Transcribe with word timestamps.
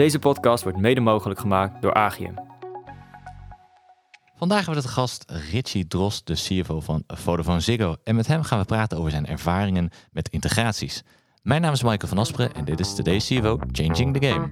Deze 0.00 0.18
podcast 0.18 0.62
wordt 0.62 0.78
mede 0.78 1.00
mogelijk 1.00 1.40
gemaakt 1.40 1.82
door 1.82 1.94
Agium. 1.94 2.34
Vandaag 4.36 4.64
hebben 4.64 4.82
we 4.82 4.88
de 4.88 4.94
gast 4.94 5.32
Richie 5.50 5.86
Drost, 5.86 6.26
de 6.26 6.34
CFO 6.34 6.80
van 6.80 7.04
Vodafone 7.06 7.60
Ziggo. 7.60 7.96
En 8.04 8.14
met 8.14 8.26
hem 8.26 8.42
gaan 8.42 8.58
we 8.58 8.64
praten 8.64 8.98
over 8.98 9.10
zijn 9.10 9.26
ervaringen 9.26 9.90
met 10.12 10.28
integraties. 10.28 11.02
Mijn 11.42 11.60
naam 11.60 11.72
is 11.72 11.82
Michael 11.82 12.08
van 12.08 12.18
Asperen 12.18 12.54
en 12.54 12.64
dit 12.64 12.80
is 12.80 12.94
Today's 12.94 13.26
CFO 13.26 13.58
Changing 13.72 14.18
the 14.18 14.26
Game. 14.26 14.48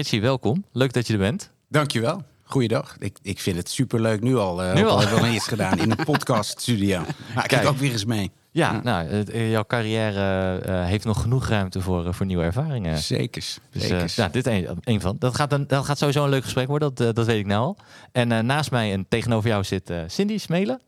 Richie, 0.00 0.20
welkom. 0.20 0.64
Leuk 0.72 0.92
dat 0.92 1.06
je 1.06 1.12
er 1.12 1.18
bent. 1.18 1.50
Dankjewel. 1.68 2.22
Goeiedag. 2.42 2.96
Ik, 2.98 3.18
ik 3.22 3.38
vind 3.40 3.56
het 3.56 3.70
superleuk 3.70 4.20
nu 4.20 4.36
al. 4.36 4.64
Uh, 4.64 4.74
Nu 4.74 4.84
al? 4.84 4.90
al. 4.90 4.98
hebben 5.00 5.18
we 5.20 5.26
nog 5.26 5.34
iets 5.34 5.46
gedaan 5.48 5.78
in 5.78 5.90
een 5.90 6.04
podcaststudio. 6.12 6.98
Maar 7.34 7.44
ik 7.44 7.50
Kijk. 7.50 7.68
ook 7.68 7.76
weer 7.76 7.92
eens 7.92 8.04
mee. 8.04 8.30
Ja, 8.50 8.80
nou, 8.82 9.08
het- 9.08 9.30
eh, 9.30 9.50
jouw 9.50 9.64
carrière 9.64 10.58
eh, 10.58 10.84
heeft 10.84 11.04
nog 11.04 11.20
genoeg 11.20 11.48
ruimte 11.48 11.80
voor, 11.80 12.14
voor 12.14 12.26
nieuwe 12.26 12.44
ervaringen. 12.44 12.98
Zekers. 12.98 13.58
Dus, 13.70 13.82
Zekers. 13.82 14.16
nou, 14.16 14.30
dit 14.30 14.46
een, 14.46 14.68
een 14.80 15.00
van. 15.00 15.16
Dat 15.18 15.34
gaat, 15.34 15.52
een, 15.52 15.66
dat 15.66 15.84
gaat 15.84 15.98
sowieso 15.98 16.24
een 16.24 16.30
leuk 16.30 16.42
gesprek 16.44 16.66
worden, 16.68 16.94
dat, 16.94 17.14
dat 17.16 17.26
weet 17.26 17.38
ik 17.38 17.46
nou 17.46 17.62
al. 17.64 17.76
En 18.12 18.32
eh, 18.32 18.38
naast 18.42 18.70
mij 18.70 18.92
en 18.92 19.06
tegenover 19.08 19.48
jou 19.50 19.64
zit 19.64 19.90
eh, 19.90 19.98
Cindy 20.06 20.38
Smelen. 20.38 20.80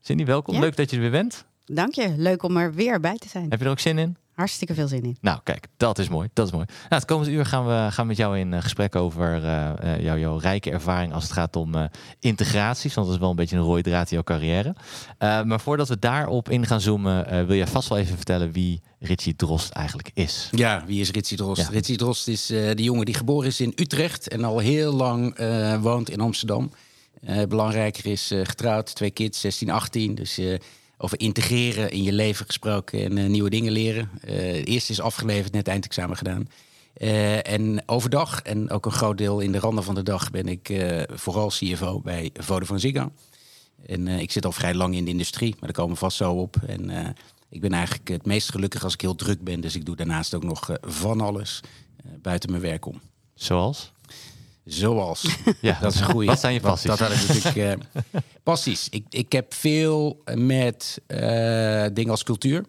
Cindy, 0.00 0.24
welkom. 0.24 0.54
Ja. 0.54 0.60
Leuk 0.60 0.76
dat 0.76 0.90
je 0.90 0.96
er 0.96 1.02
weer 1.02 1.10
bent. 1.10 1.44
Dank 1.64 1.94
je. 1.94 2.14
Leuk 2.16 2.42
om 2.42 2.56
er 2.56 2.74
weer 2.74 3.00
bij 3.00 3.16
te 3.16 3.28
zijn. 3.28 3.46
Heb 3.50 3.58
je 3.58 3.64
er 3.64 3.70
ook 3.70 3.78
zin 3.80 3.98
in? 3.98 4.16
Hartstikke 4.34 4.74
veel 4.74 4.88
zin 4.88 5.02
in. 5.02 5.16
Nou, 5.20 5.40
kijk, 5.44 5.66
dat 5.76 5.98
is 5.98 6.08
mooi. 6.08 6.28
Dat 6.32 6.46
is 6.46 6.52
mooi. 6.52 6.64
Nou, 6.66 6.86
het 6.88 7.04
komende 7.04 7.32
uur 7.32 7.46
gaan 7.46 7.66
we 7.66 7.92
gaan 7.92 8.06
met 8.06 8.16
jou 8.16 8.38
in 8.38 8.52
eh, 8.54 8.62
gesprek 8.62 8.96
over 8.96 9.44
eh, 9.44 9.94
eh, 9.94 10.02
jouw, 10.02 10.16
jouw 10.16 10.36
rijke 10.36 10.70
ervaring 10.70 11.12
als 11.12 11.22
het 11.22 11.32
gaat 11.32 11.56
om 11.56 11.74
eh, 11.74 11.84
integraties. 12.20 12.94
Want 12.94 13.06
dat 13.06 13.16
is 13.16 13.20
wel 13.22 13.30
een 13.30 13.36
beetje 13.36 13.56
een 13.56 13.62
rode 13.62 13.82
draad 13.82 14.10
in 14.10 14.14
jouw 14.14 14.22
carrière. 14.22 14.74
Eh, 15.18 15.42
maar 15.42 15.60
voordat 15.60 15.88
we 15.88 15.98
daarop 15.98 16.48
in 16.50 16.66
gaan 16.66 16.80
zoomen, 16.80 17.26
eh, 17.26 17.44
wil 17.44 17.56
jij 17.56 17.66
vast 17.66 17.88
wel 17.88 17.98
even 17.98 18.16
vertellen 18.16 18.52
wie 18.52 18.80
Richie 18.98 19.36
Drost 19.36 19.70
eigenlijk 19.70 20.10
is. 20.14 20.48
Ja, 20.50 20.82
wie 20.86 21.00
is 21.00 21.10
Ritsie 21.10 21.36
Drost? 21.36 21.62
Ja. 21.62 21.68
Ritsie 21.68 21.96
Drost 21.96 22.28
is 22.28 22.50
eh 22.50 22.70
de 22.74 22.82
jongen 22.82 23.04
die 23.04 23.14
geboren 23.14 23.48
is 23.48 23.60
in 23.60 23.72
Utrecht 23.76 24.28
en 24.28 24.44
al 24.44 24.58
heel 24.58 24.92
lang 24.92 25.34
eh, 25.34 25.80
woont 25.82 26.10
in 26.10 26.20
Amsterdam. 26.20 26.70
Eh, 27.20 27.42
belangrijker 27.48 28.06
is 28.06 28.30
eh, 28.30 28.40
getrouwd, 28.44 28.94
twee 28.94 29.10
kids, 29.10 29.40
16, 29.40 29.70
18. 29.70 30.14
Dus 30.14 30.38
eh, 30.38 30.58
over 31.04 31.20
integreren 31.20 31.90
in 31.90 32.02
je 32.02 32.12
leven 32.12 32.46
gesproken 32.46 33.04
en 33.04 33.18
eh, 33.18 33.26
nieuwe 33.26 33.50
dingen 33.50 33.72
leren. 33.72 34.10
Eh 34.20 34.36
de 34.36 34.64
eerste 34.64 34.92
is 34.92 35.00
afgeleverd, 35.00 35.52
net 35.52 35.68
eindexamen 35.68 36.16
gedaan. 36.16 36.48
Eh, 36.94 37.48
en 37.48 37.82
overdag, 37.86 38.42
en 38.42 38.70
ook 38.70 38.86
een 38.86 38.92
groot 38.92 39.18
deel 39.18 39.40
in 39.40 39.52
de 39.52 39.58
randen 39.58 39.84
van 39.84 39.94
de 39.94 40.02
dag, 40.02 40.30
ben 40.30 40.46
ik 40.46 40.72
vooral 41.12 41.48
CFO 41.48 42.00
bij 42.00 42.30
Vodafone 42.34 42.78
Ziggo. 42.78 43.12
En 43.86 44.08
ik 44.08 44.32
zit 44.32 44.44
al 44.44 44.52
vrij 44.52 44.74
lang 44.74 44.94
in 44.94 45.04
de 45.04 45.10
industrie, 45.10 45.50
maar 45.50 45.60
daar 45.60 45.72
komen 45.72 45.92
we 45.92 45.98
vast 45.98 46.16
zo 46.16 46.32
op. 46.32 46.56
En 46.66 47.14
ik 47.48 47.60
ben 47.60 47.72
eigenlijk 47.72 48.08
het 48.08 48.26
meest 48.26 48.50
gelukkig 48.50 48.84
als 48.84 48.94
ik 48.94 49.00
heel 49.00 49.14
druk 49.14 49.44
ben. 49.44 49.60
Dus 49.60 49.74
ik 49.74 49.84
doe 49.84 49.96
daarnaast 49.96 50.34
ook 50.34 50.44
nog 50.44 50.70
van 50.80 51.20
alles 51.20 51.60
buiten 52.22 52.50
mijn 52.50 52.62
werk 52.62 52.86
om. 52.86 53.00
Zoals? 53.34 53.92
Zoals. 54.64 55.26
Ja, 55.60 55.78
Dat 55.80 55.94
is 55.94 56.00
een 56.00 56.06
goeie. 56.06 56.28
Wat 56.28 56.40
zijn 56.40 56.54
je 56.54 56.60
Want 56.60 56.72
passies? 56.82 56.90
Dat 56.98 57.08
had 57.08 57.12
ik 57.22 57.44
natuurlijk. 57.44 57.82
eh, 58.12 58.20
passies. 58.42 58.88
Ik, 58.90 59.04
ik 59.10 59.32
heb 59.32 59.54
veel 59.54 60.22
met 60.34 61.00
eh, 61.06 61.18
dingen 61.92 62.10
als 62.10 62.22
cultuur. 62.22 62.64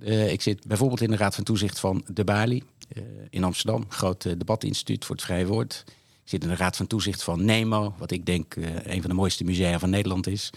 Eh, 0.00 0.32
ik 0.32 0.42
zit 0.42 0.66
bijvoorbeeld 0.66 1.00
in 1.00 1.10
de 1.10 1.16
Raad 1.16 1.34
van 1.34 1.44
Toezicht 1.44 1.80
van 1.80 2.04
De 2.12 2.24
Bali 2.24 2.62
eh, 2.88 3.02
in 3.30 3.44
Amsterdam. 3.44 3.84
Groot 3.88 4.24
eh, 4.24 4.32
debatinstituut 4.38 5.04
voor 5.04 5.14
het 5.16 5.24
vrije 5.24 5.46
woord. 5.46 5.84
Ik 6.24 6.28
zit 6.28 6.42
in 6.42 6.48
de 6.48 6.56
Raad 6.56 6.76
van 6.76 6.86
Toezicht 6.86 7.22
van 7.22 7.44
Nemo, 7.44 7.94
wat 7.98 8.10
ik 8.10 8.26
denk 8.26 8.54
eh, 8.56 8.64
een 8.82 9.00
van 9.00 9.10
de 9.10 9.16
mooiste 9.16 9.44
musea 9.44 9.78
van 9.78 9.90
Nederland 9.90 10.26
is. 10.26 10.50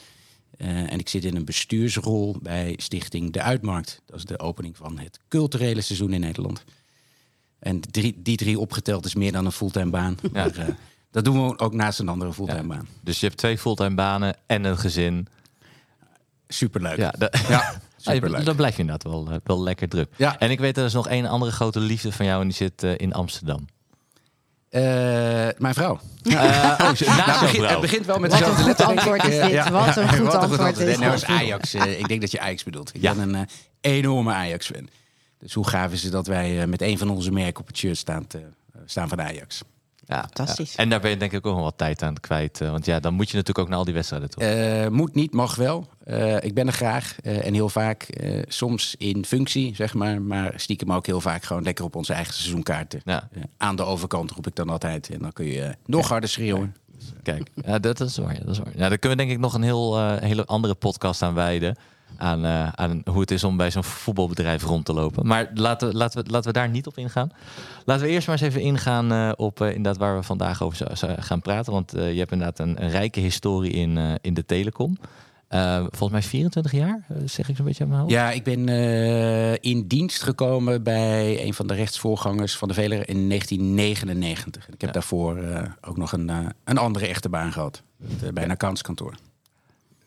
Eh, 0.58 0.92
en 0.92 1.00
ik 1.00 1.10
zit 1.10 1.26
in 1.26 1.36
een 1.36 1.46
bestuursrol 1.46 2.36
bij 2.42 2.74
Stichting 2.78 3.32
De 3.34 3.42
Uitmarkt. 3.42 4.02
Dat 4.06 4.18
is 4.18 4.26
de 4.26 4.40
opening 4.40 4.78
van 4.78 4.98
het 4.98 5.20
culturele 5.28 5.82
seizoen 5.82 6.14
in 6.14 6.20
Nederland. 6.20 6.64
En 7.66 7.80
drie, 7.92 8.16
die 8.18 8.38
drie 8.38 8.60
opgeteld 8.60 9.06
is 9.06 9.16
meer 9.16 9.32
dan 9.32 9.46
een 9.46 9.52
fulltime 9.52 9.90
baan. 9.90 10.18
Ja. 10.22 10.30
Maar, 10.34 10.58
eh, 10.58 10.66
dat 11.12 11.26
doen 11.26 11.48
we 11.48 11.60
ook 11.60 11.74
naast 11.74 12.00
een 12.00 12.10
andere 12.10 12.34
fulltime 12.34 12.62
Ja. 12.62 12.68
baan. 12.68 12.88
Dus 13.02 13.20
je 13.20 13.26
hebt 13.26 13.38
twee 13.38 13.58
fulltime 13.58 13.96
banen 13.96 14.36
en 14.46 14.64
een 14.64 14.78
gezin. 14.78 15.28
Superleuk. 16.48 16.98
Ja, 16.98 17.14
dat, 17.18 17.38
Ja, 17.48 17.74
superleuk. 17.98 18.46
dan 18.46 18.56
blijf 18.56 18.74
je 18.76 18.82
inderdaad 18.82 19.12
wel, 19.12 19.28
eh, 19.32 19.38
wel 19.44 19.64
lekker 19.64 19.88
druk. 19.90 20.10
Ja. 20.16 20.40
En 20.40 20.52
ik 20.52 20.60
weet, 20.60 20.78
er 20.78 20.86
is 20.86 20.94
nog 20.94 21.08
één 21.08 21.26
andere 21.26 21.52
grote 21.52 21.80
liefde 21.80 22.12
van 22.12 22.26
jou 22.26 22.42
en 22.42 22.48
die 22.48 22.56
zit 22.56 22.84
eh, 22.84 22.92
in 22.98 23.14
Amsterdam. 23.14 23.66
Mijn 24.70 25.74
vrouw. 25.74 26.00
Eh, 26.24 26.34
oh, 26.34 26.78
Nou, 26.78 26.90
het, 26.90 27.00
begint, 27.00 27.50
vrouw. 27.50 27.70
het 27.70 27.82
begint 27.82 28.06
wel 28.06 28.20
met 28.20 28.32
Wat 28.32 28.48
een 28.48 28.56
goed 28.56 28.82
antwoord 28.82 29.24
is 29.28 29.50
dit. 29.50 29.70
Wat 29.70 29.98
een 29.98 30.10
goed 30.10 30.26
wat 30.26 30.36
antwoord 30.36 30.78
is 30.78 30.86
Nee, 30.86 30.98
nou 30.98 31.14
is 31.14 31.20
dit. 31.20 31.30
Ajax. 31.30 31.74
ik 31.76 32.08
denk 32.08 32.22
dat 32.22 32.32
je 32.32 32.40
Ajax 32.40 32.64
bedoelt. 32.64 32.96
Ik 32.96 33.02
ben 33.02 33.34
een 33.34 33.48
enorme 33.82 34.34
Ajax-fan. 34.34 34.88
Dus 35.46 35.54
hoe 35.54 35.68
gaaf 35.68 35.92
is 35.92 36.04
het 36.04 36.12
dat 36.12 36.28
wij 36.28 36.62
eh, 36.62 36.68
met 36.68 36.82
een 36.82 36.98
van 36.98 37.10
onze 37.10 37.32
merken 37.32 37.62
op 37.62 37.68
het 37.68 37.78
shirt 37.78 37.98
staan, 37.98 38.28
te- 38.28 38.38
eh, 38.74 38.80
staan 38.86 39.10
van 39.10 39.22
Ajax. 39.22 39.62
Ja, 40.08 40.20
Fantastisch. 40.20 40.72
ja. 40.72 40.78
En 40.78 40.90
daar 40.90 41.00
ben 41.00 41.10
je 41.10 41.18
denk 41.18 41.32
ik 41.32 41.46
ook 41.46 41.54
nog 41.56 41.64
wat 41.64 41.78
tijd 41.78 42.02
aan 42.02 42.20
kwijt. 42.20 42.62
eh, 42.62 42.70
want 42.70 42.86
ja, 42.86 43.00
dan 43.00 43.14
moet 43.14 43.30
je 43.30 43.32
natuurlijk 43.38 43.60
ook 43.60 43.70
naar 43.70 43.78
al 43.78 43.86
die 43.86 43.94
wedstrijden 43.94 44.30
toe. 44.30 44.44
Eh, 44.44 44.88
moet 44.90 45.16
niet, 45.16 45.34
mag 45.34 45.56
wel. 45.56 45.88
Eh, 46.04 46.44
ik 46.44 46.54
ben 46.54 46.68
er 46.68 46.74
graag 46.74 47.16
eh, 47.24 47.46
en 47.46 47.54
heel 47.54 47.70
vaak. 47.70 48.04
eh, 48.04 48.42
soms 48.48 48.96
in 48.98 49.26
functie, 49.26 49.76
zeg 49.76 49.94
maar. 49.94 50.22
Maar 50.22 50.54
stiekem 50.56 50.94
ook 50.94 51.06
heel 51.06 51.22
vaak 51.22 51.44
gewoon 51.44 51.64
lekker 51.64 51.86
op 51.86 51.96
onze 51.96 52.14
eigen 52.14 52.34
seizoenkaarten. 52.34 53.02
Ja. 53.06 53.30
Aan 53.58 53.76
de 53.76 53.84
overkant 53.84 54.32
roep 54.32 54.48
ik 54.48 54.56
dan 54.56 54.70
altijd. 54.70 55.10
En 55.10 55.20
dan 55.20 55.34
kun 55.34 55.46
je 55.46 55.76
nog 55.86 56.08
harder 56.08 56.30
schreeuwen. 56.30 56.76
Kijk, 57.24 57.50
ja, 57.66 57.80
dat 57.80 58.00
is 58.00 58.18
waar. 58.18 58.40
Dat 58.40 58.50
is 58.50 58.58
waar. 58.58 58.72
Ja, 58.78 58.90
daar 58.90 58.98
kunnen 58.98 59.18
we 59.18 59.24
denk 59.24 59.36
ik 59.36 59.42
nog 59.42 59.54
een 59.54 59.64
heel, 59.64 59.98
eh, 59.98 60.22
hele 60.22 60.46
andere 60.46 60.76
podcast 60.76 61.22
aan 61.22 61.34
wijden. 61.34 61.76
Aan, 62.18 62.46
eh, 62.46 62.68
aan 62.74 63.02
hoe 63.06 63.20
het 63.22 63.32
is 63.32 63.44
om 63.44 63.58
bij 63.58 63.72
zo'n 63.72 63.84
voetbalbedrijf 63.84 64.64
rond 64.64 64.86
te 64.86 64.94
lopen. 64.94 65.28
Maar 65.28 65.52
laten, 65.54 65.88
we- 65.88 65.94
laten, 65.96 66.24
we, 66.24 66.30
laten 66.32 66.48
we 66.48 66.58
daar 66.60 66.70
niet 66.70 66.88
op 66.88 66.98
ingaan. 66.98 67.30
Laten 67.86 68.06
we 68.06 68.10
eerst 68.12 68.28
maar 68.28 68.38
eens 68.42 68.46
even 68.48 68.62
ingaan 68.62 69.12
eh, 69.12 69.32
op 69.36 69.62
eh, 69.62 69.68
inderdaad 69.68 69.98
waar 69.98 70.16
we 70.16 70.24
vandaag 70.24 70.62
over 70.64 70.98
gaan 71.20 71.42
praten. 71.42 71.74
Want 71.74 71.92
je 71.92 71.98
hebt 72.00 72.32
inderdaad 72.32 72.60
een, 72.60 72.84
een 72.84 72.90
rijke 72.90 73.20
historie 73.20 73.72
in, 73.72 73.98
in 74.22 74.34
de 74.34 74.46
telecom. 74.46 74.98
Volgens 75.80 76.10
mij 76.12 76.22
24 76.22 76.72
jaar, 76.72 77.06
zeg 77.26 77.50
ik 77.50 77.56
zo'n 77.56 77.66
beetje 77.66 77.84
aan 77.84 77.90
mijn 77.90 78.02
hoofd. 78.02 78.14
Ja, 78.14 78.32
ik 78.32 78.44
ben 78.44 78.68
in 79.62 79.88
dienst 79.88 80.22
gekomen 80.24 80.84
bij 80.84 81.44
een 81.46 81.54
van 81.54 81.68
de 81.68 81.74
rechtsvoorgangers 81.74 82.56
van 82.58 82.68
de 82.68 82.74
Veler 82.74 83.10
in 83.10 83.28
1999. 83.30 84.68
En 84.68 84.74
ik 84.74 84.82
heb 84.82 84.90
Ja. 84.90 84.94
daarvoor 84.96 85.40
ook 85.82 85.98
nog 85.98 86.12
een, 86.12 86.32
een 86.64 86.78
andere 86.78 87.08
echte 87.08 87.30
baan 87.30 87.52
gehad. 87.52 87.82
eh, 88.24 88.30
bij 88.34 88.44
een 88.44 88.52
accountskantoor. 88.52 89.14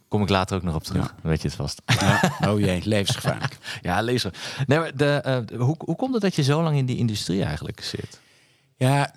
Kom 0.09 0.23
ik 0.23 0.29
later 0.29 0.57
ook 0.57 0.63
nog 0.63 0.75
op 0.75 0.85
terug. 0.85 1.15
Weet 1.23 1.43
je 1.43 1.49
het 1.49 1.57
vast. 1.57 1.83
Ja. 1.87 2.33
Oh 2.51 2.61
jee, 2.61 2.81
levensgevaarlijk. 2.85 3.57
ja, 3.83 4.01
lezer. 4.03 4.35
Nee, 4.67 4.79
maar 4.79 4.97
de, 4.97 5.07
eh, 5.07 5.59
hoe, 5.59 5.77
hoe 5.79 5.97
komt 5.97 6.13
het 6.13 6.23
dat 6.23 6.35
je 6.35 6.43
zo 6.43 6.63
lang 6.63 6.77
in 6.77 6.87
die 6.87 6.97
industrie 6.97 7.45
eigenlijk 7.45 7.81
zit? 7.81 8.21
Ja, 8.77 9.15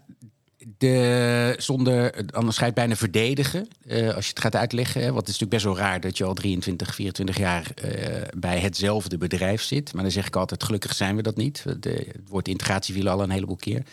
de, 0.77 1.55
zonder 1.57 2.15
het 2.15 2.35
onderscheid 2.35 2.73
bijna 2.73 2.95
verdedigen, 2.95 3.67
eh, 3.87 4.15
als 4.15 4.25
je 4.25 4.29
het 4.29 4.39
gaat 4.39 4.55
uitleggen. 4.55 5.01
hè, 5.01 5.07
Want 5.07 5.19
het 5.19 5.29
is 5.29 5.39
natuurlijk 5.39 5.63
best 5.63 5.75
wel 5.75 5.87
raar 5.87 5.99
dat 5.99 6.17
je 6.17 6.23
al 6.23 6.33
23, 6.33 6.95
24 6.95 7.37
jaar 7.37 7.71
eh, 7.75 8.21
bij 8.37 8.59
hetzelfde 8.59 9.17
bedrijf 9.17 9.61
zit. 9.61 9.93
Maar 9.93 10.03
dan 10.03 10.11
zeg 10.11 10.27
ik 10.27 10.35
altijd, 10.35 10.63
gelukkig 10.63 10.95
zijn 10.95 11.15
we 11.15 11.21
dat 11.21 11.35
niet. 11.35 11.63
De, 11.79 12.05
het 12.11 12.29
woord 12.29 12.47
integratie 12.47 12.93
viel 12.93 13.09
al 13.09 13.23
een 13.23 13.29
heleboel 13.29 13.55
keer. 13.55 13.83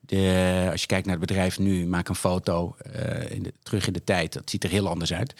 De, 0.00 0.68
als 0.70 0.80
je 0.80 0.86
kijkt 0.86 1.06
naar 1.06 1.16
het 1.16 1.26
bedrijf 1.26 1.58
nu, 1.58 1.86
maak 1.86 2.08
een 2.08 2.14
foto 2.14 2.76
in 3.28 3.42
de, 3.42 3.52
terug 3.62 3.86
in 3.86 3.92
de 3.92 4.04
tijd. 4.04 4.32
Dat 4.32 4.50
ziet 4.50 4.64
er 4.64 4.70
heel 4.70 4.88
anders 4.88 5.12
uit. 5.12 5.34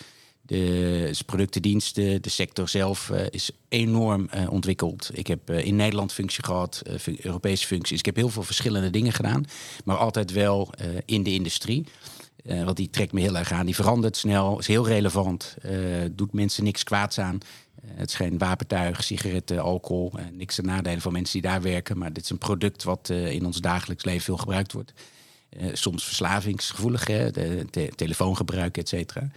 De 0.47 1.05
dus 1.06 1.22
producten, 1.22 1.62
diensten, 1.62 2.22
de 2.22 2.28
sector 2.28 2.69
zelf 2.69 3.10
eh, 3.10 3.27
is 3.31 3.50
enorm 3.69 4.28
eh, 4.31 4.50
ontwikkeld. 4.50 5.10
Ik 5.12 5.27
heb 5.27 5.50
eh, 5.50 5.65
in 5.65 5.77
Nederland 5.77 6.12
functie 6.12 6.44
gehad, 6.44 6.82
eh, 6.87 7.19
Europese 7.19 7.66
functies. 7.66 7.99
Ik 7.99 8.06
heb 8.06 8.16
heel 8.16 8.28
veel 8.28 8.43
verschillende 8.43 8.91
dingen 8.91 9.12
gedaan, 9.12 9.44
maar 9.84 9.97
altijd 9.97 10.32
wel 10.32 10.70
in 11.05 11.23
de 11.23 11.32
industrie. 11.32 11.85
Want 12.44 12.76
die 12.76 12.91
trekt 12.91 13.12
me 13.12 13.20
heel 13.20 13.37
erg 13.37 13.52
aan. 13.52 13.67
Die 13.67 13.75
verandert 13.75 14.17
snel, 14.17 14.58
is 14.58 14.67
heel 14.67 14.87
relevant, 14.87 15.56
doet 16.12 16.32
mensen 16.32 16.64
niks 16.64 16.82
kwaads 16.82 17.19
aan. 17.19 17.38
Het 17.87 18.08
is 18.08 18.14
geen 18.14 18.38
wapentuig, 18.38 19.05
sigaretten, 19.05 19.58
alcohol. 19.58 20.12
niks 20.32 20.55
ten 20.55 20.64
nadele 20.67 21.00
van 21.00 21.12
mensen 21.12 21.40
die 21.40 21.50
daar 21.50 21.62
werken. 21.62 21.99
Maar 21.99 22.12
dit 22.12 22.25
is 22.25 22.31
een 22.31 22.38
product 22.38 22.82
wat 22.82 23.08
in 23.08 23.47
ons 23.47 23.61
dagelijks 23.61 24.05
leven 24.05 24.23
veel 24.23 24.37
gebruikt 24.37 24.73
wordt. 24.73 24.93
Soms 25.73 26.05
verslavingsgevoelig, 26.05 27.06
hè, 27.06 27.31
de 27.31 27.67
te- 27.70 27.93
telefoongebruik, 27.97 28.79
et 28.79 28.88
cetera. 28.88 29.31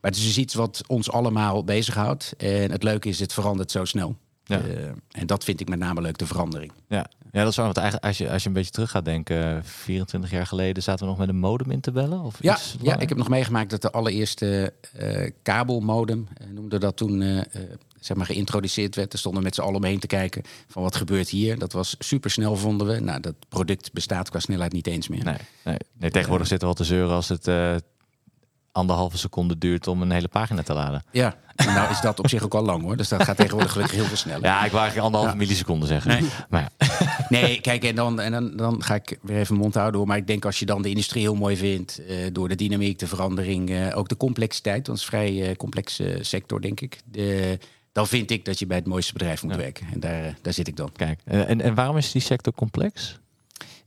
Maar 0.00 0.10
het 0.10 0.20
is 0.20 0.26
dus 0.26 0.38
iets 0.38 0.54
wat 0.54 0.82
ons 0.86 1.10
allemaal 1.10 1.64
bezighoudt. 1.64 2.34
En 2.36 2.70
het 2.70 2.82
leuke 2.82 3.08
is, 3.08 3.20
het 3.20 3.32
verandert 3.32 3.70
zo 3.70 3.84
snel. 3.84 4.16
Ja. 4.44 4.60
Eh, 4.60 4.84
en 5.10 5.26
dat 5.26 5.44
vind 5.44 5.60
ik 5.60 5.68
met 5.68 5.78
name 5.78 6.00
leuk, 6.00 6.18
de 6.18 6.26
verandering. 6.26 6.72
Ja, 6.88 7.06
ja 7.32 7.42
dat 7.42 7.50
is 7.50 7.56
waar. 7.56 7.64
Want 7.64 7.76
eigenlijk, 7.76 8.06
als 8.06 8.18
je, 8.18 8.30
als 8.30 8.42
je 8.42 8.48
een 8.48 8.54
beetje 8.54 8.70
terug 8.70 8.90
gaat 8.90 9.04
denken, 9.04 9.64
24 9.64 10.30
jaar 10.30 10.46
geleden 10.46 10.82
zaten 10.82 11.04
we 11.04 11.10
nog 11.10 11.18
met 11.18 11.28
een 11.28 11.38
modem 11.38 11.70
in 11.70 11.80
te 11.80 11.92
bellen? 11.92 12.20
Of 12.20 12.36
Ja, 12.40 12.58
ja, 12.82 12.98
ik 12.98 13.08
heb 13.08 13.18
nog 13.18 13.28
meegemaakt 13.28 13.70
dat 13.70 13.82
de 13.82 13.90
allereerste 13.90 14.72
eh, 14.92 15.30
kabelmodem, 15.42 16.28
eh, 16.34 16.46
noemde 16.48 16.78
dat 16.78 16.96
toen, 16.96 17.44
zeg 18.00 18.16
maar, 18.16 18.26
geïntroduceerd 18.26 18.94
werd. 18.94 19.12
Er 19.12 19.18
stonden 19.18 19.42
met 19.42 19.54
z'n 19.54 19.60
allen 19.60 19.76
omheen 19.76 20.00
te 20.00 20.06
kijken 20.06 20.42
van 20.68 20.82
wat 20.82 20.96
gebeurt 20.96 21.28
hier. 21.28 21.58
Dat 21.58 21.72
was 21.72 21.94
super 21.98 22.30
snel, 22.30 22.56
vonden 22.56 22.86
we. 22.86 23.00
Nou, 23.00 23.20
dat 23.20 23.34
product 23.48 23.92
bestaat 23.92 24.30
qua 24.30 24.38
snelheid 24.38 24.72
niet 24.72 24.86
eens 24.86 25.08
meer. 25.08 25.24
Nee, 25.24 25.36
nee. 25.64 25.76
nee 25.98 26.10
tegenwoordig 26.10 26.46
zitten 26.46 26.68
we 26.68 26.74
al 26.74 26.80
te 26.80 26.88
zeuren 26.88 27.14
als 27.14 27.28
het 27.28 27.48
anderhalve 28.72 29.18
seconde 29.18 29.58
duurt 29.58 29.86
om 29.86 30.02
een 30.02 30.10
hele 30.10 30.28
pagina 30.28 30.62
te 30.62 30.72
laden. 30.72 31.02
Ja, 31.10 31.34
en 31.56 31.66
nou 31.74 31.90
is 31.90 32.00
dat 32.00 32.18
op 32.18 32.28
zich 32.28 32.42
ook 32.42 32.54
al 32.54 32.62
lang 32.64 32.82
hoor. 32.82 32.96
Dus 32.96 33.08
dat 33.08 33.22
gaat 33.22 33.36
tegenwoordig 33.36 33.72
gelukkig 33.72 33.96
heel 33.96 34.04
veel 34.06 34.16
sneller. 34.16 34.42
Ja, 34.44 34.64
ik 34.64 34.70
wou 34.70 34.82
eigenlijk 34.82 35.04
anderhalve 35.04 35.32
Ja. 35.32 35.38
milliseconde 35.44 35.86
zeggen. 35.86 36.10
Nee. 36.10 36.30
Maar 36.48 36.70
ja. 36.78 36.86
Nee, 37.28 37.60
kijk, 37.60 37.84
en, 37.84 37.94
dan, 37.94 38.20
en 38.20 38.32
dan, 38.32 38.56
dan 38.56 38.82
ga 38.82 38.94
ik 38.94 39.18
weer 39.22 39.38
even 39.38 39.56
mond 39.56 39.74
houden 39.74 39.98
hoor. 39.98 40.08
Maar 40.08 40.16
ik 40.16 40.26
denk 40.26 40.44
als 40.44 40.58
je 40.58 40.66
dan 40.66 40.82
de 40.82 40.88
industrie 40.88 41.22
heel 41.22 41.34
mooi 41.34 41.56
vindt, 41.56 42.04
eh, 42.06 42.16
door 42.32 42.48
de 42.48 42.54
dynamiek, 42.54 42.98
de 42.98 43.06
verandering, 43.06 43.70
eh, 43.70 43.96
ook 43.98 44.08
de 44.08 44.16
complexiteit, 44.16 44.86
want 44.86 44.98
het 44.98 45.08
is 45.12 45.14
een 45.14 45.18
vrij 45.30 45.48
eh, 45.50 45.56
complexe 45.56 46.18
sector, 46.20 46.60
denk 46.60 46.80
ik. 46.80 47.00
De, 47.04 47.58
dan 47.92 48.06
vind 48.06 48.30
ik 48.30 48.44
dat 48.44 48.58
je 48.58 48.66
bij 48.66 48.76
het 48.76 48.86
mooiste 48.86 49.12
bedrijf 49.12 49.42
moet 49.42 49.52
Ja. 49.52 49.58
werken. 49.58 49.86
En 49.92 50.00
daar, 50.00 50.36
daar 50.42 50.52
zit 50.52 50.68
ik 50.68 50.76
dan. 50.76 50.92
Kijk, 50.96 51.20
en, 51.24 51.60
en 51.60 51.74
waarom 51.74 51.96
is 51.96 52.12
die 52.12 52.22
sector 52.22 52.52
complex? 52.52 53.18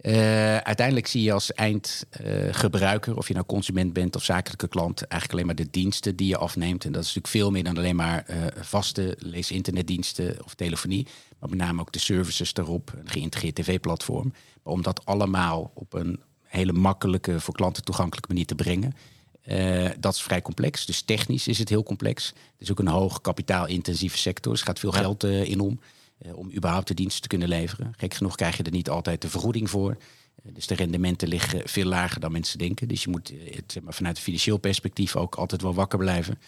Eh, 0.03 0.57
uiteindelijk 0.57 1.07
zie 1.07 1.23
je 1.23 1.31
als 1.31 1.53
eindgebruiker, 1.53 3.17
of 3.17 3.27
je 3.27 3.33
nou 3.33 3.45
consument 3.45 3.93
bent 3.93 4.15
of 4.15 4.23
zakelijke 4.23 4.67
klant, 4.67 5.01
eigenlijk 5.01 5.31
alleen 5.31 5.45
maar 5.45 5.65
de 5.65 5.71
diensten 5.71 6.15
die 6.15 6.27
je 6.27 6.37
afneemt. 6.37 6.85
En 6.85 6.91
dat 6.91 7.01
is 7.03 7.07
natuurlijk 7.07 7.33
veel 7.33 7.51
meer 7.51 7.63
dan 7.63 7.77
alleen 7.77 7.95
maar 7.95 8.23
eh, 8.25 8.37
vaste 8.59 9.15
lees 9.19 9.51
internetdiensten 9.51 10.43
of 10.43 10.53
telefonie. 10.53 11.07
Maar 11.39 11.49
met 11.49 11.59
name 11.59 11.81
ook 11.81 11.91
de 11.91 11.99
services 11.99 12.53
daarop, 12.53 12.93
een 12.95 13.09
geïntegreerd 13.09 13.55
tv-platform. 13.55 14.33
Om 14.63 14.81
dat 14.81 15.05
allemaal 15.05 15.71
op 15.73 15.93
een 15.93 16.19
hele 16.43 16.73
makkelijke, 16.73 17.39
voor 17.39 17.53
klanten 17.53 17.83
toegankelijke 17.83 18.29
manier 18.29 18.45
te 18.45 18.55
brengen. 18.55 18.95
eh, 19.43 19.89
dat 19.99 20.13
is 20.13 20.21
vrij 20.21 20.41
complex. 20.41 20.85
Dus 20.85 21.01
technisch 21.01 21.47
is 21.47 21.57
het 21.59 21.69
heel 21.69 21.83
complex. 21.83 22.27
Het 22.27 22.35
is 22.57 22.71
ook 22.71 22.79
een 22.79 22.87
hoog 22.87 23.21
kapitaalintensieve 23.21 24.17
sector. 24.17 24.51
Dus 24.51 24.61
er 24.61 24.67
gaat 24.67 24.79
veel 24.79 24.93
Ja. 24.93 24.99
geld 24.99 25.23
in 25.23 25.59
om. 25.59 25.79
Eh, 26.23 26.37
om 26.37 26.51
überhaupt 26.51 26.87
de 26.87 26.93
diensten 26.93 27.21
te 27.21 27.27
kunnen 27.27 27.47
leveren. 27.47 27.93
Gek 27.97 28.13
genoeg 28.13 28.35
krijg 28.35 28.57
je 28.57 28.63
er 28.63 28.71
niet 28.71 28.89
altijd 28.89 29.21
de 29.21 29.29
vergoeding 29.29 29.69
voor. 29.69 29.97
Eh, 30.35 30.53
Dus 30.53 30.67
de 30.67 30.75
rendementen 30.75 31.27
liggen 31.27 31.69
veel 31.69 31.85
lager 31.85 32.19
dan 32.19 32.31
mensen 32.31 32.57
denken. 32.57 32.87
Dus 32.87 33.03
je 33.03 33.09
moet 33.09 33.31
eh, 33.31 33.55
het, 33.55 33.77
maar, 33.83 33.93
vanuit 33.93 34.17
een 34.17 34.23
financieel 34.23 34.57
perspectief 34.57 35.15
ook 35.15 35.35
altijd 35.35 35.61
wel 35.61 35.73
wakker 35.73 35.99
blijven. 35.99 36.39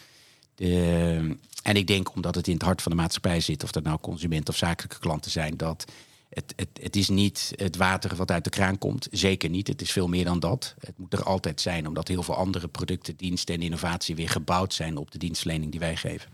En 1.64 1.76
ik 1.76 1.88
denk, 1.88 2.16
omdat 2.16 2.36
het 2.36 2.48
in 2.48 2.54
het 2.54 2.64
hart 2.64 2.82
van 2.82 2.92
de 2.92 2.98
maatschappij 2.98 3.40
zit, 3.40 3.64
of 3.64 3.72
dat 3.72 3.84
nou 3.84 4.00
consument 4.00 4.50
of 4.50 4.58
zakelijke 4.58 5.00
klanten 5.00 5.32
zijn, 5.32 5.58
dat 5.58 5.86
het, 6.30 6.54
het, 6.56 6.70
het 6.82 6.96
is 6.96 7.10
niet 7.10 7.54
het 7.56 7.76
water 7.76 8.16
wat 8.16 8.32
uit 8.32 8.44
de 8.44 8.50
kraan 8.50 8.78
komt. 8.78 9.08
Zeker 9.12 9.50
niet. 9.50 9.68
Het 9.68 9.82
is 9.82 9.92
veel 9.92 10.08
meer 10.08 10.26
dan 10.26 10.40
dat. 10.40 10.76
Het 10.80 10.98
moet 10.98 11.14
er 11.14 11.24
altijd 11.24 11.62
zijn, 11.62 11.88
omdat 11.88 12.08
heel 12.08 12.24
veel 12.24 12.36
andere 12.36 12.68
producten, 12.68 13.16
diensten 13.16 13.56
en 13.56 13.62
innovatie 13.62 14.16
weer 14.16 14.30
gebouwd 14.30 14.74
zijn 14.74 14.98
op 14.98 15.12
de 15.12 15.18
dienstverlening 15.18 15.72
die 15.72 15.80
wij 15.80 15.96
geven. 15.96 16.32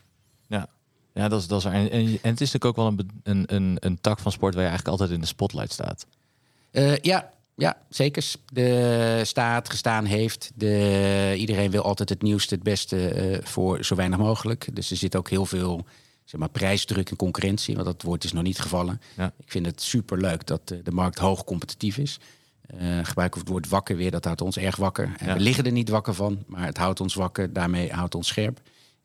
Ja, 0.47 0.69
ja 1.13 1.27
dat, 1.27 1.39
is, 1.41 1.47
dat 1.47 1.59
is. 1.59 1.65
En, 1.65 1.91
en, 1.91 2.05
het 2.05 2.41
is 2.41 2.51
natuurlijk 2.51 2.65
ook 2.65 2.75
wel 2.75 2.87
een, 2.87 3.09
een, 3.23 3.55
een, 3.55 3.77
een 3.79 4.01
tak 4.01 4.19
van 4.19 4.31
sport 4.31 4.53
waar 4.53 4.63
je 4.63 4.69
eigenlijk 4.69 4.99
altijd 4.99 5.17
in 5.17 5.23
de 5.23 5.31
spotlight 5.31 5.71
staat. 5.71 6.05
Eh, 6.71 6.97
ja, 6.97 7.31
ja, 7.55 7.77
zeker. 7.89 8.31
De 8.53 9.21
staat 9.23 9.69
gestaan 9.69 10.05
heeft. 10.05 10.51
De, 10.55 11.33
iedereen 11.37 11.71
wil 11.71 11.83
altijd 11.83 12.09
het 12.09 12.21
nieuwste, 12.21 12.53
het 12.55 12.63
beste 12.63 13.07
eh, 13.07 13.45
voor 13.45 13.83
zo 13.83 13.95
weinig 13.95 14.19
mogelijk. 14.19 14.67
Dus 14.73 14.91
er 14.91 14.97
zit 14.97 15.15
ook 15.15 15.29
heel 15.29 15.45
veel 15.45 15.85
zeg 16.25 16.39
maar, 16.39 16.49
prijsdruk 16.49 17.09
en 17.09 17.15
concurrentie. 17.15 17.73
Want 17.75 17.87
dat 17.87 18.01
woord 18.01 18.23
is 18.23 18.33
nog 18.33 18.43
niet 18.43 18.59
gevallen. 18.59 19.01
Ja. 19.17 19.33
Ik 19.37 19.51
vind 19.51 19.65
het 19.65 19.81
superleuk 19.81 20.47
dat 20.47 20.61
eh, 20.65 20.77
de 20.83 20.91
markt 20.91 21.19
hoog 21.19 21.43
competitief 21.43 21.97
is. 21.97 22.19
Gebruik 23.01 23.35
het 23.35 23.47
woord 23.47 23.69
wakker 23.69 23.95
weer, 23.95 24.11
dat 24.11 24.25
houdt 24.25 24.41
ons 24.41 24.57
erg 24.57 24.75
wakker. 24.75 25.13
En 25.17 25.27
Ja. 25.27 25.33
We 25.33 25.39
liggen 25.39 25.65
er 25.65 25.71
niet 25.71 25.89
wakker 25.89 26.13
van, 26.13 26.43
maar 26.47 26.65
het 26.65 26.77
houdt 26.77 26.99
ons 26.99 27.13
wakker. 27.13 27.53
Daarmee 27.53 27.91
houdt 27.91 28.15
ons 28.15 28.27
scherp. 28.27 28.61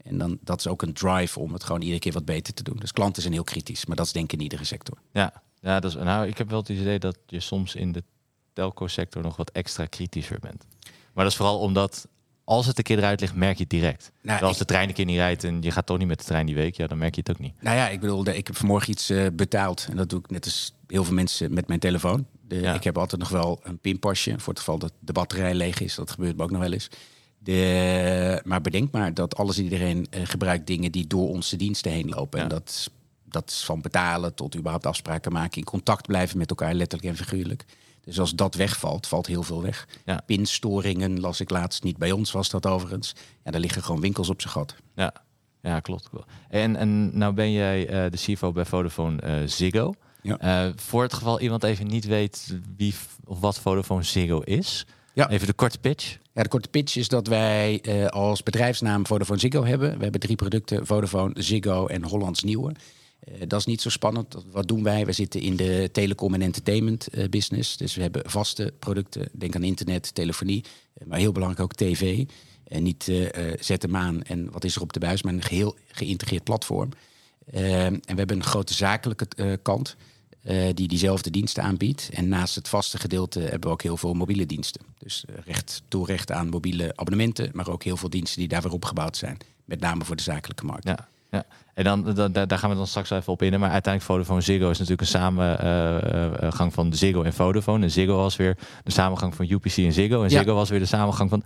En 0.07 0.19
dan, 0.19 0.39
dat 0.41 0.59
is 0.59 0.67
ook 0.67 0.83
een 0.83 0.93
drive 0.93 1.41
om 1.41 1.53
het 1.53 1.65
gewoon 1.65 1.81
iedere 1.81 2.01
keer 2.01 2.13
wat 2.13 2.25
beter 2.25 2.55
te 2.55 2.63
doen. 2.63 2.77
Dus 2.77 2.93
klanten 2.93 3.23
zijn 3.23 3.35
heel 3.35 3.45
kritisch, 3.45 3.87
maar 3.87 3.97
dat 3.97 4.07
is 4.07 4.13
denk 4.13 4.25
ik 4.25 4.39
in 4.39 4.43
iedere 4.43 4.65
sector. 4.65 4.99
Ja, 5.13 5.43
ja 5.61 5.81
dat 5.81 5.91
is, 5.91 5.97
nou, 5.97 6.27
ik 6.27 6.39
heb 6.39 6.51
wel 6.51 6.59
het 6.59 6.69
idee 6.69 6.99
dat 6.99 7.19
je 7.27 7.41
soms 7.41 7.75
in 7.75 7.93
de 7.93 8.05
telco-sector 8.53 9.23
nog 9.23 9.37
wat 9.37 9.51
extra 9.51 9.87
kritischer 9.87 10.39
bent. 10.41 10.67
Maar 11.15 11.25
dat 11.25 11.33
is 11.33 11.37
vooral 11.39 11.59
omdat 11.59 12.09
als 12.45 12.67
het 12.67 12.79
een 12.79 12.85
keer 12.85 12.99
eruit 12.99 13.21
ligt, 13.21 13.35
merk 13.35 13.57
je 13.57 13.63
het 13.63 13.71
direct. 13.71 14.13
Nou, 14.23 14.43
als 14.43 14.59
de 14.59 14.65
trein 14.65 14.89
een 14.89 14.95
keer 14.95 15.05
niet 15.05 15.17
rijdt 15.17 15.45
en 15.45 15.63
je 15.63 15.71
gaat 15.71 15.87
toch 15.87 15.99
niet 15.99 16.09
met 16.09 16.19
de 16.19 16.25
trein 16.25 16.47
die 16.47 16.55
week, 16.55 16.77
ja, 16.77 16.87
dan 16.87 16.99
merk 16.99 17.15
je 17.15 17.21
het 17.21 17.31
ook 17.31 17.39
niet. 17.39 17.63
Nou 17.63 17.77
ja, 17.77 17.89
ik 17.89 18.01
bedoel, 18.01 18.27
ik 18.27 18.47
heb 18.47 18.57
vanmorgen 18.57 18.91
iets 18.91 19.11
eh, 19.11 19.27
betaald. 19.33 19.87
En 19.91 19.97
dat 19.97 20.09
doe 20.09 20.19
ik 20.19 20.31
net 20.31 20.45
als 20.45 20.73
heel 20.87 21.05
veel 21.05 21.15
mensen 21.15 21.55
met 21.55 21.69
mijn 21.69 21.81
telefoon. 21.81 22.27
De, 22.49 22.61
Ja. 22.61 22.75
Ik 22.75 22.85
heb 22.85 22.99
altijd 22.99 23.21
nog 23.21 23.31
wel 23.31 23.61
een 23.63 23.79
pinpasje 23.79 24.35
voor 24.39 24.49
het 24.49 24.59
geval 24.59 24.79
dat 24.79 24.93
de 24.99 25.13
batterij 25.13 25.55
leeg 25.55 25.81
is. 25.81 25.95
Dat 25.95 26.11
gebeurt 26.11 26.37
me 26.37 26.43
ook 26.43 26.51
nog 26.51 26.61
wel 26.61 26.73
eens. 26.73 26.89
De, 27.47 28.41
maar 28.45 28.61
bedenk 28.61 28.91
maar 28.91 29.15
dat 29.15 29.37
alles 29.37 29.59
en 29.59 29.65
iedereen 29.65 30.07
eh, 30.11 30.21
gebruikt 30.25 30.67
dingen 30.67 30.93
die 30.93 31.07
door 31.07 31.29
onze 31.29 31.57
diensten 31.57 31.93
heen 31.93 32.09
lopen. 32.09 32.39
Ja. 32.39 32.45
En 32.45 32.51
dat, 32.51 32.91
dat 33.25 33.51
is 33.51 33.65
van 33.65 33.81
betalen 33.81 34.35
tot 34.35 34.57
überhaupt 34.57 34.87
afspraken 34.87 35.33
maken. 35.33 35.59
In 35.59 35.65
contact 35.65 36.07
blijven 36.07 36.39
met 36.39 36.51
elkaar, 36.51 36.75
letterlijk 36.75 37.11
en 37.11 37.25
figuurlijk. 37.25 37.65
Dus 38.05 38.21
als 38.21 38.35
dat 38.35 38.55
wegvalt, 38.55 39.07
valt 39.07 39.27
heel 39.27 39.43
veel 39.43 39.63
weg. 39.63 39.89
Ja. 40.05 40.23
Pinstoringen 40.27 41.21
las 41.21 41.41
ik 41.41 41.51
laatst. 41.51 41.83
Niet 41.83 41.97
bij 41.97 42.13
ons 42.13 42.33
was 42.33 42.51
dat 42.51 42.67
overigens. 42.67 43.15
Ja, 43.45 43.51
daar 43.51 43.61
liggen 43.61 43.83
gewoon 43.83 44.01
winkels 44.01 44.29
op 44.29 44.41
zijn 44.41 44.53
gat. 44.53 44.75
Ja, 44.95 45.13
ja 45.63 45.81
klopt. 45.81 46.09
En, 46.49 46.77
en 46.77 47.19
nou 47.19 47.33
ben 47.35 47.53
jij 47.53 47.89
eh, 47.89 48.11
de 48.11 48.17
CFO 48.17 48.53
bij 48.53 48.65
Vodafone 48.65 49.21
eh, 49.21 49.35
Ziggo. 49.47 49.95
Ja. 50.23 50.73
Voor 50.77 51.03
het 51.03 51.15
geval 51.15 51.41
iemand 51.41 51.63
even 51.63 51.87
niet 51.87 52.05
weet 52.05 52.59
wie 52.77 52.95
of 53.25 53.41
wat 53.41 53.59
Vodafone 53.59 54.03
Ziggo 54.03 54.41
is. 54.41 54.87
Ja. 55.17 55.31
Even 55.31 55.47
de 55.47 55.53
korte 55.53 55.79
pitch. 55.79 56.19
Ja, 56.33 56.43
de 56.43 56.49
korte 56.49 56.69
pitch 56.69 56.97
is 56.97 57.09
dat 57.09 57.27
wij 57.27 57.81
eh, 57.81 58.07
als 58.07 58.43
bedrijfsnaam 58.43 59.07
Vodafone 59.07 59.39
Ziggo 59.39 59.65
hebben. 59.65 59.97
We 59.97 60.03
hebben 60.03 60.21
drie 60.21 60.37
producten, 60.37 60.87
Vodafone, 60.87 61.43
Ziggo 61.43 61.87
en 61.87 62.05
Hollands 62.05 62.43
Nieuwe. 62.43 62.73
Eh, 63.21 63.35
dat 63.49 63.61
is 63.61 63.67
niet 63.67 63.81
zo 63.81 63.91
spannend. 63.91 64.37
Wat 64.51 64.69
doen 64.69 64.83
wij? 64.83 65.07
We 65.07 65.13
zitten 65.13 65.41
in 65.41 65.57
de 65.57 65.89
telecom 65.93 66.35
en 66.35 66.43
entertainment 66.43 67.09
eh, 67.09 67.29
business. 67.29 67.77
Dus 67.77 67.95
we 67.95 68.03
hebben 68.03 68.31
vaste 68.31 68.73
producten. 68.79 69.29
Denk 69.33 69.55
aan 69.55 69.63
internet, 69.63 70.15
telefonie, 70.15 70.65
maar 71.05 71.19
heel 71.19 71.33
belangrijk 71.33 71.63
ook 71.63 71.75
tv. 71.75 72.25
En 72.69 72.83
niet 72.83 73.13
zet 73.61 73.83
hem 73.83 73.97
aan 73.97 74.23
en 74.23 74.51
wat 74.51 74.65
is 74.65 74.77
er 74.77 74.83
op 74.83 74.93
de 74.93 75.01
buis, 75.01 75.23
maar 75.23 75.33
een 75.33 75.43
geheel 75.43 75.77
geïntegreerd 75.87 76.45
platform. 76.45 76.89
En 77.47 78.01
we 78.05 78.15
hebben 78.15 78.37
een 78.37 78.45
grote 78.45 78.75
zakelijke 78.75 79.59
kant 79.63 79.97
eh, 80.47 80.75
die 80.75 80.89
diezelfde 80.89 81.31
diensten 81.31 81.63
aanbiedt. 81.63 82.09
En 82.13 82.29
naast 82.29 82.55
het 82.55 82.69
vaste 82.69 82.99
gedeelte 82.99 83.41
hebben 83.41 83.61
we 83.61 83.69
ook 83.69 83.83
heel 83.83 83.97
veel 83.97 84.15
mobiele 84.15 84.47
diensten. 84.47 84.81
Dus 84.99 85.25
eh, 85.29 85.35
recht 85.45 85.83
toerecht 85.89 86.33
aan 86.33 86.49
mobiele 86.49 86.93
abonnementen, 86.97 87.51
maar 87.53 87.69
ook 87.69 87.83
heel 87.83 87.97
veel 87.97 88.11
diensten 88.11 88.39
die 88.39 88.49
daar 88.49 88.63
weer 88.63 88.73
opgebouwd 88.73 89.17
zijn. 89.17 89.37
Met 89.65 89.81
name 89.81 90.05
voor 90.05 90.17
de 90.17 90.23
zakelijke 90.23 90.65
markt. 90.65 90.85
Ja, 90.85 91.09
ja. 91.31 91.45
En 91.75 91.85
dan, 91.85 92.15
da- 92.15 92.29
da- 92.29 92.47
daar 92.47 92.59
gaan 92.59 92.71
we 92.71 92.77
dan 92.77 92.87
straks 92.87 93.11
even 93.11 93.33
op 93.33 93.43
in. 93.43 93.51
Maar 93.61 93.71
uiteindelijk 93.71 94.05
Vodafone 94.13 94.41
Ziggo 94.41 94.71
is 94.71 94.79
natuurlijk 94.79 95.01
een 95.01 95.07
samengang 95.07 96.73
van 96.75 96.93
Ziggo 96.95 97.23
en 97.23 97.33
Vodafone. 97.33 97.85
En 97.85 97.91
Ziggo 97.91 98.17
was 98.17 98.37
weer 98.37 98.57
de 98.85 98.91
samengang 98.93 99.35
van 99.35 99.51
UPC 99.51 99.77
en 99.77 99.93
Ziggo. 99.93 100.23
En 100.23 100.31
Ja. 100.31 100.39
Ziggo 100.39 100.55
was 100.55 100.69
weer 100.71 100.79
de 100.79 100.85
samengang 100.87 101.31
van 101.31 101.43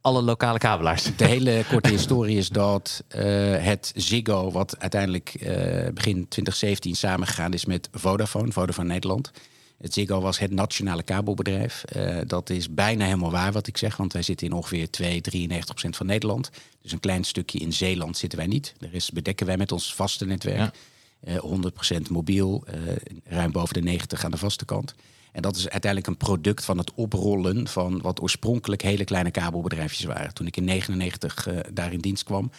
alle 0.00 0.22
lokale 0.22 0.58
kabelaars. 0.58 1.16
De 1.16 1.24
hele 1.24 1.64
korte 1.70 1.88
historie 1.88 2.36
is 2.36 2.48
dat 2.48 3.04
eh, 3.08 3.22
het 3.56 3.92
Ziggo, 3.94 4.50
wat 4.50 4.78
uiteindelijk 4.78 5.34
eh, 5.34 5.92
begin 5.92 6.28
2017 6.28 6.96
samengegaan 6.96 7.52
is 7.52 7.64
met 7.64 7.88
Vodafone, 7.92 8.52
Vodafone 8.52 8.88
Nederland. 8.88 9.30
Het 9.78 9.92
Ziggo 9.92 10.20
was 10.20 10.38
het 10.38 10.50
nationale 10.50 11.02
kabelbedrijf. 11.02 11.84
Eh, 11.84 12.18
dat 12.26 12.50
is 12.50 12.74
bijna 12.74 13.04
helemaal 13.04 13.30
waar 13.30 13.52
wat 13.52 13.66
ik 13.66 13.76
zeg, 13.76 13.96
want 13.96 14.12
wij 14.12 14.22
zitten 14.22 14.46
in 14.46 14.52
ongeveer 14.52 14.90
2, 14.90 15.20
93 15.20 15.74
procent 15.74 15.96
van 15.96 16.06
Nederland. 16.06 16.50
Dus 16.82 16.92
een 16.92 17.00
klein 17.00 17.24
stukje 17.24 17.58
in 17.58 17.72
Zeeland 17.72 18.16
zitten 18.16 18.38
wij 18.38 18.48
niet. 18.48 18.74
De 18.78 18.88
rest 18.88 19.12
bedekken 19.12 19.46
wij 19.46 19.56
met 19.56 19.72
ons 19.72 19.94
vaste 19.94 20.26
netwerk. 20.26 20.58
Ja. 20.58 20.72
Eh, 21.20 21.36
100% 21.38 22.10
mobiel, 22.10 22.64
ruim 23.24 23.52
boven 23.52 23.74
de 23.74 23.82
90 23.82 24.24
aan 24.24 24.30
de 24.30 24.36
vaste 24.36 24.64
kant. 24.64 24.94
En 25.32 25.42
dat 25.42 25.56
is 25.56 25.68
uiteindelijk 25.68 26.10
een 26.10 26.16
product 26.16 26.64
van 26.64 26.78
het 26.78 26.94
oprollen 26.94 27.68
van 27.68 28.00
wat 28.00 28.22
oorspronkelijk 28.22 28.82
hele 28.82 29.04
kleine 29.04 29.30
kabelbedrijfjes 29.30 30.04
waren. 30.04 30.34
Toen 30.34 30.46
ik 30.46 30.56
in 30.56 30.64
99 30.64 31.46
eh, 31.46 31.58
daar 31.72 31.92
in 31.92 31.98
dienst 31.98 32.24
kwam, 32.24 32.50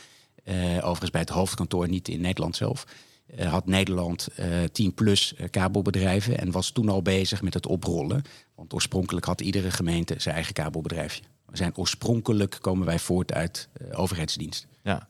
eh, 0.44 0.56
overigens 0.76 1.10
bij 1.10 1.22
het 1.22 1.30
hoofdkantoor, 1.30 1.90
niet 1.90 2.08
in 2.08 2.22
Nederland 2.22 2.56
zelf, 2.56 2.86
eh, 3.26 3.52
had 3.52 3.66
Nederland 3.66 4.28
eh 4.36 4.64
10 4.72 4.94
plus 4.94 5.34
kabelbedrijven 5.50 6.38
en 6.38 6.52
was 6.52 6.72
toen 6.72 6.90
al 6.90 7.02
bezig 7.02 7.42
met 7.42 7.54
het 7.54 7.68
oprollen. 7.68 8.22
Want 8.56 8.74
oorspronkelijk 8.74 9.26
had 9.26 9.42
iedere 9.42 9.72
gemeente 9.72 10.16
zijn 10.18 10.36
eigen 10.36 10.54
kabelbedrijfje. 10.54 11.24
We 11.46 11.58
zijn 11.58 11.78
oorspronkelijk 11.78 12.58
komen 12.62 12.86
wij 12.86 13.00
voort 13.00 13.34
uit 13.34 13.70
overheidsdiensten. 13.92 14.70
Ja, 14.84 15.10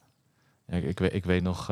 ik, 0.67 0.99
ik, 0.99 1.25
weet, 1.25 1.43
nog 1.43 1.69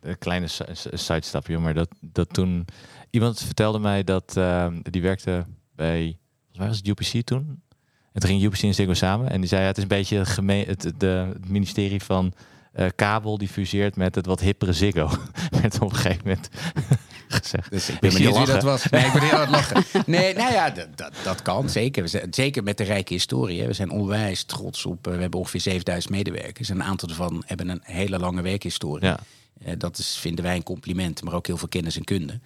een 0.00 0.18
kleine 0.18 0.46
si- 0.46 0.64
si- 0.72 0.96
sidestapje, 0.96 1.58
maar 1.58 1.74
dat, 1.74 1.88
dat 2.00 2.32
toen 2.32 2.64
iemand 3.10 3.40
vertelde 3.42 3.78
mij 3.78 4.04
dat 4.04 4.36
eh, 4.36 4.66
die 4.82 5.02
werkte 5.02 5.44
bij, 5.74 6.00
volgens 6.38 6.58
mij 6.58 6.66
was 6.68 6.76
het 6.76 6.86
UPC 6.88 7.26
toen. 7.26 7.62
En 8.12 8.20
toen 8.20 8.30
ging 8.30 8.42
UPC 8.42 8.62
en 8.62 8.74
Ziggo 8.74 8.94
samen 8.94 9.30
en 9.30 9.40
die 9.40 9.48
zei 9.48 9.60
ja, 9.62 9.66
het 9.66 9.76
is 9.76 9.82
een 9.82 9.88
beetje 9.88 10.18
het, 10.18 10.28
geme- 10.28 10.64
het, 10.66 10.92
de, 10.96 11.06
het 11.32 11.48
ministerie 11.48 12.02
van 12.02 12.32
eh, 12.72 12.86
kabel 12.96 13.38
die 13.38 13.48
fuseert 13.48 13.96
met 13.96 14.14
het 14.14 14.26
wat 14.26 14.40
hippere 14.40 14.72
Ziggo. 14.72 15.10
werd 15.60 15.74
op 15.80 15.90
een 15.90 15.96
gegeven 15.96 16.20
moment 16.24 16.48
gezegd. 17.28 17.70
Dus 17.70 17.88
ik 17.88 18.00
ben 18.00 18.12
benieuwd 18.12 18.36
wie 18.36 18.46
dat 18.46 18.62
was. 18.62 18.88
Nee, 18.88 19.04
ik 19.06 19.12
ben 19.12 19.22
heel 19.22 19.32
aan 19.32 19.40
het 19.40 19.50
lachen. 19.50 20.02
Nee, 20.06 20.34
nou 20.34 20.52
ja, 20.52 20.70
dat, 20.70 20.88
dat, 20.96 21.12
dat 21.24 21.42
kan 21.42 21.68
zeker. 21.68 22.02
We 22.02 22.08
zijn, 22.08 22.26
zeker 22.34 22.62
met 22.62 22.76
de 22.78 22.84
rijke 22.84 23.12
historie. 23.12 23.60
Hè. 23.60 23.66
We 23.66 23.72
zijn 23.72 23.90
onwijs 23.90 24.44
trots 24.44 24.86
op. 24.86 25.06
eh, 25.06 25.14
we 25.14 25.20
hebben 25.20 25.38
ongeveer 25.40 25.60
7000 25.60 26.12
medewerkers. 26.12 26.68
En 26.68 26.74
een 26.76 26.82
aantal 26.86 27.08
daarvan 27.08 27.42
hebben 27.46 27.68
een 27.68 27.80
hele 27.82 28.18
lange 28.18 28.42
werkhistorie. 28.42 29.04
Ja. 29.06 29.18
Eh, 29.64 29.72
dat 29.78 29.98
is, 29.98 30.16
vinden 30.16 30.44
wij 30.44 30.56
een 30.56 30.62
compliment, 30.62 31.22
maar 31.22 31.34
ook 31.34 31.46
heel 31.46 31.56
veel 31.56 31.68
kennis 31.68 31.96
en 31.96 32.04
kunde. 32.04 32.40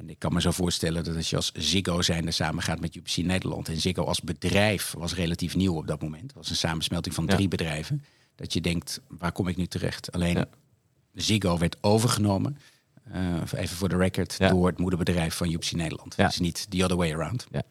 En 0.00 0.08
ik 0.10 0.18
kan 0.18 0.32
me 0.32 0.40
zo 0.40 0.50
voorstellen 0.50 1.04
dat 1.04 1.16
als 1.16 1.30
je 1.30 1.36
als 1.36 1.52
Ziggo 1.54 2.02
zijnde 2.02 2.30
samen 2.30 2.62
gaat 2.62 2.80
met 2.80 2.94
UPC 2.94 3.16
Nederland... 3.16 3.68
en 3.68 3.76
Ziggo 3.80 4.04
als 4.04 4.20
bedrijf 4.20 4.94
was 4.98 5.14
relatief 5.14 5.56
nieuw 5.56 5.74
op 5.76 5.86
dat 5.86 6.02
moment. 6.02 6.22
Het 6.22 6.32
was 6.34 6.50
een 6.50 6.56
samensmelting 6.56 7.14
van 7.14 7.24
Ja. 7.26 7.34
drie 7.34 7.48
bedrijven. 7.48 8.04
Dat 8.34 8.52
je 8.52 8.60
denkt, 8.60 9.00
waar 9.08 9.32
kom 9.32 9.48
ik 9.48 9.56
nu 9.56 9.66
terecht? 9.66 10.12
Alleen 10.12 10.36
Ja. 10.36 10.46
Ziggo 11.14 11.58
werd 11.58 11.76
overgenomen, 11.80 12.58
eh, 13.12 13.20
even 13.56 13.76
voor 13.76 13.88
de 13.88 13.96
record... 13.96 14.34
Ja. 14.38 14.48
door 14.48 14.66
het 14.66 14.78
moederbedrijf 14.78 15.34
van 15.34 15.50
UPC 15.52 15.72
Nederland. 15.72 16.14
Ja. 16.16 16.26
Dus 16.26 16.38
niet 16.38 16.66
the 16.70 16.82
other 16.84 16.96
way 16.96 17.12
around. 17.12 17.46
Ja. 17.50 17.62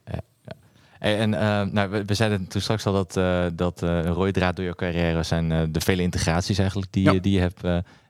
En, 1.00 1.34
eh, 1.34 1.62
nou, 1.66 1.90
we, 1.90 2.06
we 2.06 2.14
zeiden 2.14 2.48
toen 2.48 2.62
straks 2.62 2.86
al 2.86 2.94
dat, 2.94 3.18
eh, 3.18 3.46
dat 3.54 3.82
een 3.82 4.08
rode 4.14 4.32
draad 4.32 4.56
door 4.56 4.66
je 4.66 4.76
carrière 4.76 5.24
zijn 5.24 5.72
de 5.72 5.82
vele 5.82 6.02
integraties 6.02 6.58
eigenlijk 6.58 6.92
die, 6.92 7.20
die 7.20 7.34
je 7.34 7.40
hebt, 7.40 7.62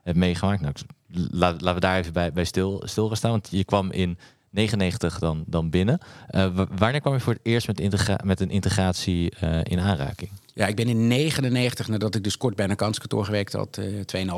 hebt 0.02 0.16
meegemaakt. 0.18 0.60
Nou, 0.60 0.72
ik- 0.76 0.98
laten 1.30 1.74
we 1.74 1.80
daar 1.80 1.98
even 1.98 2.12
bij, 2.12 2.32
bij 2.32 2.44
stil, 2.44 2.82
stil 2.84 3.06
gaan 3.08 3.16
staan, 3.16 3.30
want 3.30 3.48
je 3.50 3.64
kwam 3.64 3.90
in 3.90 4.18
99 4.50 5.18
dan, 5.18 5.44
dan 5.46 5.70
binnen. 5.70 5.98
Eh, 6.28 6.54
wa- 6.54 6.66
wanneer 6.76 7.00
kwam 7.00 7.12
je 7.14 7.20
voor 7.20 7.32
het 7.32 7.42
eerst 7.42 7.66
met, 7.66 8.24
met 8.24 8.40
een 8.40 8.50
integratie 8.50 9.30
eh, 9.30 9.58
in 9.62 9.78
aanraking? 9.80 10.30
Ja, 10.54 10.66
ik 10.66 10.76
ben 10.76 10.88
in 10.88 11.06
99, 11.06 11.88
nadat 11.88 12.14
ik 12.14 12.24
dus 12.24 12.36
kort 12.36 12.56
bij 12.56 12.64
een 12.64 12.70
accountskantoor 12.70 13.24
gewerkt 13.24 13.52
had, 13.52 13.78
eh 13.78 13.86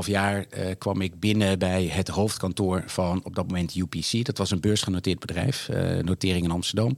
2,5 0.03 0.07
jaar, 0.07 0.45
kwam 0.79 1.01
ik 1.01 1.21
binnen 1.21 1.59
bij 1.59 1.87
het 1.87 2.09
hoofdkantoor 2.09 2.83
van 2.87 3.21
op 3.25 3.35
dat 3.35 3.47
moment 3.47 3.75
UPC. 3.75 4.25
Dat 4.25 4.39
was 4.39 4.51
een 4.51 4.61
beursgenoteerd 4.61 5.19
bedrijf, 5.19 5.69
notering 6.03 6.45
in 6.45 6.51
Amsterdam. 6.51 6.97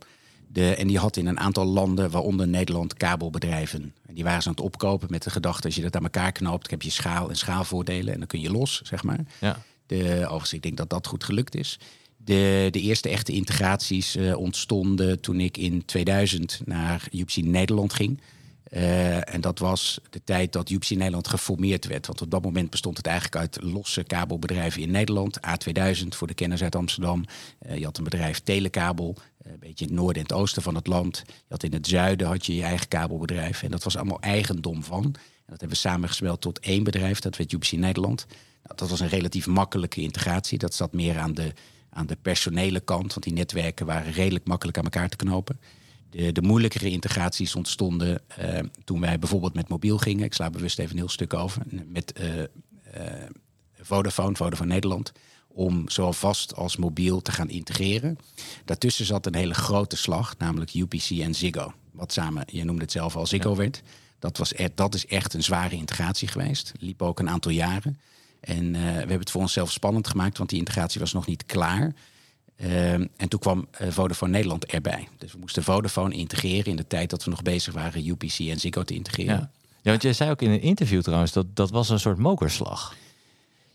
De, 0.55 0.75
en 0.75 0.87
die 0.87 0.99
had 0.99 1.17
in 1.17 1.27
een 1.27 1.41
aantal 1.41 1.65
landen, 1.65 2.11
waaronder 2.11 2.49
Nederland, 2.49 2.95
kabelbedrijven. 2.95 3.95
En 4.07 4.15
die 4.15 4.25
waren 4.25 4.43
ze 4.43 4.49
aan 4.49 4.55
het 4.55 4.65
opkopen 4.65 5.09
met 5.11 5.23
de 5.23 5.31
gedachte, 5.31 5.67
als 5.67 5.75
je 5.75 5.83
dat 5.83 5.97
aan 5.97 6.03
elkaar 6.03 6.33
knoopt, 6.33 6.71
heb 6.71 6.83
je 6.83 6.91
schaal 6.91 7.29
en 7.29 7.37
schaalvoordelen 7.37 8.13
en 8.13 8.19
dan 8.19 8.29
kun 8.29 8.41
je 8.41 8.51
los, 8.51 8.81
zeg 8.85 9.03
maar. 9.03 9.21
Ja. 9.41 9.63
De, 9.87 10.21
overigens, 10.23 10.53
ik 10.53 10.63
denk 10.63 10.77
dat 10.77 10.91
dat 10.91 11.07
goed 11.07 11.25
gelukt 11.25 11.55
is. 11.55 11.79
De, 12.17 12.69
de 12.71 12.81
eerste 12.81 13.09
echte 13.09 13.33
integraties 13.33 14.17
eh, 14.17 14.37
ontstonden 14.37 15.21
toen 15.21 15.41
ik 15.41 15.57
in 15.57 15.85
2000 15.85 16.61
naar 16.65 17.09
UPC 17.11 17.37
Nederland 17.37 17.93
ging. 17.93 18.21
Eh, 18.75 19.35
en 19.35 19.41
dat 19.41 19.59
was 19.59 20.01
de 20.11 20.25
tijd 20.25 20.53
dat 20.53 20.71
UPC 20.71 20.91
Nederland 20.91 21.29
geformeerd 21.29 21.87
werd. 21.87 22.07
Want 22.07 22.21
op 22.21 22.31
dat 22.31 22.43
moment 22.43 22.71
bestond 22.71 22.97
het 22.97 23.07
eigenlijk 23.07 23.37
uit 23.37 23.63
losse 23.63 24.03
kabelbedrijven 24.03 24.83
in 24.83 24.91
Nederland. 24.91 25.39
A2000 25.41 26.09
voor 26.09 26.27
de 26.27 26.35
kenners 26.35 26.63
uit 26.63 26.77
Amsterdam. 26.77 27.25
Eh, 27.59 27.77
je 27.77 27.85
had 27.85 27.99
een 27.99 28.05
bedrijf 28.05 28.41
Telekabel, 28.41 29.17
eh, 29.39 29.53
een 29.53 29.59
beetje 29.59 29.85
in 29.85 29.91
het 29.91 30.01
noorden 30.01 30.23
en 30.23 30.29
het 30.29 30.33
oosten 30.39 30.63
van 30.63 30.75
het 30.75 30.87
land. 30.87 31.23
Je 31.27 31.33
had 31.49 31.63
in 31.63 31.73
het 31.73 31.87
zuiden 31.87 32.27
had 32.27 32.47
je 32.47 32.55
je 32.55 32.63
eigen 32.63 32.89
kabelbedrijf. 32.89 33.63
En 33.63 33.71
dat 33.71 33.85
was 33.85 33.97
allemaal 33.97 34.21
eigendom 34.21 34.85
van. 34.85 35.05
En 35.05 35.13
dat 35.47 35.61
hebben 35.61 35.69
we 35.69 35.75
samengesmeld 35.75 36.41
tot 36.41 36.59
één 36.59 36.85
bedrijf, 36.85 37.21
dat 37.21 37.37
werd 37.37 37.53
UPC 37.53 37.73
Nederland. 37.73 38.27
Nou, 38.63 38.77
dat 38.77 38.89
was 38.91 39.01
een 39.01 39.09
relatief 39.09 39.47
makkelijke 39.47 40.01
integratie. 40.01 40.59
Dat 40.59 40.75
zat 40.75 40.93
meer 40.93 41.19
aan 41.19 41.35
de, 41.35 41.53
aan 41.91 42.07
de 42.07 42.17
personele 42.23 42.81
kant, 42.81 43.11
want 43.11 43.23
die 43.23 43.33
netwerken 43.33 43.87
waren 43.87 44.13
redelijk 44.13 44.47
makkelijk 44.47 44.79
aan 44.79 44.85
elkaar 44.85 45.09
te 45.09 45.17
knopen. 45.17 45.59
De, 46.15 46.33
de 46.33 46.43
moeilijkere 46.43 46.91
integraties 46.91 47.55
ontstonden 47.55 48.23
eh, 48.29 48.59
toen 48.85 49.01
wij 49.01 49.19
bijvoorbeeld 49.19 49.55
met 49.55 49.69
mobiel 49.69 49.99
gingen. 49.99 50.25
Ik 50.25 50.35
sla 50.35 50.51
bewust 50.51 50.79
even 50.79 50.91
een 50.93 50.99
heel 50.99 51.09
stuk 51.09 51.35
over. 51.35 51.63
Met 51.87 52.13
eh, 52.13 52.43
eh, 52.43 52.49
Vodafone, 53.81 54.37
Vodafone 54.37 54.73
Nederland. 54.73 55.13
Om 55.49 55.89
zowel 55.89 56.13
vast 56.13 56.55
als 56.55 56.77
mobiel 56.77 57.23
te 57.23 57.33
gaan 57.33 57.49
integreren. 57.49 58.19
Daartussen 58.65 59.05
zat 59.05 59.27
een 59.27 59.35
hele 59.35 59.55
grote 59.55 59.97
slag, 59.97 60.39
namelijk 60.39 60.75
UPC 60.75 61.11
en 61.11 61.35
Ziggo. 61.35 61.73
Wat 61.91 62.13
samen, 62.13 62.45
je 62.47 62.65
noemde 62.65 62.83
het 62.83 62.93
zelf 62.93 63.17
al, 63.17 63.27
Ziggo 63.27 63.57
werd. 63.57 63.83
Dat, 64.19 64.37
was 64.37 64.53
dat 64.75 64.95
is 64.95 65.07
echt 65.07 65.35
een 65.35 65.43
zware 65.43 65.77
integratie 65.77 66.29
geweest. 66.29 66.73
Liep 66.79 67.03
ook 67.03 67.19
een 67.19 67.29
aantal 67.29 67.53
jaren. 67.53 68.01
En 68.41 68.73
we 68.73 68.79
hebben 68.79 69.19
het 69.19 69.31
voor 69.31 69.41
onszelf 69.41 69.73
spannend 69.73 70.09
gemaakt, 70.09 70.39
want 70.39 70.51
die 70.51 70.59
integratie 70.59 71.01
was 71.01 71.13
nog 71.13 71.27
niet 71.27 71.47
klaar. 71.47 71.95
Ehm, 72.57 73.07
en 73.17 73.29
toen 73.29 73.41
kwam 73.41 73.67
eh, 73.71 73.89
Vodafone 73.91 74.31
Nederland 74.33 74.65
erbij. 74.67 75.09
Dus 75.19 75.33
we 75.33 75.39
moesten 75.39 75.63
Vodafone 75.63 76.15
integreren 76.15 76.65
in 76.65 76.77
de 76.77 76.87
tijd 76.87 77.11
dat 77.11 77.25
we 77.25 77.31
nog 77.31 77.43
bezig 77.43 77.75
waren 77.75 78.07
UPC 78.09 78.39
en 78.39 78.61
Ziggo 78.61 78.83
te 78.83 78.95
integreren. 78.95 79.35
Ja. 79.35 79.51
ja, 79.83 79.91
want 79.91 80.03
jij 80.03 80.13
zei 80.13 80.31
ook 80.31 80.43
in 80.43 80.51
een 80.51 80.61
interview 80.63 81.03
trouwens 81.03 81.33
dat 81.33 81.47
dat 81.57 81.71
was 81.71 81.89
een 81.89 82.01
soort 82.01 82.19
mokerslag. 82.19 82.95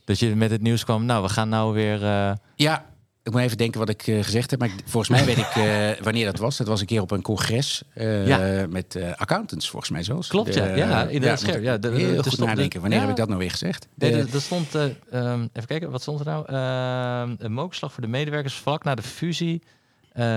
Dat 0.05 0.19
je 0.19 0.35
met 0.35 0.51
het 0.51 0.61
nieuws 0.61 0.83
kwam, 0.83 1.05
nou, 1.05 1.23
we 1.23 1.29
gaan 1.29 1.49
nou 1.49 1.73
weer... 1.73 2.03
eh, 2.05 2.31
Ja, 2.55 2.85
ik 3.29 3.35
moet 3.35 3.43
even 3.43 3.57
denken 3.57 3.79
wat 3.79 3.89
ik 3.89 4.07
eh, 4.07 4.23
gezegd 4.23 4.51
heb. 4.51 4.59
Maar 4.59 4.69
ik- 4.69 4.83
volgens 4.85 5.09
mij 5.17 5.25
weet 5.25 5.37
ik 5.37 5.55
eh, 5.55 5.89
wanneer 6.05 6.25
dat 6.25 6.37
was. 6.37 6.57
Dat 6.57 6.67
was 6.67 6.79
een 6.81 6.85
keer 6.85 7.01
op 7.01 7.11
een 7.11 7.21
congres 7.21 7.81
eh, 7.93 8.27
Ja. 8.27 8.65
met 8.69 8.97
accountants, 9.15 9.69
volgens 9.69 9.91
mij 9.91 10.03
zelfs. 10.03 10.27
Klopt, 10.27 10.53
ja. 10.53 10.67
De- 10.67 10.77
Ja, 10.77 11.03
inderdaad, 11.07 11.41
Ja, 11.61 11.77
de- 11.77 11.89
de- 11.89 11.95
heel 11.97 12.23
goed 12.23 12.37
nadenken. 12.39 12.79
Wanneer 12.81 12.97
ja. 12.99 13.03
heb 13.03 13.13
ik 13.13 13.19
dat 13.19 13.27
nou 13.27 13.39
weer 13.39 13.51
gezegd? 13.51 13.87
Nee, 13.95 14.11
De- 14.11 14.17
er, 14.17 14.33
er 14.33 14.41
stond, 14.41 14.75
eh, 14.75 14.83
ehm, 15.11 15.41
even 15.53 15.67
kijken, 15.67 15.91
wat 15.91 16.01
stond 16.01 16.19
er 16.19 16.25
nou? 16.25 16.45
Ehm, 16.47 17.35
een 17.45 17.53
mokerslag 17.53 17.93
voor 17.93 18.01
de 18.01 18.09
medewerkers 18.09 18.53
vlak 18.53 18.83
na 18.83 18.95
de 18.95 19.01
fusie 19.01 19.61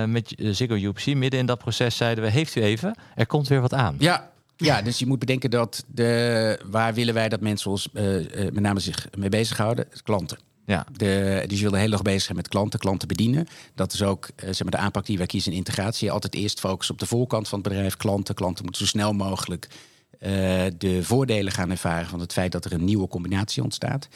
met 0.07 0.33
Ziggo 0.37 0.75
UPC. 0.75 1.05
Midden 1.05 1.39
in 1.39 1.45
dat 1.45 1.57
proces 1.59 1.97
zeiden 1.97 2.23
we, 2.23 2.29
heeft 2.29 2.55
u 2.55 2.61
even, 2.61 2.95
er 3.15 3.25
komt 3.25 3.47
weer 3.47 3.61
wat 3.61 3.73
aan. 3.73 3.95
Ja, 3.99 4.29
ja, 4.57 4.81
dus 4.81 4.99
je 4.99 5.05
moet 5.05 5.19
bedenken 5.19 5.49
dat 5.49 5.83
de, 5.87 6.59
waar 6.65 6.93
willen 6.93 7.13
wij 7.13 7.29
dat 7.29 7.39
mensen 7.41 7.71
ons 7.71 7.89
met 7.93 8.59
name 8.59 8.79
zich 8.79 9.07
mee 9.17 9.29
bezighouden? 9.29 9.85
Klanten. 10.03 10.37
Ja, 10.65 10.85
De, 10.91 11.43
dus 11.47 11.57
je 11.57 11.63
wil 11.63 11.71
de 11.71 11.77
hele 11.77 11.91
dag 11.91 12.01
bezig 12.01 12.21
zijn 12.21 12.37
met 12.37 12.47
klanten, 12.47 12.79
klanten 12.79 13.07
bedienen. 13.07 13.47
Dat 13.75 13.93
is 13.93 14.01
ook 14.01 14.29
eh, 14.35 14.45
zeg 14.45 14.61
maar, 14.63 14.71
de 14.71 14.77
aanpak 14.77 15.05
die 15.05 15.17
wij 15.17 15.25
kiezen 15.25 15.51
in 15.51 15.57
integratie. 15.57 16.11
Altijd 16.11 16.35
eerst 16.35 16.59
focussen 16.59 16.93
op 16.93 16.99
de 16.99 17.05
voorkant 17.05 17.47
van 17.47 17.59
het 17.59 17.67
bedrijf, 17.67 17.97
klanten. 17.97 18.35
Klanten 18.35 18.63
moeten 18.63 18.81
zo 18.85 18.87
snel 18.87 19.13
mogelijk 19.13 19.67
eh, 20.19 20.31
de 20.77 21.03
voordelen 21.03 21.53
gaan 21.53 21.71
ervaren 21.71 22.07
van 22.07 22.19
het 22.19 22.33
feit 22.33 22.51
dat 22.51 22.65
er 22.65 22.73
een 22.73 22.83
nieuwe 22.83 23.07
combinatie 23.07 23.63
ontstaat. 23.63 24.07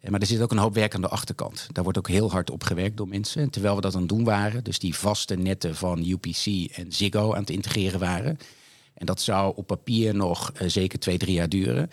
Eh, 0.00 0.10
Maar 0.10 0.20
er 0.20 0.26
zit 0.26 0.40
ook 0.40 0.50
een 0.50 0.58
hoop 0.58 0.74
werk 0.74 0.94
aan 0.94 1.00
de 1.00 1.08
achterkant. 1.08 1.68
Daar 1.72 1.84
wordt 1.84 1.98
ook 1.98 2.08
heel 2.08 2.30
hard 2.30 2.50
op 2.50 2.64
gewerkt 2.64 2.96
door 2.96 3.08
mensen. 3.08 3.42
En 3.42 3.50
terwijl 3.50 3.74
we 3.74 3.80
dat 3.80 3.94
aan 3.94 4.00
het 4.00 4.08
doen 4.08 4.24
waren, 4.24 4.64
dus 4.64 4.78
die 4.78 4.94
vaste 4.94 5.34
netten 5.34 5.76
van 5.76 6.04
UPC 6.04 6.70
en 6.72 6.92
Ziggo 6.92 7.32
aan 7.34 7.40
het 7.40 7.50
integreren 7.50 8.00
waren. 8.00 8.38
En 8.94 9.06
dat 9.06 9.20
zou 9.20 9.52
op 9.56 9.66
papier 9.66 10.14
nog 10.14 10.52
zeker 10.66 10.98
twee, 10.98 11.18
drie 11.18 11.34
jaar 11.34 11.48
duren. 11.48 11.90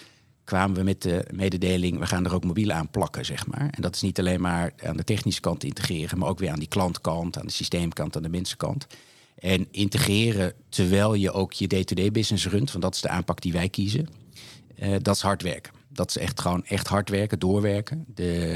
Kwamen 0.49 0.75
we 0.75 0.83
met 0.83 1.01
de 1.01 1.25
mededeling, 1.33 1.99
we 1.99 2.05
gaan 2.05 2.25
er 2.25 2.33
ook 2.33 2.43
mobiel 2.43 2.71
aan 2.71 2.89
plakken, 2.89 3.25
zeg 3.25 3.47
maar. 3.47 3.69
En 3.71 3.81
dat 3.81 3.95
is 3.95 4.01
niet 4.01 4.19
alleen 4.19 4.41
maar 4.41 4.73
aan 4.83 4.97
de 4.97 5.03
technische 5.03 5.41
kant 5.41 5.63
integreren, 5.63 6.17
maar 6.17 6.29
ook 6.29 6.39
weer 6.39 6.51
aan 6.51 6.59
die 6.59 6.67
klantkant, 6.67 7.39
aan 7.39 7.45
de 7.45 7.51
systeemkant, 7.51 8.15
aan 8.15 8.23
de 8.23 8.29
mensenkant. 8.29 8.87
En 9.39 9.67
integreren 9.71 10.53
terwijl 10.69 11.13
je 11.13 11.31
ook 11.31 11.53
je 11.53 11.67
day-to-day 11.67 12.11
business 12.11 12.47
runt, 12.47 12.71
want 12.71 12.83
dat 12.83 12.95
is 12.95 13.01
de 13.01 13.09
aanpak 13.09 13.41
die 13.41 13.51
wij 13.51 13.69
kiezen. 13.69 14.07
Eh, 14.75 14.95
dat 15.01 15.15
is 15.15 15.21
hard 15.21 15.41
werken. 15.41 15.73
Dat 15.87 16.09
is 16.09 16.17
echt 16.17 16.41
gewoon 16.41 16.65
echt 16.65 16.87
hard 16.87 17.09
werken, 17.09 17.39
doorwerken. 17.39 18.05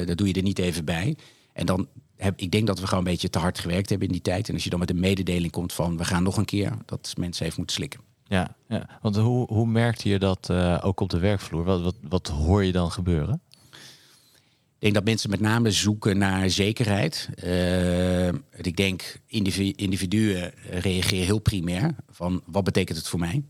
Dat 0.06 0.18
doe 0.18 0.28
je 0.28 0.34
er 0.34 0.44
niet 0.44 0.60
even 0.60 0.86
bij. 0.86 1.16
En 1.54 1.66
dan 1.66 1.88
heb 2.16 2.40
ik 2.40 2.52
denk 2.52 2.68
dat 2.68 2.80
we 2.80 2.88
gewoon 2.88 3.06
een 3.06 3.12
beetje 3.12 3.30
te 3.30 3.40
hard 3.40 3.60
gewerkt 3.60 3.90
hebben 3.90 4.08
in 4.08 4.14
die 4.14 4.24
tijd. 4.24 4.48
En 4.48 4.54
als 4.54 4.64
je 4.64 4.70
dan 4.70 4.80
met 4.80 4.90
een 4.90 5.00
mededeling 5.00 5.52
komt 5.52 5.74
van 5.74 5.98
we 5.98 6.06
gaan 6.06 6.24
nog 6.24 6.38
een 6.38 6.46
keer, 6.46 6.78
dat 6.86 7.14
mensen 7.18 7.46
even 7.46 7.58
moeten 7.58 7.76
slikken. 7.76 8.13
Ja, 8.28 8.56
ja. 8.68 9.00
want 9.02 9.16
hoe, 9.16 9.48
hoe 9.54 9.68
merkte 9.68 10.10
je 10.10 10.20
dat 10.20 10.50
eh, 10.50 10.80
ook 10.82 11.00
op 11.00 11.10
de 11.10 11.20
werkvloer? 11.20 11.64
Wat, 11.64 11.82
wat, 11.82 11.96
wat 12.02 12.28
hoor 12.28 12.64
je 12.64 12.72
dan 12.72 12.92
gebeuren? 12.92 13.42
Ik 14.74 14.90
denk 14.90 14.94
dat 14.94 15.14
mensen 15.14 15.30
met 15.30 15.40
name 15.40 15.72
zoeken 15.72 16.18
naar 16.18 16.50
zekerheid. 16.50 17.30
Eh, 17.36 18.28
ik 18.68 18.76
denk 18.76 19.20
individu 19.28 19.74
individuen 19.76 20.54
reageren 20.70 21.26
heel 21.26 21.40
primair 21.40 21.96
van 22.10 22.42
wat 22.46 22.64
betekent 22.64 22.98
het 22.98 23.08
voor 23.08 23.20
mij? 23.20 23.44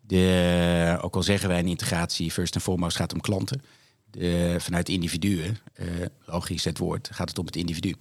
De, 0.00 0.98
ook 1.00 1.16
al 1.16 1.22
zeggen 1.22 1.48
wij 1.48 1.58
in 1.58 1.66
integratie 1.66 2.30
first 2.30 2.54
en 2.54 2.60
foremost 2.60 2.96
gaat 2.96 3.12
om 3.12 3.20
klanten. 3.20 3.62
De, 4.10 4.56
vanuit 4.58 4.88
individuen, 4.88 5.58
eh, 5.72 5.86
logisch 6.24 6.64
het 6.64 6.78
woord, 6.78 7.08
gaat 7.12 7.28
het 7.28 7.38
om 7.38 7.46
het 7.46 7.56
individu. 7.56 7.94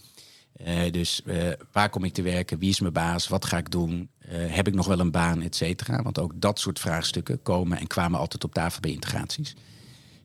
Dus 0.92 1.22
waar 1.72 1.90
kom 1.90 2.04
ik 2.04 2.14
te 2.14 2.22
werken? 2.22 2.60
Wie 2.60 2.70
is 2.70 2.80
mijn 2.80 2.94
baas? 2.94 3.28
Wat 3.28 3.46
ga 3.46 3.58
ik 3.58 3.72
doen? 3.72 4.10
Eh, 4.32 4.40
heb 4.48 4.68
ik 4.68 4.74
nog 4.74 4.88
wel 4.88 5.00
een 5.00 5.12
baan, 5.12 5.42
et 5.42 5.56
cetera? 5.56 6.02
Want 6.02 6.20
ook 6.20 6.32
dat 6.36 6.60
soort 6.60 6.80
vraagstukken 6.80 7.42
komen 7.42 7.78
en 7.78 7.88
kwamen 7.88 8.20
altijd 8.20 8.44
op 8.44 8.54
tafel 8.54 8.82
bij 8.82 8.92
integraties. 8.92 9.56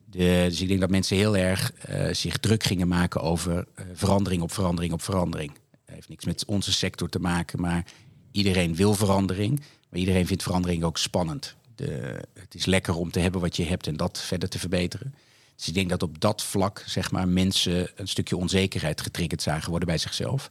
De, 0.05 0.45
dus 0.47 0.61
ik 0.61 0.67
denk 0.67 0.79
dat 0.79 0.89
mensen 0.89 1.17
heel 1.17 1.37
erg 1.37 1.73
eh, 1.73 2.13
zich 2.13 2.37
druk 2.37 2.63
gingen 2.63 2.87
maken 2.87 3.21
over 3.21 3.65
eh, 3.75 3.85
verandering 3.93 4.41
op 4.41 4.51
verandering 4.51 4.93
op 4.93 5.01
verandering. 5.01 5.51
Het 5.85 5.95
heeft 5.95 6.09
niks 6.09 6.25
met 6.25 6.45
onze 6.45 6.73
sector 6.73 7.09
te 7.09 7.19
maken, 7.19 7.61
maar 7.61 7.85
iedereen 8.31 8.75
wil 8.75 8.93
verandering. 8.93 9.59
Maar 9.89 9.99
iedereen 9.99 10.27
vindt 10.27 10.43
verandering 10.43 10.83
ook 10.83 10.97
spannend. 10.97 11.55
De, 11.75 12.19
het 12.33 12.55
is 12.55 12.65
lekker 12.65 12.95
om 12.95 13.11
te 13.11 13.19
hebben 13.19 13.41
wat 13.41 13.55
je 13.55 13.63
hebt 13.63 13.87
en 13.87 13.97
dat 13.97 14.21
verder 14.21 14.49
te 14.49 14.59
verbeteren. 14.59 15.15
Dus 15.55 15.67
ik 15.67 15.73
denk 15.73 15.89
dat 15.89 16.03
op 16.03 16.19
dat 16.19 16.43
vlak 16.43 16.83
zeg 16.85 17.11
maar, 17.11 17.27
mensen 17.27 17.89
een 17.95 18.07
stukje 18.07 18.37
onzekerheid 18.37 19.01
getriggerd 19.01 19.41
zagen 19.41 19.69
worden 19.69 19.87
bij 19.87 19.97
zichzelf. 19.97 20.49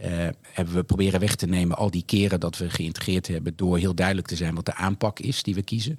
Eh, 0.00 0.28
hebben 0.42 0.74
we 0.74 0.84
proberen 0.84 1.20
weg 1.20 1.34
te 1.34 1.46
nemen 1.46 1.76
al 1.76 1.90
die 1.90 2.04
keren 2.06 2.40
dat 2.40 2.58
we 2.58 2.70
geïntegreerd 2.70 3.26
hebben 3.26 3.56
door 3.56 3.78
heel 3.78 3.94
duidelijk 3.94 4.26
te 4.26 4.36
zijn 4.36 4.54
wat 4.54 4.66
de 4.66 4.74
aanpak 4.74 5.18
is 5.18 5.42
die 5.42 5.54
we 5.54 5.62
kiezen. 5.62 5.98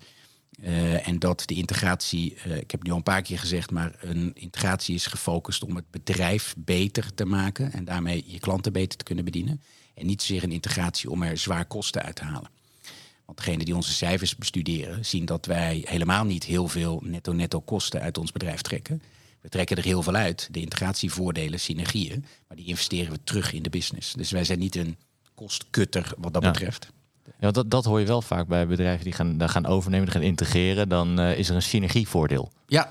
Eh, 0.62 1.08
en 1.08 1.20
dat 1.20 1.44
de 1.46 1.54
integratie, 1.54 2.36
eh, 2.44 2.58
ik 2.58 2.72
heb 2.72 2.84
nu 2.84 2.92
al 2.92 2.98
een 2.98 3.04
paar 3.04 3.22
keer 3.22 3.40
gezegd, 3.40 3.72
maar 3.72 3.96
een 4.00 4.32
integratie 4.34 4.96
is 4.96 5.06
gefocust 5.06 5.64
om 5.64 5.76
het 5.76 5.92
bedrijf 5.92 6.56
beter 6.58 7.14
te 7.14 7.26
maken 7.26 7.72
en 7.72 7.86
daarmee 7.86 8.24
je 8.28 8.40
klanten 8.40 8.74
beter 8.74 8.98
te 8.98 9.04
kunnen 9.04 9.26
bedienen. 9.26 9.62
En 9.94 10.06
niet 10.06 10.22
zozeer 10.22 10.44
een 10.44 10.52
integratie 10.52 11.10
om 11.10 11.24
er 11.24 11.38
zwaar 11.38 11.66
kosten 11.66 12.02
uit 12.02 12.16
te 12.16 12.24
halen. 12.24 12.50
Want 13.26 13.38
degenen 13.38 13.66
die 13.66 13.76
onze 13.76 13.94
cijfers 13.94 14.36
bestuderen, 14.36 15.06
zien 15.06 15.26
dat 15.26 15.46
wij 15.46 15.84
helemaal 15.88 16.26
niet 16.26 16.44
heel 16.44 16.68
veel 16.68 17.02
netto-netto 17.06 17.62
kosten 17.62 18.02
uit 18.02 18.18
ons 18.18 18.32
bedrijf 18.32 18.62
trekken. 18.62 19.02
We 19.46 19.52
trekken 19.52 19.78
er 19.78 19.84
heel 19.84 20.02
veel 20.04 20.16
uit, 20.16 20.48
de 20.52 20.60
integratievoordelen, 20.60 21.60
synergieën. 21.60 22.26
Maar 22.48 22.58
die 22.58 22.66
investeren 22.66 23.12
we 23.12 23.20
terug 23.24 23.54
in 23.54 23.64
de 23.64 23.70
business. 23.70 24.14
Dus 24.14 24.32
wij 24.32 24.44
zijn 24.44 24.60
niet 24.60 24.76
een 24.76 24.98
kostkutter 25.36 26.14
wat 26.18 26.34
dat 26.34 26.44
Ja. 26.44 26.52
betreft. 26.52 26.88
Ja, 27.40 27.52
dat, 27.52 27.72
dat 27.72 27.86
hoor 27.86 28.00
je 28.00 28.06
wel 28.06 28.22
vaak 28.22 28.48
bij 28.48 28.68
bedrijven 28.68 29.04
die 29.04 29.14
gaan, 29.14 29.38
dan 29.38 29.50
gaan 29.50 29.66
overnemen, 29.66 30.06
die 30.06 30.14
gaan 30.14 30.24
integreren. 30.24 30.90
Dan 30.90 31.20
eh, 31.20 31.38
is 31.38 31.50
er 31.50 31.56
een 31.56 31.62
synergievoordeel. 31.62 32.52
Ja, 32.68 32.90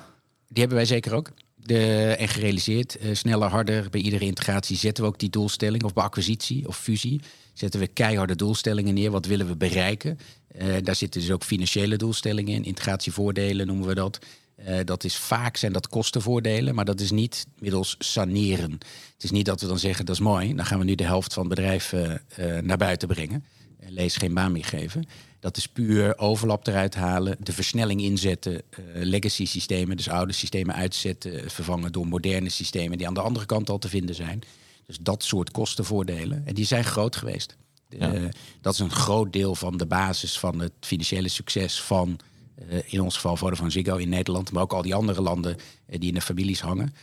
die 0.49 0.59
hebben 0.59 0.77
wij 0.77 0.87
zeker 0.87 1.13
ook. 1.15 1.31
De, 1.55 2.15
en 2.19 2.29
gerealiseerd. 2.29 2.97
Eh, 2.99 3.15
sneller, 3.15 3.49
harder. 3.49 3.91
Bij 3.91 4.01
iedere 4.01 4.25
integratie 4.25 4.77
zetten 4.77 5.05
we 5.05 5.11
ook 5.11 5.19
die 5.19 5.31
doelstelling. 5.31 5.85
Of 5.85 5.93
bij 5.93 6.05
acquisitie 6.05 6.69
of 6.69 6.79
fusie 6.79 7.21
zetten 7.53 7.81
we 7.81 7.87
keiharde 7.87 8.37
doelstellingen 8.37 8.95
neer. 8.95 9.11
Wat 9.11 9.27
willen 9.27 9.47
we 9.47 9.57
bereiken? 9.57 10.19
Eh, 10.49 10.67
daar 10.83 10.95
zitten 10.97 11.21
dus 11.21 11.31
ook 11.31 11.45
financiële 11.45 11.97
doelstellingen 11.97 12.55
in. 12.55 12.65
Integratievoordelen 12.65 13.67
noemen 13.67 13.87
we 13.87 13.95
dat. 13.95 14.19
Eh, 14.55 14.79
dat 14.85 15.05
is 15.05 15.17
vaak 15.17 15.57
zijn 15.57 15.73
dat 15.73 15.89
kostenvoordelen, 15.89 16.75
maar 16.75 16.85
dat 16.85 17.01
is 17.01 17.11
niet 17.11 17.47
middels 17.59 17.97
saneren. 17.99 18.79
Het 19.25 19.25
is 19.25 19.31
niet 19.31 19.47
dat 19.47 19.61
we 19.61 19.67
dan 19.67 19.79
zeggen 19.79 20.07
dat 20.07 20.15
is 20.15 20.21
mooi, 20.21 20.55
dan 20.55 20.67
gaan 20.67 20.79
we 20.79 20.85
nu 20.85 20.95
de 20.95 21.05
helft 21.05 21.33
van 21.33 21.47
het 21.47 21.55
bedrijf 21.55 21.93
eh, 21.93 22.15
eh, 22.15 22.65
naar 22.65 22.77
buiten 22.77 23.09
brengen. 23.09 23.45
Eh, 23.79 23.91
lees 23.91 24.17
geen 24.17 24.35
baan 24.35 24.53
meer 24.53 24.65
geven. 24.65 25.05
Dat 25.41 25.57
is 25.57 25.67
puur 25.67 26.19
overlap 26.19 26.67
eruit 26.67 26.95
halen, 26.95 27.37
de 27.41 27.53
versnelling 27.53 28.01
inzetten, 28.01 28.63
legacy 28.95 29.47
systemen, 29.47 29.97
dus 29.97 30.09
oude 30.09 30.33
systemen 30.33 30.75
uitzetten, 30.75 31.51
vervangen 31.51 31.93
door 31.93 32.07
moderne 32.07 32.49
systemen 32.49 32.99
die 32.99 33.07
aan 33.07 33.15
de 33.15 33.21
andere 33.21 33.47
kant 33.47 33.71
al 33.71 33.79
te 33.79 33.89
vinden 33.89 34.15
zijn. 34.15 34.43
Dus 34.87 34.99
dat 35.01 35.25
soort 35.25 35.51
kostenvoordelen. 35.51 36.43
En 36.47 36.55
die 36.55 36.65
zijn 36.65 36.85
groot 36.85 37.17
geweest. 37.17 37.57
Ja. 37.89 38.13
Dat 38.61 38.73
is 38.73 38.79
een 38.79 38.91
groot 38.91 39.33
deel 39.33 39.55
van 39.55 39.77
de 39.77 39.87
basis 39.87 40.39
van 40.39 40.59
het 40.59 40.73
financiële 40.81 41.29
succes 41.29 41.83
van, 41.83 42.19
in 42.85 43.01
ons 43.01 43.15
geval 43.15 43.37
Vodafone 43.37 43.71
Ziggo 43.71 43.97
in 43.97 44.09
Nederland, 44.09 44.53
maar 44.53 44.63
ook 44.63 44.73
al 44.73 44.83
die 44.83 44.95
andere 44.95 45.23
landen 45.23 45.57
eh, 45.87 45.99
die 46.01 46.09
in 46.09 46.15
de 46.15 46.21
families 46.21 46.61
hangen. 46.61 46.95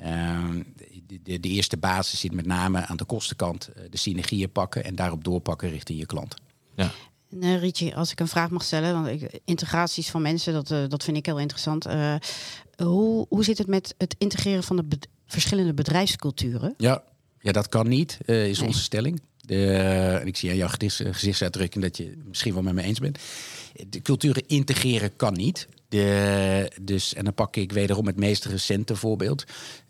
Ehm, 0.00 0.62
de, 1.06 1.20
de, 1.22 1.40
de 1.40 1.48
eerste 1.48 1.76
basis 1.76 2.20
zit 2.20 2.32
met 2.32 2.46
name 2.46 2.86
aan 2.86 2.96
de 2.96 3.04
kostenkant, 3.04 3.68
eh, 3.68 3.82
de 3.90 3.96
synergieën 3.98 4.50
pakken 4.50 4.84
en 4.84 4.94
daarop 4.94 5.24
doorpakken 5.24 5.70
richting 5.70 5.98
je 5.98 6.06
klant. 6.06 6.34
Ja. 6.76 6.90
En, 7.30 7.42
eh, 7.42 7.58
Rietje, 7.58 7.94
als 7.94 8.10
ik 8.12 8.20
een 8.20 8.28
vraag 8.28 8.50
mag 8.50 8.62
stellen, 8.62 8.92
want 8.92 9.22
ik, 9.22 9.40
integraties 9.44 10.10
van 10.10 10.22
mensen, 10.22 10.52
dat, 10.52 10.70
eh, 10.70 10.88
dat 10.88 11.04
vind 11.04 11.16
ik 11.16 11.26
heel 11.26 11.38
interessant. 11.38 11.86
Eh, 11.86 12.14
hoe, 12.76 13.26
hoe 13.28 13.44
zit 13.44 13.58
het 13.58 13.66
met 13.66 13.94
het 13.98 14.14
integreren 14.18 14.62
van 14.62 14.76
de 14.76 14.98
verschillende 15.26 15.74
bedrijfsculturen? 15.74 16.74
Ja, 16.76 17.02
ja 17.38 17.52
dat 17.52 17.68
kan 17.68 17.88
niet, 17.88 18.18
eh, 18.26 18.48
is 18.48 18.58
Nee. 18.58 18.66
onze 18.68 18.82
stelling. 18.82 19.20
Eh, 19.46 20.24
ik 20.24 20.36
zie 20.36 20.50
aan 20.50 20.56
jouw 20.56 20.68
gezichts- 20.68 21.16
gezichtsuitdrukking 21.18 21.84
dat 21.84 21.96
je 21.96 22.16
misschien 22.26 22.52
wel 22.54 22.62
met 22.62 22.74
me 22.74 22.82
eens 22.82 22.98
bent. 22.98 23.18
De 23.88 24.02
culturen 24.02 24.42
integreren 24.46 25.16
kan 25.16 25.32
niet. 25.32 25.68
De, 25.88 26.70
dus, 26.82 27.14
en 27.14 27.24
dan 27.24 27.34
pak 27.34 27.56
ik 27.56 27.72
wederom 27.72 28.06
het 28.06 28.16
meest 28.16 28.44
recente 28.44 28.96
voorbeeld. 28.96 29.44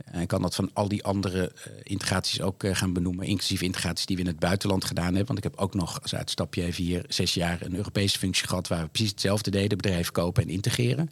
Eh, 0.04 0.20
Ik 0.20 0.28
kan 0.28 0.42
dat 0.42 0.54
van 0.54 0.70
al 0.72 0.88
die 0.88 1.04
andere 1.04 1.52
eh, 1.54 1.72
integraties 1.82 2.40
ook 2.40 2.64
gaan 2.72 2.92
benoemen. 2.92 3.26
Inclusief 3.26 3.62
integraties 3.62 4.06
die 4.06 4.16
we 4.16 4.22
in 4.22 4.28
het 4.28 4.38
buitenland 4.38 4.84
gedaan 4.84 5.04
hebben. 5.14 5.26
Want 5.26 5.38
ik 5.38 5.44
heb 5.44 5.56
ook 5.56 5.74
nog 5.74 6.02
als 6.02 6.14
uitstapje 6.14 6.64
even 6.64 6.84
hier 6.84 7.04
zes 7.08 7.34
jaar 7.34 7.62
een 7.62 7.76
Europese 7.76 8.18
functie 8.18 8.48
gehad... 8.48 8.68
waar 8.68 8.82
we 8.82 8.88
precies 8.88 9.10
hetzelfde 9.10 9.50
deden, 9.50 9.76
bedrijven 9.76 10.12
kopen 10.12 10.42
en 10.42 10.48
integreren. 10.48 11.10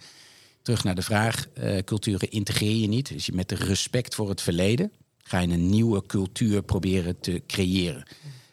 Terug 0.63 0.85
naar 0.85 0.95
de 0.95 1.03
vraag, 1.03 1.47
culturen 1.85 2.31
integreer 2.31 2.77
je 2.77 2.89
niet. 2.89 3.09
Dus 3.09 3.27
je 3.27 3.33
met 3.33 3.53
respect 3.53 4.15
voor 4.15 4.29
het 4.29 4.41
verleden 4.41 4.93
ga 5.33 5.39
je 5.39 5.49
een 5.49 5.71
nieuwe 5.71 6.07
cultuur 6.07 6.63
proberen 6.63 7.21
te 7.21 7.43
creëren. 7.47 8.07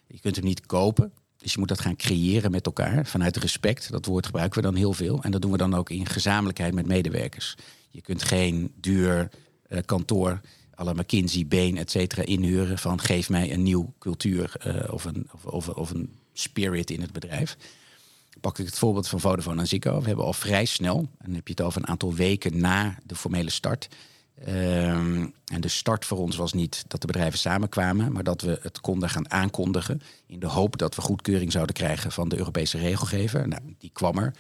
Je 0.08 0.20
kunt 0.20 0.36
hem 0.36 0.46
niet 0.46 0.66
kopen, 0.66 1.12
dus 1.38 1.54
je 1.54 1.60
moet 1.60 1.68
dat 1.68 1.82
gaan 1.82 1.96
creëren 1.96 2.52
met 2.52 2.66
elkaar 2.66 3.06
vanuit 3.06 3.38
respect. 3.38 3.92
Dat 3.92 4.06
woord 4.06 4.26
gebruiken 4.26 4.62
we 4.62 4.66
dan 4.66 4.76
heel 4.76 4.94
veel. 4.94 5.24
En 5.24 5.32
dat 5.32 5.42
doen 5.42 5.52
we 5.52 5.58
dan 5.58 5.74
ook 5.74 5.90
in 5.90 6.06
gezamenlijkheid 6.06 6.74
met 6.74 6.88
medewerkers. 6.88 7.56
Je 7.90 8.02
kunt 8.02 8.24
geen 8.24 8.72
duur 8.76 9.30
eh, 9.68 9.80
kantoor 9.86 10.42
la 10.76 10.94
McKinsey, 10.94 11.48
Bain, 11.48 11.78
et 11.78 11.92
cetera, 11.92 12.24
inhuren 12.24 12.78
van 12.78 13.00
geef 13.00 13.30
mij 13.30 13.54
een 13.54 13.64
nieuw 13.64 13.94
cultuur 14.00 14.54
eh, 14.60 14.94
of, 14.94 15.06
een, 15.06 15.30
of, 15.32 15.46
of, 15.46 15.70
of 15.70 15.90
een 15.90 16.10
spirit 16.34 16.92
in 16.92 17.02
het 17.02 17.12
bedrijf 17.12 17.58
pak 18.42 18.60
ik 18.60 18.66
het 18.66 18.78
voorbeeld 18.78 19.08
van 19.08 19.20
Vodafone 19.20 19.62
en 19.62 19.68
Ziggo. 19.68 20.00
We 20.00 20.08
hebben 20.08 20.26
al 20.26 20.34
vrij 20.34 20.66
snel, 20.66 20.98
en 20.98 21.26
dan 21.26 21.34
heb 21.34 21.48
je 21.48 21.54
het 21.54 21.62
over 21.62 21.82
een 21.82 21.88
aantal 21.88 22.14
weken 22.14 22.60
na 22.60 22.98
de 23.06 23.16
formele 23.16 23.50
start. 23.50 23.88
Ehm, 24.46 25.28
en 25.46 25.62
de 25.62 25.68
start 25.68 26.06
voor 26.06 26.18
ons 26.18 26.36
was 26.36 26.54
niet 26.54 26.84
dat 26.88 27.02
de 27.02 27.08
bedrijven 27.08 27.40
samenkwamen, 27.40 28.12
maar 28.12 28.24
dat 28.24 28.42
we 28.42 28.60
het 28.62 28.82
konden 28.82 29.10
gaan 29.10 29.32
aankondigen. 29.32 30.02
In 30.26 30.40
de 30.40 30.48
hoop 30.48 30.78
dat 30.78 30.96
we 30.96 31.02
goedkeuring 31.02 31.52
zouden 31.52 31.76
krijgen 31.76 32.12
van 32.12 32.30
de 32.30 32.38
Europese 32.38 32.78
regelgever. 32.78 33.48
Nou, 33.48 33.62
die 33.78 33.90
kwam 33.94 34.18
er. 34.18 34.34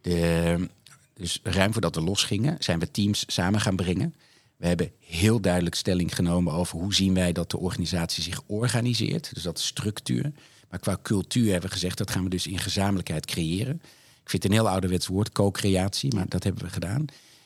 De, 0.00 0.68
dus 1.14 1.40
ruim 1.42 1.72
voordat 1.72 1.94
we 1.94 2.00
losgingen, 2.00 2.56
zijn 2.58 2.78
we 2.78 2.90
teams 2.90 3.24
samen 3.26 3.60
gaan 3.60 3.76
brengen. 3.76 4.14
We 4.56 4.66
hebben 4.66 4.92
heel 5.00 5.40
duidelijk 5.40 5.74
stelling 5.74 6.14
genomen 6.14 6.52
over 6.52 6.78
hoe 6.78 6.94
zien 6.94 7.14
wij 7.14 7.32
dat 7.32 7.50
de 7.50 7.58
organisatie 7.58 8.22
zich 8.22 8.42
organiseert. 8.46 9.34
Dus 9.34 9.42
dat 9.42 9.58
is 9.58 9.66
structuur. 9.66 10.32
Maar 10.70 10.80
qua 10.80 10.98
cultuur 11.02 11.50
hebben 11.50 11.68
we 11.68 11.74
gezegd, 11.74 11.98
dat 11.98 12.10
gaan 12.10 12.24
we 12.24 12.30
dus 12.30 12.46
in 12.46 12.58
gezamenlijkheid 12.58 13.26
creëren. 13.26 13.74
Ik 14.22 14.30
vind 14.30 14.42
het 14.42 14.52
een 14.52 14.58
heel 14.58 14.68
ouderwets 14.68 15.06
woord, 15.06 15.32
co-creatie, 15.32 16.14
maar 16.14 16.28
dat 16.28 16.44
hebben 16.44 16.64
we 16.64 16.70
gedaan. 16.70 17.04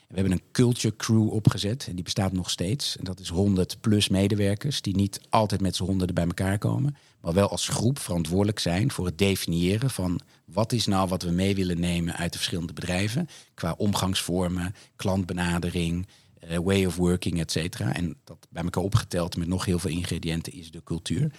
We 0.08 0.14
hebben 0.14 0.32
een 0.32 0.42
culture 0.52 0.96
crew 0.96 1.30
opgezet 1.30 1.86
en 1.88 1.94
die 1.94 2.04
bestaat 2.04 2.32
nog 2.32 2.50
steeds. 2.50 2.96
En 2.96 3.04
dat 3.04 3.20
is 3.20 3.28
100 3.28 3.80
plus 3.80 4.08
medewerkers 4.08 4.82
die 4.82 4.96
niet 4.96 5.20
altijd 5.28 5.60
met 5.60 5.76
z'n 5.76 5.84
honderden 5.84 6.14
bij 6.14 6.26
elkaar 6.26 6.58
komen. 6.58 6.96
Maar 7.20 7.32
wel 7.32 7.48
als 7.50 7.68
groep 7.68 7.98
verantwoordelijk 7.98 8.58
zijn 8.58 8.90
voor 8.90 9.06
het 9.06 9.18
definiëren 9.18 9.90
van 9.90 10.20
wat 10.44 10.72
is 10.72 10.86
nou 10.86 11.08
wat 11.08 11.22
we 11.22 11.30
mee 11.30 11.54
willen 11.54 11.80
nemen 11.80 12.16
uit 12.16 12.32
de 12.32 12.38
verschillende 12.38 12.72
bedrijven. 12.72 13.28
Qua 13.54 13.74
omgangsvormen, 13.76 14.74
klantbenadering, 14.96 16.06
eh, 16.38 16.58
way 16.58 16.84
of 16.84 16.96
working, 16.96 17.40
et 17.40 17.50
cetera. 17.50 17.94
En 17.94 18.16
dat 18.24 18.46
bij 18.50 18.62
elkaar 18.62 18.82
opgeteld 18.82 19.36
met 19.36 19.48
nog 19.48 19.64
heel 19.64 19.78
veel 19.78 19.90
ingrediënten 19.90 20.52
is 20.52 20.70
de 20.70 20.82
cultuur. 20.84 21.30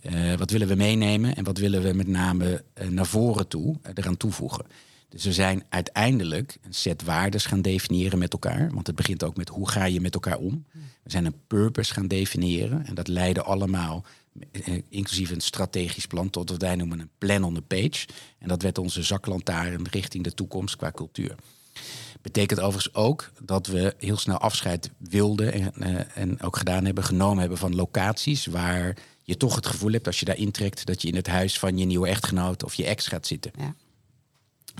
Eh, 0.00 0.34
wat 0.34 0.50
willen 0.50 0.68
we 0.68 0.74
meenemen 0.74 1.36
en 1.36 1.44
wat 1.44 1.58
willen 1.58 1.82
we 1.82 1.92
met 1.92 2.06
name 2.06 2.64
eh, 2.74 2.88
naar 2.88 3.06
voren 3.06 3.48
toe 3.48 3.76
eh, 3.82 3.92
eraan 3.94 4.16
toevoegen? 4.16 4.64
Dus 5.10 5.24
we 5.24 5.32
zijn 5.32 5.64
uiteindelijk 5.68 6.58
een 6.62 6.74
set 6.74 7.02
waardes 7.02 7.46
gaan 7.46 7.62
definiëren 7.62 8.18
met 8.18 8.32
elkaar. 8.32 8.70
Want 8.72 8.86
het 8.86 8.96
begint 8.96 9.24
ook 9.24 9.36
met 9.36 9.48
hoe 9.48 9.68
ga 9.68 9.84
je 9.84 10.00
met 10.00 10.14
elkaar 10.14 10.38
om. 10.38 10.64
We 11.02 11.10
zijn 11.10 11.24
een 11.24 11.40
purpose 11.46 11.92
gaan 11.92 12.08
definiëren. 12.08 12.86
En 12.86 12.94
dat 12.94 13.08
leidde 13.08 13.42
allemaal, 13.42 14.04
eh, 14.50 14.78
inclusief 14.88 15.30
een 15.30 15.40
strategisch 15.40 16.06
plan, 16.06 16.30
tot 16.30 16.50
wat 16.50 16.62
wij 16.62 16.76
noemen 16.76 17.00
een 17.00 17.10
plan 17.18 17.44
on 17.44 17.54
the 17.54 17.62
page. 17.62 18.06
En 18.38 18.48
dat 18.48 18.62
werd 18.62 18.78
onze 18.78 19.02
zaklantaarn 19.02 19.86
richting 19.90 20.24
de 20.24 20.34
toekomst 20.34 20.76
qua 20.76 20.90
cultuur. 20.90 21.34
Betekent 22.22 22.60
overigens 22.60 22.94
ook 22.94 23.30
dat 23.42 23.66
we 23.66 23.94
heel 23.98 24.16
snel 24.16 24.38
afscheid 24.38 24.90
wilden 24.98 25.52
en, 25.52 25.72
eh, 25.74 26.22
en 26.22 26.42
ook 26.42 26.56
gedaan 26.56 26.84
hebben, 26.84 27.04
genomen 27.04 27.38
hebben 27.38 27.58
van 27.58 27.74
locaties 27.74 28.46
waar 28.46 28.96
je 29.22 29.36
toch 29.36 29.54
het 29.54 29.66
gevoel 29.66 29.92
hebt 29.92 30.06
als 30.06 30.18
je 30.18 30.24
daar 30.24 30.36
intrekt 30.36 30.86
dat 30.86 31.02
je 31.02 31.08
in 31.08 31.16
het 31.16 31.26
huis 31.26 31.58
van 31.58 31.78
je 31.78 31.84
nieuwe 31.84 32.08
echtgenoot 32.08 32.64
of 32.64 32.74
je 32.74 32.84
ex 32.84 33.06
gaat 33.06 33.26
zitten. 33.26 33.52
Ja. 33.58 33.74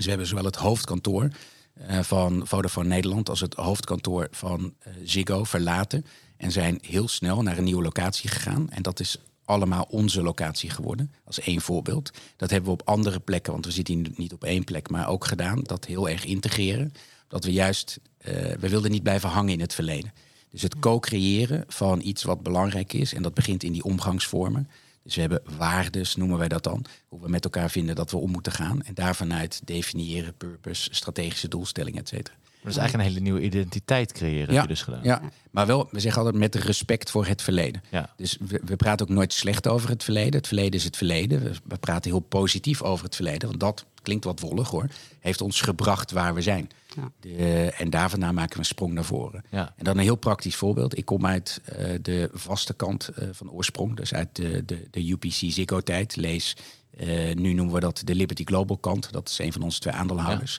Dus 0.01 0.09
we 0.09 0.15
hebben 0.15 0.35
zowel 0.35 0.51
het 0.51 0.61
hoofdkantoor 0.61 1.29
eh, 1.73 1.99
van 1.99 2.47
Vodafone 2.47 2.87
Nederland 2.87 3.29
als 3.29 3.39
het 3.39 3.53
hoofdkantoor 3.53 4.27
van 4.31 4.73
eh, 4.79 4.93
Ziggo 5.03 5.43
verlaten 5.43 6.05
en 6.37 6.51
zijn 6.51 6.79
heel 6.81 7.07
snel 7.07 7.41
naar 7.41 7.57
een 7.57 7.63
nieuwe 7.63 7.83
locatie 7.83 8.29
gegaan. 8.29 8.69
En 8.69 8.81
dat 8.81 8.99
is 8.99 9.17
allemaal 9.45 9.87
onze 9.89 10.21
locatie 10.21 10.69
geworden, 10.69 11.11
als 11.23 11.39
één 11.39 11.61
voorbeeld. 11.61 12.11
Dat 12.35 12.49
hebben 12.49 12.69
we 12.69 12.79
op 12.79 12.87
andere 12.87 13.19
plekken, 13.19 13.51
want 13.51 13.65
we 13.65 13.71
zitten 13.71 14.13
niet 14.15 14.33
op 14.33 14.43
één 14.43 14.63
plek, 14.63 14.89
maar 14.89 15.07
ook 15.07 15.25
gedaan. 15.25 15.61
Dat 15.63 15.85
heel 15.85 16.09
erg 16.09 16.25
integreren. 16.25 16.93
Dat 17.27 17.43
we 17.43 17.51
juist, 17.51 17.99
eh, 18.17 18.33
we 18.59 18.69
wilden 18.69 18.91
niet 18.91 19.03
blijven 19.03 19.29
hangen 19.29 19.53
in 19.53 19.61
het 19.61 19.73
verleden. 19.73 20.13
Dus 20.49 20.61
het 20.61 20.79
co-creëren 20.79 21.63
van 21.67 22.01
iets 22.03 22.23
wat 22.23 22.43
belangrijk 22.43 22.93
is, 22.93 23.13
en 23.13 23.21
dat 23.21 23.33
begint 23.33 23.63
in 23.63 23.71
die 23.71 23.83
omgangsvormen. 23.83 24.69
Dus 25.03 25.15
we 25.15 25.21
hebben 25.21 25.41
waardes, 25.57 26.15
noemen 26.15 26.37
wij 26.37 26.47
dat 26.47 26.63
dan. 26.63 26.85
Hoe 27.07 27.21
we 27.21 27.29
met 27.29 27.43
elkaar 27.43 27.69
vinden 27.69 27.95
dat 27.95 28.11
we 28.11 28.17
om 28.17 28.31
moeten 28.31 28.51
gaan. 28.51 28.81
En 28.81 28.93
daarvanuit 28.93 29.61
definiëren, 29.63 30.33
purpose, 30.33 30.89
strategische 30.91 31.47
doelstellingen, 31.47 31.99
et 31.99 32.07
cetera. 32.07 32.35
Dat 32.63 32.71
is 32.71 32.77
eigenlijk 32.77 33.07
een 33.07 33.13
hele 33.13 33.25
nieuwe 33.25 33.45
identiteit 33.45 34.11
creëren, 34.11 34.53
heb 34.53 34.61
je 34.61 34.67
dus 34.67 34.81
gedaan. 34.81 35.03
Ja, 35.03 35.21
maar 35.51 35.65
wel, 35.65 35.87
we 35.91 35.99
zeggen 35.99 36.21
altijd 36.21 36.39
met 36.39 36.55
respect 36.55 37.09
voor 37.09 37.25
het 37.25 37.41
verleden. 37.41 37.83
Ja. 37.89 38.13
Dus 38.15 38.37
we, 38.39 38.61
we 38.65 38.75
praten 38.75 39.09
ook 39.09 39.13
nooit 39.13 39.33
slecht 39.33 39.67
over 39.67 39.89
het 39.89 40.03
verleden. 40.03 40.33
Het 40.33 40.47
verleden 40.47 40.73
is 40.73 40.83
het 40.83 40.97
verleden. 40.97 41.43
We, 41.43 41.51
we 41.63 41.77
praten 41.77 42.11
heel 42.11 42.19
positief 42.19 42.81
over 42.81 43.05
het 43.05 43.15
verleden. 43.15 43.47
Want 43.47 43.59
dat 43.59 43.85
klinkt 44.01 44.25
wat 44.25 44.39
wollig 44.39 44.69
hoor. 44.69 44.87
Heeft 45.19 45.41
ons 45.41 45.61
gebracht 45.61 46.11
waar 46.11 46.33
we 46.33 46.41
zijn. 46.41 46.69
Ja. 46.95 47.11
De, 47.19 47.73
en 47.77 47.89
daarvandaan 47.89 48.33
maken 48.33 48.53
we 48.53 48.59
een 48.59 48.65
sprong 48.65 48.93
naar 48.93 49.03
voren. 49.05 49.43
Ja. 49.49 49.73
En 49.77 49.83
dan 49.83 49.97
een 49.97 50.03
heel 50.03 50.15
praktisch 50.15 50.55
voorbeeld. 50.55 50.97
Ik 50.97 51.05
kom 51.05 51.25
uit 51.25 51.61
eh, 51.65 51.85
de 52.01 52.29
vaste 52.33 52.73
kant 52.73 53.07
eh, 53.07 53.27
van 53.31 53.51
oorsprong. 53.51 53.95
Dus 53.95 54.13
uit 54.13 54.35
de, 54.35 54.65
de, 54.65 54.87
de 54.91 55.09
UPC 55.11 55.33
Ziggo-tijd. 55.33 56.15
Lees, 56.15 56.55
eh, 56.97 57.35
nu 57.35 57.53
noemen 57.53 57.73
we 57.73 57.79
dat 57.79 58.01
de 58.05 58.15
Liberty 58.15 58.43
Global 58.45 58.77
kant. 58.77 59.11
Dat 59.11 59.29
is 59.29 59.37
een 59.39 59.53
van 59.53 59.61
onze 59.61 59.79
twee 59.79 59.93
aandeelhouders. 59.93 60.57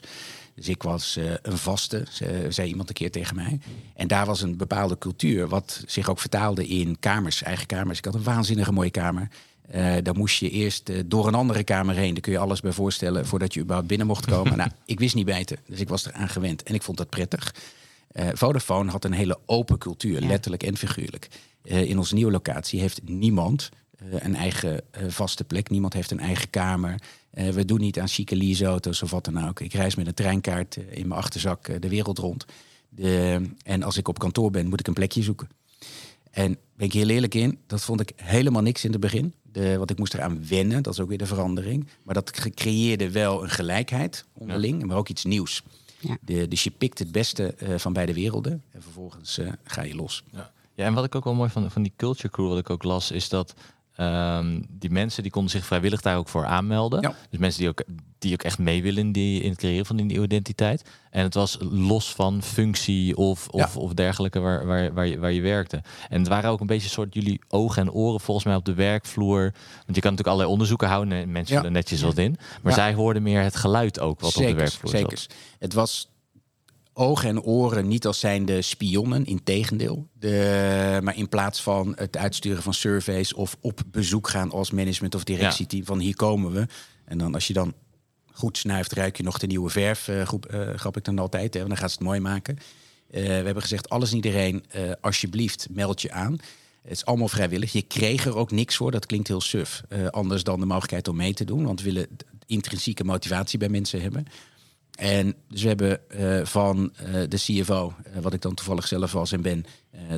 Dus 0.55 0.67
ik 0.67 0.83
was 0.83 1.15
eh, 1.17 1.31
een 1.41 1.57
vaste, 1.57 2.05
ze- 2.11 2.45
zei 2.49 2.67
iemand 2.69 2.89
een 2.89 2.95
keer 2.95 3.11
tegen 3.11 3.35
mij. 3.35 3.59
En 3.95 4.07
daar 4.07 4.25
was 4.25 4.41
een 4.41 4.57
bepaalde 4.57 4.97
cultuur, 4.97 5.47
wat 5.47 5.83
zich 5.87 6.09
ook 6.09 6.19
vertaalde 6.19 6.67
in 6.67 6.99
kamers, 6.99 7.43
eigen 7.43 7.65
kamers. 7.65 7.97
Ik 7.97 8.05
had 8.05 8.15
een 8.15 8.23
waanzinnige 8.23 8.71
mooie 8.71 8.89
kamer. 8.91 9.27
Eh 9.67 9.95
daar 10.03 10.15
moest 10.15 10.39
je 10.39 10.49
eerst 10.49 10.89
eh, 10.89 10.99
door 11.05 11.27
een 11.27 11.35
andere 11.35 11.63
kamer 11.63 11.95
heen. 11.95 12.13
Daar 12.13 12.21
kun 12.21 12.31
je 12.31 12.37
alles 12.37 12.61
bij 12.61 12.71
voorstellen 12.71 13.25
voordat 13.25 13.53
je 13.53 13.59
überhaupt 13.59 13.87
binnen 13.87 14.07
mocht 14.07 14.25
komen. 14.25 14.57
nou, 14.63 14.69
ik 14.85 14.99
wist 14.99 15.15
niet 15.15 15.25
beter, 15.25 15.57
dus 15.67 15.79
ik 15.79 15.89
was 15.89 16.05
eraan 16.07 16.29
gewend 16.29 16.63
en 16.63 16.73
ik 16.73 16.81
vond 16.83 16.97
dat 16.97 17.09
prettig. 17.09 17.55
Eh, 18.11 18.27
Vodafone 18.33 18.91
had 18.91 19.05
een 19.05 19.13
hele 19.13 19.39
open 19.45 19.77
cultuur, 19.77 20.21
Ja. 20.21 20.27
letterlijk 20.27 20.63
en 20.63 20.77
figuurlijk. 20.77 21.27
Eh, 21.63 21.89
in 21.89 21.97
onze 21.97 22.13
nieuwe 22.13 22.31
locatie 22.31 22.79
heeft 22.79 23.01
niemand 23.03 23.69
eh, 23.97 24.05
een 24.19 24.35
eigen 24.35 24.81
vaste 25.07 25.43
plek. 25.43 25.69
Niemand 25.69 25.93
heeft 25.93 26.11
een 26.11 26.19
eigen 26.19 26.49
kamer. 26.49 26.95
Eh, 27.29 27.49
we 27.49 27.65
doen 27.65 27.79
niet 27.79 27.99
aan 27.99 28.07
chique 28.07 28.35
leaseauto's 28.35 29.01
of 29.01 29.11
wat 29.11 29.25
dan 29.25 29.47
ook. 29.47 29.59
Ik 29.59 29.73
reis 29.73 29.95
met 29.95 30.07
een 30.07 30.13
treinkaart 30.13 30.75
in 30.75 31.07
mijn 31.07 31.19
achterzak 31.19 31.81
de 31.81 31.89
wereld 31.89 32.17
rond. 32.17 32.45
De, 32.89 33.41
en 33.63 33.83
als 33.83 33.97
ik 33.97 34.07
op 34.07 34.19
kantoor 34.19 34.51
ben, 34.51 34.67
moet 34.67 34.79
ik 34.79 34.87
een 34.87 34.93
plekje 34.93 35.23
zoeken. 35.23 35.47
En 36.31 36.57
ben 36.75 36.87
ik 36.87 36.93
heel 36.93 37.09
eerlijk 37.09 37.35
in, 37.35 37.57
dat 37.67 37.81
vond 37.81 38.01
ik 38.01 38.11
helemaal 38.15 38.61
niks 38.61 38.83
in 38.83 38.91
het 38.91 38.99
begin. 38.99 39.33
De, 39.53 39.77
want 39.77 39.89
ik 39.89 39.97
moest 39.97 40.13
eraan 40.13 40.47
wennen, 40.47 40.83
dat 40.83 40.93
is 40.93 40.99
ook 40.99 41.09
weer 41.09 41.17
de 41.17 41.25
verandering. 41.25 41.87
Maar 42.03 42.13
dat 42.13 42.31
creëerde 42.55 43.11
wel 43.11 43.43
een 43.43 43.49
gelijkheid 43.49 44.25
onderling, 44.33 44.85
maar 44.85 44.97
ook 44.97 45.09
iets 45.09 45.23
nieuws. 45.23 45.63
Ja. 45.99 46.17
De, 46.21 46.47
dus 46.47 46.63
je 46.63 46.71
pikt 46.71 46.99
het 46.99 47.11
beste 47.11 47.53
eh, 47.53 47.77
van 47.77 47.93
beide 47.93 48.13
werelden 48.13 48.63
en 48.71 48.81
vervolgens 48.81 49.37
eh, 49.37 49.51
ga 49.63 49.81
je 49.81 49.95
los. 49.95 50.23
Ja. 50.31 50.51
ja, 50.73 50.85
en 50.85 50.93
wat 50.93 51.05
ik 51.05 51.15
ook 51.15 51.23
wel 51.23 51.33
mooi 51.33 51.49
van, 51.49 51.71
van 51.71 51.83
die 51.83 51.93
culture 51.95 52.29
crew, 52.29 52.47
wat 52.47 52.57
ik 52.57 52.69
ook 52.69 52.83
las, 52.83 53.11
is 53.11 53.29
dat 53.29 53.53
ehm, 53.95 54.61
die 54.69 54.89
mensen 54.91 55.23
die 55.23 55.31
konden 55.31 55.51
zich 55.51 55.65
vrijwillig 55.65 56.01
daar 56.01 56.17
ook 56.17 56.27
voor 56.29 56.45
aanmelden. 56.45 57.01
Ja. 57.01 57.15
Dus 57.29 57.39
mensen 57.39 57.59
die 57.59 57.69
ook, 57.69 57.83
die 58.19 58.33
ook 58.33 58.43
echt 58.43 58.57
mee 58.59 58.81
willen 58.83 59.03
in, 59.03 59.11
die, 59.11 59.41
in 59.41 59.49
het 59.49 59.59
creëren 59.59 59.85
van 59.85 59.95
die 59.95 60.05
nieuwe 60.05 60.25
identiteit. 60.25 60.83
En 61.09 61.23
het 61.23 61.33
was 61.33 61.57
los 61.61 62.13
van 62.13 62.43
functie 62.43 63.17
of, 63.17 63.47
of, 63.47 63.73
Ja. 63.73 63.79
of 63.81 63.93
dergelijke 63.93 64.39
waar, 64.39 64.65
waar, 64.65 64.93
waar, 64.93 65.07
je, 65.07 65.19
waar 65.19 65.31
je 65.31 65.41
werkte. 65.41 65.81
En 66.09 66.19
het 66.19 66.27
waren 66.27 66.49
ook 66.49 66.59
een 66.59 66.67
beetje 66.67 66.89
soort 66.89 67.13
jullie 67.13 67.41
ogen 67.49 67.81
en 67.81 67.91
oren 67.91 68.19
volgens 68.19 68.45
mij 68.45 68.55
op 68.55 68.65
de 68.65 68.73
werkvloer. 68.73 69.41
Want 69.41 69.95
je 69.95 70.01
kan 70.01 70.11
natuurlijk 70.11 70.27
allerlei 70.27 70.49
onderzoeken 70.51 70.87
houden 70.87 71.13
en 71.17 71.31
mensen 71.31 71.63
Ja. 71.63 71.69
netjes 71.69 72.01
wat 72.01 72.17
in. 72.17 72.37
Maar 72.61 72.73
zij 72.73 72.93
hoorden 72.93 73.23
meer 73.23 73.41
het 73.41 73.55
geluid 73.55 73.99
ook 73.99 74.19
wat 74.19 74.35
op 74.37 74.43
de 74.43 74.53
werkvloer 74.53 74.91
zat. 74.91 74.99
Zekers. 74.99 75.27
Het 75.59 75.73
was 75.73 76.11
ogen 76.93 77.29
en 77.29 77.41
oren 77.41 77.87
niet 77.87 78.05
als 78.05 78.19
zijnde 78.19 78.61
spionnen, 78.61 79.25
in 79.25 79.43
tegendeel. 79.43 80.07
De, 80.19 80.99
maar 81.03 81.17
in 81.17 81.29
plaats 81.29 81.61
van 81.61 81.93
het 81.95 82.17
uitsturen 82.17 82.63
van 82.63 82.73
surveys 82.73 83.33
of 83.33 83.57
op 83.61 83.81
bezoek 83.91 84.29
gaan 84.29 84.51
als 84.51 84.71
management 84.71 85.15
of 85.15 85.23
directieteam 85.23 85.85
van 85.85 85.99
hier 85.99 86.15
komen 86.15 86.51
we. 86.51 86.67
En 87.05 87.17
dan 87.17 87.33
als 87.33 87.47
je 87.47 87.53
dan 87.53 87.73
goed 88.33 88.57
snuift, 88.57 88.91
ruik 88.91 89.17
je 89.17 89.23
nog 89.23 89.37
de 89.37 89.47
nieuwe 89.47 89.69
verf, 89.69 90.07
eh, 90.07 90.21
groep, 90.21 90.45
eh, 90.45 90.73
grap 90.75 90.97
ik 90.97 91.03
dan 91.03 91.19
altijd. 91.19 91.53
Hè, 91.53 91.59
want 91.59 91.71
dan 91.71 91.81
gaat 91.81 91.91
ze 91.91 91.97
het 91.97 92.05
mooi 92.05 92.19
maken. 92.19 92.57
Eh, 93.09 93.23
we 93.23 93.29
hebben 93.29 93.61
gezegd, 93.61 93.89
alles 93.89 94.09
en 94.09 94.15
iedereen, 94.15 94.65
alsjeblieft, 95.01 95.67
meld 95.71 96.01
je 96.01 96.11
aan. 96.11 96.37
Het 96.81 96.91
is 96.91 97.05
allemaal 97.05 97.27
vrijwillig. 97.27 97.71
Je 97.71 97.81
kreeg 97.81 98.25
er 98.25 98.35
ook 98.35 98.51
niks 98.51 98.75
voor. 98.75 98.91
Dat 98.91 99.05
klinkt 99.05 99.27
heel 99.27 99.41
suf. 99.41 99.83
Anders 100.09 100.43
dan 100.43 100.59
de 100.59 100.65
mogelijkheid 100.65 101.07
om 101.07 101.15
mee 101.15 101.33
te 101.33 101.45
doen. 101.45 101.65
Want 101.65 101.81
we 101.81 101.91
willen 101.91 102.07
intrinsieke 102.45 103.03
motivatie 103.03 103.59
bij 103.59 103.69
mensen 103.69 104.01
hebben. 104.01 104.25
En 104.97 105.35
dus 105.47 105.61
we 105.61 105.67
hebben 105.67 106.09
eh, 106.09 106.45
van 106.45 106.93
eh, 106.95 107.13
de 107.29 107.37
CFO, 107.37 107.93
eh, 108.03 108.21
wat 108.21 108.33
ik 108.33 108.41
dan 108.41 108.53
toevallig 108.53 108.87
zelf 108.87 109.11
was 109.11 109.31
en 109.31 109.41
ben, 109.41 109.65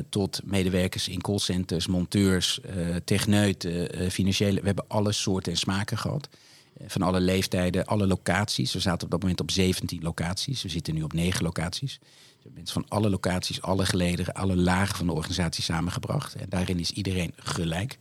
tot 0.08 0.40
medewerkers 0.44 1.08
in 1.08 1.20
callcenters, 1.20 1.86
monteurs, 1.86 2.60
techneuten, 3.04 4.10
financiële. 4.10 4.60
We 4.60 4.66
hebben 4.66 4.84
alle 4.88 5.12
soorten 5.12 5.52
en 5.52 5.58
smaken 5.58 5.98
gehad. 5.98 6.28
Eh, 6.76 6.88
van 6.88 7.02
alle 7.02 7.20
leeftijden, 7.20 7.86
alle 7.86 8.06
locaties. 8.06 8.72
We 8.72 8.80
zaten 8.80 9.04
op 9.04 9.10
dat 9.10 9.20
moment 9.20 9.40
op 9.40 9.50
17 9.50 10.02
locaties. 10.02 10.62
We 10.62 10.68
zitten 10.68 10.94
nu 10.94 11.02
op 11.02 11.12
9 11.12 11.42
locaties. 11.42 11.98
Dus 12.42 12.52
mensen 12.54 12.74
van 12.82 12.88
alle 12.88 13.10
locaties, 13.10 13.62
alle 13.62 13.86
gelederen, 13.86 14.34
alle 14.34 14.56
lagen 14.56 14.96
van 14.96 15.06
de 15.06 15.12
organisatie 15.12 15.62
samengebracht. 15.62 16.34
En 16.34 16.48
daarin 16.48 16.78
is 16.78 16.90
iedereen 16.90 17.32
gelijk. 17.36 17.98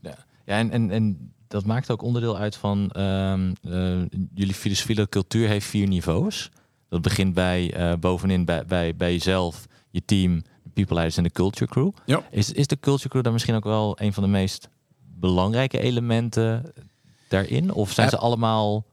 Ja, 0.00 0.26
ja 0.44 0.58
en, 0.58 0.90
en 0.90 1.32
dat 1.50 1.64
maakt 1.64 1.90
ook 1.90 2.02
onderdeel 2.02 2.36
uit 2.36 2.56
van 2.56 2.90
ehm, 2.90 3.52
eh, 3.62 4.00
jullie 4.34 4.54
filosofie. 4.54 5.08
cultuur 5.08 5.48
heeft 5.48 5.66
vier 5.66 5.86
niveaus. 5.88 6.50
Dat 6.88 7.02
begint 7.02 7.34
bij 7.34 7.72
eh, 7.74 7.92
bovenin 7.98 8.44
bij, 8.44 8.64
bij, 8.64 8.96
bij 8.96 9.12
jezelf, 9.12 9.66
je 9.90 10.04
team, 10.04 10.42
de 10.62 10.70
people 10.72 10.94
leiders 10.94 11.16
en 11.16 11.22
de 11.22 11.30
culture 11.30 11.70
crew. 11.70 11.90
Ja. 12.06 12.22
Is, 12.30 12.52
is 12.52 12.66
de 12.66 12.80
culture 12.80 13.08
crew 13.08 13.22
dan 13.22 13.32
misschien 13.32 13.54
ook 13.54 13.64
wel 13.64 13.96
een 14.00 14.12
van 14.12 14.22
de 14.22 14.28
meest 14.28 14.68
belangrijke 14.98 15.78
elementen 15.78 16.72
daarin? 17.28 17.72
Of 17.72 17.92
zijn 17.92 18.06
Ja. 18.06 18.12
ze 18.12 18.18
allemaal... 18.18 18.84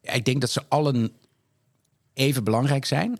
Ik 0.00 0.24
denk 0.24 0.40
dat 0.40 0.50
ze 0.50 0.62
allen 0.68 1.12
even 2.14 2.44
belangrijk 2.44 2.84
zijn. 2.84 3.18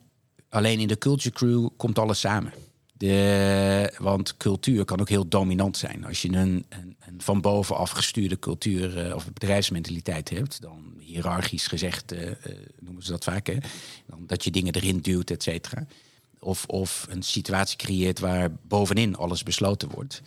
Alleen 0.48 0.78
in 0.80 0.88
de 0.88 0.98
culture 0.98 1.34
crew 1.34 1.68
komt 1.76 1.98
alles 1.98 2.20
samen. 2.20 2.52
Want 3.98 4.36
cultuur 4.36 4.84
kan 4.84 5.00
ook 5.00 5.08
heel 5.08 5.28
dominant 5.28 5.76
zijn. 5.76 6.04
Als 6.04 6.22
je 6.22 6.28
een, 6.28 6.66
een, 6.68 6.96
van 7.18 7.40
bovenaf 7.40 7.90
gestuurde 7.90 8.38
cultuur 8.38 9.06
eh, 9.06 9.14
of 9.14 9.32
bedrijfsmentaliteit 9.32 10.30
hebt, 10.30 10.60
dan 10.60 10.94
hiërarchisch 10.98 11.66
gezegd, 11.66 12.12
eh, 12.12 12.30
eh, 12.30 12.36
noemen 12.80 13.02
ze 13.02 13.10
dat 13.10 13.24
vaak, 13.24 13.46
hè? 13.46 13.56
Dan 14.06 14.24
dat 14.26 14.44
je 14.44 14.50
dingen 14.50 14.74
erin 14.74 14.98
duwt, 14.98 15.30
et 15.30 15.42
cetera. 15.42 15.86
Of, 16.38 16.64
of 16.66 17.06
een 17.08 17.22
situatie 17.22 17.76
creëert 17.76 18.18
waar 18.18 18.50
bovenin 18.68 19.16
alles 19.16 19.42
besloten 19.42 19.88
wordt 19.88 20.22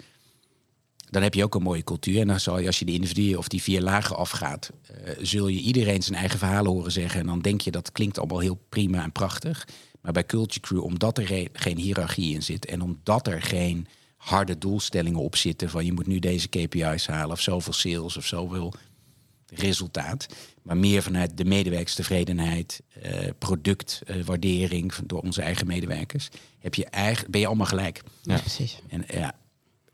dan 1.09 1.23
heb 1.23 1.33
je 1.33 1.43
ook 1.43 1.55
een 1.55 1.61
mooie 1.61 1.83
cultuur. 1.83 2.19
En 2.21 2.27
dan 2.27 2.39
zal 2.39 2.59
je, 2.59 2.67
als 2.67 2.79
je 2.79 2.85
de 2.85 2.91
individuen 2.91 3.38
of 3.38 3.47
die 3.47 3.61
vier 3.61 3.81
lagen 3.81 4.15
afgaat, 4.15 4.71
zul 5.21 5.47
je 5.47 5.59
iedereen 5.59 6.03
zijn 6.03 6.19
eigen 6.19 6.39
verhalen 6.39 6.71
horen 6.71 6.91
zeggen. 6.91 7.19
En 7.19 7.25
dan 7.25 7.39
denk 7.39 7.61
je 7.61 7.71
dat 7.71 7.91
klinkt 7.91 8.17
allemaal 8.17 8.39
heel 8.39 8.59
prima 8.69 9.03
en 9.03 9.11
prachtig. 9.11 9.67
Maar 10.05 10.13
bij 10.13 10.25
Culture 10.25 10.59
Crew, 10.59 10.83
omdat 10.83 11.17
er 11.17 11.49
geen 11.53 11.77
hiërarchie 11.77 12.33
in 12.33 12.43
zit 12.43 12.65
en 12.65 12.81
omdat 12.81 13.27
er 13.27 13.41
geen 13.41 13.87
harde 14.17 14.57
doelstellingen 14.57 15.19
op 15.19 15.35
zitten 15.35 15.69
van 15.69 15.85
je 15.85 15.93
moet 15.93 16.07
nu 16.07 16.19
deze 16.19 16.47
KPI's 16.47 17.07
halen 17.07 17.31
of 17.31 17.41
zoveel 17.41 17.73
sales 17.73 18.17
of 18.17 18.25
zoveel 18.25 18.73
resultaat, 19.45 20.27
maar 20.61 20.77
meer 20.77 21.03
vanuit 21.03 21.37
de 21.37 21.45
medewerkerstevredenheid, 21.45 22.81
eh 23.01 23.29
productwaardering 23.37 24.93
door 25.05 25.21
onze 25.21 25.41
eigen 25.41 25.67
medewerkers, 25.67 26.29
heb 26.59 26.75
je 26.75 26.85
eigen, 26.85 27.31
ben 27.31 27.39
je 27.39 27.47
allemaal 27.47 27.65
gelijk. 27.65 28.01
Ja, 28.21 28.39
precies. 28.39 28.79
En, 28.87 29.03
ja, 29.07 29.35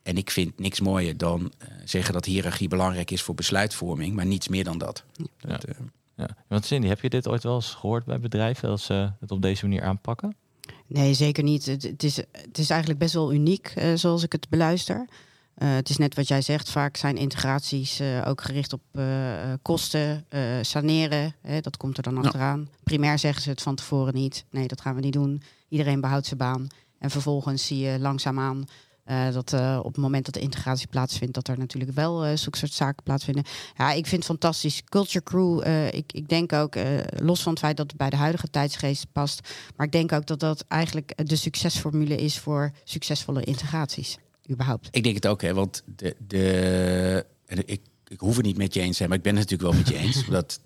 en 0.04 0.18
ik 0.18 0.32
vind 0.32 0.60
niks 0.60 0.80
mooier 0.80 1.18
dan 1.18 1.52
eh, 1.58 1.68
zeggen 1.86 2.14
dat 2.14 2.26
hiërarchie 2.26 2.68
belangrijk 2.68 3.12
is 3.12 3.22
voor 3.22 3.36
besluitvorming, 3.36 4.16
maar 4.16 4.26
niets 4.26 4.48
meer 4.48 4.64
dan 4.64 4.78
dat. 4.78 5.04
Dat, 5.38 5.64
eh, 5.64 5.76
Ja. 6.22 6.36
Want 6.48 6.66
Cindy, 6.66 6.88
heb 6.88 7.02
je 7.02 7.10
dit 7.10 7.28
ooit 7.28 7.44
wel 7.44 7.56
eens 7.56 7.74
gehoord 7.74 8.06
bij 8.06 8.20
bedrijven 8.20 8.70
dat 8.70 8.80
ze 8.82 9.12
het 9.20 9.32
op 9.32 9.42
deze 9.42 9.66
manier 9.68 9.84
aanpakken? 9.84 10.36
Nee, 10.88 11.14
zeker 11.14 11.44
niet. 11.44 11.66
Het, 11.66 11.84
het, 11.84 12.04
is, 12.04 12.16
het 12.32 12.58
is 12.58 12.70
eigenlijk 12.70 13.00
best 13.00 13.14
wel 13.14 13.34
uniek 13.34 13.74
eh, 13.76 13.94
zoals 13.96 14.24
ik 14.24 14.32
het 14.32 14.50
beluister. 14.50 15.08
Eh, 15.54 15.74
het 15.74 15.90
is 15.90 15.98
net 15.98 16.16
wat 16.16 16.28
jij 16.28 16.42
zegt, 16.42 16.70
vaak 16.70 16.98
zijn 16.98 17.18
integraties 17.18 18.00
eh, 18.00 18.28
ook 18.28 18.42
gericht 18.42 18.74
op 18.74 18.82
eh, 18.92 19.52
eh, 19.52 19.58
kosten, 19.62 20.26
eh, 20.30 20.42
saneren. 20.62 21.36
Hè, 21.42 21.60
dat 21.62 21.78
komt 21.78 21.98
er 21.98 22.04
dan 22.04 22.18
achteraan. 22.18 22.70
Primair 22.84 23.20
zeggen 23.20 23.42
ze 23.42 23.50
het 23.50 23.62
van 23.62 23.76
tevoren 23.76 24.14
niet. 24.14 24.46
Nee, 24.50 24.68
dat 24.68 24.82
gaan 24.82 24.96
we 24.96 25.02
niet 25.02 25.14
doen. 25.14 25.42
Iedereen 25.70 26.02
behoudt 26.02 26.26
zijn 26.26 26.40
baan. 26.40 26.68
En 27.00 27.10
vervolgens 27.10 27.66
zie 27.66 27.80
je 27.80 28.00
langzaamaan 28.00 28.66
eh, 29.12 29.34
dat 29.34 29.54
eh, 29.54 29.80
op 29.80 29.94
het 29.94 30.02
moment 30.02 30.26
dat 30.26 30.34
de 30.34 30.40
integratie 30.40 30.88
plaatsvindt, 30.88 31.34
dat 31.34 31.48
er 31.48 31.58
natuurlijk 31.58 31.92
wel 31.92 32.26
eh 32.26 32.38
zulke 32.38 32.58
soort 32.58 32.74
zaken 32.74 33.04
plaatsvinden. 33.04 33.44
Ja, 33.78 33.92
ik 33.92 34.06
vind 34.06 34.16
het 34.16 34.26
fantastisch. 34.26 34.84
Culture 34.84 35.24
Crew, 35.24 35.62
eh, 35.64 35.88
ik, 35.88 36.14
ik 36.14 36.30
denk 36.30 36.54
ook, 36.54 36.76
eh, 36.76 36.84
los 37.16 37.42
van 37.42 37.52
het 37.52 37.62
feit 37.62 37.78
dat 37.78 37.88
het 37.88 37.98
bij 37.98 38.10
de 38.10 38.16
huidige 38.16 38.50
tijdsgeest 38.50 39.06
past, 39.12 39.50
maar 39.76 39.86
ik 39.86 39.92
denk 39.92 40.12
ook 40.12 40.26
dat 40.26 40.40
dat 40.40 40.66
eigenlijk 40.68 41.28
de 41.28 41.36
succesformule 41.36 42.16
is 42.16 42.40
voor 42.40 42.72
succesvolle 42.84 43.44
integraties. 43.44 44.18
Überhaupt. 44.50 44.88
ik 44.92 45.04
denk 45.04 45.16
het 45.16 45.28
ook, 45.28 45.42
hè, 45.42 45.54
want 45.54 45.84
de, 45.86 46.16
de, 46.28 47.26
en 47.46 47.68
ik, 47.68 47.82
ik 48.08 48.20
hoef 48.20 48.36
het 48.36 48.46
niet 48.46 48.58
met 48.58 48.74
je 48.74 48.80
eens 48.80 48.90
te 48.90 48.96
zijn, 48.96 49.10
maar 49.10 49.18
ik 49.18 49.24
ben 49.24 49.36
het 49.36 49.50
natuurlijk 49.50 49.72
wel 49.72 49.82
met 49.84 49.90
je 49.90 50.06
eens. 50.08 50.26
omdat 50.28 50.60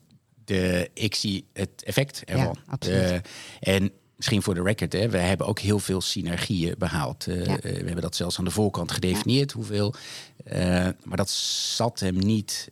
de, 0.45 0.89
ik 0.93 1.15
zie 1.15 1.45
het 1.53 1.83
effect 1.83 2.23
ervan. 2.23 2.57
absoluut. 2.67 3.07
De- 3.07 3.21
en 3.59 3.91
misschien 4.15 4.41
voor 4.41 4.53
de 4.53 4.61
record, 4.61 4.93
hè, 4.93 5.09
we 5.09 5.17
hebben 5.17 5.47
ook 5.47 5.59
heel 5.59 5.79
veel 5.79 6.01
synergieën 6.01 6.75
behaald. 6.77 7.27
Eh, 7.27 7.45
Ja. 7.45 7.55
eh, 7.59 7.61
we 7.61 7.69
hebben 7.85 8.01
dat 8.01 8.15
zelfs 8.15 8.37
aan 8.39 8.45
de 8.45 8.51
voorkant 8.51 8.91
gedefinieerd, 8.91 9.51
hoeveel. 9.51 9.93
Eh, 10.43 10.87
maar 11.03 11.17
dat 11.17 11.29
zat 11.29 11.99
hem 11.99 12.17
niet 12.17 12.69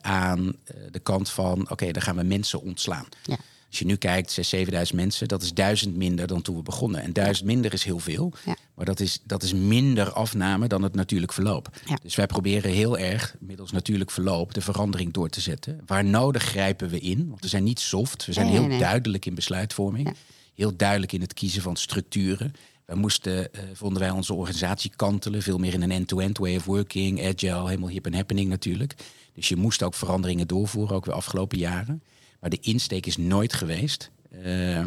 aan 0.00 0.56
de 0.90 0.98
kant 0.98 1.30
van, 1.30 1.70
oké, 1.70 1.90
dan 1.90 2.02
gaan 2.02 2.16
we 2.16 2.22
mensen 2.22 2.62
ontslaan. 2.62 3.06
Ja. 3.24 3.36
Als 3.68 3.80
je 3.80 3.86
nu 3.86 3.96
kijkt, 3.96 4.30
6.000, 4.30 4.66
7.000 4.90 4.94
mensen, 4.94 5.28
dat 5.28 5.42
is 5.42 5.52
duizend 5.54 5.96
minder 5.96 6.26
dan 6.26 6.42
toen 6.42 6.56
we 6.56 6.62
begonnen. 6.62 7.02
En 7.02 7.12
duizend 7.12 7.46
minder 7.46 7.72
is 7.72 7.84
heel 7.84 7.98
veel. 7.98 8.32
Maar 8.74 8.84
dat 8.84 9.00
is, 9.00 9.20
dat 9.24 9.42
is 9.42 9.52
minder 9.54 10.10
afname 10.12 10.66
dan 10.66 10.82
het 10.82 10.94
natuurlijk 10.94 11.32
verloop. 11.32 11.68
Dus 12.02 12.14
wij 12.14 12.26
proberen 12.26 12.70
heel 12.70 12.98
erg 12.98 13.34
middels 13.40 13.72
natuurlijk 13.72 14.10
verloop 14.10 14.54
de 14.54 14.60
verandering 14.60 15.12
door 15.12 15.28
te 15.28 15.40
zetten. 15.40 15.80
Waar 15.86 16.04
nodig 16.04 16.42
grijpen 16.42 16.88
we 16.88 16.98
in. 16.98 17.28
Want 17.28 17.40
we 17.40 17.48
zijn 17.48 17.64
niet 17.64 17.80
soft. 17.80 18.26
We 18.26 18.32
zijn 18.32 18.46
Nee, 18.46 18.54
heel 18.58 18.66
nee. 18.66 18.78
duidelijk 18.78 19.26
in 19.26 19.34
besluitvorming. 19.34 20.14
Heel 20.62 20.76
duidelijk 20.76 21.12
in 21.12 21.20
het 21.20 21.34
kiezen 21.34 21.62
van 21.62 21.76
structuren. 21.76 22.52
Wij 22.84 22.96
moesten, 22.96 23.54
eh, 23.54 23.62
vonden 23.72 24.02
wij 24.02 24.10
onze 24.10 24.34
organisatie 24.34 24.92
kantelen. 24.96 25.42
Veel 25.42 25.58
meer 25.58 25.72
in 25.72 25.82
een 25.82 25.90
end-to-end 25.90 26.38
way 26.38 26.56
of 26.56 26.64
working. 26.64 27.26
Agile, 27.26 27.66
helemaal 27.66 27.88
hip 27.88 28.06
en 28.06 28.14
happening 28.14 28.48
natuurlijk. 28.48 28.94
Dus 29.34 29.48
je 29.48 29.56
moest 29.56 29.82
ook 29.82 29.94
veranderingen 29.94 30.46
doorvoeren, 30.46 30.96
ook 30.96 31.04
de 31.04 31.12
afgelopen 31.12 31.58
jaren. 31.58 32.02
Maar 32.40 32.50
de 32.50 32.58
insteek 32.60 33.06
is 33.06 33.16
nooit 33.16 33.52
geweest. 33.52 34.10
eh, 34.42 34.86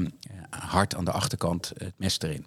hard 0.50 0.96
aan 0.96 1.06
de 1.06 1.12
achterkant 1.12 1.72
het 1.78 1.94
mes 1.98 2.20
erin. 2.22 2.46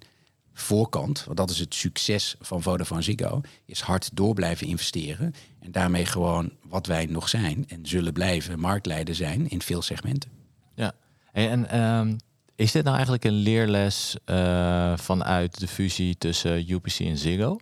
Voorkant, 0.53 1.23
want 1.23 1.37
dat 1.37 1.49
is 1.49 1.59
het 1.59 1.73
succes 1.73 2.35
van 2.41 2.61
Vodafone 2.61 3.01
Ziggo, 3.01 3.41
is 3.65 3.81
hard 3.81 4.09
door 4.13 4.33
blijven 4.33 4.67
investeren. 4.67 5.33
En 5.59 5.71
daarmee 5.71 6.05
gewoon 6.05 6.51
wat 6.61 6.85
wij 6.85 7.05
nog 7.05 7.29
zijn 7.29 7.65
en 7.67 7.85
zullen 7.85 8.13
blijven 8.13 8.59
marktleider 8.59 9.15
zijn 9.15 9.49
in 9.49 9.61
veel 9.61 9.81
segmenten. 9.81 10.29
Ja. 10.75 10.93
En, 11.31 11.49
en 11.49 11.69
ehm, 11.69 12.15
Is 12.59 12.71
dit 12.71 12.83
nou 12.83 12.95
eigenlijk 12.95 13.25
een 13.25 13.33
leerles 13.33 14.15
uh, 14.25 14.97
vanuit 14.97 15.59
de 15.59 15.67
fusie 15.67 16.17
tussen 16.17 16.71
UPC 16.71 16.99
en 16.99 17.17
Ziggo? 17.17 17.59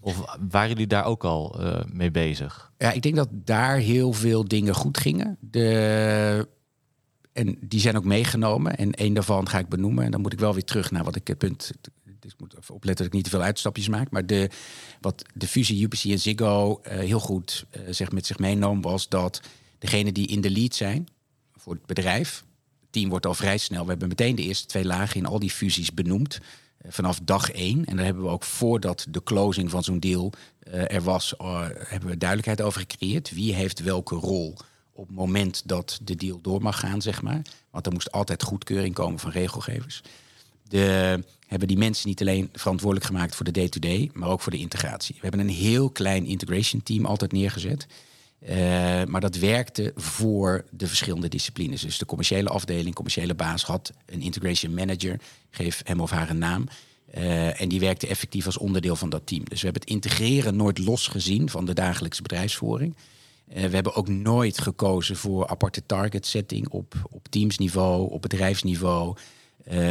Of 0.00 0.24
waren 0.50 0.68
jullie 0.68 0.86
daar 0.86 1.04
ook 1.04 1.24
al 1.24 1.60
uh, 1.60 1.80
mee 1.92 2.10
bezig? 2.10 2.72
Ja, 2.78 2.92
ik 2.92 3.02
denk 3.02 3.16
dat 3.16 3.28
daar 3.32 3.76
heel 3.76 4.12
veel 4.12 4.44
dingen 4.44 4.74
goed 4.74 4.98
gingen. 4.98 5.36
De, 5.40 6.48
en 7.32 7.56
die 7.60 7.80
zijn 7.80 7.96
ook 7.96 8.04
meegenomen. 8.04 8.76
En 8.76 8.92
één 8.92 9.14
daarvan 9.14 9.48
ga 9.48 9.58
ik 9.58 9.68
benoemen. 9.68 10.04
En 10.04 10.10
dan 10.10 10.20
moet 10.20 10.32
ik 10.32 10.38
wel 10.38 10.52
weer 10.52 10.64
terug 10.64 10.90
naar 10.90 11.04
wat 11.04 11.16
ik 11.16 11.26
het 11.26 11.38
punt. 11.38 11.72
Dus 12.20 12.32
ik 12.32 12.40
moet 12.40 12.56
even 12.58 12.74
opletten 12.74 13.04
dat 13.04 13.06
ik 13.06 13.12
niet 13.12 13.24
te 13.24 13.36
veel 13.36 13.46
uitstapjes 13.46 13.88
maak. 13.88 14.10
Maar 14.10 14.26
de, 14.26 14.50
wat 15.00 15.24
de 15.34 15.48
fusie 15.48 15.84
UPC 15.84 16.04
en 16.04 16.18
Ziggo 16.18 16.80
heel 16.82 17.20
goed 17.20 17.64
zeg, 17.88 18.12
met 18.12 18.26
zich 18.26 18.38
meenam, 18.38 18.80
was 18.80 19.08
dat 19.08 19.40
degene 19.78 20.12
die 20.12 20.26
in 20.26 20.40
de 20.40 20.50
lead 20.50 20.74
zijn 20.74 21.08
voor 21.56 21.72
het 21.72 21.86
bedrijf. 21.86 22.44
Team 22.90 23.08
wordt 23.08 23.26
al 23.26 23.34
vrij 23.34 23.58
snel. 23.58 23.82
We 23.82 23.90
hebben 23.90 24.08
meteen 24.08 24.36
de 24.36 24.42
eerste 24.42 24.66
twee 24.66 24.84
lagen 24.84 25.16
in 25.16 25.26
al 25.26 25.38
die 25.38 25.50
fusies 25.50 25.94
benoemd. 25.94 26.38
Uh, 26.38 26.92
vanaf 26.92 27.20
dag 27.22 27.50
één. 27.50 27.84
En 27.84 27.96
daar 27.96 28.04
hebben 28.04 28.22
we 28.22 28.28
ook 28.28 28.44
voordat 28.44 29.06
de 29.08 29.22
closing 29.22 29.70
van 29.70 29.82
zo'n 29.82 30.00
deal 30.00 30.32
er 30.70 31.02
was, 31.02 31.34
hebben 31.76 32.08
we 32.08 32.16
duidelijkheid 32.16 32.62
over 32.62 32.80
gecreëerd. 32.80 33.30
Wie 33.30 33.54
heeft 33.54 33.82
welke 33.82 34.14
rol 34.14 34.56
op 35.00 35.06
het 35.06 35.16
moment 35.16 35.62
dat 35.64 36.00
de 36.02 36.16
deal 36.16 36.40
door 36.40 36.62
mag 36.62 36.78
gaan, 36.80 37.02
zeg 37.02 37.22
maar. 37.22 37.42
Want 37.70 37.86
er 37.86 37.92
moest 37.92 38.12
altijd 38.12 38.42
goedkeuring 38.42 38.94
komen 38.94 39.18
van 39.18 39.30
regelgevers. 39.30 40.02
De, 40.68 41.24
hebben 41.46 41.68
die 41.68 41.78
mensen 41.78 42.08
niet 42.08 42.20
alleen 42.20 42.48
verantwoordelijk 42.52 43.06
gemaakt 43.06 43.34
voor 43.34 43.44
de 43.44 43.50
day-to-day, 43.50 44.10
maar 44.12 44.28
ook 44.28 44.40
voor 44.40 44.52
de 44.52 44.58
integratie. 44.58 45.14
We 45.14 45.20
hebben 45.20 45.40
een 45.40 45.54
heel 45.54 45.90
klein 45.90 46.26
integration 46.26 46.82
team 46.82 47.06
altijd 47.06 47.32
neergezet. 47.32 47.86
Uh, 48.48 49.04
maar 49.04 49.20
dat 49.20 49.36
werkte 49.36 49.92
voor 49.96 50.64
de 50.70 50.86
verschillende 50.86 51.28
disciplines. 51.28 51.80
Dus 51.80 51.98
de 51.98 52.06
commerciële 52.06 52.48
afdeling, 52.48 52.94
commerciële 52.94 53.34
baas 53.34 53.64
had 53.64 53.92
een 54.06 54.20
integration 54.20 54.74
manager, 54.74 55.20
geef 55.50 55.80
hem 55.84 56.00
of 56.00 56.10
haar 56.10 56.30
een 56.30 56.38
naam. 56.38 56.68
Uh, 57.14 57.60
en 57.60 57.68
die 57.68 57.80
werkte 57.80 58.06
effectief 58.06 58.46
als 58.46 58.58
onderdeel 58.58 58.96
van 58.96 59.10
dat 59.10 59.26
team. 59.26 59.44
Dus 59.44 59.60
we 59.60 59.64
hebben 59.64 59.82
het 59.82 59.90
integreren 59.90 60.56
nooit 60.56 60.78
los 60.78 61.06
gezien 61.06 61.50
van 61.50 61.64
de 61.64 61.74
dagelijkse 61.74 62.22
bedrijfsvoering. 62.22 62.96
Uh, 63.48 63.64
we 63.64 63.74
hebben 63.74 63.94
ook 63.94 64.08
nooit 64.08 64.60
gekozen 64.60 65.16
voor 65.16 65.46
aparte 65.46 65.82
target 65.86 66.26
setting 66.26 66.68
op, 66.68 66.94
op 67.10 67.28
teamsniveau, 67.28 68.10
op 68.10 68.22
bedrijfsniveau. 68.22 69.16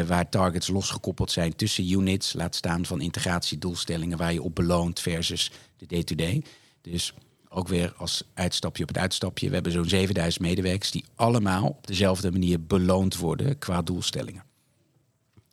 Waar 0.07 0.29
targets 0.29 0.67
losgekoppeld 0.67 1.31
zijn 1.31 1.55
tussen 1.55 1.91
units, 1.91 2.33
laat 2.33 2.55
staan 2.55 2.85
van 2.85 3.01
integratiedoelstellingen 3.01 4.17
waar 4.17 4.33
je 4.33 4.41
op 4.41 4.55
beloont 4.55 4.99
versus 4.99 5.51
de 5.77 5.85
day-to-day. 5.85 6.43
Dus 6.81 7.13
ook 7.49 7.67
weer 7.67 7.93
als 7.97 8.23
uitstapje 8.33 8.83
op 8.83 8.89
het 8.89 8.97
uitstapje. 8.97 9.47
We 9.47 9.53
hebben 9.53 9.71
zo'n 9.71 9.89
7000 9.89 10.43
medewerkers 10.43 10.91
die 10.91 11.05
allemaal 11.15 11.67
op 11.67 11.87
dezelfde 11.87 12.31
manier 12.31 12.63
beloond 12.63 13.17
worden 13.17 13.57
qua 13.57 13.81
doelstellingen. 13.81 14.43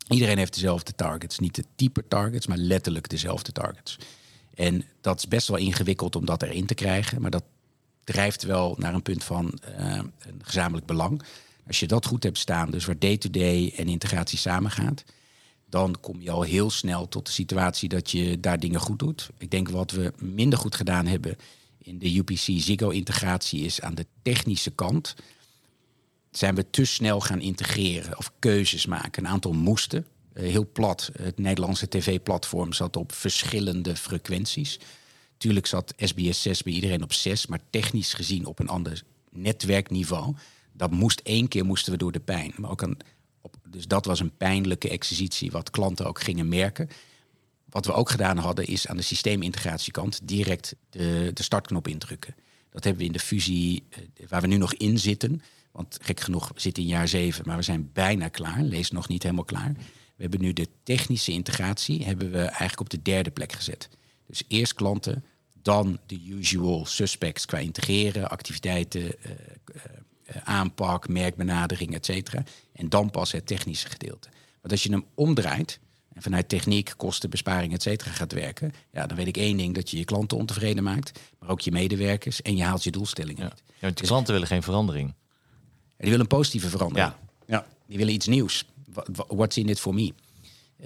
Iedereen 0.07 0.37
heeft 0.37 0.53
dezelfde 0.53 0.95
targets. 0.95 1.39
Niet 1.39 1.55
de 1.55 1.63
type 1.75 2.07
targets, 2.07 2.47
maar 2.47 2.57
letterlijk 2.57 3.09
dezelfde 3.09 3.51
targets. 3.51 3.97
En 4.55 4.83
dat 5.01 5.17
is 5.17 5.27
best 5.27 5.47
wel 5.47 5.57
ingewikkeld 5.57 6.15
om 6.15 6.25
dat 6.25 6.43
erin 6.43 6.65
te 6.65 6.73
krijgen. 6.73 7.21
Maar 7.21 7.31
dat 7.31 7.43
drijft 8.03 8.43
wel 8.43 8.75
naar 8.77 8.93
een 8.93 9.01
punt 9.01 9.23
van 9.23 9.59
uh, 9.79 9.95
een 9.95 10.41
gezamenlijk 10.41 10.85
belang. 10.85 11.21
Als 11.67 11.79
je 11.79 11.87
dat 11.87 12.05
goed 12.05 12.23
hebt 12.23 12.37
staan, 12.37 12.71
dus 12.71 12.85
waar 12.85 12.99
day-to-day 12.99 13.73
en 13.75 13.87
integratie 13.87 14.37
samengaat, 14.37 15.03
dan 15.69 15.95
kom 16.01 16.21
je 16.21 16.31
al 16.31 16.41
heel 16.41 16.69
snel 16.69 17.07
tot 17.07 17.25
de 17.25 17.31
situatie 17.31 17.89
dat 17.89 18.11
je 18.11 18.39
daar 18.39 18.59
dingen 18.59 18.79
goed 18.79 18.99
doet. 18.99 19.29
Ik 19.37 19.51
denk 19.51 19.69
wat 19.69 19.91
we 19.91 20.13
minder 20.17 20.59
goed 20.59 20.75
gedaan 20.75 21.05
hebben 21.05 21.37
in 21.87 21.99
de 21.99 22.17
UPC 22.17 22.61
Ziggo-integratie 22.61 23.61
is 23.61 23.81
aan 23.81 23.95
de 23.95 24.05
technische 24.21 24.71
kant. 24.71 25.15
Zijn 26.31 26.55
we 26.55 26.69
te 26.69 26.85
snel 26.85 27.19
gaan 27.19 27.41
integreren 27.41 28.17
of 28.17 28.31
keuzes 28.39 28.85
maken? 28.85 29.23
Een 29.23 29.31
aantal 29.31 29.53
moesten. 29.53 30.05
Uh, 30.33 30.43
heel 30.43 30.69
plat, 30.71 31.11
het 31.21 31.37
Nederlandse 31.37 31.87
tv-platform 31.87 32.73
zat 32.73 32.95
op 32.95 33.11
verschillende 33.11 33.95
frequenties. 33.95 34.79
Tuurlijk 35.37 35.65
zat 35.65 35.93
SBS 35.97 36.41
6 36.41 36.63
bij 36.63 36.73
iedereen 36.73 37.03
op 37.03 37.13
6, 37.13 37.47
maar 37.47 37.59
technisch 37.69 38.13
gezien 38.13 38.45
op 38.45 38.59
een 38.59 38.69
ander 38.69 39.03
netwerkniveau 39.31 40.35
dat 40.73 40.91
moest 40.91 41.19
één 41.19 41.47
keer 41.47 41.65
moesten 41.65 41.91
we 41.91 41.97
door 41.97 42.11
de 42.11 42.19
pijn. 42.19 42.53
Maar 42.57 42.69
ook 42.69 42.81
een, 42.81 42.97
dus 43.69 43.87
dat 43.87 44.05
was 44.05 44.19
een 44.19 44.37
pijnlijke 44.37 44.89
exercitie, 44.89 45.51
wat 45.51 45.69
klanten 45.69 46.05
ook 46.05 46.21
gingen 46.21 46.47
merken. 46.47 46.89
Wat 47.77 47.85
we 47.85 47.93
ook 47.93 48.09
gedaan 48.09 48.37
hadden, 48.37 48.65
is 48.65 48.87
aan 48.87 48.97
de 48.97 49.03
systeemintegratiekant 49.03 50.19
direct 50.23 50.75
de, 50.89 51.31
de 51.33 51.43
startknop 51.43 51.87
indrukken. 51.87 52.35
Dat 52.69 52.83
hebben 52.83 53.01
we 53.01 53.07
in 53.07 53.13
de 53.13 53.19
fusie, 53.19 53.83
eh, 53.89 53.99
waar 54.27 54.41
we 54.41 54.47
nu 54.47 54.57
nog 54.57 54.73
in 54.73 54.99
zitten. 54.99 55.41
Want 55.71 55.97
gek 56.01 56.19
genoeg 56.19 56.51
zit 56.55 56.77
in 56.77 56.85
jaar 56.85 57.07
zeven, 57.07 57.43
maar 57.45 57.57
we 57.57 57.63
zijn 57.63 57.89
bijna 57.93 58.27
klaar. 58.27 58.61
Lees 58.61 58.91
nog 58.91 59.07
niet 59.07 59.23
helemaal 59.23 59.43
klaar. 59.43 59.73
We 60.15 60.21
hebben 60.21 60.41
nu 60.41 60.53
de 60.53 60.67
technische 60.83 61.31
integratie, 61.31 62.05
hebben 62.05 62.31
we 62.31 62.41
eigenlijk 62.41 62.79
op 62.79 62.89
de 62.89 63.01
derde 63.01 63.31
plek 63.31 63.51
gezet. 63.51 63.89
Dus 64.27 64.43
eerst 64.47 64.73
klanten, 64.73 65.23
dan 65.61 65.99
de 66.05 66.21
usual 66.27 66.85
suspects 66.85 67.45
qua 67.45 67.57
integreren, 67.57 68.29
activiteiten, 68.29 69.01
uh, 69.01 69.11
uh, 69.75 70.41
aanpak, 70.43 71.07
merkbenadering, 71.07 71.93
et 71.93 72.05
cetera. 72.05 72.43
En 72.73 72.89
dan 72.89 73.09
pas 73.09 73.31
het 73.31 73.47
technische 73.47 73.89
gedeelte. 73.89 74.29
Want 74.61 74.71
als 74.71 74.83
je 74.83 74.91
hem 74.91 75.05
omdraait 75.13 75.79
en 76.17 76.23
vanuit 76.23 76.49
techniek, 76.49 76.93
kostenbesparing, 76.97 77.73
et 77.73 77.81
cetera 77.81 78.11
gaat 78.11 78.33
werken, 78.33 78.73
ja, 78.91 79.07
dan 79.07 79.17
weet 79.17 79.27
ik 79.27 79.37
één 79.37 79.57
ding, 79.57 79.75
dat 79.75 79.89
je 79.89 79.97
je 79.97 80.05
klanten 80.05 80.37
ontevreden 80.37 80.83
maakt, 80.83 81.19
maar 81.39 81.49
ook 81.49 81.61
je 81.61 81.71
medewerkers 81.71 82.41
en 82.41 82.55
je 82.55 82.63
haalt 82.63 82.83
je 82.83 82.91
doelstellingen 82.91 83.43
ja. 83.43 83.53
Ja, 83.65 83.77
want 83.79 83.93
de 83.93 83.99
dus, 83.99 84.09
klanten 84.09 84.33
willen 84.33 84.47
geen 84.47 84.63
verandering. 84.63 85.13
Die 85.97 86.09
willen 86.09 86.19
een 86.19 86.27
positieve 86.27 86.69
verandering. 86.69 87.07
Ja. 87.07 87.19
ja. 87.57 87.65
Die 87.87 87.97
willen 87.97 88.13
iets 88.13 88.27
nieuws. 88.27 88.65
What's 89.27 89.57
in 89.57 89.69
it 89.69 89.79
for 89.79 89.93
me? 89.93 90.13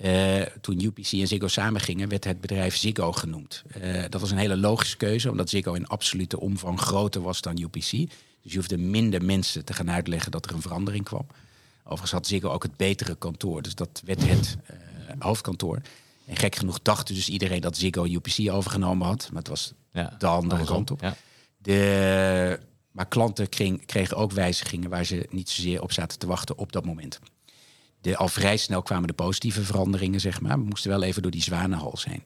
Uh, 0.04 0.42
toen 0.62 0.84
UPC 0.84 1.12
en 1.12 1.28
Ziggo 1.28 1.48
samengingen, 1.48 2.10
werd 2.10 2.24
het 2.24 2.42
bedrijf 2.42 2.76
Ziggo 2.76 3.12
genoemd. 3.12 3.64
Uh, 3.84 4.04
dat 4.10 4.22
was 4.22 4.32
een 4.32 4.38
hele 4.38 4.58
logische 4.58 4.98
keuze, 4.98 5.32
omdat 5.32 5.50
Ziggo 5.50 5.74
in 5.74 5.88
absolute 5.88 6.40
omvang 6.40 6.80
groter 6.80 7.22
was 7.22 7.42
dan 7.42 7.62
UPC. 7.62 7.92
Dus 8.42 8.52
je 8.52 8.56
hoefde 8.56 8.78
minder 8.78 9.26
mensen 9.26 9.66
te 9.66 9.74
gaan 9.74 9.92
uitleggen 9.92 10.32
dat 10.32 10.46
er 10.46 10.54
een 10.54 10.62
verandering 10.62 11.04
kwam. 11.04 11.26
Overigens 11.84 12.12
had 12.12 12.28
Ziggo 12.28 12.50
ook 12.50 12.64
het 12.64 12.78
betere 12.78 13.16
kantoor, 13.16 13.62
dus 13.62 13.76
dat 13.76 14.02
werd 14.06 14.28
het 14.28 14.58
uh, 14.72 14.78
hoofdkantoor. 15.20 15.82
En 16.26 16.36
gek 16.36 16.56
genoeg 16.56 16.82
dacht 16.82 17.08
dus 17.08 17.30
iedereen 17.30 17.62
dat 17.62 17.78
Ziggo 17.78 18.04
UPC 18.04 18.52
overgenomen 18.52 19.08
had, 19.08 19.28
maar 19.32 19.42
het 19.42 19.48
was 19.48 19.74
ja, 19.92 20.16
de 20.18 20.28
andere 20.28 20.66
kant 20.66 20.92
op. 20.92 21.02
Ja. 21.02 21.16
De, 21.58 22.60
maar 22.92 23.08
klanten 23.08 23.50
kregen, 23.50 23.86
kregen 23.86 24.18
ook 24.18 24.32
wijzigingen 24.32 24.90
waar 24.90 25.06
ze 25.06 25.28
niet 25.30 25.50
zozeer 25.50 25.82
op 25.82 25.92
zaten 25.92 26.20
te 26.20 26.28
wachten 26.28 26.58
op 26.58 26.72
dat 26.72 26.86
moment. 26.86 27.20
De, 28.02 28.18
al 28.18 28.28
vrij 28.28 28.58
snel 28.58 28.82
kwamen 28.82 29.08
de 29.08 29.14
positieve 29.14 29.64
veranderingen, 29.64 30.20
zeg 30.20 30.42
maar. 30.42 30.58
We 30.58 30.64
moesten 30.64 30.90
wel 30.90 31.04
even 31.04 31.22
door 31.22 31.32
die 31.32 31.42
zwanenhals 31.42 32.06
heen. 32.06 32.24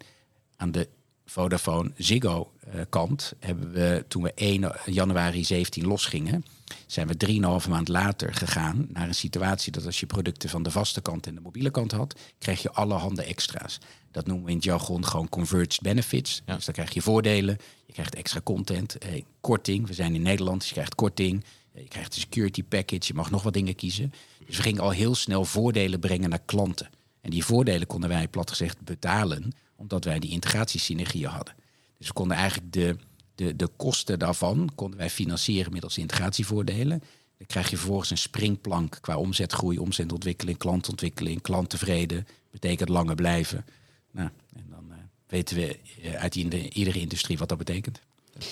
Aan 0.56 0.72
de 0.72 0.88
Vodafone 1.26 1.92
Ziggo 1.98 2.52
uh, 2.68 2.82
kant 2.90 3.34
hebben 3.40 3.72
we 3.72 4.06
toen 4.08 4.24
we 4.24 4.34
1 4.34 4.72
januari 4.86 5.44
17 5.44 5.88
losgingen, 5.88 6.46
zijn 6.86 7.08
we 7.08 7.62
3,5 7.64 7.70
maand 7.70 7.88
later 7.88 8.34
gegaan 8.34 8.88
naar 8.90 9.08
een 9.08 9.16
situatie 9.16 9.72
dat 9.72 9.86
als 9.86 10.00
je 10.00 10.06
producten 10.06 10.50
van 10.50 10.64
de 10.64 10.72
vaste 10.72 11.02
kant 11.02 11.28
en 11.28 11.36
de 11.36 11.42
mobiele 11.42 11.72
kant 11.72 11.92
had, 11.92 12.20
kreeg 12.38 12.62
je 12.62 12.72
allerhande 12.72 13.24
extra's. 13.24 13.78
Dat 14.12 14.28
noemen 14.28 14.46
we 14.46 14.52
in 14.52 14.56
het 14.56 14.66
jargon 14.66 15.06
gewoon 15.06 15.30
converged 15.30 15.82
benefits. 15.82 16.42
Ja. 16.46 16.56
Dus 16.56 16.66
dan 16.66 16.74
krijg 16.74 16.94
je 16.94 17.02
voordelen, 17.02 17.58
je 17.86 17.94
krijgt 17.94 18.16
extra 18.16 18.42
content, 18.44 18.98
eh, 18.98 19.24
korting. 19.42 19.88
We 19.88 19.94
zijn 19.94 20.16
in 20.16 20.22
Nederland, 20.22 20.60
dus 20.60 20.68
je 20.68 20.74
krijgt 20.74 20.96
korting. 20.96 21.44
Eh, 21.74 21.82
je 21.82 21.88
krijgt 21.88 22.16
een 22.16 22.22
security 22.22 22.64
package, 22.64 23.08
je 23.08 23.14
mag 23.14 23.32
nog 23.32 23.44
wat 23.44 23.54
dingen 23.54 23.76
kiezen. 23.76 24.14
Dus 24.46 24.58
we 24.58 24.64
gingen 24.64 24.82
al 24.82 24.90
heel 24.90 25.16
snel 25.16 25.46
voordelen 25.46 26.00
brengen 26.00 26.30
naar 26.30 26.44
klanten. 26.46 26.90
En 27.22 27.30
die 27.30 27.46
voordelen 27.46 27.88
konden 27.88 28.10
wij 28.10 28.28
plat 28.28 28.50
gezegd 28.50 28.82
betalen 28.82 29.54
omdat 29.76 30.04
wij 30.04 30.20
die 30.20 30.32
integratiesynergieën 30.32 31.30
hadden. 31.30 31.56
Dus 31.98 32.08
we 32.08 32.14
konden 32.14 32.38
eigenlijk 32.38 32.74
de, 32.74 32.96
de, 33.36 33.56
de 33.56 33.70
kosten 33.76 34.20
daarvan 34.20 34.72
konden 34.76 35.00
wij 35.00 35.10
financieren 35.10 35.72
middels 35.72 35.98
integratievoordelen. 35.98 37.04
Dan 37.38 37.48
krijg 37.48 37.70
je 37.70 37.78
vervolgens 37.78 38.10
een 38.10 38.18
springplank 38.18 38.98
qua 39.02 39.18
omzetgroei, 39.18 39.78
omzetontwikkeling, 39.78 40.58
klantontwikkeling, 40.58 41.42
klanttevreden. 41.42 42.28
Betekent 42.52 42.90
langer 42.90 43.16
blijven. 43.16 43.66
Nou, 44.12 44.30
en 44.56 44.66
dan 44.70 44.86
uh, 44.90 44.96
weten 45.28 45.56
we 45.56 45.80
uh, 46.04 46.14
uit 46.14 46.36
in 46.36 46.54
iedere 46.54 47.00
industrie 47.00 47.38
wat 47.38 47.50
dat 47.50 47.58
betekent. 47.58 48.00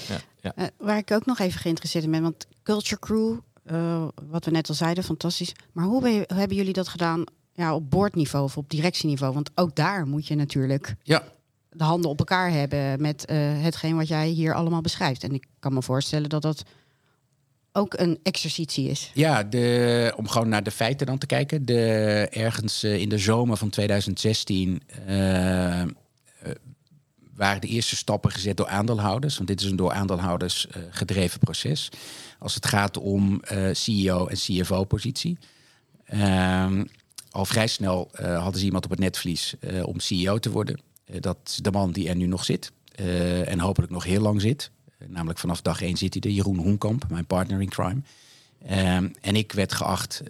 Ja, 0.08 0.20
ja. 0.42 0.54
Uh, 0.58 0.66
waar 0.78 0.98
ik 0.98 1.12
ook 1.12 1.26
nog 1.26 1.40
even 1.40 1.60
geïnteresseerd 1.60 2.04
in 2.04 2.12
ben, 2.12 2.22
want 2.22 2.48
Culture 2.64 3.00
Crew, 3.00 3.38
wat 4.30 4.46
we 4.46 4.52
net 4.52 4.70
al 4.70 4.76
zeiden, 4.76 5.04
fantastisch. 5.04 5.54
Maar 5.72 5.86
hoe, 5.86 6.10
je, 6.10 6.24
hoe 6.28 6.38
hebben 6.38 6.58
jullie 6.58 6.74
dat 6.74 6.88
gedaan 6.88 7.24
ja, 7.54 7.76
op 7.76 7.90
boordniveau 7.90 8.46
of 8.46 8.58
op 8.58 8.70
directieniveau? 8.70 9.34
Want 9.34 9.52
ook 9.56 9.76
daar 9.76 10.08
moet 10.08 10.28
je 10.28 10.36
natuurlijk 10.36 10.96
ja. 11.04 11.24
De 11.76 11.84
handen 11.84 12.10
op 12.10 12.20
elkaar 12.20 12.52
hebben 12.52 13.02
met 13.02 13.26
uh, 13.32 13.38
hetgeen 13.62 13.96
wat 13.96 14.08
jij 14.08 14.28
hier 14.28 14.54
allemaal 14.54 14.82
beschrijft. 14.82 15.24
En 15.24 15.34
ik 15.34 15.46
kan 15.60 15.74
me 15.74 15.82
voorstellen 15.82 16.30
dat 16.30 16.42
dat 16.42 16.64
ook 17.72 17.94
een 17.94 18.20
exercitie 18.24 18.90
is. 18.90 19.12
Ja, 19.14 19.44
de, 19.44 20.14
om 20.16 20.28
gewoon 20.28 20.50
naar 20.50 20.64
de 20.64 20.72
feiten 20.72 21.06
dan 21.06 21.18
te 21.18 21.26
kijken. 21.26 21.66
De, 21.66 21.82
ergens 22.32 22.84
uh, 22.84 22.98
in 22.98 23.10
de 23.10 23.18
zomer 23.18 23.58
van 23.58 23.70
2016 23.70 24.82
uh, 25.10 25.84
waren 27.36 27.62
de 27.62 27.68
eerste 27.68 27.96
stappen 27.96 28.32
gezet 28.32 28.58
door 28.58 28.68
aandeelhouders. 28.68 29.36
Want 29.36 29.48
dit 29.48 29.62
is 29.62 29.70
een 29.70 29.76
door 29.76 29.92
aandeelhouders 29.92 30.68
gedreven 30.90 31.40
proces. 31.40 31.90
Als 32.40 32.56
het 32.56 32.66
gaat 32.66 32.98
om 32.98 33.42
CEO 33.72 34.28
en 34.28 34.36
CFO-positie. 34.36 35.38
Ehm, 36.06 36.84
al 37.34 37.46
vrij 37.46 37.68
snel 37.68 38.10
eh, 38.14 38.42
hadden 38.42 38.60
ze 38.60 38.66
iemand 38.66 38.84
op 38.84 38.92
het 38.92 39.00
netvlies 39.00 39.56
eh, 39.60 39.88
om 39.88 40.00
CEO 40.00 40.38
te 40.38 40.52
worden. 40.52 40.80
Eh, 41.06 41.22
dat 41.22 41.60
de 41.62 41.72
man 41.72 41.92
die 41.92 42.10
er 42.10 42.16
nu 42.16 42.26
nog 42.26 42.46
zit. 42.46 42.72
eh, 42.94 43.52
en 43.52 43.60
hopelijk 43.60 43.92
nog 43.92 44.04
heel 44.04 44.22
lang 44.22 44.42
zit. 44.42 44.72
Eh, 44.98 45.08
namelijk 45.08 45.40
vanaf 45.40 45.62
dag 45.62 45.82
één 45.82 45.98
zit 45.98 46.14
hij 46.14 46.24
er. 46.24 46.30
Jeroen 46.30 46.58
Hoenkamp, 46.58 47.06
mijn 47.10 47.26
partner 47.26 47.62
in 47.62 47.70
crime. 47.70 48.02
Ehm, 48.66 49.10
en 49.22 49.36
ik 49.36 49.52
werd 49.52 49.74
geacht, 49.74 50.24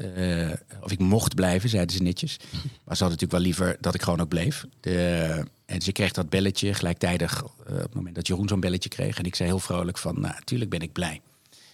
of 0.82 0.92
ik 0.92 1.00
mocht 1.00 1.36
blijven, 1.36 1.70
zeiden 1.70 1.96
ze 1.96 2.02
netjes. 2.02 2.38
Maar 2.84 2.96
ze 2.98 3.04
hadden 3.04 3.20
natuurlijk 3.20 3.32
wel 3.32 3.42
liever 3.42 3.78
dat 3.80 3.94
ik 3.94 4.02
gewoon 4.02 4.22
ook 4.22 4.28
bleef. 4.28 4.66
De, 4.80 5.46
en 5.66 5.82
ze 5.82 5.92
kreeg 5.92 6.12
dat 6.12 6.30
belletje 6.30 6.74
gelijktijdig 6.74 7.44
op 7.44 7.66
het 7.66 7.94
moment 7.94 8.16
dat 8.16 8.28
Jeroen 8.28 8.48
zo'n 8.48 8.60
belletje 8.60 8.90
kreeg. 8.90 9.18
En 9.18 9.26
ik 9.26 9.36
zei 9.36 9.50
heel 9.50 9.60
vrolijk 9.60 9.98
van, 9.98 10.20
nou, 10.20 10.34
natuurlijk 10.34 10.70
ben 10.70 10.82
ik 10.82 10.92
blij 10.92 11.22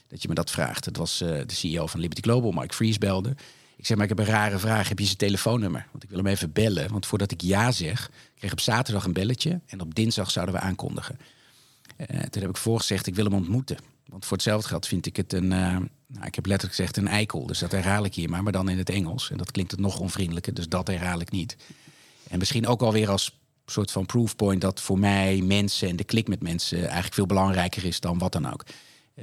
dat 0.08 0.22
je 0.22 0.28
me 0.28 0.34
dat 0.34 0.52
vraagt. 0.52 0.86
Het 0.86 0.98
was 0.98 1.18
de 1.18 1.46
CEO 1.48 1.88
van 1.88 2.00
Liberty 2.00 2.22
Global, 2.22 2.52
Mike 2.52 2.76
Fries, 2.76 2.98
belde. 2.98 3.36
Ik 3.80 3.86
zei, 3.86 4.00
maar 4.00 4.10
ik 4.10 4.18
heb 4.18 4.28
een 4.28 4.34
rare 4.34 4.60
vraag. 4.60 4.90
Heb 4.90 5.00
je 5.00 5.06
zijn 5.06 5.18
telefoonnummer? 5.18 5.88
Want 5.92 6.04
ik 6.04 6.10
wil 6.10 6.18
hem 6.18 6.28
even 6.28 6.52
bellen. 6.52 6.92
Want 6.92 7.06
voordat 7.06 7.32
ik 7.32 7.42
ja 7.42 7.72
zeg, 7.72 8.10
kreeg 8.36 8.52
ik 8.52 8.58
op 8.58 8.64
zaterdag 8.64 9.06
een 9.06 9.14
belletje. 9.14 9.60
En 9.66 9.82
op 9.82 9.96
dinsdag 9.96 10.32
zouden 10.32 10.56
we 10.56 10.62
aankondigen. 10.62 11.20
Eh, 11.96 12.20
toen 12.20 12.42
heb 12.42 12.52
ik 12.52 12.58
voorgezegd, 12.58 13.08
ik 13.08 13.16
wil 13.16 13.26
hem 13.26 13.34
ontmoeten. 13.34 13.78
Want 14.06 14.26
voor 14.26 14.38
hetzelfde 14.38 14.68
geld 14.68 14.88
vind 14.88 15.06
ik 15.06 15.16
het 15.16 15.34
een, 15.34 15.52
eh, 15.52 15.78
nou, 16.08 16.26
ik 16.26 16.36
heb 16.36 16.46
letterlijk 16.46 16.76
gezegd 16.76 16.98
een 16.98 17.08
eikel. 17.08 17.46
Dus 17.46 17.60
dat 17.60 17.72
herhaal 17.72 18.06
ik 18.06 18.16
hier 18.16 18.30
maar, 18.30 18.44
maar 18.44 18.52
dan 18.52 18.70
in 18.70 18.78
het 18.78 18.90
Engels. 18.90 19.32
En 19.32 19.38
dat 19.38 19.52
klinkt 19.52 19.72
het 19.72 19.80
nog 19.80 20.00
onvriendelijker, 20.00 20.54
dus 20.54 20.70
dat 20.70 20.88
herhaal 20.88 21.20
ik 21.20 21.32
niet. 21.32 21.58
En 22.30 22.40
misschien 22.40 22.68
ook 22.68 22.82
alweer 22.82 23.10
als 23.10 23.38
soort 23.66 23.92
van 23.92 24.06
proofpoint 24.06 24.62
dat 24.62 24.82
voor 24.82 25.00
mij 25.00 25.42
mensen 25.42 25.90
en 25.90 25.96
de 25.96 26.04
klik 26.04 26.28
met 26.28 26.42
mensen 26.42 26.84
eigenlijk 26.84 27.14
veel 27.14 27.26
belangrijker 27.26 27.86
is 27.86 28.00
dan 28.00 28.18
wat 28.18 28.32
dan 28.32 28.52
ook. 28.52 28.66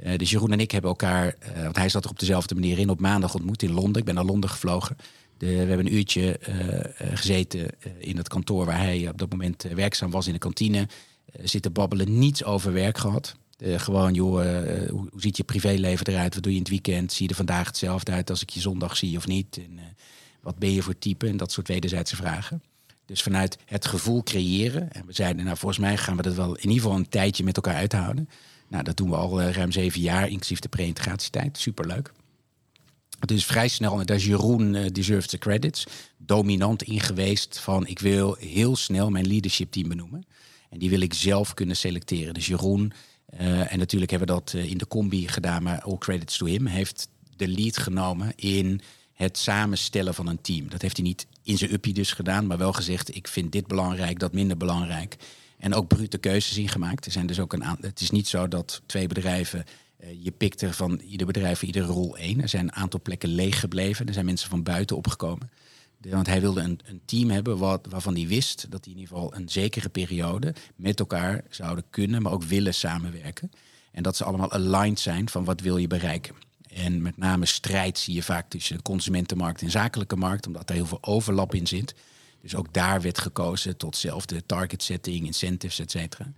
Eh, 0.03 0.17
dus 0.17 0.29
Jeroen 0.29 0.51
en 0.51 0.59
ik 0.59 0.71
hebben 0.71 0.89
elkaar, 0.89 1.35
eh, 1.39 1.63
want 1.63 1.75
hij 1.75 1.89
zat 1.89 2.03
er 2.03 2.09
op 2.09 2.19
dezelfde 2.19 2.55
manier 2.55 2.79
in, 2.79 2.89
op 2.89 2.99
maandag 2.99 3.33
ontmoet 3.33 3.63
in 3.63 3.71
Londen. 3.71 3.99
Ik 3.99 4.05
ben 4.05 4.15
naar 4.15 4.25
Londen 4.25 4.49
gevlogen. 4.49 4.97
We 5.37 5.45
hebben 5.45 5.85
een 5.85 5.93
uurtje 5.93 6.37
eh, 6.37 7.15
gezeten 7.17 7.67
in 7.97 8.17
het 8.17 8.27
kantoor 8.27 8.65
waar 8.65 8.77
hij 8.77 9.09
op 9.09 9.17
dat 9.17 9.31
moment 9.31 9.63
werkzaam 9.63 10.11
was 10.11 10.27
in 10.27 10.33
de 10.33 10.39
kantine. 10.39 10.87
Zitten 11.43 11.73
babbelen, 11.73 12.19
niets 12.19 12.43
over 12.43 12.73
werk 12.73 12.97
gehad. 12.97 13.35
Eh, 13.57 13.79
gewoon, 13.79 14.13
joh, 14.13 14.41
hoe, 14.89 15.09
ziet 15.15 15.37
je 15.37 15.43
privéleven 15.43 16.05
eruit? 16.07 16.33
Wat 16.33 16.43
doe 16.43 16.51
je 16.51 16.57
in 16.57 16.63
het 16.63 16.71
weekend? 16.71 17.13
Zie 17.13 17.23
je 17.23 17.29
er 17.29 17.35
vandaag 17.35 17.67
hetzelfde 17.67 18.11
uit 18.11 18.29
als 18.29 18.41
ik 18.41 18.49
je 18.49 18.59
zondag 18.59 18.97
zie 18.97 19.17
of 19.17 19.27
niet? 19.27 19.57
En, 19.57 19.79
wat 20.41 20.57
ben 20.57 20.71
je 20.71 20.81
voor 20.81 20.99
type? 20.99 21.27
En 21.27 21.37
dat 21.37 21.51
soort 21.51 21.67
wederzijdse 21.67 22.15
vragen. 22.15 22.61
Dus 23.05 23.21
vanuit 23.21 23.57
het 23.65 23.85
gevoel 23.85 24.23
creëren. 24.23 24.91
En 24.91 25.05
we 25.05 25.13
zeiden, 25.13 25.45
nou 25.45 25.57
volgens 25.57 25.79
mij 25.79 25.97
gaan 25.97 26.15
we 26.15 26.21
dat 26.21 26.35
wel 26.35 26.55
in 26.55 26.69
ieder 26.69 26.81
geval 26.81 26.95
een 26.95 27.09
tijdje 27.09 27.43
met 27.43 27.55
elkaar 27.55 27.75
uithouden. 27.75 28.29
Nou, 28.67 28.83
dat 28.83 28.97
doen 28.97 29.09
we 29.09 29.15
al 29.15 29.41
eh, 29.41 29.53
ruim 29.53 29.71
zeven 29.71 30.01
jaar, 30.01 30.29
inclusief 30.29 30.59
de 30.59 30.67
pre-integratietijd. 30.67 31.57
Superleuk. 31.57 32.11
Dus 33.19 33.45
vrij 33.45 33.67
snel, 33.67 33.99
en 33.99 34.05
daar 34.05 34.17
is 34.17 34.25
Jeroen 34.25 34.73
uh, 34.73 34.85
deserves 34.91 35.27
the 35.27 35.37
credits, 35.37 35.85
dominant 36.17 36.83
in 36.83 36.99
geweest 36.99 37.59
van 37.59 37.87
ik 37.87 37.99
wil 37.99 38.35
heel 38.39 38.75
snel 38.75 39.09
mijn 39.09 39.27
leadership 39.27 39.71
team 39.71 39.87
benoemen. 39.87 40.25
En 40.69 40.79
die 40.79 40.89
wil 40.89 41.01
ik 41.01 41.13
zelf 41.13 41.53
kunnen 41.53 41.75
selecteren. 41.75 42.33
Dus 42.33 42.45
Jeroen, 42.45 42.93
uh, 43.39 43.71
en 43.71 43.79
natuurlijk 43.79 44.11
hebben 44.11 44.27
we 44.27 44.33
dat 44.33 44.53
in 44.53 44.77
de 44.77 44.87
combi 44.87 45.27
gedaan, 45.27 45.63
maar 45.63 45.81
all 45.81 45.97
credits 45.97 46.37
to 46.37 46.45
him, 46.45 46.65
heeft 46.65 47.09
de 47.35 47.47
lead 47.47 47.77
genomen 47.77 48.33
in 48.35 48.81
het 49.13 49.37
samenstellen 49.37 50.13
van 50.13 50.27
een 50.27 50.41
team. 50.41 50.69
Dat 50.69 50.81
heeft 50.81 50.97
hij 50.97 51.05
niet 51.05 51.27
in 51.43 51.57
zijn 51.57 51.73
uppie 51.73 51.93
dus 51.93 52.11
gedaan, 52.11 52.47
maar 52.47 52.57
wel 52.57 52.73
gezegd 52.73 53.15
ik 53.15 53.27
vind 53.27 53.51
dit 53.51 53.67
belangrijk, 53.67 54.19
dat 54.19 54.33
minder 54.33 54.57
belangrijk. 54.57 55.15
En 55.57 55.73
ook 55.73 55.87
brute 55.87 56.17
keuzes 56.17 56.57
ingemaakt. 56.57 57.05
Er 57.05 57.11
zijn 57.11 57.27
dus 57.27 57.39
ook 57.39 57.53
een 57.53 57.63
het 57.81 58.01
is 58.01 58.11
niet 58.11 58.27
zo 58.27 58.47
dat 58.47 58.81
twee 58.85 59.07
bedrijven 59.07 59.65
uh, 60.03 60.23
je 60.23 60.31
pikt 60.31 60.61
er 60.61 60.73
van 60.73 60.99
ieder 60.99 61.27
bedrijf 61.27 61.63
iedere 61.63 61.85
rol 61.85 62.17
één. 62.17 62.41
Er 62.41 62.49
zijn 62.49 62.63
een 62.63 62.73
aantal 62.73 63.01
plekken 63.01 63.29
leeg 63.29 63.59
gebleven. 63.59 64.07
Er 64.07 64.13
zijn 64.13 64.25
mensen 64.25 64.49
van 64.49 64.63
buiten 64.63 64.97
opgekomen. 64.97 65.49
De, 65.97 66.09
want 66.09 66.27
hij 66.27 66.41
wilde 66.41 66.61
een, 66.61 66.79
een 66.85 67.01
team 67.05 67.29
hebben 67.29 67.57
wat, 67.57 67.87
waarvan 67.89 68.15
hij 68.15 68.27
wist 68.27 68.65
dat 68.69 68.83
die 68.83 68.93
in 68.93 68.99
ieder 68.99 69.15
geval 69.15 69.35
een 69.35 69.49
zekere 69.49 69.89
periode 69.89 70.53
met 70.75 70.99
elkaar 70.99 71.43
zouden 71.49 71.83
kunnen, 71.89 72.21
maar 72.21 72.31
ook 72.31 72.43
willen 72.43 72.73
samenwerken. 72.73 73.51
En 73.91 74.03
dat 74.03 74.15
ze 74.15 74.23
allemaal 74.23 74.51
aligned 74.51 74.99
zijn 74.99 75.29
van 75.29 75.43
wat 75.43 75.61
wil 75.61 75.77
je 75.77 75.87
bereiken. 75.87 76.35
En 76.67 77.01
met 77.01 77.17
name 77.17 77.45
strijd 77.45 77.97
zie 77.97 78.13
je 78.13 78.23
vaak 78.23 78.49
tussen 78.49 78.81
consumentenmarkt 78.81 79.61
en 79.61 79.71
zakelijke 79.71 80.15
markt, 80.15 80.47
omdat 80.47 80.69
er 80.69 80.75
heel 80.75 80.85
veel 80.85 81.03
overlap 81.03 81.53
in 81.53 81.67
zit. 81.67 81.95
Dus 82.47 82.55
ook 82.55 82.73
daar 82.73 83.01
werd 83.01 83.17
gekozen 83.19 83.77
tot 83.77 83.97
zelfde 83.97 84.45
target 84.45 84.83
setting, 84.83 85.25
incentives, 85.25 85.79
et 85.79 85.91
cetera. 85.91 86.31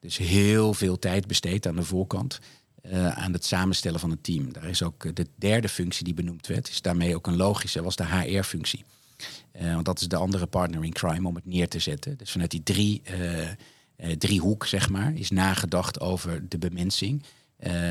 Dus 0.00 0.16
heel 0.16 0.74
veel 0.74 0.98
tijd 0.98 1.26
besteed 1.26 1.66
aan 1.66 1.76
de 1.76 1.82
voorkant. 1.82 2.40
Uh, 2.82 3.08
aan 3.08 3.32
het 3.32 3.44
samenstellen 3.44 4.00
van 4.00 4.10
een 4.10 4.20
team. 4.20 4.52
Daar 4.52 4.64
is 4.64 4.82
ook 4.82 5.16
de 5.16 5.26
derde 5.36 5.68
functie 5.68 6.04
die 6.04 6.14
benoemd 6.14 6.46
werd, 6.46 6.68
is 6.68 6.82
daarmee 6.82 7.14
ook 7.14 7.26
een 7.26 7.36
logische, 7.36 7.82
was 7.82 7.96
de 7.96 8.06
HR-functie. 8.06 8.84
Uh, 9.60 9.72
want 9.74 9.84
dat 9.84 10.00
is 10.00 10.08
de 10.08 10.16
andere 10.16 10.46
partner 10.46 10.84
in 10.84 10.92
crime 10.92 11.28
om 11.28 11.34
het 11.34 11.46
neer 11.46 11.68
te 11.68 11.78
zetten. 11.78 12.16
Dus 12.16 12.30
vanuit 12.30 12.50
die 12.50 12.62
drie, 12.62 13.02
uh, 13.98 14.12
driehoek, 14.12 14.66
zeg 14.66 14.88
maar, 14.88 15.14
is 15.14 15.30
nagedacht 15.30 16.00
over 16.00 16.48
de 16.48 16.58
bemensing. 16.58 17.22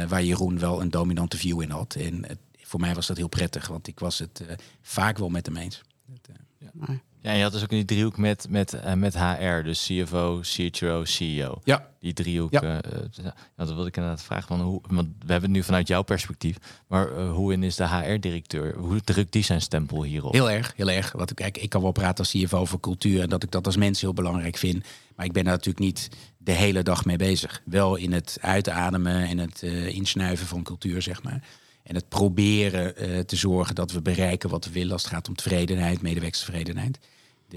waar 0.08 0.24
Jeroen 0.24 0.60
wel 0.60 0.82
een 0.82 0.90
dominante 0.90 1.38
view 1.38 1.62
in 1.62 1.70
had. 1.70 1.96
En 1.96 2.26
voor 2.62 2.80
mij 2.80 2.96
was 2.96 3.08
dat 3.08 3.18
heel 3.18 3.28
prettig, 3.28 3.68
want 3.68 3.88
ik 3.88 4.00
was 4.00 4.20
het 4.20 4.44
vaak 4.82 5.18
wel 5.18 5.30
met 5.30 5.46
hem 5.46 5.58
eens. 5.58 5.82
Dat, 6.06 6.36
ja. 6.58 7.02
Ja, 7.24 7.32
je 7.32 7.44
had 7.44 7.52
dus 7.52 7.64
ook 7.64 7.70
die 7.70 7.86
driehoek 7.86 8.18
met, 8.18 8.46
met, 8.50 8.74
uh, 8.74 8.94
met 8.94 9.18
HR, 9.18 9.64
dus 9.64 9.86
CFO, 9.86 10.40
CHRO, 10.42 11.06
CEO. 11.06 11.60
Ja. 11.64 11.88
Die 12.00 12.14
driehoek. 12.14 12.52
Ja. 12.52 12.64
Uh, 12.64 12.72
uh, 13.20 13.32
dat 13.56 13.68
wilde 13.68 13.88
ik 13.88 13.96
inderdaad 13.96 14.24
vragen 14.24 14.48
van 14.48 14.62
hoe, 14.62 14.82
want 14.88 15.08
we 15.08 15.32
hebben 15.32 15.50
het 15.50 15.52
nu 15.52 15.64
vanuit 15.64 15.88
jouw 15.88 16.02
perspectief, 16.02 16.58
maar 16.88 17.20
hoe 17.20 17.54
in 17.54 17.64
is 17.64 17.76
de 17.76 17.88
HR-directeur? 17.88 18.78
Hoe 18.78 19.02
drukt 19.02 19.32
die 19.32 19.44
zijn 19.44 19.62
stempel 19.62 20.04
hierop? 20.04 20.34
Heel 20.34 20.52
erg, 20.52 20.74
heel 20.76 20.90
erg. 20.90 21.12
Want 21.12 21.34
kijk, 21.34 21.58
ik 21.58 21.70
kan 21.70 21.82
wel 21.82 21.92
praten 21.92 22.18
als 22.18 22.32
CFO 22.32 22.58
over 22.58 22.80
cultuur 22.80 23.22
en 23.22 23.30
dat 23.30 23.44
ik 23.44 23.52
dat 23.52 23.66
als 23.66 23.78
mens 23.78 24.02
heel 24.02 24.14
belangrijk 24.14 24.58
vind. 24.58 24.86
Maar 25.16 25.26
ik 25.26 25.32
ben 25.32 25.44
daar 25.44 25.54
natuurlijk 25.54 25.86
niet 25.86 26.10
de 26.38 26.52
hele 26.52 26.84
dag 26.84 27.06
mee 27.06 27.18
bezig. 27.18 27.62
Wel 27.66 27.96
in 27.96 28.12
het 28.12 28.38
uitademen 28.42 29.28
en 29.28 29.38
het 29.38 29.62
insnuiven 29.88 30.48
van 30.48 30.64
cultuur, 30.64 31.02
zeg 31.02 31.24
maar. 31.24 31.44
En 31.84 31.96
het 31.96 32.10
proberen 32.10 33.26
te 33.26 33.36
zorgen 33.36 33.76
dat 33.76 33.92
we 33.92 34.02
bereiken 34.02 34.50
wat 34.50 34.66
we 34.66 34.72
willen 34.72 34.94
als 34.94 35.04
het 35.04 35.12
gaat 35.12 35.28
om 35.28 35.36
tevredenheid, 35.36 36.02
medewerkerstevredenheid. 36.02 37.00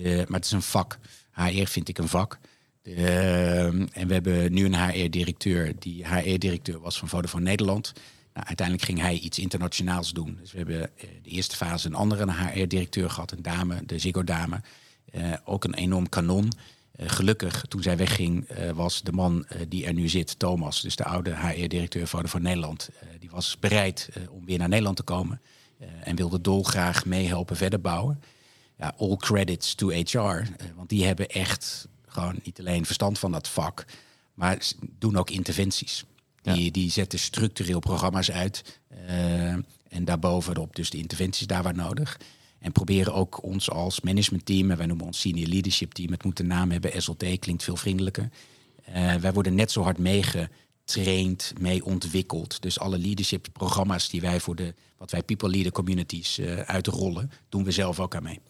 Maar 0.02 0.26
het 0.26 0.44
is 0.44 0.52
een 0.52 0.62
vak. 0.62 0.98
HR 1.32 1.66
vind 1.66 1.88
ik 1.88 1.98
een 1.98 2.08
vak. 2.08 2.38
De, 2.82 2.90
uh, 2.90 3.64
en 3.66 4.06
we 4.06 4.12
hebben 4.12 4.52
nu 4.52 4.64
een 4.64 4.88
HR-directeur 4.88 5.72
die 5.78 6.06
HR-directeur 6.06 6.80
was 6.80 6.98
van 6.98 7.08
Vodafone 7.08 7.44
Nederland. 7.44 7.92
Nou, 8.34 8.46
uiteindelijk 8.46 8.86
ging 8.86 9.00
hij 9.00 9.14
iets 9.18 9.38
internationaals 9.38 10.12
doen. 10.12 10.38
Dus 10.40 10.52
we 10.52 10.58
hebben 10.58 10.76
uh, 10.76 11.04
de 11.22 11.30
eerste 11.30 11.56
fase 11.56 11.86
een 11.86 11.94
andere 11.94 12.32
HR-directeur 12.32 13.10
gehad, 13.10 13.30
een 13.30 13.42
dame, 13.42 13.82
de 13.86 13.98
Ziggo-dame. 13.98 14.60
Uh, 15.14 15.32
ook 15.44 15.64
een 15.64 15.74
enorm 15.74 16.08
kanon. 16.08 16.52
Gelukkig, 16.98 17.64
toen 17.68 17.82
zij 17.82 17.96
wegging, 17.96 18.48
was 18.74 19.02
de 19.02 19.12
man 19.12 19.46
die 19.68 19.86
er 19.86 19.92
nu 19.92 20.08
zit, 20.08 20.38
Thomas, 20.38 20.80
dus 20.80 20.96
de 20.96 21.04
oude 21.04 21.36
HR-directeur 21.36 22.06
van 22.06 22.42
Nederland, 22.42 22.88
die 23.18 23.30
was 23.30 23.58
bereid 23.58 24.08
om 24.30 24.44
weer 24.44 24.58
naar 24.58 24.68
Nederland 24.68 24.96
te 24.96 25.02
komen 25.02 25.40
en 26.02 26.16
wilde 26.16 26.40
dolgraag 26.40 27.04
meehelpen 27.04 27.56
verder 27.56 27.80
bouwen. 27.80 28.20
Ja, 28.78 28.94
all 28.98 29.16
credits 29.16 29.74
to 29.74 29.88
HR, 29.88 30.42
want 30.74 30.88
die 30.88 31.04
hebben 31.04 31.28
echt 31.28 31.88
gewoon 32.06 32.38
niet 32.42 32.58
alleen 32.58 32.86
verstand 32.86 33.18
van 33.18 33.32
dat 33.32 33.48
vak, 33.48 33.84
maar 34.34 34.62
doen 34.98 35.16
ook 35.16 35.30
interventies. 35.30 36.04
Ja. 36.42 36.54
Die, 36.54 36.70
die 36.70 36.90
zetten 36.90 37.18
structureel 37.18 37.78
programma's 37.78 38.30
uit 38.30 38.80
en 39.88 40.04
daarbovenop 40.04 40.76
dus 40.76 40.90
de 40.90 40.98
interventies 40.98 41.46
daar 41.46 41.62
waar 41.62 41.74
nodig. 41.74 42.18
En 42.58 42.72
proberen 42.72 43.14
ook 43.14 43.42
ons 43.42 43.70
als 43.70 44.00
managementteam, 44.00 44.70
en 44.70 44.76
wij 44.76 44.86
noemen 44.86 45.06
ons 45.06 45.20
senior 45.20 45.48
leadership 45.48 45.92
team, 45.92 46.10
het 46.10 46.24
moet 46.24 46.38
een 46.38 46.46
naam 46.46 46.70
hebben, 46.70 47.02
SLT 47.02 47.38
klinkt 47.38 47.62
veel 47.62 47.76
vriendelijker. 47.76 48.28
Uh, 48.88 49.14
wij 49.14 49.32
worden 49.32 49.54
net 49.54 49.70
zo 49.70 49.82
hard 49.82 49.98
meegetraind, 49.98 51.52
mee 51.60 51.84
ontwikkeld. 51.84 52.62
Dus 52.62 52.78
alle 52.78 52.98
leadership 52.98 53.48
programma's 53.52 54.08
die 54.08 54.20
wij 54.20 54.40
voor 54.40 54.56
de, 54.56 54.74
wat 54.96 55.10
wij 55.10 55.22
people 55.22 55.48
leader 55.48 55.72
communities 55.72 56.38
uh, 56.38 56.58
uitrollen, 56.58 57.30
doen 57.48 57.64
we 57.64 57.70
zelf 57.70 58.00
ook 58.00 58.14
aan 58.14 58.22
mee. 58.22 58.40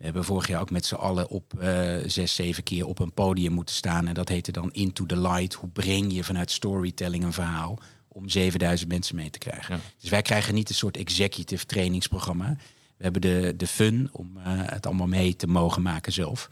We 0.00 0.06
hebben 0.06 0.24
vorig 0.24 0.46
jaar 0.46 0.60
ook 0.60 0.70
met 0.70 0.86
z'n 0.86 0.94
allen 0.94 1.28
op 1.28 1.52
uh, 1.62 1.96
zes, 2.06 2.34
zeven 2.34 2.62
keer 2.62 2.86
op 2.86 2.98
een 2.98 3.12
podium 3.12 3.52
moeten 3.52 3.74
staan. 3.74 4.06
En 4.06 4.14
dat 4.14 4.28
heette 4.28 4.52
dan 4.52 4.72
Into 4.72 5.06
the 5.06 5.20
Light. 5.20 5.54
Hoe 5.54 5.68
breng 5.68 6.12
je 6.12 6.24
vanuit 6.24 6.50
storytelling 6.50 7.24
een 7.24 7.32
verhaal 7.32 7.78
om 8.08 8.28
7000 8.28 8.90
mensen 8.90 9.16
mee 9.16 9.30
te 9.30 9.38
krijgen? 9.38 9.74
Ja. 9.74 9.80
Dus 9.98 10.10
wij 10.10 10.22
krijgen 10.22 10.54
niet 10.54 10.68
een 10.68 10.74
soort 10.74 10.96
executive 10.96 11.66
trainingsprogramma. 11.66 12.56
We 12.96 13.02
hebben 13.02 13.20
de, 13.20 13.54
de 13.56 13.66
fun 13.66 14.08
om 14.12 14.36
uh, 14.36 14.42
het 14.46 14.86
allemaal 14.86 15.06
mee 15.06 15.36
te 15.36 15.46
mogen 15.46 15.82
maken 15.82 16.12
zelf. 16.12 16.48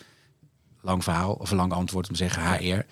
Lang 0.81 1.05
verhaal 1.05 1.33
of 1.33 1.51
een 1.51 1.57
lang 1.57 1.73
antwoord 1.73 2.09
om 2.09 2.15
te 2.15 2.29
zeggen 2.29 2.59
HR. 2.59 2.85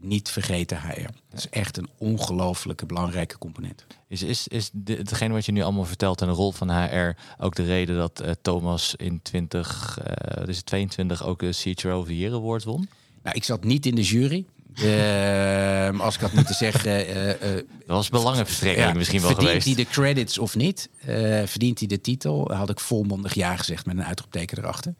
Niet 0.00 0.30
vergeten 0.30 0.80
HR. 0.80 1.00
Dat 1.30 1.38
is 1.38 1.48
echt 1.48 1.76
een 1.76 1.88
ongelooflijke 1.98 2.86
belangrijke 2.86 3.38
component. 3.38 3.86
Is, 4.08 4.22
is, 4.22 4.48
is 4.48 4.70
de, 4.72 4.94
hetgene 4.94 5.32
wat 5.34 5.46
je 5.46 5.52
nu 5.52 5.62
allemaal 5.62 5.84
vertelt 5.84 6.20
en 6.20 6.26
de 6.26 6.32
rol 6.32 6.52
van 6.52 6.70
HR 6.70 7.16
ook 7.38 7.54
de 7.54 7.64
reden 7.64 7.96
dat 7.96 8.22
uh, 8.22 8.30
Thomas 8.42 8.94
in 8.96 9.22
20, 9.22 9.98
uh, 10.38 10.44
dus 10.44 10.62
22 10.62 11.24
ook 11.24 11.40
de 11.40 11.52
CHRO 11.52 11.98
of 11.98 12.06
the 12.06 12.18
Year 12.18 12.34
Award 12.34 12.64
won? 12.64 12.88
Nou, 13.22 13.36
ik 13.36 13.44
zat 13.44 13.64
niet 13.64 13.86
in 13.86 13.94
de 13.94 14.02
jury. 14.02 14.44
Ehm, 14.74 16.00
als 16.00 16.14
ik 16.14 16.20
had 16.20 16.32
moeten 16.32 16.54
zeggen... 16.54 16.90
eh, 17.06 17.30
eh, 17.30 17.64
Dat 17.86 17.96
was 17.96 18.08
belangenverstrengeling 18.08 18.90
ja, 18.90 18.96
misschien 18.98 19.20
wel 19.20 19.28
verdient 19.28 19.62
geweest. 19.62 19.76
hij 19.76 19.84
de 19.84 19.90
credits 19.90 20.38
of 20.38 20.56
niet? 20.56 20.88
Eh, 21.00 21.42
verdient 21.44 21.78
hij 21.78 21.88
de 21.88 22.00
titel? 22.00 22.52
Had 22.54 22.70
ik 22.70 22.80
volmondig 22.80 23.34
ja 23.34 23.56
gezegd 23.56 23.86
met 23.86 23.96
een 23.96 24.04
uitroepteken 24.04 24.58
erachter. 24.58 24.94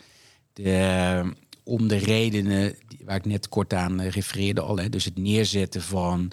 De, 0.52 0.62
eh, 0.62 1.26
om 1.68 1.88
de 1.88 1.96
redenen 1.96 2.76
waar 3.04 3.16
ik 3.16 3.24
net 3.24 3.48
kort 3.48 3.74
aan 3.74 4.00
eh, 4.00 4.10
refereerde 4.10 4.60
al. 4.60 4.76
Hè, 4.76 4.88
dus 4.88 5.04
het 5.04 5.18
neerzetten 5.18 5.82
van 5.82 6.30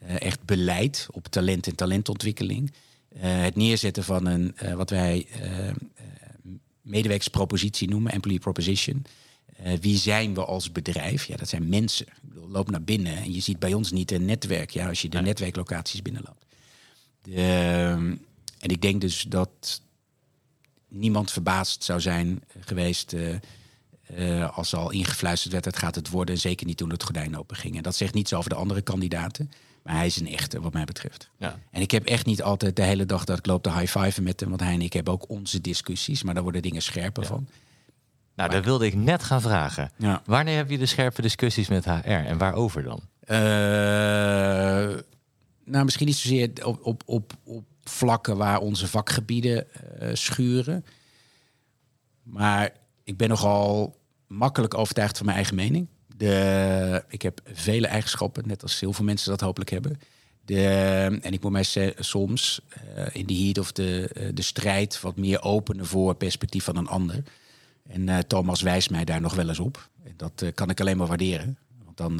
eh, 0.00 0.20
echt 0.20 0.44
beleid 0.44 1.06
op 1.10 1.26
talent 1.26 1.66
en 1.66 1.74
talentontwikkeling. 1.74 2.72
Eh, 3.08 3.42
het 3.42 3.56
neerzetten 3.56 4.04
van 4.04 4.26
een, 4.26 4.54
wat 4.76 4.90
wij 4.90 5.26
medewerkerspropositie 6.80 7.88
noemen, 7.88 8.12
employee 8.12 8.40
proposition. 8.40 9.04
Wie 9.80 9.96
zijn 9.96 10.34
we 10.34 10.44
als 10.44 10.72
bedrijf? 10.72 11.24
Ja, 11.24 11.36
dat 11.36 11.48
zijn 11.48 11.68
mensen. 11.68 12.06
Ik 12.06 12.28
bedoel, 12.28 12.48
loop 12.48 12.70
naar 12.70 12.82
binnen 12.82 13.16
en 13.16 13.32
je 13.32 13.40
ziet 13.40 13.58
bij 13.58 13.74
ons 13.74 13.92
niet 13.92 14.10
een 14.10 14.24
netwerk. 14.24 14.70
Ja, 14.70 14.88
als 14.88 15.02
je 15.02 15.08
de 15.08 15.20
netwerklocaties 15.20 16.02
binnenloopt. 16.02 16.46
De, 17.22 17.34
ehm, 17.34 18.14
en 18.58 18.70
ik 18.70 18.82
denk 18.82 19.00
dus 19.00 19.22
dat 19.28 19.82
niemand 20.88 21.30
verbaasd 21.30 21.84
zou 21.84 22.00
zijn 22.00 22.42
geweest 22.60 23.14
eh, 24.16 24.56
als 24.56 24.74
al 24.74 24.90
ingefluisterd 24.90 25.52
werd, 25.52 25.64
het 25.64 25.78
gaat 25.78 25.94
het 25.94 26.10
worden. 26.10 26.38
Zeker 26.38 26.66
niet 26.66 26.76
toen 26.76 26.90
het 26.90 27.02
gordijn 27.02 27.38
open 27.38 27.56
ging. 27.56 27.76
En 27.76 27.82
dat 27.82 27.96
zegt 27.96 28.14
niets 28.14 28.34
over 28.34 28.50
de 28.50 28.56
andere 28.56 28.82
kandidaten. 28.82 29.50
Maar 29.82 29.94
hij 29.94 30.06
is 30.06 30.20
een 30.20 30.28
echte, 30.28 30.60
wat 30.60 30.72
mij 30.72 30.84
betreft. 30.84 31.30
Ja. 31.38 31.58
En 31.70 31.80
ik 31.80 31.90
heb 31.90 32.04
echt 32.04 32.26
niet 32.26 32.42
altijd 32.42 32.76
de 32.76 32.82
hele 32.82 33.06
dag 33.06 33.24
dat 33.24 33.38
ik 33.38 33.46
loop 33.46 33.62
te 33.62 33.72
high-fiven 33.72 34.22
met 34.22 34.40
hem. 34.40 34.48
Want 34.48 34.60
hij 34.60 34.72
en 34.72 34.82
ik 34.82 34.92
hebben 34.92 35.12
ook 35.12 35.28
onze 35.28 35.60
discussies. 35.60 36.22
Maar 36.22 36.34
daar 36.34 36.42
worden 36.42 36.62
dingen 36.62 36.82
scherper 36.82 37.26
van. 37.26 37.48
Nou, 38.34 38.50
dat 38.50 38.64
wilde 38.64 38.86
ik 38.86 38.94
net 38.94 39.22
gaan 39.22 39.40
vragen. 39.40 39.90
Ja. 39.96 40.22
Wanneer 40.24 40.56
heb 40.56 40.70
je 40.70 40.78
de 40.78 40.86
scherpe 40.86 41.22
discussies 41.22 41.68
met 41.68 41.84
HR 41.84 42.08
en 42.08 42.38
waarover 42.38 42.82
dan? 42.82 43.00
Eh, 43.20 43.36
nou, 45.64 45.84
misschien 45.84 46.06
niet 46.06 46.16
zozeer 46.16 46.50
op, 46.64 46.86
op, 46.86 47.02
op, 47.06 47.32
op 47.44 47.64
vlakken 47.84 48.36
waar 48.36 48.58
onze 48.58 48.88
vakgebieden 48.88 49.66
eh, 50.00 50.08
schuren. 50.12 50.84
Maar 52.22 52.70
ik 53.04 53.16
ben 53.16 53.28
nogal 53.28 53.96
makkelijk 54.32 54.74
overtuigd 54.74 55.16
van 55.16 55.26
mijn 55.26 55.38
eigen 55.38 55.56
mening. 55.56 55.88
De, 56.16 57.04
ik 57.08 57.22
heb 57.22 57.40
vele 57.52 57.86
eigenschappen, 57.86 58.46
net 58.46 58.62
als 58.62 58.80
heel 58.80 58.92
veel 58.92 59.04
mensen 59.04 59.30
dat 59.30 59.40
hopelijk 59.40 59.70
hebben. 59.70 60.00
De, 60.44 60.64
en 61.22 61.32
ik 61.32 61.42
moet 61.42 61.52
mij 61.52 61.94
soms 61.98 62.60
eh, 62.68 63.06
in 63.12 63.26
de 63.26 63.34
heat 63.34 63.58
of 63.58 63.72
de, 63.72 64.08
eh, 64.08 64.28
de 64.34 64.42
strijd 64.42 65.00
wat 65.00 65.16
meer 65.16 65.42
openen 65.42 65.86
voor 65.86 66.08
het 66.08 66.18
perspectief 66.18 66.64
van 66.64 66.76
een 66.76 66.88
ander. 66.88 67.22
En 67.88 68.08
eh, 68.08 68.18
Thomas 68.18 68.62
wijst 68.62 68.90
mij 68.90 69.04
daar 69.04 69.20
nog 69.20 69.34
wel 69.34 69.48
eens 69.48 69.58
op. 69.58 69.88
En 70.04 70.14
dat 70.16 70.44
kan 70.54 70.70
ik 70.70 70.80
alleen 70.80 70.96
maar 70.96 71.06
waarderen. 71.06 71.58
Want 71.84 71.96
dan, 71.96 72.16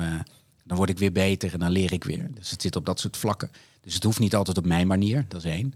dan 0.64 0.76
word 0.76 0.90
ik 0.90 0.98
weer 0.98 1.12
beter 1.12 1.52
en 1.52 1.58
dan 1.58 1.70
leer 1.70 1.92
ik 1.92 2.04
weer. 2.04 2.30
Dus 2.34 2.50
het 2.50 2.62
zit 2.62 2.76
op 2.76 2.86
dat 2.86 3.00
soort 3.00 3.16
vlakken. 3.16 3.50
Dus 3.80 3.94
het 3.94 4.02
hoeft 4.02 4.18
niet 4.18 4.34
altijd 4.34 4.58
op 4.58 4.66
mijn 4.66 4.86
manier, 4.86 5.24
dat 5.28 5.44
is 5.44 5.50
één. 5.50 5.74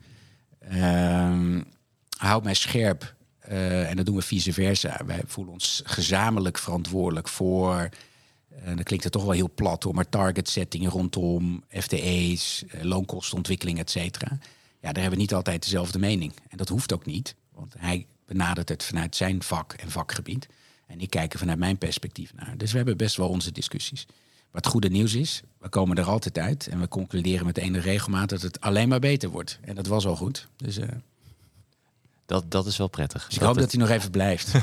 Ehm 0.59 1.61
houd 2.17 2.45
mij 2.45 2.55
scherp. 2.55 3.15
Eh, 3.49 3.91
en 3.91 3.97
dat 3.97 4.07
doen 4.07 4.17
we 4.17 4.23
vice 4.23 4.53
versa. 4.53 5.01
Wij 5.07 5.21
voelen 5.27 5.53
ons 5.53 5.83
gezamenlijk 5.85 6.59
verantwoordelijk 6.59 7.29
voor. 7.29 7.89
En 8.63 8.75
dan 8.75 8.85
klinkt 8.85 9.05
het 9.05 9.13
toch 9.13 9.23
wel 9.25 9.33
heel 9.33 9.51
plat 9.55 9.83
hoor, 9.83 9.95
maar 9.95 10.09
target 10.09 10.49
setting 10.49 10.89
rondom 10.89 11.65
FTE's, 11.69 12.65
eh, 12.69 12.83
loonkostenontwikkeling, 12.83 13.79
et 13.79 13.91
cetera. 13.91 14.39
Ja, 14.81 14.93
daar 14.93 15.03
hebben 15.03 15.11
we 15.11 15.25
niet 15.25 15.35
altijd 15.35 15.63
dezelfde 15.63 15.99
mening. 15.99 16.33
En 16.49 16.57
dat 16.57 16.69
hoeft 16.69 16.93
ook 16.93 17.07
niet, 17.07 17.35
want 17.53 17.75
hij 17.79 18.07
benadert 18.27 18.69
het 18.69 18.85
vanuit 18.85 19.17
zijn 19.17 19.43
vak 19.43 19.73
en 19.73 19.91
vakgebied. 19.91 20.49
En 20.87 21.01
ik 21.01 21.11
kijk 21.11 21.33
er 21.33 21.39
vanuit 21.39 21.59
mijn 21.59 21.79
perspectief 21.79 22.35
naar. 22.35 22.55
Dus 22.57 22.71
we 22.71 22.77
hebben 22.77 22.97
best 22.97 23.17
wel 23.17 23.29
onze 23.29 23.53
discussies. 23.53 24.07
Maar 24.51 24.63
het 24.63 24.67
goede 24.67 24.89
nieuws 24.89 25.15
is, 25.15 25.43
we 25.59 25.69
komen 25.69 25.97
er 25.97 26.05
altijd 26.05 26.39
uit. 26.39 26.67
En 26.67 26.81
we 26.81 26.89
concluderen 26.89 27.47
met 27.47 27.59
ene 27.59 27.81
regelmaat 27.81 28.29
dat 28.29 28.43
het 28.43 28.61
alleen 28.61 28.89
maar 28.89 29.01
beter 29.01 29.29
wordt. 29.29 29.59
En 29.63 29.75
dat 29.75 29.87
was 29.87 30.07
al 30.07 30.17
goed. 30.17 30.49
Dus, 30.57 30.79
eh, 30.79 30.89
Dat, 32.27 32.45
dat 32.51 32.67
is 32.67 32.77
wel 32.77 32.89
prettig. 32.89 33.27
dus 33.27 33.37
ik 33.37 33.43
hoop 33.43 33.59
dat 33.59 33.71
hij 33.73 33.81
nog 33.81 33.91
even 33.91 34.11
blijft. 34.11 34.53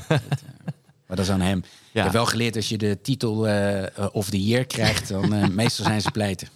Eh, 1.06 1.16
maar 1.18 1.26
dat 1.26 1.26
is 1.26 1.32
aan 1.42 1.42
hem. 1.48 1.58
Ik 1.58 1.66
Ja. 1.92 2.04
heb 2.04 2.12
wel 2.12 2.26
geleerd, 2.26 2.56
als 2.56 2.70
je 2.70 2.78
de 2.78 3.02
titel 3.02 3.48
eh, 3.48 4.08
of 4.12 4.30
the 4.30 4.44
year 4.44 4.66
krijgt, 4.66 5.08
dan 5.08 5.34
eh, 5.34 5.48
meestal 5.62 5.86
zijn 5.86 6.02
ze 6.02 6.12
pleiten. 6.12 6.48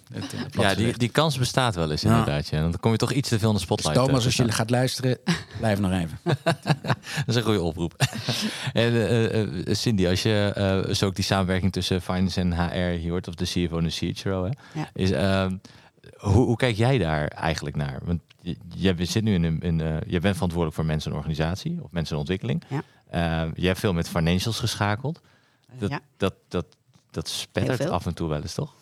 Plat 0.50 0.64
Ja, 0.64 0.74
die, 0.74 0.98
die 0.98 1.08
kans 1.08 1.38
bestaat 1.38 1.74
wel 1.74 1.90
eens 1.90 2.04
inderdaad. 2.04 2.48
Ja. 2.48 2.60
Dan 2.60 2.74
kom 2.80 2.92
je 2.92 2.96
toch 2.98 3.12
iets 3.12 3.28
te 3.28 3.38
veel 3.38 3.48
in 3.48 3.54
de 3.54 3.60
Dus 3.60 3.66
spotlight. 3.66 3.96
eh, 3.98 4.04
Thomas, 4.04 4.24
als 4.24 4.36
je 4.36 4.52
gaat 4.52 4.70
luisteren, 4.70 5.18
blijf 5.58 5.78
nog 5.78 5.92
even. 5.92 6.18
Dat 6.24 6.96
is 7.26 7.34
een 7.34 7.42
goede 7.42 7.62
oproep. 7.62 7.94
en 8.72 8.92
eh, 8.92 9.40
eh, 9.42 9.48
Cindy, 9.74 10.06
als 10.06 10.22
je 10.22 10.52
eh, 10.86 10.94
zo 10.94 11.06
ook 11.06 11.14
die 11.14 11.24
samenwerking 11.24 11.72
tussen 11.72 12.02
finance 12.02 12.40
en 12.40 12.52
HR 12.52 12.98
hier 12.98 13.10
hoort, 13.10 13.28
of 13.28 13.34
de 13.34 13.44
CFO 13.44 13.78
en 13.78 13.84
de 13.84 14.12
CHRO, 14.14 14.44
hè, 14.44 14.50
Ja. 14.80 14.88
is, 14.94 15.10
ehm, 15.10 15.56
hoe, 16.18 16.46
hoe 16.46 16.56
kijk 16.56 16.76
jij 16.76 16.98
daar 16.98 17.28
eigenlijk 17.28 17.76
naar? 17.76 17.98
Want 18.02 18.20
je, 18.40 18.56
je 18.96 19.04
zit 19.04 19.22
nu 19.22 19.34
in 19.34 19.42
een, 19.42 19.60
in, 19.60 19.80
eh, 19.80 19.96
je 20.06 20.20
bent 20.20 20.34
verantwoordelijk 20.34 20.74
voor 20.74 20.84
mensen 20.84 21.10
en 21.10 21.16
organisatie 21.16 21.78
of 21.82 21.90
mensen 21.90 22.12
en 22.12 22.18
ontwikkeling. 22.18 22.62
Ja. 22.68 22.82
Je 23.54 23.66
hebt 23.66 23.78
veel 23.78 23.92
met 23.92 24.08
financials 24.08 24.58
geschakeld. 24.58 25.20
Dat, 25.78 25.90
ja. 25.90 26.00
dat, 26.16 26.34
dat, 26.48 26.66
dat 27.10 27.28
spettert 27.28 27.88
af 27.88 28.06
en 28.06 28.14
toe 28.14 28.28
wel 28.28 28.40
eens, 28.40 28.54
toch? 28.54 28.74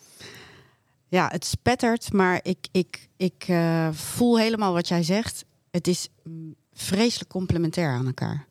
Ja, 1.07 1.27
het 1.31 1.45
spettert, 1.45 2.13
maar 2.13 2.39
ik, 2.43 2.67
ik, 2.71 3.09
ik 3.17 3.43
eh, 3.47 3.89
voel 3.91 4.39
helemaal 4.39 4.73
wat 4.73 4.87
jij 4.87 5.03
zegt. 5.03 5.45
Het 5.71 5.87
is 5.87 6.09
mm, 6.23 6.55
vreselijk 6.73 7.29
complementair 7.29 7.89
aan 7.89 8.05
elkaar. 8.05 8.47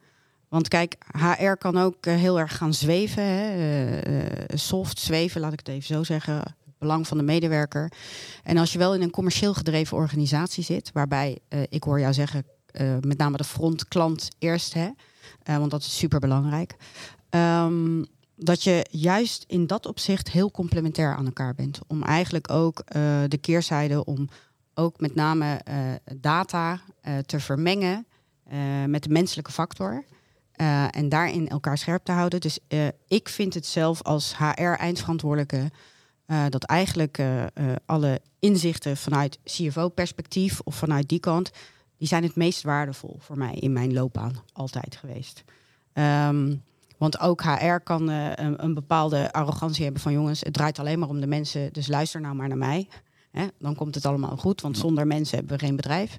Want 0.49 0.69
kijk, 0.69 0.97
HR 1.19 1.53
kan 1.59 1.77
ook 1.77 2.05
heel 2.05 2.39
erg 2.39 2.57
gaan 2.57 2.75
zweven. 2.75 3.23
Hè? 3.23 4.57
soft 4.57 4.99
zweven, 4.99 5.41
laat 5.41 5.53
ik 5.53 5.59
het 5.59 5.69
even 5.69 5.87
zo 5.95 6.03
zeggen. 6.03 6.57
Belang 6.79 7.07
van 7.07 7.19
de 7.19 7.23
medewerker. 7.23 7.93
En 8.43 8.57
als 8.57 8.73
je 8.73 8.79
wel 8.79 8.95
in 8.95 9.03
een 9.03 9.11
commercieel 9.11 9.55
gedreven 9.55 9.97
organisatie 9.97 10.65
zit, 10.65 10.91
waarbij 10.93 11.39
eh, 11.49 11.61
ik 11.69 11.83
hoor 11.83 12.01
jou 12.01 12.13
zeggen, 12.13 12.45
eh, 12.67 12.97
met 13.01 13.19
name 13.19 13.37
de 13.37 13.45
frontklant 13.45 14.29
eerst, 14.39 14.75
hè? 14.75 14.89
Eh, 15.43 15.57
want 15.57 15.71
dat 15.71 15.81
is 15.81 15.99
super 15.99 16.21
belangrijk. 16.21 16.77
dat 18.39 18.63
je 18.63 18.87
juist 18.91 19.45
in 19.49 19.67
dat 19.67 19.87
opzicht 19.87 20.31
heel 20.31 20.51
complementair 20.51 21.15
aan 21.15 21.27
elkaar 21.27 21.55
bent. 21.55 21.79
Om 21.87 22.03
eigenlijk 22.03 22.51
ook 22.51 22.83
de 23.29 23.39
keerzijde 23.41 24.05
om 24.05 24.29
ook 24.75 25.01
met 25.01 25.15
name 25.15 25.61
data 26.17 26.81
te 27.27 27.41
vermengen 27.41 28.07
met 28.87 29.03
de 29.03 29.09
menselijke 29.09 29.53
factor. 29.53 30.05
En 30.91 31.09
daarin 31.09 31.49
elkaar 31.49 31.79
scherp 31.79 32.05
te 32.05 32.13
houden. 32.13 32.41
Dus 32.41 32.59
ik 33.09 33.29
vind 33.29 33.55
het 33.55 33.67
zelf 33.67 34.03
als 34.03 34.37
HR-eindverantwoordelijke 34.37 35.71
eh, 36.27 36.45
dat 36.49 36.65
eigenlijk 36.65 37.19
eh, 37.19 37.43
eh, 37.43 37.51
alle 37.85 38.21
inzichten 38.39 38.97
vanuit 38.97 39.39
CFO-perspectief 39.45 40.61
of 40.61 40.75
vanuit 40.75 41.09
die 41.09 41.21
kant, 41.21 41.51
die 41.99 42.09
zijn 42.09 42.23
het 42.23 42.37
meest 42.37 42.63
waardevol 42.63 43.17
voor 43.19 43.39
mij 43.39 43.55
in 43.55 43.73
mijn 43.73 43.93
loopbaan 43.93 44.43
altijd 44.53 44.97
geweest. 44.97 45.45
Ehm, 45.93 46.55
want 46.99 47.21
ook 47.21 47.43
HR 47.43 47.77
kan 47.85 48.09
een, 48.09 48.65
een 48.65 48.75
bepaalde 48.75 49.33
arrogantie 49.33 49.85
hebben 49.85 50.03
van 50.03 50.13
jongens, 50.13 50.41
het 50.41 50.53
draait 50.53 50.79
alleen 50.79 50.99
maar 50.99 51.09
om 51.09 51.21
de 51.21 51.27
mensen, 51.27 51.73
dus 51.73 51.87
luister 51.87 52.21
nou 52.21 52.35
maar 52.35 52.49
naar 52.49 52.59
mij. 52.59 52.89
Hè, 53.31 53.47
dan 53.59 53.75
komt 53.75 53.95
het 53.95 54.07
allemaal 54.07 54.37
goed, 54.37 54.61
want 54.61 54.79
zonder 54.79 55.07
mensen 55.07 55.39
hebben 55.39 55.59
we 55.59 55.65
geen 55.65 55.77
bedrijf. 55.77 56.19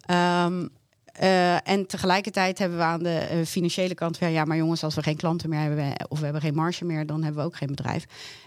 Ehm, 0.00 0.66
eh, 1.14 1.68
en 1.68 1.86
tegelijkertijd 1.86 2.58
hebben 2.58 2.78
we 2.78 2.84
aan 2.84 3.02
de 3.02 3.18
eh, 3.18 3.44
financiële 3.44 3.94
kant 3.94 4.18
van 4.18 4.32
ja, 4.32 4.44
maar 4.44 4.56
jongens, 4.56 4.82
als 4.82 4.94
we 4.94 5.02
geen 5.02 5.16
klanten 5.16 5.48
meer 5.48 5.60
hebben 5.60 5.92
of 6.08 6.18
we 6.18 6.24
hebben 6.24 6.42
geen 6.42 6.54
marge 6.54 6.84
meer, 6.84 7.06
dan 7.06 7.22
hebben 7.22 7.42
we 7.42 7.48
ook 7.48 7.56
geen 7.56 7.68
bedrijf. 7.68 8.04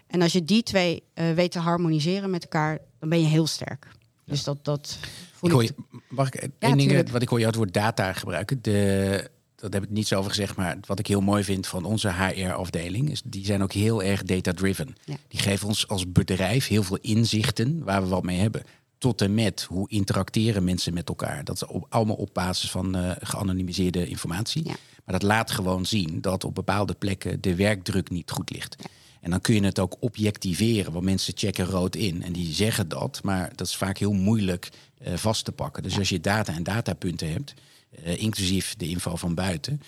En 0.08 0.22
als 0.22 0.32
je 0.34 0.44
die 0.44 0.64
twee 0.64 1.04
eh, 1.14 1.32
weet 1.32 1.52
te 1.52 1.60
harmoniseren 1.60 2.30
met 2.30 2.44
elkaar, 2.44 2.78
dan 3.00 3.10
ben 3.10 3.22
je 3.22 3.28
heel 3.28 3.48
sterk. 3.48 3.88
Dus 4.26 4.44
dat, 4.44 4.66
dat 4.66 4.98
voel 5.34 5.50
Ik 5.50 5.56
hoor 5.56 5.64
je, 5.64 5.74
mag 6.10 6.28
ik 6.28 6.36
één 6.36 6.52
Ja, 6.60 6.76
ding, 6.76 6.82
tuurlijk. 6.82 7.10
wat 7.10 7.22
ik 7.22 7.30
hoor 7.30 7.40
je 7.40 7.46
het 7.46 7.56
woord 7.56 7.74
data 7.74 8.14
gebruiken. 8.14 8.60
De, 8.62 9.30
dat 9.56 9.74
heb 9.74 9.84
ik 9.84 9.90
niet 9.90 10.08
zo 10.08 10.18
over 10.18 10.30
gezegd, 10.30 10.56
maar 10.56 10.78
wat 10.86 11.00
ik 11.00 11.08
heel 11.08 11.22
mooi 11.22 11.44
vind 11.44 11.68
van 11.68 11.86
onze 11.86 12.14
HR-afdeling, 12.14 13.12
is 13.12 13.22
die 13.26 13.46
zijn 13.46 13.64
ook 13.64 13.72
heel 13.72 14.04
erg 14.04 14.24
data-driven. 14.24 14.96
Ja. 15.06 15.16
Die 15.28 15.40
geven 15.40 15.68
ons 15.68 15.88
als 15.88 16.12
bedrijf 16.12 16.68
heel 16.68 16.84
veel 16.84 16.98
inzichten 17.02 17.84
waar 17.84 18.02
we 18.02 18.08
wat 18.08 18.24
mee 18.24 18.40
hebben. 18.40 18.64
Tot 18.98 19.22
en 19.22 19.34
met 19.34 19.64
hoe 19.64 19.90
interacteren 19.90 20.64
mensen 20.64 20.94
met 20.94 21.08
elkaar. 21.10 21.44
Dat 21.44 21.56
is 21.56 21.66
op, 21.66 21.86
allemaal 21.90 22.16
op 22.16 22.30
basis 22.34 22.72
van 22.72 22.96
eh, 22.96 23.12
geanonimiseerde 23.20 24.08
informatie. 24.08 24.66
Ja. 24.66 24.76
Maar 25.06 25.20
dat 25.20 25.30
laat 25.30 25.52
gewoon 25.52 25.86
zien 25.86 26.22
dat 26.22 26.44
op 26.44 26.56
bepaalde 26.56 26.94
plekken 26.94 27.42
de 27.42 27.56
werkdruk 27.56 28.10
niet 28.10 28.32
goed 28.32 28.50
ligt. 28.50 28.76
En 29.22 29.30
dan 29.30 29.42
kun 29.42 29.56
je 29.56 29.64
het 29.64 29.80
ook 29.80 29.96
objectiveren, 30.00 30.92
want 30.92 31.06
mensen 31.06 31.34
checken 31.38 31.66
rood 31.66 31.96
in 31.96 32.24
en 32.24 32.34
die 32.34 32.54
zeggen 32.54 32.88
dat, 32.88 33.20
maar 33.24 33.52
dat 33.56 33.68
is 33.68 33.76
vaak 33.76 33.98
heel 33.98 34.14
moeilijk 34.14 34.70
eh, 34.98 35.14
vast 35.14 35.46
te 35.46 35.52
pakken. 35.52 35.84
Dus 35.84 35.98
als 35.98 36.10
je 36.10 36.20
data 36.20 36.54
en 36.54 36.64
datapunten 36.64 37.32
hebt, 37.32 37.54
eh, 38.04 38.22
inclusief 38.22 38.76
de 38.76 38.88
info 38.88 39.16
van 39.16 39.36
buiten. 39.36 39.82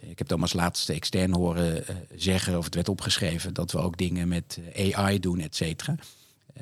Ik 0.00 0.18
heb 0.18 0.26
Thomas 0.26 0.52
laatste 0.52 0.92
extern 0.92 1.34
horen 1.34 1.84
zeggen, 2.16 2.58
of 2.58 2.64
het 2.64 2.74
werd 2.74 2.88
opgeschreven, 2.88 3.54
dat 3.54 3.72
we 3.72 3.78
ook 3.78 3.96
dingen 3.96 4.28
met 4.28 4.58
AI 4.76 5.20
doen, 5.20 5.40
et 5.40 5.56
cetera. 5.56 5.94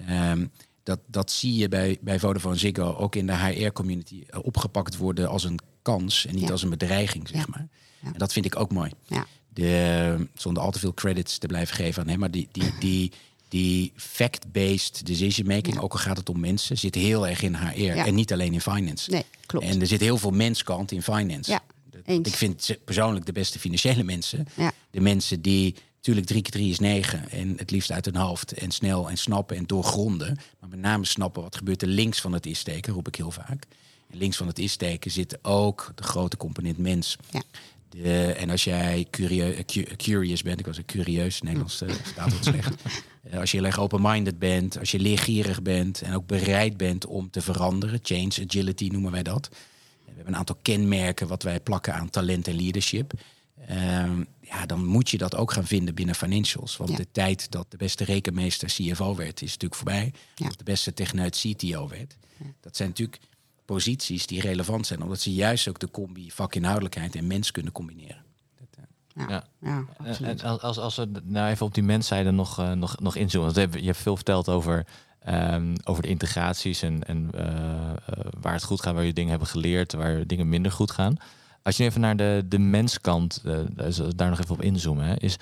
Ehm, 0.07 0.47
dat, 0.83 1.01
dat 1.07 1.31
zie 1.31 1.55
je 1.55 1.69
bij, 1.69 1.99
bij 2.01 2.19
Vodafone 2.19 2.57
Ziggo 2.57 2.95
ook 2.95 3.15
in 3.17 3.27
de 3.27 3.37
HR-community 3.37 4.23
eh, 4.27 4.39
opgepakt 4.43 4.97
worden 4.97 5.29
als 5.29 5.45
een 5.45 5.59
kans 5.83 6.27
en 6.27 6.35
niet 6.35 6.45
Ja. 6.45 6.51
als 6.51 6.63
een 6.63 6.71
bedreiging, 6.71 7.29
zeg 7.29 7.41
Ja. 7.41 7.47
maar. 7.49 7.69
Ja. 8.03 8.07
En 8.13 8.19
dat 8.19 8.33
vind 8.33 8.45
ik 8.45 8.57
ook 8.57 8.73
mooi. 8.73 8.91
Ja. 9.07 9.27
De, 9.55 10.27
zonder 10.35 10.63
al 10.63 10.71
te 10.71 10.79
veel 10.79 10.95
credits 10.95 11.39
te 11.39 11.47
blijven 11.47 11.75
geven 11.77 12.03
aan 12.03 12.09
hem, 12.09 12.19
maar 12.19 12.31
die, 12.31 12.49
die, 12.53 12.73
die, 12.81 13.13
die 13.49 13.93
fact-based 13.97 15.07
decision 15.07 15.47
making, 15.47 15.79
ook 15.79 15.93
al 15.93 15.99
gaat 15.99 16.17
het 16.17 16.29
om 16.29 16.41
mensen, 16.41 16.79
zit 16.79 16.95
heel 16.95 17.29
erg 17.29 17.43
in 17.43 17.55
HR 17.55 17.81
en 17.81 18.15
niet 18.15 18.33
alleen 18.33 18.53
in 18.53 18.61
finance. 18.61 19.11
Nee, 19.11 19.25
klopt. 19.47 19.67
En 19.67 19.81
er 19.81 19.87
zit 19.87 20.01
heel 20.01 20.19
veel 20.19 20.31
menskant 20.31 20.93
in 20.93 21.03
finance. 21.03 21.51
Ja, 21.51 21.61
Dat- 21.91 22.01
eens. 22.05 22.29
Ik 22.29 22.35
vind 22.35 22.77
persoonlijk 22.85 23.27
de 23.27 23.33
beste 23.33 23.59
financiële 23.59 24.03
mensen. 24.03 24.47
De 24.91 25.01
mensen 25.01 25.43
die 25.43 25.75
natuurlijk 26.01 26.27
drie 26.27 26.43
keer 26.43 26.53
drie 26.53 26.71
is 26.71 26.79
negen 26.79 27.31
en 27.31 27.55
het 27.57 27.71
liefst 27.71 27.91
uit 27.93 28.05
hun 28.05 28.17
hoofd 28.17 28.53
en 28.53 28.71
snel 28.71 29.11
en 29.11 29.17
snappen 29.17 29.57
en 29.57 29.67
doorgronden. 29.67 30.39
Maar 30.61 30.69
met 30.71 30.79
name 30.79 31.05
snappen 31.05 31.43
wat 31.43 31.57
gebeurt 31.57 31.83
er 31.83 31.89
links 31.89 32.21
van 32.21 32.33
het 32.33 32.47
is-steken, 32.47 32.93
roep 32.93 33.09
ik 33.09 33.15
heel 33.15 33.31
vaak. 33.31 33.67
En 34.11 34.19
links 34.19 34.37
van 34.37 34.47
het 34.47 34.59
is-steken 34.59 35.11
zit 35.11 35.39
ook 35.45 35.93
de 35.95 36.03
grote 36.03 36.37
component 36.37 36.79
mens. 36.79 37.17
Ja. 37.31 37.43
De, 37.89 38.33
en 38.33 38.51
als 38.51 38.65
jij 38.65 39.07
curio- 39.11 39.51
eh, 39.53 39.65
cu- 39.65 39.97
curious 39.97 40.43
bent, 40.43 40.61
ik 40.61 40.67
was 40.67 40.77
een 40.77 40.85
curieus, 40.85 41.43
Nederlands 41.43 41.81
eh, 41.81 41.95
staat 42.13 42.33
wat 42.33 42.45
slecht. 42.45 42.75
Eh, 43.23 43.39
als 43.39 43.51
je 43.51 43.57
heel 43.57 43.67
erg 43.67 43.79
open-minded 43.79 44.39
bent, 44.39 44.79
als 44.79 44.91
je 44.91 44.99
leergierig 44.99 45.63
bent 45.63 46.03
en 46.03 46.15
ook 46.15 46.27
bereid 46.27 46.77
bent 46.77 47.07
om 47.07 47.31
te 47.31 47.41
veranderen, 47.41 48.01
change 48.03 48.45
agility 48.47 48.87
noemen 48.93 49.13
wij 49.13 49.23
dat. 49.23 49.49
We 50.05 50.13
hebben 50.17 50.33
een 50.33 50.39
aantal 50.39 50.59
kenmerken 50.63 51.29
wat 51.29 51.43
wij 51.43 51.61
plakken 51.61 51.95
aan 51.95 52.11
talent 52.11 52.49
en 52.49 52.57
leadership. 52.57 53.13
Ja, 54.51 54.67
dan 54.67 54.85
moet 54.87 55.11
je 55.11 55.19
dat 55.19 55.37
ook 55.37 55.53
gaan 55.53 55.67
vinden 55.67 55.95
binnen 55.95 56.15
financials. 56.15 56.77
Want 56.77 56.91
Ja. 56.91 56.97
de 56.97 57.07
tijd 57.13 57.51
dat 57.51 57.71
de 57.71 57.77
beste 57.77 58.05
rekenmeester 58.05 58.69
CFO 58.69 59.15
werd, 59.15 59.43
is 59.43 59.49
natuurlijk 59.53 59.75
voorbij. 59.75 60.13
Ja. 60.35 60.47
Of 60.47 60.57
de 60.57 60.65
beste 60.65 60.95
techneut 60.95 61.37
CTO 61.47 61.89
werd. 61.89 62.17
Dat 62.61 62.77
zijn 62.77 62.89
natuurlijk 62.89 63.21
posities 63.65 64.27
die 64.27 64.41
relevant 64.41 64.87
zijn, 64.87 65.03
omdat 65.03 65.21
ze 65.21 65.35
juist 65.35 65.69
ook 65.69 65.79
de 65.79 65.91
combi 65.91 66.31
vakinhoudelijkheid 66.31 67.15
en 67.17 67.27
mens 67.27 67.51
kunnen 67.51 67.73
combineren. 67.73 68.23
Dat, 68.59 68.69
eh, 68.77 68.85
Ja, 69.15 69.29
Ja. 69.29 69.45
ja. 69.61 69.85
En- 69.99 70.07
absoluut. 70.07 70.43
En 70.43 70.61
als, 70.61 70.79
als, 70.79 70.97
we 70.97 71.09
nou 71.25 71.51
even 71.51 71.67
op 71.67 71.75
die 71.75 71.83
menszijde 71.83 72.31
nog, 72.31 72.59
eh, 72.59 72.73
nog, 72.73 73.01
nog 73.01 73.17
inzoomen. 73.17 73.55
Want 73.55 73.75
je 73.75 73.85
hebt 73.87 73.99
veel 73.99 74.17
verteld 74.17 74.49
over, 74.49 74.87
ehm, 75.21 75.75
over 75.85 76.03
de 76.03 76.09
integraties 76.09 76.83
en, 76.83 77.05
en 77.05 77.29
eh, 77.35 77.91
eh, 77.91 77.97
waar 78.41 78.53
het 78.53 78.65
goed 78.65 78.83
gaat, 78.83 78.95
waar 78.95 79.05
je 79.05 79.13
dingen 79.13 79.31
hebben 79.31 79.49
geleerd, 79.49 79.93
waar 79.93 80.27
dingen 80.27 80.49
minder 80.49 80.73
goed 80.73 80.91
gaan. 80.91 81.17
Als 81.63 81.77
je 81.77 81.85
even 81.85 82.01
naar 82.01 82.17
de, 82.17 82.45
de 82.49 82.59
menskant, 82.59 83.43
eh, 83.45 83.59
daar 84.17 84.31
nog 84.31 84.41
even 84.41 84.55
op 84.55 84.63
inzoomen, 84.63 85.05
hè, 85.05 85.17
is 85.17 85.37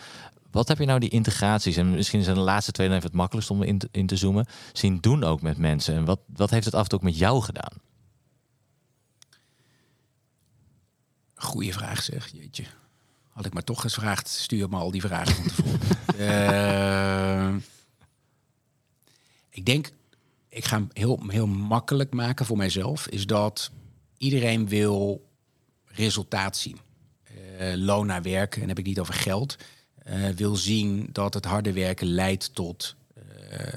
wat 0.50 0.68
heb 0.68 0.78
je 0.78 0.84
nou 0.84 1.00
die 1.00 1.08
integraties, 1.08 1.76
en 1.76 1.90
misschien 1.90 2.22
zijn 2.22 2.36
de 2.36 2.42
laatste 2.42 2.72
twee 2.72 2.86
dan 2.86 2.96
even 2.96 3.08
het 3.08 3.18
makkelijkst 3.18 3.50
om 3.50 3.62
in 3.62 3.78
te, 3.78 3.88
in 3.90 4.06
te 4.06 4.16
zoomen, 4.16 4.46
zien 4.72 4.98
doen 5.00 5.24
ook 5.24 5.42
met 5.42 5.58
mensen? 5.58 5.94
En 5.94 6.04
wat, 6.04 6.20
wat 6.26 6.50
heeft 6.50 6.64
het 6.64 6.74
af 6.74 6.82
en 6.82 6.88
toe 6.88 6.98
ook 6.98 7.04
met 7.04 7.18
jou 7.18 7.42
gedaan? 7.42 7.72
Goeie 11.34 11.72
vraag 11.72 12.02
zeg, 12.02 12.28
jeetje. 12.32 12.64
Had 13.28 13.46
ik 13.46 13.52
maar 13.52 13.64
toch 13.64 13.80
gevraagd, 13.80 14.28
stuur 14.28 14.68
me 14.68 14.76
al 14.76 14.90
die 14.90 15.00
vragen 15.00 15.34
van 15.34 15.44
tevoren. 15.44 15.80
Eh, 16.18 17.54
ik 19.50 19.64
denk, 19.64 19.90
ik 20.48 20.64
ga 20.64 20.76
hem 20.76 20.88
heel, 20.92 21.22
heel 21.26 21.46
makkelijk 21.46 22.12
maken 22.12 22.46
voor 22.46 22.56
mijzelf, 22.56 23.08
is 23.08 23.26
dat 23.26 23.70
iedereen 24.16 24.68
wil 24.68 25.27
resultaat 25.98 26.56
zien. 26.56 26.78
Eh, 27.58 27.74
loon 27.74 28.06
naar 28.06 28.22
werken, 28.22 28.54
en 28.54 28.60
dan 28.60 28.68
heb 28.68 28.78
ik 28.78 28.86
niet 28.86 29.00
over 29.00 29.14
geld, 29.14 29.56
eh, 29.94 30.28
wil 30.28 30.56
zien 30.56 31.08
dat 31.12 31.34
het 31.34 31.44
harde 31.44 31.72
werken 31.72 32.06
leidt 32.06 32.54
tot 32.54 32.96
eh, 33.50 33.68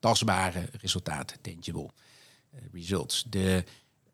tastbare 0.00 0.68
resultaten, 0.80 1.40
tangible 1.40 1.90
results. 2.72 3.24
De, 3.28 3.64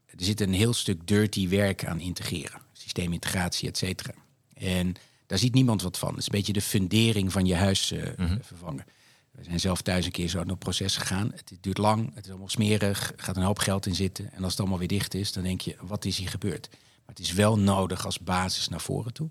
er 0.07 0.25
zit 0.25 0.41
een 0.41 0.53
heel 0.53 0.73
stuk 0.73 1.07
dirty 1.07 1.49
werk 1.49 1.85
aan 1.85 2.01
integreren. 2.01 2.61
Systeemintegratie, 2.73 3.69
et 3.69 3.79
cetera. 3.79 4.15
En 4.55 4.95
daar 5.27 5.39
ziet 5.39 5.55
niemand 5.55 5.83
wat 5.83 5.99
van. 5.99 6.09
Het 6.09 6.19
is 6.19 6.25
een 6.25 6.33
beetje 6.33 6.53
de 6.53 6.61
fundering 6.61 7.33
van 7.33 7.47
je 7.47 7.55
huis 7.55 7.91
eh, 7.91 8.31
vervangen. 8.41 8.85
We 9.31 9.45
zijn 9.45 9.61
zelf 9.61 9.83
thuis 9.83 10.05
een 10.05 10.13
keer 10.13 10.29
zo 10.29 10.41
in 10.41 10.49
een 10.49 10.59
proces 10.59 10.97
gegaan. 10.97 11.33
Het 11.35 11.53
duurt 11.61 11.79
lang, 11.79 12.15
het 12.15 12.25
is 12.25 12.31
allemaal 12.31 12.49
smerig, 12.49 13.13
er 13.17 13.23
gaat 13.23 13.37
een 13.37 13.43
hoop 13.43 13.59
geld 13.59 13.87
in 13.87 13.95
zitten. 13.95 14.33
En 14.33 14.43
als 14.43 14.53
het 14.53 14.61
allemaal 14.61 14.79
weer 14.79 14.89
dicht 14.89 15.15
is, 15.15 15.33
dan 15.33 15.43
denk 15.43 15.61
je, 15.61 15.77
wat 15.81 16.05
is 16.05 16.19
hier 16.19 16.29
gebeurd? 16.29 16.69
Maar 17.13 17.21
het 17.21 17.31
is 17.31 17.37
wel 17.37 17.59
nodig 17.59 18.05
als 18.05 18.19
basis 18.19 18.69
naar 18.69 18.81
voren 18.81 19.13
toe. 19.13 19.31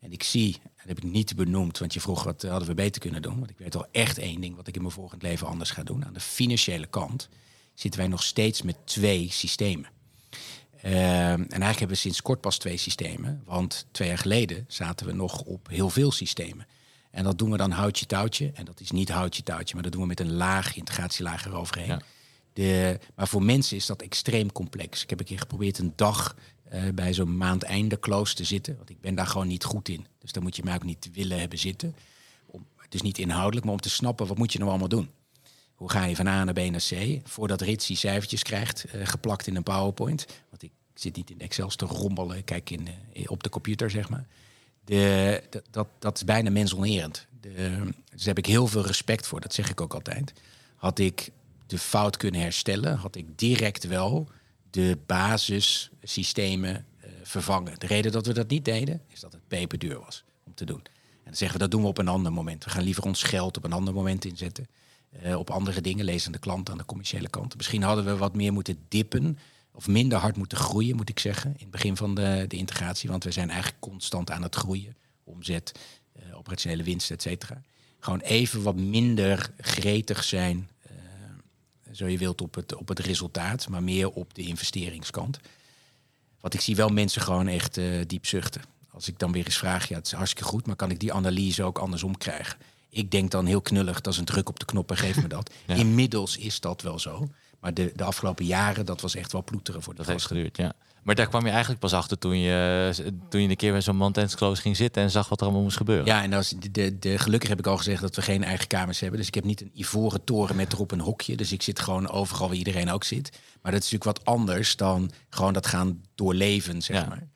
En 0.00 0.12
ik 0.12 0.22
zie, 0.22 0.52
dat 0.62 0.86
heb 0.86 0.96
ik 0.96 1.02
niet 1.02 1.36
benoemd, 1.36 1.78
want 1.78 1.94
je 1.94 2.00
vroeg 2.00 2.22
wat 2.22 2.42
hadden 2.42 2.68
we 2.68 2.74
beter 2.74 3.00
kunnen 3.00 3.22
doen. 3.22 3.38
Want 3.38 3.50
ik 3.50 3.58
weet 3.58 3.76
al 3.76 3.86
echt 3.92 4.18
één 4.18 4.40
ding 4.40 4.56
wat 4.56 4.66
ik 4.66 4.74
in 4.74 4.82
mijn 4.82 4.94
volgend 4.94 5.22
leven 5.22 5.46
anders 5.46 5.70
ga 5.70 5.82
doen. 5.82 6.04
Aan 6.04 6.12
de 6.12 6.20
financiële 6.20 6.86
kant 6.86 7.28
zitten 7.74 8.00
wij 8.00 8.08
nog 8.08 8.22
steeds 8.22 8.62
met 8.62 8.76
twee 8.84 9.30
systemen. 9.30 9.90
Ehm, 10.76 10.92
en 10.92 11.38
eigenlijk 11.38 11.78
hebben 11.78 11.88
we 11.88 11.94
sinds 11.94 12.22
kort 12.22 12.40
pas 12.40 12.58
twee 12.58 12.76
systemen. 12.76 13.42
Want 13.44 13.86
twee 13.90 14.08
jaar 14.08 14.18
geleden 14.18 14.64
zaten 14.68 15.06
we 15.06 15.12
nog 15.12 15.40
op 15.40 15.68
heel 15.68 15.90
veel 15.90 16.12
systemen. 16.12 16.66
En 17.10 17.24
dat 17.24 17.38
doen 17.38 17.50
we 17.50 17.56
dan 17.56 17.70
houtje 17.70 18.06
touwtje. 18.06 18.50
En 18.54 18.64
dat 18.64 18.80
is 18.80 18.90
niet 18.90 19.08
houtje 19.08 19.42
touwtje, 19.42 19.74
maar 19.74 19.82
dat 19.82 19.92
doen 19.92 20.00
we 20.00 20.08
met 20.08 20.20
een 20.20 20.32
laag, 20.32 20.76
integratielaag 20.76 21.46
eroverheen. 21.46 21.88
Ja. 21.88 22.00
De, 22.52 22.98
maar 23.14 23.28
voor 23.28 23.42
mensen 23.42 23.76
is 23.76 23.86
dat 23.86 24.02
extreem 24.02 24.52
complex. 24.52 25.02
Ik 25.02 25.10
heb 25.10 25.18
een 25.20 25.24
keer 25.24 25.38
geprobeerd 25.38 25.78
een 25.78 25.92
dag 25.96 26.34
eh, 26.70 26.82
bij 26.94 27.12
zo'n 27.14 27.36
maandeinde 27.36 27.98
close 27.98 28.34
te 28.34 28.44
zitten. 28.44 28.76
Want 28.76 28.90
ik 28.90 29.00
ben 29.00 29.14
daar 29.14 29.26
gewoon 29.26 29.46
niet 29.46 29.64
goed 29.64 29.88
in. 29.88 30.06
Dus 30.18 30.32
dan 30.32 30.42
moet 30.42 30.56
je 30.56 30.62
mij 30.64 30.74
ook 30.74 30.84
niet 30.84 31.10
willen 31.12 31.38
hebben 31.40 31.58
zitten. 31.58 31.94
Om, 32.46 32.66
het 32.76 32.94
is 32.94 33.02
niet 33.02 33.18
inhoudelijk, 33.18 33.64
maar 33.64 33.74
om 33.74 33.80
te 33.80 33.90
snappen 33.90 34.26
wat 34.26 34.38
moet 34.38 34.52
je 34.52 34.58
nou 34.58 34.70
allemaal 34.70 34.88
doen. 34.88 35.10
Hoe 35.74 35.90
ga 35.90 36.04
je 36.04 36.16
van 36.16 36.26
A 36.26 36.44
naar 36.44 36.54
B 36.54 36.58
naar 36.58 36.86
C? 36.88 37.20
Voordat 37.24 37.60
Rits 37.60 37.86
die 37.86 37.96
cijfertjes 37.96 38.42
krijgt, 38.42 38.84
eh, 38.84 39.06
geplakt 39.06 39.46
in 39.46 39.56
een 39.56 39.62
PowerPoint. 39.62 40.26
Want 40.50 40.62
ik 40.62 40.70
zit 40.94 41.16
niet 41.16 41.30
in 41.30 41.40
Excel 41.40 41.68
te 41.68 41.84
rommelen, 41.84 42.44
kijk 42.44 42.70
in, 42.70 42.88
eh, 43.12 43.24
op 43.26 43.42
de 43.42 43.48
computer, 43.48 43.90
zeg 43.90 44.08
maar. 44.08 44.26
De, 44.84 45.42
dat, 45.50 45.62
dat, 45.70 45.88
dat 45.98 46.16
is 46.16 46.24
bijna 46.24 46.50
mensonerend. 46.50 47.26
De, 47.40 47.50
dus 48.10 48.18
daar 48.18 48.34
heb 48.34 48.38
ik 48.38 48.46
heel 48.46 48.66
veel 48.66 48.86
respect 48.86 49.26
voor, 49.26 49.40
dat 49.40 49.54
zeg 49.54 49.70
ik 49.70 49.80
ook 49.80 49.94
altijd. 49.94 50.32
Had 50.76 50.98
ik 50.98 51.30
de 51.66 51.78
fout 51.78 52.16
kunnen 52.16 52.40
herstellen, 52.40 52.96
had 52.96 53.16
ik 53.16 53.38
direct 53.38 53.86
wel 53.86 54.28
de 54.70 54.98
basissystemen 55.06 56.86
eh, 57.00 57.10
vervangen. 57.22 57.78
De 57.78 57.86
reden 57.86 58.12
dat 58.12 58.26
we 58.26 58.32
dat 58.32 58.48
niet 58.48 58.64
deden, 58.64 59.00
is 59.08 59.20
dat 59.20 59.32
het 59.32 59.48
peperduur 59.48 59.98
was 60.00 60.24
om 60.44 60.54
te 60.54 60.64
doen. 60.64 60.82
En 60.84 61.24
dan 61.24 61.34
zeggen 61.34 61.58
we, 61.58 61.62
dat 61.62 61.70
doen 61.70 61.82
we 61.82 61.88
op 61.88 61.98
een 61.98 62.08
ander 62.08 62.32
moment. 62.32 62.64
We 62.64 62.70
gaan 62.70 62.82
liever 62.82 63.04
ons 63.04 63.22
geld 63.22 63.56
op 63.56 63.64
een 63.64 63.72
ander 63.72 63.94
moment 63.94 64.24
inzetten. 64.24 64.66
eh, 65.22 65.38
op 65.38 65.50
andere 65.50 65.80
dingen, 65.80 66.04
lezen 66.04 66.32
de 66.32 66.38
klant 66.38 66.70
aan 66.70 66.78
de 66.78 66.84
commerciële 66.84 67.28
kant. 67.28 67.56
Misschien 67.56 67.82
hadden 67.82 68.04
we 68.04 68.16
wat 68.16 68.34
meer 68.34 68.52
moeten 68.52 68.78
dippen. 68.88 69.38
Of 69.72 69.88
minder 69.88 70.18
hard 70.18 70.36
moeten 70.36 70.58
groeien, 70.58 70.96
moet 70.96 71.08
ik 71.08 71.18
zeggen. 71.18 71.50
In 71.50 71.56
het 71.60 71.70
begin 71.70 71.96
van 71.96 72.14
de, 72.14 72.44
de 72.48 72.56
integratie. 72.56 73.10
Want 73.10 73.24
we 73.24 73.30
zijn 73.30 73.50
eigenlijk 73.50 73.80
constant 73.80 74.30
aan 74.30 74.42
het 74.42 74.54
groeien. 74.54 74.96
Omzet, 75.24 75.72
eh, 76.12 76.38
operationele 76.38 76.82
winst, 76.82 77.10
et 77.10 77.22
cetera. 77.22 77.62
Gewoon 78.00 78.20
even 78.20 78.62
wat 78.62 78.76
minder 78.76 79.50
gretig 79.58 80.24
zijn, 80.24 80.68
zo 81.98 82.06
je 82.06 82.18
wilt, 82.18 82.40
op 82.40 82.54
het, 82.54 82.74
op 82.74 82.88
het 82.88 82.98
resultaat. 82.98 83.68
Maar 83.68 83.82
meer 83.82 84.10
op 84.10 84.34
de 84.34 84.42
investeringskant. 84.42 85.40
Want 86.40 86.54
ik 86.54 86.60
zie 86.60 86.76
wel 86.76 86.88
mensen 86.88 87.22
gewoon 87.22 87.48
echt 87.48 87.76
eh, 87.76 87.86
diep 88.06 88.26
zuchten. 88.26 88.62
Als 88.90 89.08
ik 89.08 89.18
dan 89.18 89.32
weer 89.32 89.44
eens 89.44 89.58
vraag, 89.58 89.88
ja, 89.88 89.96
het 89.96 90.06
is 90.06 90.12
hartstikke 90.12 90.48
goed, 90.48 90.66
maar 90.66 90.76
kan 90.76 90.90
ik 90.90 91.00
die 91.00 91.12
analyse 91.12 91.62
ook 91.62 91.78
andersom 91.78 92.18
krijgen? 92.18 92.58
Ik 92.90 93.10
denk 93.10 93.30
dan 93.30 93.46
heel 93.46 93.60
knullig, 93.60 94.00
dat 94.00 94.12
is 94.12 94.18
een 94.18 94.24
druk 94.24 94.48
op 94.48 94.58
de 94.58 94.64
knop 94.64 94.90
en 94.90 94.96
geef 94.96 95.22
me 95.22 95.28
dat. 95.28 95.50
Ja. 95.66 95.74
Inmiddels 95.74 96.36
is 96.36 96.60
dat 96.60 96.82
wel 96.82 96.98
zo. 96.98 97.28
Maar 97.60 97.74
de, 97.74 97.92
de 97.96 98.04
afgelopen 98.04 98.44
jaren, 98.44 98.86
dat 98.86 99.00
was 99.00 99.14
echt 99.14 99.32
wel 99.32 99.44
ploeteren 99.44 99.82
voor 99.82 99.94
de 99.94 99.98
Dat 99.98 100.10
heeft 100.10 100.26
geduurd, 100.26 100.56
ja. 100.56 100.72
Maar 101.08 101.16
daar 101.16 101.28
kwam 101.28 101.44
je 101.44 101.50
eigenlijk 101.50 101.80
pas 101.80 101.92
achter 101.92 102.18
toen 102.18 102.38
je, 102.38 102.92
toen 103.28 103.42
je 103.42 103.48
een 103.48 103.56
keer 103.56 103.72
bij 103.72 103.80
zo'n 103.80 103.96
month 103.96 104.34
close 104.34 104.60
ging 104.62 104.76
zitten 104.76 105.02
en 105.02 105.10
zag 105.10 105.28
wat 105.28 105.38
er 105.38 105.44
allemaal 105.44 105.62
moest 105.62 105.76
gebeuren. 105.76 106.06
Ja, 106.06 106.22
en 106.22 106.32
als 106.32 106.54
de, 106.58 106.70
de, 106.70 106.98
de, 106.98 107.18
gelukkig 107.18 107.48
heb 107.48 107.58
ik 107.58 107.66
al 107.66 107.76
gezegd 107.76 108.00
dat 108.00 108.16
we 108.16 108.22
geen 108.22 108.44
eigen 108.44 108.66
kamers 108.66 109.00
hebben. 109.00 109.18
Dus 109.18 109.28
ik 109.28 109.34
heb 109.34 109.44
niet 109.44 109.60
een 109.60 109.70
ivoren 109.74 110.24
toren 110.24 110.56
met 110.56 110.72
erop 110.72 110.90
een 110.90 111.00
hokje. 111.00 111.36
Dus 111.36 111.52
ik 111.52 111.62
zit 111.62 111.80
gewoon 111.80 112.10
overal 112.10 112.48
waar 112.48 112.56
iedereen 112.56 112.90
ook 112.90 113.04
zit. 113.04 113.30
Maar 113.62 113.72
dat 113.72 113.82
is 113.82 113.90
natuurlijk 113.90 114.18
wat 114.18 114.34
anders 114.34 114.76
dan 114.76 115.10
gewoon 115.30 115.52
dat 115.52 115.66
gaan 115.66 116.02
doorleven, 116.14 116.82
zeg 116.82 116.96
Ja. 116.96 117.08
maar. 117.08 117.26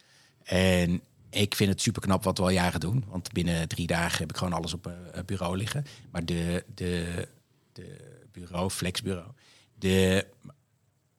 En 0.44 1.00
ik 1.30 1.54
vind 1.54 1.70
het 1.70 1.80
super 1.80 2.02
knap 2.02 2.24
wat 2.24 2.38
we 2.38 2.44
al 2.44 2.50
jaren 2.50 2.80
doen. 2.80 3.04
Want 3.08 3.32
binnen 3.32 3.68
drie 3.68 3.86
dagen 3.86 4.18
heb 4.18 4.30
ik 4.30 4.36
gewoon 4.36 4.52
alles 4.52 4.74
op 4.74 4.86
eh, 4.86 5.22
bureau 5.26 5.56
liggen. 5.56 5.86
Maar 6.10 6.24
de, 6.24 6.64
de, 6.74 7.28
de 7.72 7.96
bureau, 8.32 8.70
flexbureau, 8.70 9.28
de, 9.78 10.26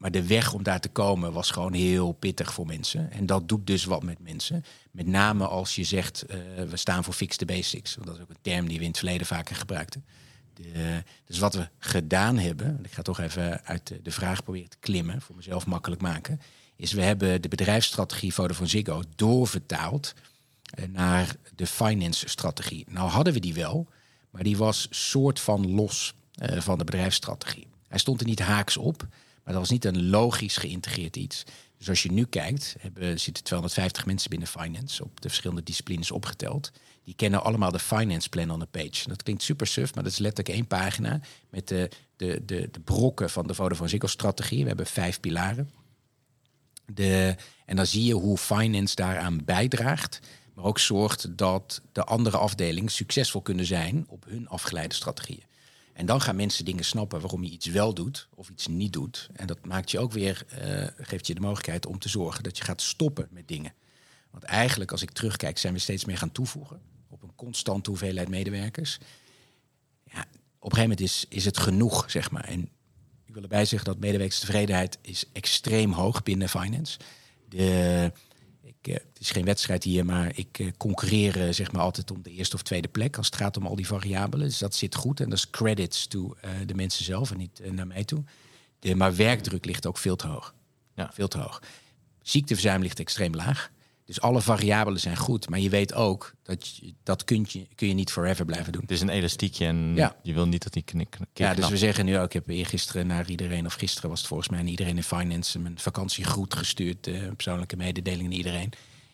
maar 0.03 0.11
de 0.11 0.27
weg 0.27 0.53
om 0.53 0.63
daar 0.63 0.79
te 0.79 0.89
komen 0.89 1.33
was 1.33 1.51
gewoon 1.51 1.73
heel 1.73 2.11
pittig 2.11 2.53
voor 2.53 2.65
mensen. 2.65 3.11
En 3.11 3.25
dat 3.25 3.49
doet 3.49 3.67
dus 3.67 3.85
wat 3.85 4.03
met 4.03 4.19
mensen. 4.19 4.65
Met 4.91 5.07
name 5.07 5.47
als 5.47 5.75
je 5.75 5.83
zegt, 5.83 6.21
eh, 6.21 6.37
we 6.69 6.77
staan 6.77 7.03
voor 7.03 7.13
fix 7.13 7.37
basics. 7.37 7.95
Want 7.95 8.07
dat 8.07 8.15
is 8.15 8.21
ook 8.21 8.29
een 8.29 8.35
term 8.41 8.67
die 8.67 8.77
we 8.77 8.83
in 8.83 8.89
het 8.89 8.97
verleden 8.97 9.27
vaker 9.27 9.55
gebruikten. 9.55 10.05
De, 10.53 11.03
dus 11.25 11.39
wat 11.39 11.53
we 11.53 11.69
gedaan 11.79 12.37
hebben, 12.37 12.67
en 12.67 12.85
ik 12.85 12.91
ga 12.91 13.01
toch 13.01 13.19
even 13.19 13.65
uit 13.65 13.93
de, 14.03 14.11
vraag 14.11 14.43
proberen 14.43 14.69
te 14.69 14.77
klimmen, 14.79 15.21
voor 15.21 15.35
mezelf 15.35 15.65
makkelijk 15.65 16.01
maken, 16.01 16.41
is 16.75 16.91
we 16.91 17.01
hebben 17.01 17.41
de 17.41 17.47
bedrijfsstrategie 17.47 18.33
Vodafone 18.33 18.69
Ziggo 18.69 19.01
doorvertaald 19.15 20.13
eh, 20.63 20.85
naar 20.87 21.35
de 21.55 21.67
finance-strategie. 21.67 22.85
Nou 22.89 23.09
hadden 23.09 23.33
we 23.33 23.39
die 23.39 23.53
wel, 23.53 23.87
maar 24.29 24.43
die 24.43 24.57
was 24.57 24.87
soort 24.89 25.39
van 25.39 25.71
los 25.71 26.13
eh, 26.35 26.61
van 26.61 26.77
de 26.77 26.83
bedrijfsstrategie. 26.83 27.67
Hij 27.87 27.99
stond 27.99 28.19
er 28.19 28.27
niet 28.27 28.39
haaks 28.39 28.77
op, 28.77 29.07
maar 29.43 29.53
dat 29.53 29.61
was 29.61 29.69
niet 29.69 29.85
een 29.85 30.09
logisch 30.09 30.57
geïntegreerd 30.57 31.15
iets. 31.15 31.43
Dus 31.77 31.89
als 31.89 32.03
je 32.03 32.11
nu 32.11 32.25
kijkt, 32.25 32.75
hebben, 32.79 33.19
zitten 33.19 33.43
250 33.43 34.05
mensen 34.05 34.29
binnen 34.29 34.47
finance 34.47 35.03
op 35.03 35.21
de 35.21 35.27
verschillende 35.27 35.63
disciplines 35.63 36.11
opgeteld. 36.11 36.71
Die 37.03 37.15
kennen 37.15 37.43
allemaal 37.43 37.71
de 37.71 37.79
finance 37.79 38.29
plan 38.29 38.51
on 38.51 38.61
a 38.61 38.65
page. 38.65 39.07
Dat 39.07 39.23
klinkt 39.23 39.43
super 39.43 39.67
suf, 39.67 39.93
maar 39.93 40.03
dat 40.03 40.11
is 40.11 40.17
letterlijk 40.17 40.55
één 40.57 40.67
pagina 40.67 41.19
met 41.49 41.67
de, 41.67 41.89
de, 42.15 42.41
de, 42.45 42.69
de 42.71 42.79
brokken 42.79 43.29
van 43.29 43.47
de 43.47 43.53
Vodafone 43.53 43.89
Ziggo 43.89 44.07
strategie. 44.07 44.61
We 44.61 44.67
hebben 44.67 44.85
vijf 44.85 45.19
pilaren. 45.19 45.71
De, 46.85 47.35
en 47.65 47.75
dan 47.75 47.85
zie 47.85 48.03
je 48.03 48.13
hoe 48.13 48.37
finance 48.37 48.95
daaraan 48.95 49.45
bijdraagt. 49.45 50.19
Maar 50.53 50.65
ook 50.65 50.79
zorgt 50.79 51.37
dat 51.37 51.81
de 51.91 52.03
andere 52.03 52.37
afdelingen 52.37 52.91
succesvol 52.91 53.41
kunnen 53.41 53.65
zijn 53.65 54.05
op 54.07 54.25
hun 54.25 54.47
afgeleide 54.47 54.95
strategieën. 54.95 55.43
En 55.93 56.05
dan 56.05 56.21
gaan 56.21 56.35
mensen 56.35 56.65
dingen 56.65 56.85
snappen 56.85 57.21
waarom 57.21 57.43
je 57.43 57.49
iets 57.49 57.65
wel 57.65 57.93
doet 57.93 58.27
of 58.35 58.49
iets 58.49 58.67
niet 58.67 58.93
doet. 58.93 59.29
En 59.33 59.47
dat 59.47 59.65
maakt 59.65 59.91
je 59.91 59.99
ook 59.99 60.11
weer, 60.11 60.45
uh, 60.63 60.87
geeft 60.97 61.27
je 61.27 61.33
de 61.33 61.41
mogelijkheid 61.41 61.85
om 61.85 61.99
te 61.99 62.09
zorgen 62.09 62.43
dat 62.43 62.57
je 62.57 62.63
gaat 62.63 62.81
stoppen 62.81 63.27
met 63.31 63.47
dingen. 63.47 63.73
Want 64.31 64.43
eigenlijk, 64.43 64.91
als 64.91 65.01
ik 65.01 65.11
terugkijk, 65.11 65.57
zijn 65.57 65.73
we 65.73 65.79
steeds 65.79 66.05
meer 66.05 66.17
gaan 66.17 66.31
toevoegen 66.31 66.81
op 67.09 67.23
een 67.23 67.35
constante 67.35 67.89
hoeveelheid 67.89 68.29
medewerkers. 68.29 68.97
Ja, 70.03 70.21
op 70.59 70.71
een 70.71 70.77
gegeven 70.77 70.81
moment 70.81 70.99
is, 70.99 71.25
is 71.29 71.45
het 71.45 71.57
genoeg, 71.57 72.11
zeg 72.11 72.31
maar. 72.31 72.43
En 72.43 72.69
ik 73.25 73.33
wil 73.33 73.43
erbij 73.43 73.65
zeggen 73.65 73.89
dat 73.89 73.99
medewerkerstevredenheid 73.99 74.97
is 75.01 75.25
extreem 75.31 75.91
hoog 75.91 76.23
binnen 76.23 76.49
finance. 76.49 76.99
De, 77.49 78.11
ik, 78.83 78.93
uh, 78.93 78.93
het 79.13 79.19
is 79.19 79.31
geen 79.31 79.45
wedstrijd 79.45 79.83
hier, 79.83 80.05
maar 80.05 80.31
ik 80.35 80.59
uh, 80.59 80.71
concurreer 80.77 81.47
uh, 81.47 81.53
zeg 81.53 81.71
maar 81.71 81.81
altijd 81.81 82.11
om 82.11 82.21
de 82.21 82.31
eerste 82.31 82.55
of 82.55 82.61
tweede 82.61 82.87
plek 82.87 83.17
als 83.17 83.25
het 83.25 83.35
gaat 83.35 83.57
om 83.57 83.67
al 83.67 83.75
die 83.75 83.87
variabelen. 83.87 84.47
Dus 84.47 84.57
dat 84.57 84.75
zit 84.75 84.95
goed 84.95 85.19
en 85.19 85.29
dat 85.29 85.37
is 85.37 85.49
credits 85.49 86.07
to 86.07 86.35
de 86.65 86.75
mensen 86.75 87.05
zelf 87.05 87.31
en 87.31 87.37
niet 87.37 87.61
naar 87.71 87.87
mij 87.87 88.03
toe. 88.03 88.23
De, 88.79 88.95
maar 88.95 89.15
werkdruk 89.15 89.65
ligt 89.65 89.85
ook 89.87 89.97
veel 89.97 90.15
te 90.15 90.27
hoog. 90.27 90.53
Ja. 90.95 91.09
Veel 91.13 91.27
te 91.27 91.37
hoog. 91.37 91.61
Ziekteverzuim 92.21 92.81
ligt 92.81 92.99
extreem 92.99 93.35
laag. 93.35 93.71
Dus 94.05 94.21
alle 94.21 94.41
variabelen 94.41 94.99
zijn 94.99 95.17
goed, 95.17 95.49
maar 95.49 95.59
je 95.59 95.69
weet 95.69 95.93
ook 95.93 96.33
dat 96.43 96.67
je, 96.67 96.93
dat 97.03 97.23
kun 97.23 97.45
je, 97.47 97.67
kun 97.75 97.87
je 97.87 97.93
niet 97.93 98.11
forever 98.11 98.45
blijven 98.45 98.71
doen. 98.71 98.81
Het 98.81 98.91
is 98.91 99.01
een 99.01 99.09
elastiekje 99.09 99.65
en 99.65 99.95
ja. 99.95 100.15
je 100.23 100.33
wil 100.33 100.47
niet 100.47 100.63
dat 100.63 100.73
die 100.73 100.83
knik. 100.83 101.17
Ja, 101.33 101.53
dus 101.53 101.69
we 101.69 101.77
zeggen 101.77 102.05
nu 102.05 102.17
ook, 102.17 102.25
ik 102.25 102.33
heb 102.33 102.47
eergisteren 102.47 103.07
naar 103.07 103.29
iedereen, 103.29 103.65
of 103.65 103.73
gisteren 103.73 104.09
was 104.09 104.19
het 104.19 104.27
volgens 104.27 104.49
mij, 104.49 104.63
iedereen 104.63 104.97
in 104.97 105.03
finance 105.03 105.59
mijn 105.59 105.79
vakantiegroet 105.79 106.55
gestuurd, 106.55 107.07
uh, 107.07 107.27
persoonlijke 107.35 107.75
mededelingen 107.75 108.31
aan 108.31 108.37
iedereen. 108.37 108.71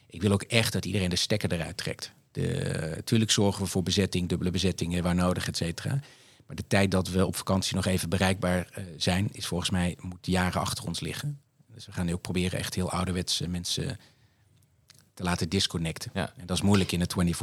Ik 0.08 0.22
wil 0.22 0.32
ook 0.32 0.44
echt 0.44 0.74
dat 0.74 0.86
iedereen 0.86 1.10
de 1.10 1.16
stekker 1.16 1.52
eruit 1.52 1.78
trekt. 1.78 2.12
De, 2.32 3.02
tuurlijk 3.04 3.32
zorgen 3.32 3.64
we 3.64 3.70
voor 3.70 3.84
bezetting, 3.84 4.30
dubbele 4.30 4.52
bezettingen 4.52 5.04
waar 5.04 5.16
nodig, 5.16 5.48
et 5.48 5.58
cetera. 5.58 6.00
Maar 6.46 6.56
de 6.56 6.68
tijd 6.68 6.92
dat 6.92 7.10
we 7.10 7.26
op 7.26 7.36
vakantie 7.36 7.76
nog 7.76 7.86
even 7.86 8.10
bereikbaar 8.10 8.68
uh, 8.78 8.86
zijn, 8.98 9.30
is 9.32 9.48
volgens 9.48 9.70
mij 9.70 9.98
moet 10.00 10.26
jaren 10.28 10.62
achter 10.62 10.86
ons 10.86 11.00
liggen. 11.00 11.40
Dus 11.74 11.86
we 11.86 11.92
gaan 11.92 12.06
nu 12.06 12.14
ook 12.14 12.22
proberen 12.22 12.60
echt 12.60 12.76
heel 12.76 12.92
ouderwetse 12.92 13.48
mensen 13.48 13.98
te 15.20 15.26
laten 15.26 15.50
disconnecten. 15.50 16.12
Ja. 16.14 16.34
En 16.38 16.46
dat 16.46 16.58
is 16.58 16.64
moeilijk 16.64 16.92
in 16.92 17.00
de 17.00 17.34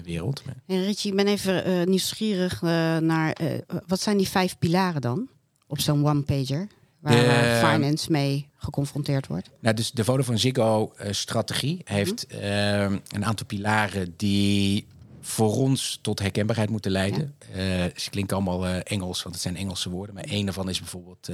24-7 0.00 0.04
wereld. 0.04 0.42
En 0.66 0.84
Richie, 0.84 1.10
ik 1.10 1.16
ben 1.16 1.26
even 1.26 1.68
uh, 1.68 1.86
nieuwsgierig 1.86 2.62
uh, 2.62 2.70
naar 2.96 3.40
uh, 3.42 3.52
wat 3.86 4.00
zijn 4.00 4.16
die 4.16 4.28
vijf 4.28 4.58
pilaren 4.58 5.00
dan 5.00 5.28
op 5.66 5.80
zo'n 5.80 6.06
one-pager? 6.06 6.66
Waar 7.00 7.12
de, 7.12 7.66
finance 7.66 8.10
mee 8.10 8.48
geconfronteerd 8.56 9.26
wordt. 9.26 9.50
Nou, 9.60 9.76
dus 9.76 9.90
de 9.90 10.04
Vodafone 10.04 10.38
Ziggo-strategie 10.38 11.80
heeft 11.84 12.26
mm 12.32 12.40
-hmm. 12.40 13.00
een 13.08 13.24
aantal 13.24 13.46
pilaren 13.46 14.14
die 14.16 14.86
voor 15.20 15.56
ons 15.56 15.98
tot 16.02 16.18
herkenbaarheid 16.18 16.70
moeten 16.70 16.90
leiden. 16.90 17.34
Ja. 17.54 17.90
ze 17.96 18.10
klinken 18.10 18.36
allemaal 18.36 18.66
Engels, 18.66 19.22
want 19.22 19.34
het 19.34 19.44
zijn 19.44 19.56
Engelse 19.56 19.90
woorden. 19.90 20.14
Maar 20.14 20.24
een 20.28 20.44
daarvan 20.44 20.68
is 20.68 20.78
bijvoorbeeld 20.78 21.28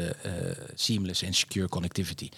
seamless 0.75 1.23
en 1.23 1.35
secure 1.35 1.69
connectivity. 1.69 2.29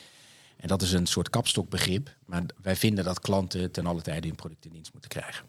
En 0.63 0.69
dat 0.69 0.83
is 0.83 0.93
een 0.93 1.07
soort 1.07 1.31
kapstokbegrip, 1.31 2.17
maar 2.25 2.43
wij 2.63 2.77
vinden 2.77 3.05
dat 3.05 3.21
klanten 3.21 3.71
ten 3.71 3.87
alle 3.87 4.03
tijde 4.03 4.27
hun 4.27 4.37
product 4.37 4.65
in 4.65 4.73
dienst 4.73 4.93
moeten 4.93 5.11
krijgen. 5.11 5.45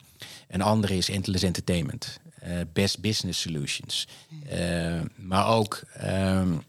Een 0.48 0.62
andere 0.62 0.98
is 0.98 1.10
endless 1.10 1.44
entertainment, 1.44 2.20
uh, 2.44 2.60
best 2.74 3.00
business 3.00 3.42
solutions, 3.42 4.08
uh, 4.54 5.02
maar 5.16 5.48
ook 5.48 5.82
um, 6.06 6.64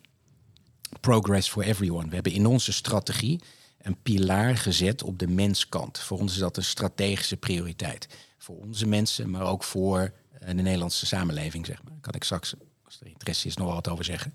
progress 1.01 1.49
for 1.49 1.63
everyone. 1.63 2.09
We 2.09 2.15
hebben 2.15 2.33
in 2.33 2.47
onze 2.47 2.73
strategie 2.73 3.41
een 3.83 3.97
pilaar 4.03 4.57
gezet 4.57 5.03
op 5.03 5.19
de 5.19 5.29
menskant. 5.29 5.99
Voor 5.99 6.19
ons 6.19 6.33
is 6.33 6.39
dat 6.39 6.57
een 6.57 6.65
strategische 6.65 7.37
prioriteit. 7.37 8.09
Voor 8.39 8.57
onze 8.57 8.87
mensen, 8.87 9.31
maar 9.31 9.43
ook 9.43 9.65
voor 9.65 10.01
uh, 10.01 10.49
de 10.49 10.55
Nederlandse 10.55 11.07
samenleving, 11.07 11.67
zeg 11.67 11.83
maar. 11.83 11.93
Daar 11.93 12.01
kan 12.01 12.15
ik 12.15 12.25
straks, 12.25 12.55
als 12.85 13.01
er 13.01 13.07
interesse 13.07 13.47
is, 13.47 13.57
nog 13.57 13.75
wat 13.75 13.89
over 13.89 14.05
zeggen. 14.05 14.35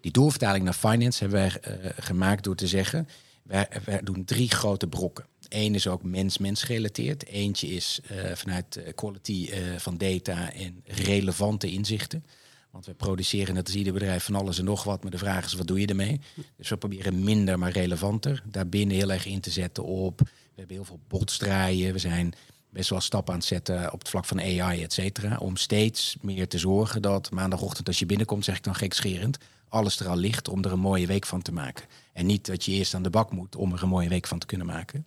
Die 0.00 0.12
doorvertaling 0.12 0.64
naar 0.64 0.72
finance 0.72 1.18
hebben 1.24 1.40
wij 1.40 1.60
gemaakt 1.96 2.44
door 2.44 2.56
te 2.56 2.66
zeggen 2.66 3.08
wij, 3.42 3.68
doen 4.02 4.24
drie 4.24 4.50
grote 4.50 4.86
brokken. 4.86 5.26
Eén 5.48 5.74
is 5.74 5.86
ook 5.86 6.02
mens-mens 6.02 6.62
gerelateerd. 6.62 7.26
Eentje 7.26 7.66
is 7.66 8.00
uh, 8.12 8.34
vanuit 8.34 8.82
quality 8.94 9.50
uh, 9.50 9.56
van 9.76 9.98
data 9.98 10.52
en 10.52 10.82
relevante 10.84 11.70
inzichten. 11.70 12.24
Want 12.70 12.86
we 12.86 12.94
produceren 12.94 13.54
net 13.54 13.66
als 13.66 13.76
ieder 13.76 13.92
bedrijf 13.92 14.24
van 14.24 14.34
alles 14.34 14.58
en 14.58 14.64
nog 14.64 14.84
wat. 14.84 15.02
Maar 15.02 15.10
de 15.10 15.18
vraag 15.18 15.44
is, 15.44 15.52
wat 15.52 15.66
doe 15.66 15.80
je 15.80 15.86
ermee? 15.86 16.20
Dus 16.56 16.68
we 16.68 16.76
proberen 16.76 17.24
minder, 17.24 17.58
maar 17.58 17.72
relevanter. 17.72 18.42
Daarbinnen 18.44 18.96
heel 18.96 19.12
erg 19.12 19.26
in 19.26 19.40
te 19.40 19.50
zetten 19.50 19.84
op... 19.84 20.20
We 20.20 20.58
hebben 20.58 20.76
heel 20.76 20.84
veel 20.84 21.00
bots 21.08 21.36
draaien. 21.36 21.92
We 21.92 21.98
zijn 21.98 22.32
best 22.70 22.90
wel 22.90 23.00
stappen 23.00 23.32
aan 23.32 23.38
het 23.38 23.48
zetten 23.48 23.92
op 23.92 23.98
het 23.98 24.08
vlak 24.08 24.24
van 24.24 24.40
AI, 24.40 24.82
et 24.82 24.92
cetera. 24.92 25.36
Om 25.36 25.56
steeds 25.56 26.16
meer 26.20 26.48
te 26.48 26.58
zorgen 26.58 27.02
dat 27.02 27.30
maandagochtend 27.30 27.86
als 27.86 27.98
je 27.98 28.06
binnenkomt, 28.06 28.44
zeg 28.44 28.56
ik 28.56 28.62
dan 28.62 28.74
gekscherend 28.74 29.38
alles 29.72 30.00
er 30.00 30.08
al 30.08 30.16
ligt 30.16 30.48
om 30.48 30.64
er 30.64 30.72
een 30.72 30.78
mooie 30.78 31.06
week 31.06 31.26
van 31.26 31.42
te 31.42 31.52
maken. 31.52 31.84
En 32.12 32.26
niet 32.26 32.46
dat 32.46 32.64
je 32.64 32.72
eerst 32.72 32.94
aan 32.94 33.02
de 33.02 33.10
bak 33.10 33.32
moet 33.32 33.56
om 33.56 33.72
er 33.72 33.82
een 33.82 33.88
mooie 33.88 34.08
week 34.08 34.26
van 34.26 34.38
te 34.38 34.46
kunnen 34.46 34.66
maken. 34.66 35.06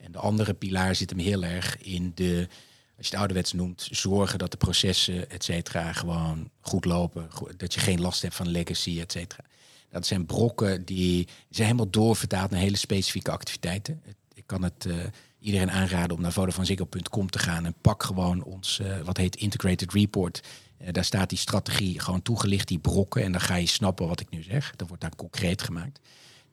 En 0.00 0.12
de 0.12 0.18
andere 0.18 0.54
pilaar 0.54 0.94
zit 0.94 1.10
hem 1.10 1.18
heel 1.18 1.42
erg 1.42 1.78
in 1.78 2.12
de, 2.14 2.48
als 2.96 3.06
je 3.06 3.12
het 3.12 3.14
ouderwets 3.14 3.52
noemt, 3.52 3.88
zorgen 3.90 4.38
dat 4.38 4.50
de 4.50 4.56
processen, 4.56 5.30
et 5.30 5.44
cetera, 5.44 5.92
gewoon 5.92 6.50
goed 6.60 6.84
lopen. 6.84 7.28
Dat 7.56 7.74
je 7.74 7.80
geen 7.80 8.00
last 8.00 8.22
hebt 8.22 8.34
van 8.34 8.48
legacy, 8.48 9.00
et 9.00 9.12
cetera. 9.12 9.44
Dat 9.90 10.06
zijn 10.06 10.26
brokken 10.26 10.84
die 10.84 11.28
zijn 11.50 11.66
helemaal 11.66 11.90
doorvertaald 11.90 12.50
naar 12.50 12.60
hele 12.60 12.76
specifieke 12.76 13.30
activiteiten. 13.30 14.02
Ik 14.34 14.46
kan 14.46 14.62
het 14.62 14.84
uh, 14.84 15.04
iedereen 15.38 15.70
aanraden 15.70 16.16
om 16.16 16.22
naar 16.22 16.32
vodafoneziggo.com 16.32 17.30
te 17.30 17.38
gaan 17.38 17.64
en 17.64 17.74
pak 17.80 18.02
gewoon 18.02 18.42
ons, 18.44 18.78
uh, 18.82 19.00
wat 19.00 19.16
heet 19.16 19.36
Integrated 19.36 19.92
Report. 19.92 20.42
Uh, 20.80 20.88
daar 20.90 21.04
staat 21.04 21.28
die 21.28 21.38
strategie 21.38 22.00
gewoon 22.00 22.22
toegelicht, 22.22 22.68
die 22.68 22.78
brokken. 22.78 23.22
En 23.22 23.32
dan 23.32 23.40
ga 23.40 23.54
je 23.54 23.66
snappen 23.66 24.08
wat 24.08 24.20
ik 24.20 24.30
nu 24.30 24.42
zeg. 24.42 24.76
Dat 24.76 24.88
wordt 24.88 25.02
daar 25.02 25.16
concreet 25.16 25.62
gemaakt. 25.62 26.00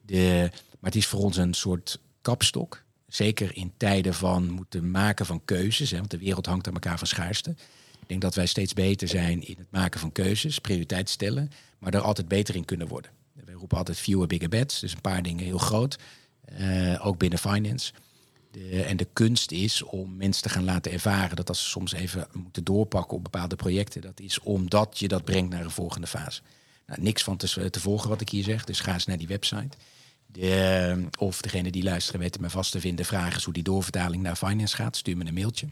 De, 0.10 0.50
maar 0.52 0.92
het 0.92 0.96
is 0.96 1.06
voor 1.06 1.20
ons 1.20 1.38
een 1.38 1.54
soort 1.54 2.00
kapstok. 2.22 2.84
Zeker 3.08 3.56
in 3.56 3.74
tijden 3.78 4.14
van 4.14 4.50
moeten 4.50 4.92
maken 4.92 5.26
van 5.26 5.46
keuzes. 5.46 5.92
Hè, 5.92 5.98
want 5.98 6.12
de 6.12 6.18
wereld 6.18 6.46
hangt 6.46 6.68
aan 6.68 6.74
elkaar 6.74 6.98
van 6.98 7.08
schaarste. 7.08 7.50
Ik 8.02 8.08
denk 8.08 8.22
dat 8.22 8.36
wij 8.36 8.46
steeds 8.46 8.74
beter 8.74 9.08
zijn 9.08 9.48
in 9.48 9.56
het 9.58 9.72
maken 9.72 10.00
van 10.00 10.12
keuzes, 10.12 10.60
prioriteit 10.60 11.10
stellen. 11.10 11.52
Maar 11.80 11.94
er 11.94 12.02
altijd 12.02 12.28
beter 12.28 12.56
in 12.56 12.66
kunnen 12.66 12.88
worden. 12.88 13.12
We 13.46 13.52
roepen 13.52 13.78
altijd 13.78 13.98
fewer 13.98 14.28
bigger 14.28 14.50
bets. 14.50 14.80
Dus 14.80 14.94
een 14.94 15.02
paar 15.02 15.24
dingen 15.24 15.46
heel 15.46 15.58
groot. 15.58 15.98
Uh, 16.60 17.06
ook 17.06 17.18
binnen 17.18 17.40
finance. 17.40 17.94
En 18.72 18.98
de 18.98 19.08
kunst 19.14 19.52
is 19.52 19.84
om 19.84 20.16
mensen 20.18 20.44
te 20.44 20.50
gaan 20.50 20.64
laten 20.64 20.92
ervaren 20.92 21.36
dat 21.36 21.50
als 21.50 21.64
ze 21.64 21.70
soms 21.70 21.94
even 21.94 22.28
moeten 22.34 22.64
doorpakken 22.64 23.18
op 23.18 23.24
bepaalde 23.24 23.56
projecten, 23.56 24.02
dat 24.02 24.20
is 24.20 24.40
omdat 24.40 25.00
je 25.00 25.08
dat 25.08 25.24
brengt 25.24 25.50
naar 25.50 25.64
een 25.64 25.72
volgende 25.72 26.08
fase. 26.08 26.42
Nou, 26.86 27.02
niks 27.02 27.24
van 27.24 27.38
te, 27.38 27.70
te 27.70 27.80
volgen 27.80 28.10
wat 28.10 28.22
ik 28.22 28.30
hier 28.30 28.44
zeg, 28.44 28.64
dus 28.64 28.80
ga 28.80 28.94
eens 28.94 29.06
naar 29.06 29.18
die 29.18 29.28
website. 29.28 29.78
De, 30.32 31.06
of 31.18 31.42
degene 31.42 31.72
die 31.72 31.84
luisteren 31.84 32.20
weten 32.20 32.42
me 32.42 32.50
vast 32.50 32.72
te 32.72 32.80
vinden. 32.80 33.06
Vragen 33.06 33.44
hoe 33.44 33.54
die 33.54 33.64
doorvertaling 33.64 34.24
naar 34.24 34.36
finance 34.36 34.76
gaat. 34.76 34.98
Stuur 34.98 35.18
me 35.18 35.26
een 35.26 35.34
mailtje. 35.34 35.68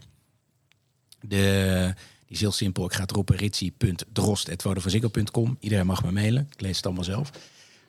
De, 1.20 1.94
die 2.26 2.36
is 2.36 2.40
heel 2.40 2.52
simpel. 2.52 2.84
Ik 2.84 2.92
ga 2.92 3.02
het 3.02 3.10
roepen. 3.10 3.36
ritsi.drost.vodavanziggo.com. 3.36 5.56
Iedereen 5.60 5.86
mag 5.86 6.04
me 6.04 6.12
mailen. 6.12 6.48
Ik 6.52 6.60
lees 6.60 6.76
het 6.76 6.86
allemaal 6.86 7.04
zelf. 7.04 7.30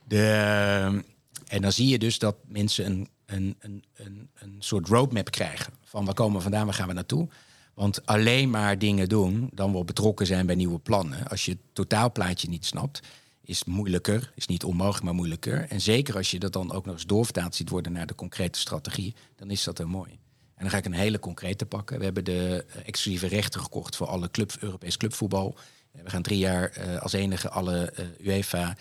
De, 0.08 1.04
en 1.48 1.62
dan 1.62 1.72
zie 1.72 1.88
je 1.88 2.00
dus 2.00 2.20
dat 2.20 2.36
mensen 2.48 2.86
een, 2.86 3.08
een, 3.26 3.56
een, 3.60 3.84
een, 3.96 4.30
een 4.34 4.56
soort 4.60 4.88
roadmap 4.88 5.32
krijgen. 5.32 5.74
Van 5.84 6.06
waar 6.06 6.14
komen 6.14 6.36
we 6.36 6.42
vandaan, 6.42 6.66
waar 6.66 6.74
gaan 6.74 6.88
we 6.88 6.94
naartoe. 6.94 7.28
Want 7.74 8.06
alleen 8.06 8.50
maar 8.50 8.80
dingen 8.80 9.10
doen, 9.10 9.50
dan 9.54 9.72
wel 9.72 9.84
betrokken 9.84 10.26
zijn 10.26 10.46
bij 10.46 10.56
nieuwe 10.56 10.80
plannen. 10.80 11.28
Als 11.28 11.46
je 11.46 11.52
het 11.52 11.62
totaalplaatje 11.74 12.50
niet 12.50 12.66
snapt, 12.66 13.02
is 13.50 13.64
moeilijker. 13.64 14.32
Is 14.36 14.46
niet 14.46 14.64
onmogelijk, 14.64 15.04
maar 15.04 15.14
moeilijker. 15.14 15.66
En 15.70 15.82
zeker 15.82 16.16
als 16.16 16.32
je 16.32 16.40
dat 16.40 16.54
dan 16.54 16.72
ook 16.72 16.86
nog 16.86 16.94
eens 16.94 17.06
doorvertaald 17.06 17.56
ziet 17.56 17.70
worden 17.70 17.92
naar 17.92 18.08
de 18.08 18.16
concrete 18.16 18.60
strategie, 18.60 19.16
dan 19.36 19.52
is 19.52 19.64
dat 19.64 19.78
heel 19.78 19.88
mooi. 19.88 20.12
En 20.56 20.66
dan 20.66 20.70
ga 20.70 20.78
ik 20.78 20.86
een 20.86 20.94
hele 20.94 21.20
concrete 21.20 21.66
pakken. 21.66 21.98
We 21.98 22.04
hebben 22.04 22.24
de 22.24 22.66
uh, 22.68 22.82
exclusieve 22.86 23.28
rechten 23.28 23.62
gekocht 23.62 23.96
voor 23.96 24.08
alle 24.08 24.32
club, 24.32 24.52
Europees 24.60 24.98
clubvoetbal. 24.98 25.56
Uh, 25.96 26.04
we 26.04 26.10
gaan 26.10 26.22
drie 26.22 26.38
jaar 26.38 26.78
uh, 26.78 27.02
als 27.02 27.14
enige 27.14 27.50
alle 27.50 27.94
UEFA 28.22 28.78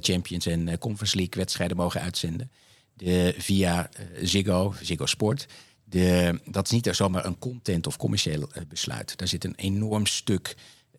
Champions 0.00 0.46
en 0.46 0.78
Conference 0.78 1.16
League 1.16 1.34
wedstrijden 1.36 1.76
mogen 1.76 2.00
uitzenden. 2.00 2.50
De, 2.94 3.34
via 3.38 3.88
Ziggo, 4.22 4.74
Ziggo 4.82 5.06
Sport. 5.06 5.46
De, 5.84 6.40
dat 6.44 6.64
is 6.64 6.70
niet 6.70 6.88
zomaar 6.92 7.24
een 7.24 7.38
content 7.38 7.86
of 7.86 7.96
commercieel 7.96 8.48
besluit. 8.68 9.16
Daar 9.16 9.28
zit 9.28 9.44
een 9.44 9.54
enorm 9.56 10.06
stuk 10.06 10.56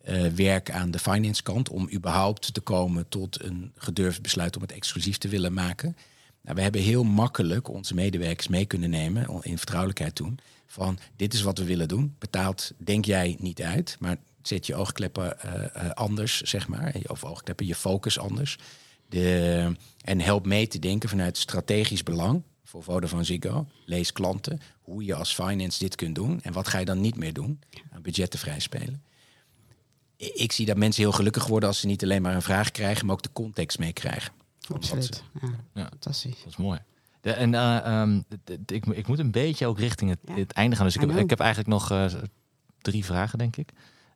uh, 0.08 0.26
werk 0.26 0.70
aan 0.70 0.90
de 0.90 0.98
finance 0.98 1.42
kant 1.42 1.68
om 1.68 1.90
überhaupt 1.92 2.54
te 2.54 2.60
komen 2.60 3.08
tot 3.08 3.42
een 3.42 3.72
gedurfd 3.76 4.22
besluit 4.22 4.56
om 4.56 4.62
het 4.62 4.72
exclusief 4.72 5.18
te 5.18 5.28
willen 5.28 5.52
maken. 5.52 5.96
Nou, 6.40 6.56
we 6.56 6.62
hebben 6.62 6.80
heel 6.80 7.04
makkelijk 7.04 7.68
onze 7.68 7.94
medewerkers 7.94 8.48
mee 8.48 8.64
kunnen 8.64 8.90
nemen 8.90 9.42
in 9.42 9.56
vertrouwelijkheid 9.56 10.14
toen. 10.14 10.38
Van 10.66 10.98
dit 11.16 11.34
is 11.34 11.42
wat 11.42 11.58
we 11.58 11.64
willen 11.64 11.88
doen. 11.88 12.14
Betaalt, 12.18 12.72
denk 12.76 13.04
jij 13.04 13.36
niet 13.38 13.62
uit, 13.62 13.96
maar 14.00 14.16
zet 14.42 14.66
je 14.66 14.74
oogkleppen 14.74 15.40
eh, 15.40 15.64
eh, 15.64 15.90
anders, 15.90 16.40
zeg 16.40 16.68
maar. 16.68 16.94
Of 17.06 17.24
oogkleppen, 17.24 17.66
je 17.66 17.74
focus 17.74 18.18
anders. 18.18 18.58
De, 19.08 19.72
en 20.00 20.20
help 20.20 20.46
mee 20.46 20.66
te 20.66 20.78
denken 20.78 21.08
vanuit 21.08 21.38
strategisch 21.38 22.02
belang 22.02 22.42
voor 22.64 22.82
Vodafone 22.82 23.24
Ziggo. 23.24 23.66
Lees 23.84 24.12
klanten, 24.12 24.60
hoe 24.82 25.04
je 25.04 25.14
als 25.14 25.34
finance 25.34 25.78
dit 25.78 25.94
kunt 25.94 26.14
doen. 26.14 26.42
En 26.42 26.52
wat 26.52 26.68
ga 26.68 26.78
je 26.78 26.84
dan 26.84 27.00
niet 27.00 27.16
meer 27.16 27.32
doen? 27.32 27.60
Aan 27.92 28.02
budgetten 28.02 28.38
vrijspelen. 28.38 28.94
I- 28.94 29.13
Ik 30.34 30.52
zie 30.52 30.66
dat 30.66 30.76
mensen 30.76 31.02
heel 31.02 31.12
gelukkig 31.12 31.46
worden 31.46 31.68
als 31.68 31.80
ze 31.80 31.86
niet 31.86 32.02
alleen 32.02 32.22
maar 32.22 32.34
een 32.34 32.42
vraag 32.42 32.70
krijgen, 32.70 33.06
maar 33.06 33.14
ook 33.14 33.22
de 33.22 33.32
context 33.32 33.78
meekrijgen. 33.78 34.32
wat 34.68 34.84
ze- 34.84 34.94
Absoluut. 34.94 35.22
Ja, 35.40 35.48
Ja. 35.74 35.86
Fantastisch. 35.88 36.38
Dat 36.38 36.46
is 36.48 36.56
mooi. 36.56 36.78
De, 37.20 37.32
en 37.32 37.54
eh, 37.54 37.76
ehm, 37.86 38.20
ik, 38.66 38.86
ik 38.86 39.06
moet 39.06 39.18
een 39.18 39.30
beetje 39.30 39.66
ook 39.66 39.78
richting 39.78 40.10
het, 40.10 40.18
Ja. 40.26 40.34
het 40.34 40.52
einde 40.52 40.76
gaan. 40.76 40.84
Dus 40.84 40.94
ik 40.94 41.00
heb, 41.00 41.10
ik 41.16 41.30
heb 41.30 41.40
eigenlijk 41.40 41.68
nog 41.70 41.90
eh, 41.90 42.04
drie 42.80 43.04
vragen, 43.04 43.38
denk 43.38 43.56
ik. 43.56 43.70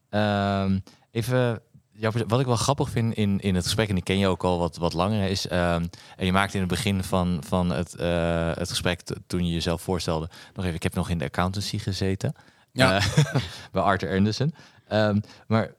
Ehm, 0.08 0.78
even, 1.10 1.60
ja, 1.92 2.10
wat 2.26 2.40
ik 2.40 2.46
wel 2.46 2.56
grappig 2.56 2.90
vind 2.90 3.14
in, 3.14 3.40
in 3.40 3.54
het 3.54 3.64
gesprek, 3.64 3.88
en 3.88 3.96
ik 3.96 4.04
ken 4.04 4.18
je 4.18 4.26
ook 4.26 4.44
al 4.44 4.58
wat, 4.58 4.76
wat 4.76 4.92
langer, 4.92 5.28
is... 5.30 5.46
ehm, 5.48 5.84
en 6.16 6.26
je 6.26 6.32
maakte 6.32 6.54
in 6.54 6.60
het 6.60 6.68
begin 6.70 7.02
van, 7.04 7.42
van 7.46 7.70
het, 7.70 7.94
eh, 7.94 8.54
het 8.54 8.68
gesprek, 8.68 9.00
toen 9.26 9.46
je 9.46 9.52
jezelf 9.52 9.82
voorstelde... 9.82 10.28
nog 10.54 10.64
even, 10.64 10.76
ik 10.76 10.82
heb 10.82 10.94
nog 10.94 11.08
in 11.10 11.18
de 11.18 11.24
accountancy 11.24 11.78
gezeten. 11.78 12.34
Ja. 12.72 13.00
Bij 13.72 13.82
Arthur 13.82 14.16
Anderson. 14.16 14.54
Ehm, 14.88 15.20
maar 15.46 15.74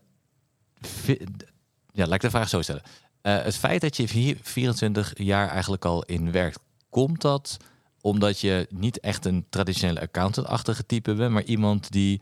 ja, 1.93 2.05
laat 2.05 2.13
ik 2.13 2.21
de 2.21 2.29
vraag 2.29 2.49
zo 2.49 2.61
stellen. 2.61 2.81
Eh, 3.21 3.41
het 3.43 3.55
feit 3.55 3.81
dat 3.81 3.97
je 3.97 4.07
hier 4.07 4.37
24 4.41 5.13
jaar 5.17 5.49
eigenlijk 5.49 5.85
al 5.85 6.03
in 6.03 6.31
werkt, 6.31 6.59
komt 6.89 7.21
dat 7.21 7.57
omdat 8.01 8.39
je 8.39 8.67
niet 8.69 8.99
echt 8.99 9.25
een 9.25 9.45
traditionele 9.49 10.01
accountant-achtige 10.01 10.85
type 10.85 11.13
bent, 11.13 11.31
maar 11.31 11.43
iemand 11.43 11.91
die 11.91 12.21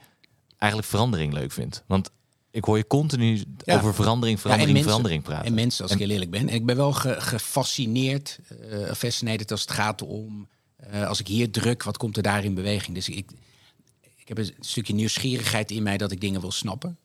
eigenlijk 0.58 0.92
verandering 0.92 1.34
leuk 1.34 1.52
vindt? 1.52 1.84
Want 1.88 2.10
ik 2.52 2.64
hoor 2.64 2.78
je 2.78 2.88
continu 2.88 3.44
Ja. 3.64 3.76
over 3.78 3.94
verandering, 3.94 4.36
Ja, 4.38 4.42
verandering, 4.42 4.74
mensen- 4.74 4.90
verandering 4.90 5.24
praten. 5.24 5.46
En 5.46 5.54
mensen, 5.54 5.84
als 5.84 5.92
ik 5.92 6.00
heel 6.00 6.10
eerlijk 6.10 6.32
ben. 6.32 6.50
En 6.50 6.56
ik 6.56 6.66
ben 6.66 6.76
wel 6.76 6.94
ge- 6.94 7.22
gefascineerd, 7.22 8.40
eh 8.70 8.92
fascinated 8.94 9.52
als 9.52 9.62
het 9.62 9.72
gaat 9.72 10.02
om... 10.02 10.48
eh, 10.78 11.08
als 11.08 11.20
ik 11.20 11.28
hier 11.28 11.52
druk, 11.52 11.84
wat 11.84 11.98
komt 11.98 12.18
er 12.18 12.24
daar 12.24 12.44
in 12.44 12.54
beweging? 12.54 12.96
Dus 12.96 13.10
ik, 13.10 13.32
ik 14.16 14.28
heb 14.28 14.38
een 14.38 14.54
stukje 14.60 14.94
nieuwsgierigheid 14.94 15.72
in 15.72 15.84
mij 15.84 15.98
dat 15.98 16.12
ik 16.12 16.22
dingen 16.22 16.42
wil 16.42 16.52
snappen. 16.52 16.98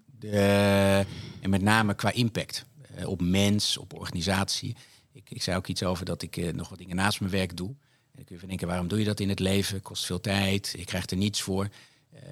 En 1.40 1.50
met 1.50 1.62
name 1.62 1.94
qua 1.94 2.12
impact. 2.12 2.64
eh, 2.94 3.08
op 3.08 3.20
mens, 3.20 3.76
op 3.76 3.94
organisatie. 3.94 4.76
Ik, 5.12 5.30
ik 5.30 5.42
zei 5.42 5.56
ook 5.56 5.66
iets 5.66 5.82
over 5.82 6.04
dat 6.04 6.22
ik 6.22 6.36
eh, 6.36 6.52
nog 6.52 6.68
wat 6.68 6.78
dingen 6.78 6.96
naast 6.96 7.20
mijn 7.20 7.32
werk 7.32 7.56
doe. 7.56 7.68
En 7.68 7.76
dan 8.14 8.24
kun 8.24 8.38
je 8.40 8.46
denken, 8.46 8.66
waarom 8.66 8.88
doe 8.88 8.98
je 8.98 9.04
dat 9.04 9.20
in 9.20 9.28
het 9.28 9.38
leven? 9.38 9.82
Kost 9.82 10.06
veel 10.06 10.20
tijd, 10.20 10.74
je 10.76 10.84
krijgt 10.84 11.10
er 11.10 11.16
niets 11.16 11.40
voor. 11.40 11.68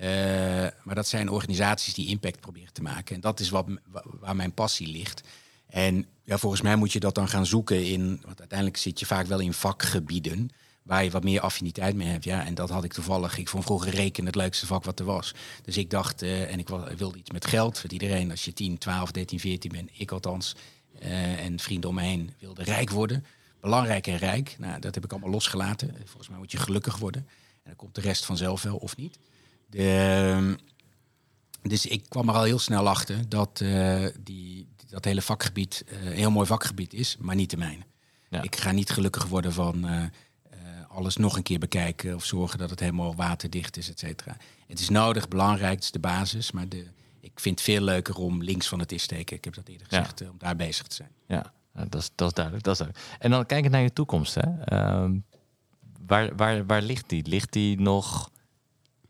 Eh, 0.00 0.10
maar 0.82 0.94
dat 0.94 1.06
zijn 1.08 1.28
organisaties 1.28 1.94
die 1.94 2.08
impact 2.08 2.40
proberen 2.40 2.72
te 2.72 2.82
maken. 2.82 3.14
En 3.14 3.20
dat 3.20 3.40
is 3.40 3.48
wat, 3.48 3.66
waar 4.02 4.36
mijn 4.36 4.54
passie 4.54 4.86
ligt. 4.86 5.22
En 5.66 6.06
ja, 6.22 6.38
volgens 6.38 6.62
mij 6.62 6.76
moet 6.76 6.92
je 6.92 7.00
dat 7.00 7.14
dan 7.14 7.28
gaan 7.28 7.46
zoeken 7.46 7.86
in... 7.86 8.20
want 8.24 8.38
uiteindelijk 8.38 8.78
zit 8.78 9.00
je 9.00 9.06
vaak 9.06 9.26
wel 9.26 9.40
in 9.40 9.52
vakgebieden... 9.52 10.50
waar 10.90 11.04
je 11.04 11.10
wat 11.10 11.24
meer 11.24 11.40
affiniteit 11.40 11.94
mee 11.94 12.08
hebt. 12.08 12.24
Ja, 12.24 12.44
en 12.44 12.54
dat 12.54 12.70
had 12.70 12.84
ik 12.84 12.92
toevallig. 12.92 13.38
Ik 13.38 13.48
vond 13.48 13.64
vroeger 13.64 13.90
rekenen 13.90 14.26
het 14.26 14.34
leukste 14.34 14.66
vak 14.66 14.84
wat 14.84 14.98
er 14.98 15.04
was. 15.04 15.34
Dus 15.62 15.76
ik 15.76 15.90
dacht, 15.90 16.22
eh, 16.22 16.52
en 16.52 16.58
ik 16.58 16.68
wilde 16.96 17.18
iets 17.18 17.30
met 17.30 17.46
geld. 17.46 17.80
Want 17.80 17.92
iedereen, 17.92 18.30
als 18.30 18.44
je 18.44 18.52
10, 18.52 18.78
12, 18.78 19.10
13, 19.10 19.40
14 19.40 19.72
bent... 19.72 19.90
ik 19.92 20.10
althans, 20.10 20.56
eh, 20.98 21.44
en 21.44 21.58
vrienden 21.58 21.90
om 21.90 21.94
me 21.94 22.02
heen 22.02 22.32
wilden 22.38 22.64
rijk 22.64 22.90
worden. 22.90 23.24
Belangrijk 23.60 24.06
en 24.06 24.16
rijk. 24.16 24.56
Nou, 24.58 24.80
dat 24.80 24.94
heb 24.94 25.04
ik 25.04 25.10
allemaal 25.10 25.30
losgelaten. 25.30 25.94
Volgens 26.04 26.28
mij 26.28 26.38
moet 26.38 26.52
je 26.52 26.58
gelukkig 26.58 26.96
worden. 26.96 27.26
En 27.28 27.60
dan 27.64 27.76
komt 27.76 27.94
de 27.94 28.00
rest 28.00 28.24
vanzelf 28.24 28.62
wel 28.62 28.76
of 28.76 28.96
niet. 28.96 29.18
De, 29.66 30.56
dus 31.62 31.86
ik 31.86 32.04
kwam 32.08 32.28
er 32.28 32.34
al 32.34 32.42
heel 32.42 32.58
snel 32.58 32.88
achter 32.88 33.28
dat 33.28 33.60
eh, 33.60 34.06
die, 34.20 34.68
dat 34.88 35.04
hele 35.04 35.22
vakgebied 35.22 35.84
eh, 35.86 36.04
een 36.04 36.12
heel 36.12 36.30
mooi 36.30 36.46
vakgebied 36.46 36.92
is, 36.92 37.16
maar 37.18 37.34
niet 37.34 37.50
de 37.50 37.56
mijne. 37.56 37.88
Ja. 38.30 38.42
Ik 38.42 38.56
ga 38.56 38.72
niet 38.72 38.90
gelukkig 38.90 39.26
worden 39.26 39.52
van 39.52 39.86
eh, 39.86 40.02
eh, 40.02 40.10
alles 40.90 41.16
nog 41.16 41.36
een 41.36 41.42
keer 41.42 41.58
bekijken 41.58 42.14
of 42.14 42.24
zorgen 42.24 42.58
dat 42.58 42.70
het 42.70 42.80
helemaal 42.80 43.14
waterdicht 43.14 43.76
is, 43.76 43.90
et 43.90 43.98
cetera. 43.98 44.36
Het 44.66 44.80
is 44.80 44.88
nodig, 44.88 45.28
belangrijk, 45.28 45.74
het 45.74 45.82
is 45.82 45.90
de 45.90 45.98
basis, 45.98 46.50
maar 46.50 46.68
de, 46.68 46.86
ik 47.20 47.40
vind 47.40 47.58
het 47.58 47.68
veel 47.68 47.80
leuker 47.80 48.16
om 48.16 48.42
links 48.42 48.68
van 48.68 48.78
het 48.78 48.92
is 48.92 49.02
steken. 49.02 49.36
Ik 49.36 49.44
heb 49.44 49.54
dat 49.54 49.68
eerder 49.68 49.86
gezegd, 49.86 50.20
eh, 50.20 50.30
om 50.30 50.38
daar 50.38 50.56
bezig 50.56 50.86
te 50.86 50.94
zijn. 50.94 51.10
Ja, 51.26 51.52
nou, 51.72 51.88
dat 51.88 52.00
is, 52.00 52.10
dat 52.14 52.28
is 52.28 52.34
duidelijk. 52.34 52.64
Dat 52.64 52.72
is 52.72 52.80
duidelijk. 52.80 53.16
En 53.18 53.30
dan 53.30 53.46
kijken 53.46 53.70
naar 53.70 53.82
je 53.82 53.92
toekomst. 53.92 54.34
Hè? 54.34 54.64
Ehm, 54.64 55.18
waar, 56.06 56.36
waar, 56.36 56.66
waar 56.66 56.82
ligt 56.82 57.08
die? 57.08 57.26
Ligt 57.26 57.52
die 57.52 57.80
nog 57.80 58.30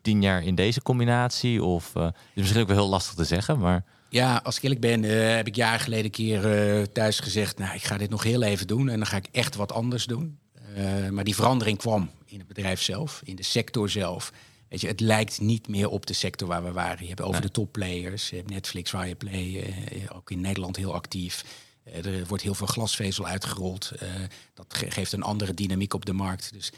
tien 0.03 0.23
jaar 0.23 0.43
in 0.43 0.55
deze 0.55 0.83
combinatie? 0.83 1.65
Of 1.65 1.97
eh, 1.97 2.07
is 2.07 2.13
misschien 2.35 2.61
ook 2.61 2.69
wel 2.69 2.77
heel 2.77 2.89
lastig 2.89 3.15
te 3.15 3.25
zeggen, 3.25 3.59
maar 3.59 3.85
Ja, 4.09 4.41
als 4.45 4.57
ik 4.57 4.63
eerlijk 4.63 4.81
ben, 4.81 5.05
eh, 5.05 5.35
heb 5.37 5.47
ik 5.47 5.57
jaren 5.57 5.81
geleden 5.81 6.05
een 6.05 6.11
keer 6.11 6.93
thuis 6.93 7.21
gezegd... 7.21 7.59
nou, 7.59 7.75
ik 7.75 7.83
ga 7.83 7.97
dit 7.99 8.11
nog 8.11 8.23
heel 8.23 8.43
even 8.43 8.67
doen 8.67 8.89
en 8.89 8.97
dan 8.97 9.07
ga 9.07 9.17
ik 9.17 9.29
echt 9.33 9.55
wat 9.55 9.73
anders 9.73 10.05
doen. 10.07 10.39
Eh, 10.75 11.09
maar 11.09 11.25
die 11.25 11.35
verandering 11.35 11.79
kwam 11.79 12.11
in 12.25 12.39
het 12.39 12.47
bedrijf 12.49 12.83
zelf, 12.83 13.21
in 13.25 13.37
de 13.37 13.43
sector 13.43 13.89
zelf. 13.91 14.33
Weet 14.69 14.81
je, 14.81 14.87
het 14.87 15.01
lijkt 15.01 15.41
niet 15.41 15.69
meer 15.69 15.89
op 15.89 16.07
de 16.07 16.13
sector 16.13 16.49
waar 16.49 16.65
we 16.65 16.73
waren. 16.73 17.03
Je 17.03 17.09
hebt 17.09 17.21
over 17.21 17.33
Nee. 17.33 17.41
de 17.41 17.51
topplayers, 17.51 18.31
je 18.31 18.37
hebt 18.37 18.51
Netflix, 18.51 18.91
Viaplay, 18.91 19.61
eh, 19.63 20.17
ook 20.17 20.31
in 20.31 20.41
Nederland 20.41 20.77
heel 20.77 20.95
actief. 20.95 21.45
Eh, 21.83 22.05
er 22.07 22.27
wordt 22.27 22.43
heel 22.43 22.55
veel 22.55 22.67
glasvezel 22.67 23.27
uitgerold. 23.27 23.93
Dat 24.55 24.75
ge- 24.75 24.91
geeft 24.91 25.13
een 25.13 25.23
andere 25.23 25.55
dynamiek 25.55 25.95
op 25.95 26.05
de 26.07 26.13
markt. 26.13 26.53
Dus 26.53 26.73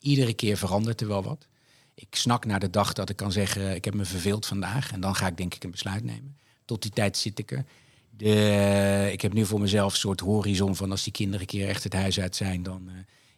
iedere 0.00 0.34
keer 0.34 0.56
verandert 0.56 1.00
er 1.00 1.08
wel 1.08 1.22
wat. 1.22 1.46
Ik 1.94 2.14
snak 2.16 2.44
naar 2.44 2.60
de 2.60 2.70
dag 2.70 2.92
dat 2.92 3.08
ik 3.10 3.16
kan 3.16 3.32
zeggen, 3.32 3.74
ik 3.74 3.84
heb 3.84 3.94
me 3.94 4.04
verveeld 4.04 4.46
vandaag. 4.46 4.92
En 4.92 5.00
dan 5.00 5.14
ga 5.14 5.26
ik 5.26 5.36
denk 5.36 5.54
ik 5.54 5.64
een 5.64 5.70
besluit 5.70 6.04
nemen. 6.04 6.36
Tot 6.64 6.82
die 6.82 6.90
tijd 6.90 7.16
zit 7.16 7.38
ik 7.38 7.50
er. 7.50 7.64
De, 8.10 9.08
ik 9.12 9.20
heb 9.20 9.32
nu 9.32 9.46
voor 9.46 9.60
mezelf 9.60 9.92
een 9.92 9.98
soort 9.98 10.20
horizon 10.20 10.76
van 10.76 10.90
als 10.90 11.02
die 11.02 11.12
kinderen 11.12 11.40
een 11.40 11.46
keer 11.46 11.68
echt 11.68 11.84
het 11.84 11.92
huis 11.92 12.20
uit 12.20 12.36
zijn, 12.36 12.62
dan 12.62 12.90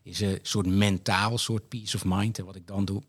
is 0.03 0.21
een 0.21 0.39
soort 0.43 0.67
mentaal, 0.67 1.39
soort 1.39 1.69
peace 1.69 1.97
of 1.97 2.05
mind. 2.05 2.39
En 2.39 2.45
wat 2.45 2.57
ik 2.57 2.67
dan 2.67 2.85
doe. 2.85 3.03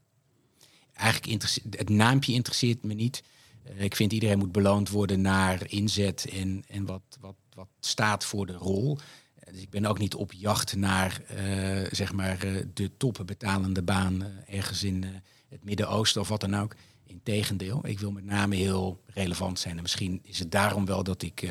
Eigenlijk 0.94 1.44
het 1.70 1.90
naampje 1.90 2.34
interesseert 2.34 2.84
me 2.84 2.94
niet. 2.94 3.24
Eh, 3.64 3.82
ik 3.82 3.96
vind 3.96 4.14
iedereen 4.14 4.38
moet 4.38 4.52
beloond 4.52 4.90
worden 4.90 5.22
naar 5.22 5.72
inzet 5.72 6.30
en, 6.30 6.64
en 6.68 6.86
wat, 6.86 7.18
wat, 7.20 7.36
wat 7.54 7.68
staat 7.80 8.26
voor 8.26 8.46
de 8.46 8.54
rol. 8.54 8.98
Eh, 8.98 9.54
dus 9.54 9.62
ik 9.62 9.70
ben 9.70 9.86
ook 9.86 10.00
niet 10.00 10.16
op 10.16 10.32
jacht 10.34 10.76
naar 10.76 11.22
eh, 11.28 11.88
zeg 11.92 12.14
maar, 12.14 12.44
eh, 12.44 12.52
de 12.74 12.98
topbetalende 12.98 13.82
baan 13.82 14.24
eh, 14.24 14.56
ergens 14.58 14.84
in 14.84 15.06
het 15.50 15.64
Midden-Oosten 15.64 16.22
of 16.22 16.28
wat 16.28 16.42
dan 16.42 16.56
ook. 16.56 16.76
Integendeel, 17.06 17.88
ik 17.88 18.00
wil 18.00 18.12
met 18.12 18.26
name 18.26 18.56
heel 18.56 19.04
relevant 19.06 19.60
zijn. 19.60 19.76
En 19.76 19.82
misschien 19.82 20.20
is 20.24 20.40
het 20.40 20.52
daarom 20.52 20.86
wel 20.86 21.04
dat 21.04 21.22
ik 21.22 21.50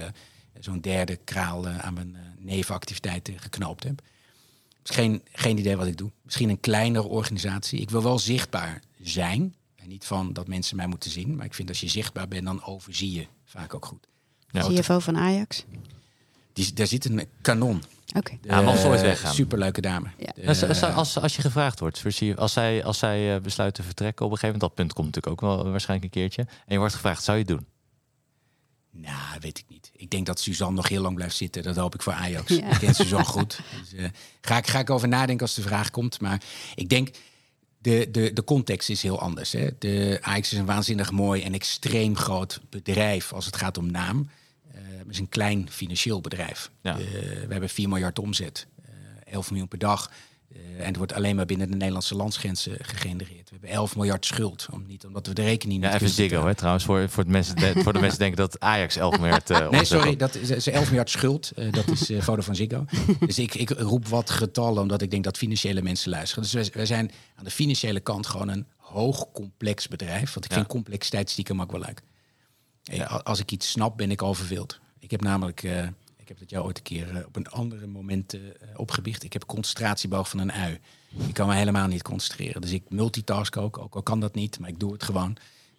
zo'n 0.61 0.81
derde 0.81 1.17
kraal 1.17 1.69
aan 1.69 1.95
mijn 1.95 2.17
nevenactiviteiten 2.39 3.39
geknoopt 3.39 3.85
heb. 3.85 4.03
Het 4.83 4.91
is 4.91 4.97
geen, 4.97 5.23
geen 5.33 5.59
idee 5.59 5.77
wat 5.77 5.87
ik 5.87 5.97
doe. 5.97 6.11
Misschien 6.23 6.49
een 6.49 6.61
kleinere 6.61 7.09
organisatie. 7.09 7.81
Ik 7.81 7.91
wil 7.91 8.03
wel 8.03 8.19
zichtbaar 8.19 8.83
zijn. 9.03 9.55
En 9.77 9.89
niet 9.89 10.05
van 10.05 10.33
dat 10.33 10.49
mensen 10.49 10.77
mij 10.77 10.87
moeten 10.87 11.11
zien. 11.11 11.37
Maar 11.37 11.45
ik 11.47 11.55
vind 11.55 11.69
als 11.69 11.81
je 11.81 11.89
zichtbaar 11.89 12.29
bent, 12.29 12.45
dan 12.45 12.65
overzie 12.65 13.13
je 13.13 13.27
vaak 13.45 13.75
ook 13.75 13.87
goed. 13.87 14.07
Ja. 14.51 14.69
CFO 14.69 14.99
van 14.99 15.17
Ajax. 15.17 15.65
Die, 16.53 16.73
daar 16.73 16.87
zit 16.87 17.05
een 17.05 17.27
kanon. 17.41 17.83
Oké. 18.17 18.39
Ja, 18.43 18.61
maar 18.61 18.71
als 18.71 18.81
ze 18.81 18.87
ooit 18.87 19.01
Eh, 19.01 19.05
weggaan. 19.07 19.35
Superleuke 19.35 19.81
dame. 19.81 20.09
Ja. 20.19 20.33
De- 20.35 20.47
als, 20.47 20.63
als, 20.65 20.83
als, 20.83 21.19
als 21.19 21.37
je 21.37 21.43
gevraagd 21.43 21.81
wordt, 21.81 21.99
voor 21.99 22.11
zie 22.13 22.27
je- 22.29 22.37
als 22.37 22.53
zij, 22.53 22.85
als 22.85 22.99
zij 22.99 23.35
eh, 23.35 23.41
besluiten 23.41 23.81
te 23.83 23.87
vertrekken 23.89 24.27
op 24.27 24.33
een 24.33 24.39
gegeven 24.39 24.59
moment, 24.61 24.77
dat 24.77 24.85
punt 24.87 24.93
komt 24.93 25.15
natuurlijk 25.15 25.43
ook 25.45 25.51
wel 25.63 25.71
waarschijnlijk 25.71 26.15
een 26.15 26.21
keertje, 26.21 26.43
en 26.43 26.73
je 26.73 26.79
wordt 26.79 26.95
gevraagd, 26.95 27.23
zou 27.25 27.39
je 27.39 27.45
het 27.45 27.53
doen? 27.57 27.67
Nou, 28.95 29.39
weet 29.41 29.59
ik 29.59 29.65
niet. 29.69 29.91
Ik 29.97 30.11
denk 30.11 30.27
dat 30.27 30.41
Suzanne 30.41 30.77
nog 30.77 30.89
heel 30.89 31.03
lang 31.03 31.15
blijft 31.15 31.37
zitten. 31.37 31.63
Dat 31.63 31.77
hoop 31.77 31.95
ik 31.95 32.03
voor 32.03 32.13
Ajax. 32.13 32.51
Ja. 32.51 32.71
Ik 32.71 32.79
ken 32.79 32.95
Suzanne 32.95 33.25
goed. 33.25 33.61
Dus, 33.81 33.93
eh, 33.93 34.07
ga, 34.41 34.57
ik, 34.57 34.67
ga 34.67 34.79
ik 34.79 34.91
over 34.91 35.09
nadenken 35.09 35.47
als 35.47 35.55
de 35.55 35.63
vraag 35.63 35.91
komt. 35.91 36.21
Maar 36.21 36.43
ik 36.75 36.89
denk, 36.89 37.09
de, 37.79 38.09
de, 38.11 38.33
de 38.33 38.45
context 38.45 38.91
is 38.91 39.03
heel 39.03 39.21
anders. 39.21 39.53
Hè. 39.53 39.69
De 39.79 40.19
Ajax 40.21 40.53
is 40.53 40.59
een 40.59 40.67
waanzinnig 40.67 41.11
mooi 41.11 41.43
en 41.43 41.55
extreem 41.55 42.17
groot 42.17 42.61
bedrijf 42.71 43.33
als 43.33 43.47
het 43.47 43.57
gaat 43.57 43.79
om 43.79 43.91
naam. 43.91 44.31
Eh, 44.73 44.81
het 44.99 45.09
is 45.11 45.19
een 45.19 45.29
klein 45.29 45.71
financieel 45.71 46.21
bedrijf. 46.21 46.71
Ja. 46.83 46.99
Eh, 46.99 47.05
we 47.23 47.47
hebben 47.49 47.69
4 47.69 47.89
miljard 47.89 48.19
omzet. 48.19 48.67
eh 48.85 49.33
11 49.35 49.51
miljoen 49.51 49.69
per 49.69 49.79
dag. 49.79 50.11
Eh, 50.55 50.79
en 50.81 50.87
het 50.87 50.97
wordt 50.97 51.13
alleen 51.13 51.37
maar 51.37 51.47
binnen 51.47 51.71
de 51.71 51.77
Nederlandse 51.77 52.15
landsgrenzen 52.15 52.77
gegenereerd. 52.83 53.51
We 53.51 53.51
hebben 53.51 53.71
11 53.71 53.97
miljard 53.97 54.27
schuld. 54.27 54.67
Om, 54.73 54.85
niet 54.87 55.05
omdat 55.07 55.27
we 55.27 55.33
de 55.35 55.43
rekening 55.43 55.81
niet 55.81 55.91
Ja, 55.93 56.01
even 56.01 56.17
betalen. 56.23 56.47
hè, 56.49 56.55
trouwens, 56.55 56.85
voor, 56.85 57.09
voor, 57.09 57.25
de 57.25 57.31
mensen, 57.31 57.57
de- 57.57 57.73
voor 57.83 57.93
de 57.93 57.99
mensen 58.01 58.19
denken 58.19 58.37
dat 58.37 58.61
Ajax 58.61 58.97
11 58.97 59.19
miljard 59.19 59.51
eh, 59.51 59.71
Nee, 59.71 59.85
sorry, 59.85 60.17
dat 60.17 60.35
is, 60.35 60.51
is 60.51 60.67
11 60.67 60.87
miljard 60.87 61.11
schuld. 61.11 61.51
Eh, 61.51 61.73
dat 61.73 61.89
is 61.89 62.11
foto 62.25 62.41
van 62.43 62.55
Ziggo. 62.57 62.85
Dus 63.27 63.39
ik, 63.39 63.55
ik 63.55 63.71
roep 63.71 64.09
wat 64.09 64.31
getallen, 64.31 64.83
omdat 64.83 65.03
ik 65.03 65.11
denk 65.11 65.25
dat 65.25 65.37
financiële 65.39 65.83
mensen 65.83 66.11
luisteren. 66.11 66.43
Dus 66.43 66.53
wij, 66.53 66.69
wij 66.73 66.87
zijn 66.87 67.11
aan 67.37 67.45
de 67.45 67.51
financiële 67.51 68.01
kant 68.01 68.27
gewoon 68.27 68.49
een 68.49 68.67
hoog 68.77 69.31
complex 69.33 69.89
bedrijf. 69.89 70.33
Want 70.33 70.45
ik 70.45 70.51
Ja. 70.51 70.57
vind 70.57 70.69
complexiteit 70.69 71.31
stiekem 71.31 71.61
ook 71.61 71.73
wel 71.73 71.81
leuk. 71.81 72.03
Als 73.23 73.39
ik 73.41 73.51
iets 73.51 73.71
snap, 73.71 73.97
ben 73.97 74.11
ik 74.11 74.23
al 74.23 74.35
verveeld. 74.35 74.81
Ik 74.99 75.11
heb 75.11 75.21
namelijk... 75.21 75.63
eh, 76.33 76.39
ik 76.39 76.39
heb 76.39 76.39
het 76.39 76.51
jou 76.51 76.65
ooit 76.65 76.77
een 76.77 76.83
keer 76.83 77.17
eh, 77.17 77.27
op 77.27 77.37
een 77.37 77.49
andere 77.49 77.87
moment 77.87 78.35
uh, 78.35 78.41
opgebiecht. 78.77 79.23
Ik 79.23 79.33
heb 79.33 79.47
concentratieboog 79.47 80.29
van 80.29 80.39
een 80.39 80.53
ui. 80.53 80.79
Ik 81.27 81.35
kan 81.35 81.49
me 81.49 81.55
helemaal 81.55 81.87
niet 81.87 82.03
concentreren. 82.03 82.61
Dus 82.61 82.73
ik 82.73 82.83
multitask 82.89 83.57
ook, 83.57 83.79
ook 83.79 83.95
al 83.95 84.03
kan 84.03 84.21
dat 84.21 84.35
niet, 84.35 84.59
maar 84.59 84.69
ik 84.69 84.81
doe 84.81 84.93
het 84.93 85.03
gewoon. 85.03 85.37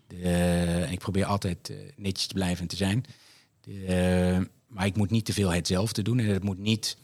De, 0.08 0.88
ik 0.90 1.00
probeer 1.00 1.26
altijd 1.26 1.74
netjes 1.96 2.28
te 2.28 2.34
blijven 2.34 2.62
en 2.62 2.68
te 2.68 2.76
zijn. 2.76 3.06
De, 3.62 4.50
maar 4.68 4.86
ik 4.86 4.96
moet 4.96 5.10
niet 5.10 5.26
te 5.26 5.34
veel 5.34 5.54
hetzelfde 5.54 6.02
doen. 6.02 6.20
En 6.20 6.26
het 6.26 6.44
moet 6.44 6.60
niet. 6.60 6.98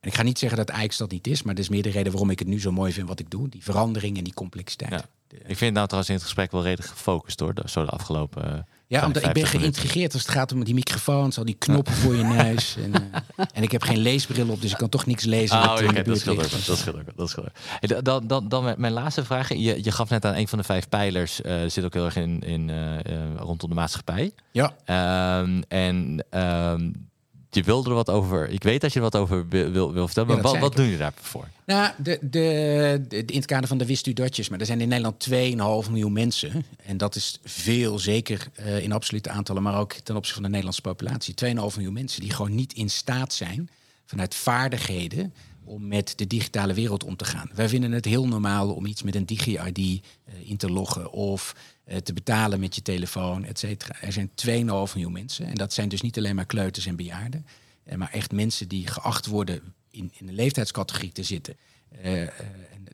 En 0.00 0.08
ik 0.08 0.14
ga 0.14 0.22
niet 0.22 0.38
zeggen 0.38 0.58
dat 0.58 0.70
Ajax 0.70 0.96
dat 0.96 1.10
niet 1.10 1.26
is, 1.26 1.42
maar 1.42 1.54
dat 1.54 1.64
is 1.64 1.70
meer 1.70 1.82
de 1.82 1.90
reden 1.90 2.12
waarom 2.12 2.30
ik 2.30 2.38
het 2.38 2.48
nu 2.48 2.60
zo 2.60 2.72
mooi 2.72 2.92
vind 2.92 3.08
wat 3.08 3.20
ik 3.20 3.30
doe. 3.30 3.48
Die 3.48 3.62
verandering 3.62 4.16
en 4.16 4.24
die 4.24 4.34
complexiteit. 4.34 4.90
Ja. 4.90 5.04
Ik 5.46 5.56
vind 5.56 5.74
nou 5.74 5.86
trouwens 5.86 6.08
in 6.08 6.14
het 6.14 6.24
gesprek 6.24 6.50
wel 6.50 6.62
redelijk 6.62 6.88
gefocust 6.88 7.38
door 7.38 7.54
zo 7.64 7.84
de 7.84 7.90
afgelopen 7.90 8.66
ja, 8.90 9.06
omdat 9.06 9.24
ik 9.24 9.32
ben 9.32 9.46
geïntegreerd 9.46 10.12
als 10.12 10.22
het 10.22 10.30
gaat 10.30 10.52
om 10.52 10.64
die 10.64 10.74
microfoons, 10.74 11.38
al 11.38 11.44
die 11.44 11.54
knoppen 11.54 11.94
voor 11.94 12.14
je 12.14 12.24
neus. 12.24 12.76
En, 12.76 12.90
uh, 12.90 13.44
en 13.56 13.62
ik 13.62 13.72
heb 13.72 13.82
geen 13.82 13.98
leesbril 13.98 14.48
op, 14.48 14.60
dus 14.60 14.70
ik 14.70 14.76
kan 14.76 14.88
toch 14.88 15.06
niks 15.06 15.24
lezen. 15.24 15.58
Oh, 15.58 15.72
okay, 15.72 16.02
dat 16.02 16.18
scheelt 16.18 16.38
ook. 16.38 16.50
Dat 16.66 16.78
scheelt 16.78 16.96
ook. 16.96 17.16
Dat 17.16 17.28
scheelt 17.28 17.46
ook. 17.46 18.04
Dan, 18.04 18.26
dan, 18.26 18.48
dan 18.48 18.74
mijn 18.76 18.92
laatste 18.92 19.24
vraag. 19.24 19.48
Je, 19.48 19.84
je 19.84 19.92
gaf 19.92 20.08
net 20.08 20.24
aan 20.24 20.34
een 20.34 20.48
van 20.48 20.58
de 20.58 20.64
vijf 20.64 20.88
pijlers. 20.88 21.40
Uh, 21.40 21.54
zit 21.66 21.84
ook 21.84 21.94
heel 21.94 22.04
erg 22.04 22.16
in, 22.16 22.40
in 22.40 22.68
uh, 22.68 22.98
rondom 23.36 23.68
de 23.68 23.74
maatschappij. 23.74 24.32
Ja. 24.50 24.74
Um, 25.40 25.62
en 25.68 26.24
um, 26.30 27.09
je 27.50 27.62
wilde 27.62 27.88
er 27.88 27.94
wat 27.94 28.10
over. 28.10 28.48
Ik 28.48 28.62
weet 28.62 28.80
dat 28.80 28.92
je 28.92 28.98
er 28.98 29.04
wat 29.04 29.16
over 29.16 29.48
wil, 29.48 29.92
wil, 29.92 30.06
vertellen. 30.06 30.28
Maar 30.28 30.42
wat, 30.42 30.58
wat 30.58 30.76
doen 30.76 30.86
je 30.86 30.96
daarvoor? 30.96 31.48
Nou, 31.66 31.92
de, 31.98 32.18
de, 32.20 33.04
de, 33.08 33.24
in 33.24 33.36
het 33.36 33.46
kader 33.46 33.68
van 33.68 33.78
de 33.78 33.86
wist 33.86 34.06
u 34.06 34.12
datjes. 34.12 34.48
Maar 34.48 34.60
er 34.60 34.66
zijn 34.66 34.80
in 34.80 34.88
Nederland 34.88 35.28
2,5 35.86 35.90
miljoen 35.90 36.12
mensen. 36.12 36.64
En 36.84 36.96
dat 36.96 37.14
is 37.14 37.38
veel, 37.44 37.98
zeker 37.98 38.48
uh, 38.60 38.82
in 38.82 38.92
absolute 38.92 39.30
aantallen, 39.30 39.62
maar 39.62 39.78
ook 39.78 39.92
ten 39.92 40.16
opzichte 40.16 40.34
van 40.34 40.42
de 40.42 40.48
Nederlandse 40.48 40.82
populatie. 40.82 41.34
2,5 41.44 41.50
miljoen 41.54 41.92
mensen 41.92 42.20
die 42.20 42.32
gewoon 42.32 42.54
niet 42.54 42.72
in 42.72 42.90
staat 42.90 43.32
zijn 43.32 43.70
vanuit 44.06 44.34
vaardigheden 44.34 45.32
om 45.70 45.88
met 45.88 46.12
de 46.16 46.26
digitale 46.26 46.74
wereld 46.74 47.04
om 47.04 47.16
te 47.16 47.24
gaan. 47.24 47.50
Wij 47.54 47.68
vinden 47.68 47.92
het 47.92 48.04
heel 48.04 48.26
normaal 48.26 48.74
om 48.74 48.86
iets 48.86 49.02
met 49.02 49.14
een 49.14 49.26
digi-ID 49.26 49.78
uh, 49.78 50.00
in 50.44 50.56
te 50.56 50.70
loggen 50.70 51.12
of 51.12 51.54
uh, 51.86 51.96
te 51.96 52.12
betalen 52.12 52.60
met 52.60 52.74
je 52.74 52.82
telefoon, 52.82 53.44
et 53.44 53.58
cetera. 53.58 54.00
Er 54.00 54.12
zijn 54.12 54.30
2,5 54.46 54.52
miljoen 54.94 55.12
mensen 55.12 55.46
en 55.46 55.54
dat 55.54 55.72
zijn 55.72 55.88
dus 55.88 56.00
niet 56.00 56.18
alleen 56.18 56.34
maar 56.34 56.46
kleuters 56.46 56.86
en 56.86 56.96
bejaarden, 56.96 57.46
uh, 57.84 57.94
maar 57.94 58.10
echt 58.12 58.32
mensen 58.32 58.68
die 58.68 58.86
geacht 58.86 59.26
worden 59.26 59.74
in, 59.90 60.10
in 60.18 60.28
een 60.28 60.34
leeftijdscategorie 60.34 61.12
te 61.12 61.22
zitten 61.22 61.56
en 62.02 62.32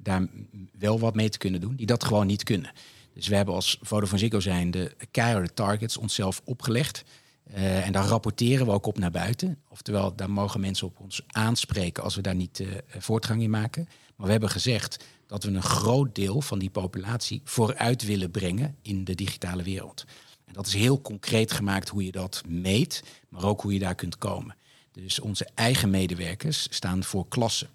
daar 0.03 0.27
wel 0.79 0.99
wat 0.99 1.15
mee 1.15 1.29
te 1.29 1.39
kunnen 1.39 1.61
doen, 1.61 1.77
die 1.77 1.87
dat 1.87 2.05
gewoon 2.05 2.27
niet 2.27 2.43
kunnen. 2.43 2.73
Dus 3.15 3.29
we 3.29 3.37
hebben 3.37 3.55
als 3.55 3.79
Vodafone 3.81 4.19
Ziggo 4.19 4.41
zijn 4.41 4.71
de 4.71 4.97
keiharde 5.11 5.55
targets 5.55 5.97
onszelf 5.97 6.43
opgelegd. 6.45 7.05
Uh, 7.55 7.87
en 7.87 7.93
daar 7.93 8.07
rapporteren 8.07 8.67
we 8.67 8.73
ook 8.73 8.87
op 8.87 8.99
naar 8.99 9.11
buiten. 9.11 9.59
Oftewel, 9.69 10.17
daar 10.17 10.31
mogen 10.31 10.61
mensen 10.61 10.87
op 10.87 11.01
ons 11.01 11.23
aanspreken 11.27 12.03
als 12.03 12.15
we 12.15 12.21
daar 12.21 12.35
niet 12.35 12.61
uh, 12.61 12.69
voortgang 12.89 13.43
in 13.43 13.51
maken. 13.51 13.89
Maar 14.17 14.27
we 14.27 14.33
hebben 14.33 14.51
gezegd 14.51 15.05
dat 15.27 15.45
we 15.45 15.51
een 15.51 15.63
groot 15.63 16.15
deel 16.15 16.41
van 16.41 16.59
die 16.59 16.71
populatie 16.71 17.41
vooruit 17.45 18.03
willen 18.03 18.31
brengen 18.31 18.77
in 18.83 19.05
de 19.05 19.15
digitale 19.15 19.63
wereld. 19.63 20.05
En 20.45 20.53
dat 20.53 20.67
is 20.67 20.75
heel 20.75 21.01
concreet 21.01 21.53
gemaakt 21.53 21.89
hoe 21.89 22.05
je 22.05 22.13
dat 22.13 22.43
meet, 22.49 23.03
maar 23.29 23.45
ook 23.45 23.61
hoe 23.61 23.73
je 23.73 23.79
daar 23.79 23.95
kunt 23.95 24.19
komen. 24.19 24.57
Dus 24.93 25.21
onze 25.21 25.49
eigen 25.55 25.91
medewerkers 25.91 26.67
staan 26.71 27.05
voor 27.05 27.29
klassen 27.29 27.69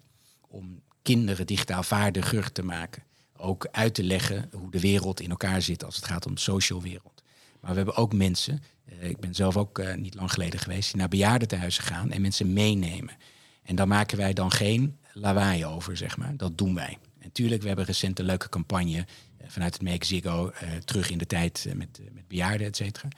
om 0.48 0.80
kinderen 1.02 1.46
digitaal 1.46 1.82
vaardiger 1.82 2.52
te 2.52 2.62
maken. 2.62 3.02
Ook 3.36 3.68
uit 3.70 3.94
te 3.94 4.02
leggen 4.02 4.48
hoe 4.52 4.70
de 4.70 4.80
wereld 4.80 5.20
in 5.20 5.30
elkaar 5.30 5.62
zit 5.62 5.84
als 5.84 5.96
het 5.96 6.04
gaat 6.04 6.26
om 6.26 6.34
de 6.34 6.40
social 6.40 6.82
wereld. 6.82 7.22
Maar 7.60 7.70
we 7.70 7.76
hebben 7.76 7.96
ook 7.96 8.12
mensen 8.12 8.54
eh, 8.54 8.60
ik 9.00 9.20
ben 9.20 9.34
zelf 9.34 9.56
ook 9.56 9.78
uh, 9.78 9.94
niet 9.94 10.14
lang 10.14 10.32
geleden 10.32 10.60
geweest, 10.60 10.94
naar 10.94 11.08
bejaardentehuizen 11.08 11.84
gaan 11.84 12.10
en 12.10 12.20
mensen 12.20 12.52
meenemen. 12.52 13.16
En 13.62 13.76
daar 13.76 13.88
maken 13.88 14.18
wij 14.18 14.32
dan 14.32 14.50
geen 14.50 14.98
lawaai 15.12 15.66
over, 15.66 15.96
zeg 15.96 16.16
maar. 16.16 16.36
Dat 16.36 16.58
doen 16.58 16.74
wij. 16.74 16.98
En 17.18 17.32
tuurlijk, 17.32 17.60
we 17.62 17.66
hebben 17.66 17.84
recent 17.84 18.18
een 18.18 18.24
leuke 18.24 18.48
campagne 18.48 18.96
uh, 18.96 19.04
vanuit 19.46 19.72
het 19.72 19.82
Make 19.82 20.06
Ziggo, 20.06 20.52
terug 20.84 21.10
in 21.10 21.18
de 21.18 21.26
tijd 21.26 21.66
met, 21.74 22.00
met 22.12 22.28
bejaarden, 22.28 22.66
et 22.66 22.76
cetera. 22.76 23.08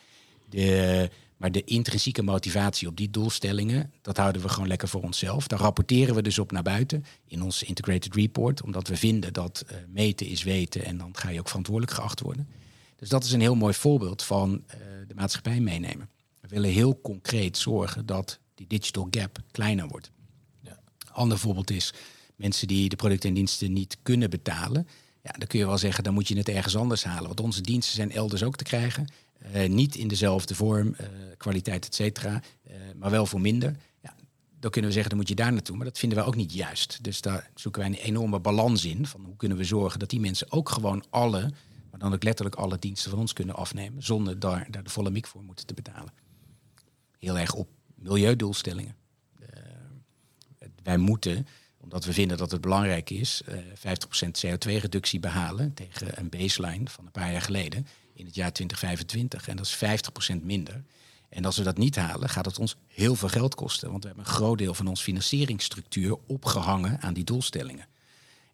De, 0.48 1.10
maar 1.36 1.52
de 1.52 1.64
intrinsieke 1.64 2.22
motivatie 2.22 2.88
op 2.88 2.96
die 2.96 3.10
doelstellingen, 3.10 3.92
dat 4.02 4.16
houden 4.16 4.42
we 4.42 4.48
gewoon 4.48 4.68
lekker 4.68 4.88
voor 4.88 5.02
onszelf. 5.02 5.46
Daar 5.46 5.58
rapporteren 5.58 6.14
we 6.14 6.22
dus 6.22 6.38
op 6.38 6.52
naar 6.52 6.62
buiten 6.62 7.04
in 7.26 7.42
ons 7.42 7.62
Integrated 7.62 8.14
Report, 8.14 8.62
omdat 8.62 8.88
we 8.88 8.96
vinden 8.96 9.32
dat 9.32 9.64
meten 9.88 10.26
is 10.26 10.42
weten 10.42 10.84
en 10.84 10.96
dan 10.96 11.16
ga 11.16 11.28
je 11.28 11.38
ook 11.38 11.48
verantwoordelijk 11.48 11.92
geacht 11.92 12.20
worden. 12.20 12.48
Dus 13.04 13.12
dat 13.12 13.24
is 13.24 13.32
een 13.32 13.40
heel 13.40 13.54
mooi 13.54 13.74
voorbeeld 13.74 14.22
van 14.22 14.64
de 15.06 15.14
maatschappij 15.14 15.60
meenemen. 15.60 16.08
We 16.40 16.48
willen 16.48 16.70
heel 16.70 17.00
concreet 17.00 17.58
zorgen 17.58 18.06
dat 18.06 18.38
die 18.54 18.66
digital 18.66 19.08
gap 19.10 19.38
kleiner 19.50 19.88
wordt. 19.88 20.10
Ja. 20.60 20.80
Ander 21.12 21.38
voorbeeld 21.38 21.70
is 21.70 21.92
mensen 22.36 22.68
die 22.68 22.88
de 22.88 22.96
producten 22.96 23.28
en 23.28 23.34
diensten 23.34 23.72
niet 23.72 23.96
kunnen 24.02 24.30
betalen. 24.30 24.88
Ja, 25.22 25.30
dan 25.30 25.46
kun 25.46 25.58
je 25.58 25.66
wel 25.66 25.78
zeggen, 25.78 26.04
dan 26.04 26.14
moet 26.14 26.28
je 26.28 26.36
het 26.36 26.48
ergens 26.48 26.76
anders 26.76 27.04
halen. 27.04 27.26
Want 27.26 27.40
onze 27.40 27.60
diensten 27.60 27.94
zijn 27.94 28.12
elders 28.12 28.42
ook 28.42 28.56
te 28.56 28.64
krijgen. 28.64 29.06
Uh, 29.54 29.68
niet 29.68 29.96
in 29.96 30.08
dezelfde 30.08 30.54
vorm, 30.54 30.88
uh, 30.88 31.06
kwaliteit, 31.36 31.86
et 31.86 31.94
cetera. 31.94 32.42
Maar 32.96 33.10
wel 33.10 33.26
voor 33.26 33.40
minder. 33.40 33.76
Ja, 34.02 34.14
dan 34.60 34.70
kunnen 34.70 34.90
we 34.90 34.94
zeggen, 34.96 35.10
dan 35.10 35.18
moet 35.18 35.28
je 35.28 35.34
daar 35.34 35.52
naartoe. 35.52 35.76
Maar 35.76 35.86
dat 35.86 35.98
vinden 35.98 36.18
wij 36.18 36.26
ook 36.26 36.36
niet 36.36 36.52
juist. 36.52 36.98
Dus 37.02 37.20
daar 37.20 37.50
zoeken 37.54 37.80
wij 37.80 37.90
een 37.90 37.96
enorme 37.96 38.40
balans 38.40 38.84
in. 38.84 39.06
Van 39.06 39.24
hoe 39.24 39.36
kunnen 39.36 39.58
we 39.58 39.64
zorgen 39.64 39.98
dat 39.98 40.10
die 40.10 40.20
mensen 40.20 40.52
ook 40.52 40.68
gewoon 40.68 41.04
alle 41.10 41.52
maar 41.94 42.02
dan 42.02 42.14
ook 42.14 42.24
letterlijk 42.24 42.56
alle 42.56 42.78
diensten 42.78 43.10
van 43.10 43.20
ons 43.20 43.32
kunnen 43.32 43.54
afnemen, 43.54 44.02
zonder 44.02 44.38
daar, 44.38 44.66
daar 44.70 44.82
de 44.82 44.90
volle 44.90 45.10
mik 45.10 45.26
voor 45.26 45.42
moeten 45.42 45.66
te 45.66 45.74
betalen. 45.74 46.12
Heel 47.18 47.38
erg 47.38 47.54
op 47.54 47.68
milieudoelstellingen. 47.94 48.96
Uh, 49.40 49.48
wij 50.82 50.96
moeten, 50.96 51.46
omdat 51.80 52.04
we 52.04 52.12
vinden 52.12 52.36
dat 52.36 52.50
het 52.50 52.60
belangrijk 52.60 53.10
is, 53.10 53.42
uh, 53.48 53.56
50% 53.74 54.44
CO2-reductie 54.46 55.20
behalen 55.20 55.74
tegen 55.74 56.18
een 56.18 56.28
baseline 56.28 56.88
van 56.88 57.04
een 57.04 57.10
paar 57.10 57.32
jaar 57.32 57.42
geleden 57.42 57.86
in 58.14 58.26
het 58.26 58.34
jaar 58.34 58.52
2025. 58.52 59.48
En 59.48 59.56
dat 59.56 59.66
is 59.66 59.76
50% 60.34 60.42
minder. 60.42 60.84
En 61.28 61.44
als 61.44 61.56
we 61.56 61.62
dat 61.62 61.78
niet 61.78 61.96
halen, 61.96 62.28
gaat 62.28 62.44
het 62.44 62.58
ons 62.58 62.76
heel 62.86 63.14
veel 63.14 63.28
geld 63.28 63.54
kosten. 63.54 63.90
Want 63.90 64.02
we 64.02 64.08
hebben 64.08 64.26
een 64.26 64.32
groot 64.32 64.58
deel 64.58 64.74
van 64.74 64.86
onze 64.86 65.02
financieringsstructuur 65.02 66.16
opgehangen 66.26 67.00
aan 67.00 67.14
die 67.14 67.24
doelstellingen. 67.24 67.86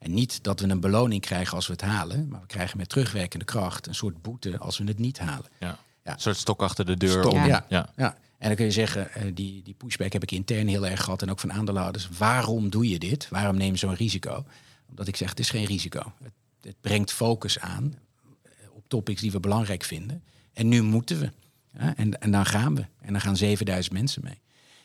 En 0.00 0.14
niet 0.14 0.42
dat 0.42 0.60
we 0.60 0.68
een 0.68 0.80
beloning 0.80 1.20
krijgen 1.20 1.54
als 1.56 1.66
we 1.66 1.72
het 1.72 1.82
halen, 1.82 2.28
maar 2.28 2.40
we 2.40 2.46
krijgen 2.46 2.76
met 2.76 2.88
terugwerkende 2.88 3.44
kracht 3.44 3.86
een 3.86 3.94
soort 3.94 4.22
boete 4.22 4.58
als 4.58 4.78
we 4.78 4.84
het 4.84 4.98
niet 4.98 5.18
halen. 5.18 5.50
Ja. 5.58 5.78
ja. 6.04 6.12
Een 6.12 6.20
soort 6.20 6.36
stok 6.36 6.62
achter 6.62 6.86
de 6.86 6.96
deur. 6.96 7.22
Stok, 7.22 7.32
ja. 7.32 7.66
ja. 7.68 7.92
Ja. 7.96 8.16
En 8.38 8.46
dan 8.46 8.56
kun 8.56 8.64
je 8.64 8.70
zeggen, 8.70 9.08
uh, 9.16 9.22
die, 9.34 9.62
die 9.62 9.74
pushback 9.74 10.12
heb 10.12 10.22
ik 10.22 10.30
intern 10.30 10.68
heel 10.68 10.86
erg 10.86 11.04
gehad 11.04 11.22
en 11.22 11.30
ook 11.30 11.38
van 11.38 11.52
aandeelhouders. 11.52 12.08
Waarom 12.18 12.70
doe 12.70 12.88
je 12.88 12.98
dit? 12.98 13.28
Waarom 13.28 13.56
neem 13.56 13.72
je 13.72 13.78
zo'n 13.78 13.94
risico? 13.94 14.44
Omdat 14.88 15.08
ik 15.08 15.16
zeg, 15.16 15.28
het 15.28 15.38
is 15.38 15.50
geen 15.50 15.64
risico. 15.64 16.12
Het, 16.22 16.32
het 16.60 16.76
brengt 16.80 17.12
focus 17.12 17.58
aan 17.58 17.94
eh, 18.42 18.50
op 18.72 18.84
topics 18.88 19.20
die 19.20 19.32
we 19.32 19.40
belangrijk 19.40 19.84
vinden. 19.84 20.22
En 20.52 20.68
nu 20.68 20.82
moeten 20.82 21.20
we. 21.20 21.32
Ja, 21.78 21.96
en, 21.96 22.20
en 22.20 22.30
dan 22.30 22.46
gaan 22.46 22.74
we. 22.74 22.86
En 23.00 23.12
dan 23.12 23.20
gaan 23.20 23.36
7000 23.36 23.94
mensen 23.94 24.22
mee. 24.24 24.40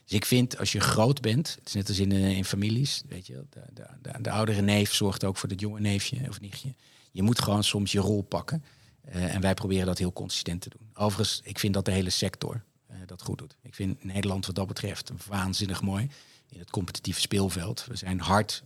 Dus 0.06 0.14
ik 0.14 0.26
vind, 0.26 0.58
als 0.58 0.72
je 0.72 0.80
groot 0.80 1.22
bent, 1.22 1.56
het 1.60 1.68
is 1.68 1.74
net 1.74 1.88
als 1.88 2.00
in, 2.00 2.12
uh, 2.12 2.38
in 2.38 2.46
families, 2.46 3.04
weet 3.08 3.28
je, 3.28 3.46
de, 3.50 3.62
de, 3.74 3.88
de, 4.02 4.22
de, 4.22 4.32
oudere 4.32 4.62
neef 4.62 4.94
zorgt 4.94 5.24
ook 5.24 5.38
voor 5.38 5.50
het 5.50 5.60
jonge 5.60 5.80
neefje 5.80 6.18
of 6.30 6.42
nichtje. 6.42 6.74
Je 7.12 7.24
moet 7.24 7.42
gewoon 7.42 7.64
soms 7.64 7.92
je 7.92 8.00
rol 8.00 8.22
pakken. 8.22 8.64
Uh, 9.08 9.36
en 9.36 9.42
wij 9.42 9.54
proberen 9.54 9.86
dat 9.86 9.98
heel 9.98 10.14
consistent 10.14 10.62
te 10.62 10.70
doen. 10.70 10.90
Overigens, 10.94 11.42
ik 11.44 11.60
vind 11.60 11.74
dat 11.74 11.86
de 11.86 11.92
hele 11.92 12.10
sector 12.10 12.64
uh, 12.92 12.96
dat 13.06 13.22
goed 13.22 13.38
doet. 13.38 13.56
Ik 13.62 13.74
vind 13.74 14.04
Nederland 14.04 14.46
wat 14.46 14.56
dat 14.56 14.68
betreft 14.68 15.12
waanzinnig 15.28 15.82
mooi 15.82 16.10
in 16.50 16.60
het 16.60 16.70
competitieve 16.70 17.20
speelveld. 17.20 17.86
We 17.86 17.96
zijn 17.96 18.20
hard 18.20 18.64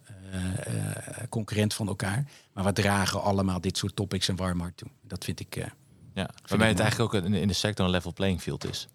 concurrent 1.29 1.73
van 1.73 1.87
elkaar, 1.87 2.25
maar 2.53 2.63
we 2.63 2.73
dragen 2.73 3.21
allemaal 3.21 3.61
dit 3.61 3.77
soort 3.77 3.95
topics 3.95 4.27
en 4.27 4.35
warm 4.35 4.59
hart 4.59 4.77
toe. 4.77 4.89
Dat 5.01 5.23
vind 5.23 5.39
ik. 5.39 5.55
ja, 6.13 6.29
waarbij 6.47 6.67
het 6.67 6.79
eigenlijk 6.79 7.13
ook 7.13 7.23
in 7.23 7.47
de 7.47 7.53
sector 7.53 7.85
een 7.85 7.91
level 7.91 8.13
playing 8.13 8.41
field 8.41 8.69
is. 8.69 8.87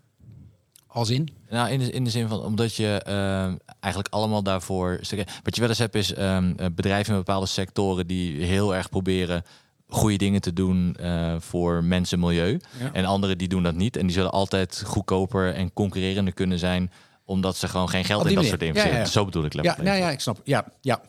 Als 0.95 1.11
in? 1.11 1.28
Nou, 1.51 1.70
in 1.70 1.78
de, 1.78 1.90
in 1.90 2.05
de 2.05 2.11
zin 2.11 2.28
van, 2.28 2.40
omdat 2.40 2.74
je 2.74 3.05
uh, 3.09 3.45
eigenlijk 3.80 4.14
allemaal 4.14 4.42
daarvoor... 4.42 5.01
Wat 5.42 5.55
je 5.55 5.61
wel 5.61 5.68
eens 5.68 5.78
hebt 5.78 5.95
is 5.95 6.18
um, 6.18 6.57
bedrijven 6.74 7.12
in 7.12 7.18
bepaalde 7.18 7.47
sectoren 7.47 8.07
die 8.07 8.45
heel 8.45 8.74
erg 8.74 8.88
proberen 8.88 9.42
goede 9.88 10.16
dingen 10.16 10.40
te 10.40 10.53
doen 10.53 10.97
uh, 11.01 11.34
voor 11.38 11.84
mensen 11.84 12.18
en 12.18 12.24
milieu. 12.26 12.61
Ja. 12.78 12.92
En 12.92 13.05
anderen 13.05 13.38
die 13.38 13.49
doen 13.49 13.62
dat 13.62 13.74
niet. 13.74 13.97
En 13.97 14.07
die 14.07 14.14
zullen 14.14 14.30
altijd 14.30 14.82
goedkoper 14.86 15.55
en 15.55 15.72
concurrerender 15.72 16.34
kunnen 16.34 16.59
zijn 16.59 16.90
omdat 17.24 17.57
ze 17.57 17.68
gewoon 17.68 17.88
geen 17.88 18.05
geld 18.05 18.26
in 18.26 18.34
dat 18.34 18.45
soort 18.45 18.61
dingen 18.61 18.74
ja, 18.74 18.97
ja. 18.97 19.05
Zo 19.05 19.24
bedoel 19.24 19.45
ik. 19.45 19.62
Ja, 19.62 19.76
nou 19.82 19.99
ja, 19.99 20.11
ik 20.11 20.20
snap. 20.20 20.40
Ja, 20.45 20.64
ja, 20.80 21.01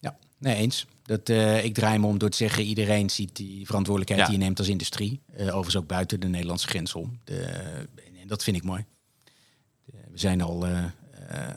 ja. 0.00 0.16
Nee, 0.38 0.54
eens. 0.54 0.86
Dat, 1.02 1.28
uh, 1.28 1.64
ik 1.64 1.74
draai 1.74 1.98
me 1.98 2.06
om 2.06 2.18
door 2.18 2.30
te 2.30 2.36
zeggen, 2.36 2.64
iedereen 2.64 3.10
ziet 3.10 3.36
die 3.36 3.66
verantwoordelijkheid 3.66 4.28
die 4.28 4.38
je 4.38 4.44
neemt 4.44 4.58
als 4.58 4.68
industrie. 4.68 5.20
Uh, 5.34 5.46
overigens 5.46 5.76
ook 5.76 5.86
buiten 5.86 6.20
de 6.20 6.28
Nederlandse 6.28 6.68
grens 6.68 6.94
om. 6.94 7.18
De, 7.24 7.40
en 8.20 8.26
dat 8.26 8.44
vind 8.44 8.56
ik 8.56 8.62
mooi 8.62 8.84
we 10.16 10.22
zijn 10.22 10.40
al, 10.42 10.66
uh, 10.66 10.84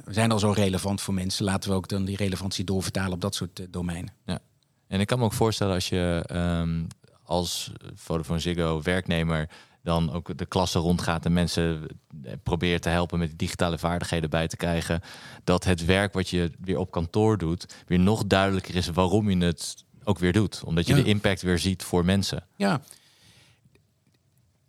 we 0.05 0.13
zijn 0.13 0.31
al 0.31 0.39
zo 0.39 0.51
relevant 0.51 1.01
voor 1.01 1.13
mensen. 1.13 1.45
Laten 1.45 1.69
we 1.69 1.75
ook 1.75 1.87
dan 1.87 2.05
die 2.05 2.15
relevantie 2.15 2.63
doorvertalen 2.63 3.13
op 3.13 3.21
dat 3.21 3.35
soort 3.35 3.59
uh, 3.59 3.65
domeinen. 3.69 4.13
Ja. 4.25 4.39
En 4.87 4.99
ik 4.99 5.07
kan 5.07 5.19
me 5.19 5.25
ook 5.25 5.33
voorstellen 5.33 5.73
als 5.73 5.89
je 5.89 6.25
um, 6.31 6.87
als 7.23 7.71
Vodafone 7.95 8.39
Ziggo 8.39 8.81
werknemer 8.81 9.49
dan 9.83 10.11
ook 10.11 10.37
de 10.37 10.45
klasse 10.45 10.79
rondgaat 10.79 11.25
en 11.25 11.33
mensen 11.33 11.85
eh, 12.23 12.33
probeert 12.43 12.81
te 12.81 12.89
helpen 12.89 13.19
met 13.19 13.39
digitale 13.39 13.77
vaardigheden 13.77 14.29
bij 14.29 14.47
te 14.47 14.57
krijgen. 14.57 15.01
Dat 15.43 15.63
het 15.63 15.85
werk 15.85 16.13
wat 16.13 16.29
je 16.29 16.51
weer 16.59 16.77
op 16.77 16.91
kantoor 16.91 17.37
doet, 17.37 17.75
weer 17.87 17.99
nog 17.99 18.25
duidelijker 18.25 18.75
is 18.75 18.87
waarom 18.87 19.29
je 19.29 19.45
het 19.45 19.83
ook 20.03 20.19
weer 20.19 20.33
doet. 20.33 20.63
Omdat 20.65 20.87
je 20.87 20.95
Ja. 20.95 21.01
de 21.01 21.09
impact 21.09 21.41
weer 21.41 21.59
ziet 21.59 21.83
voor 21.83 22.05
mensen. 22.05 22.43
Ja. 22.55 22.81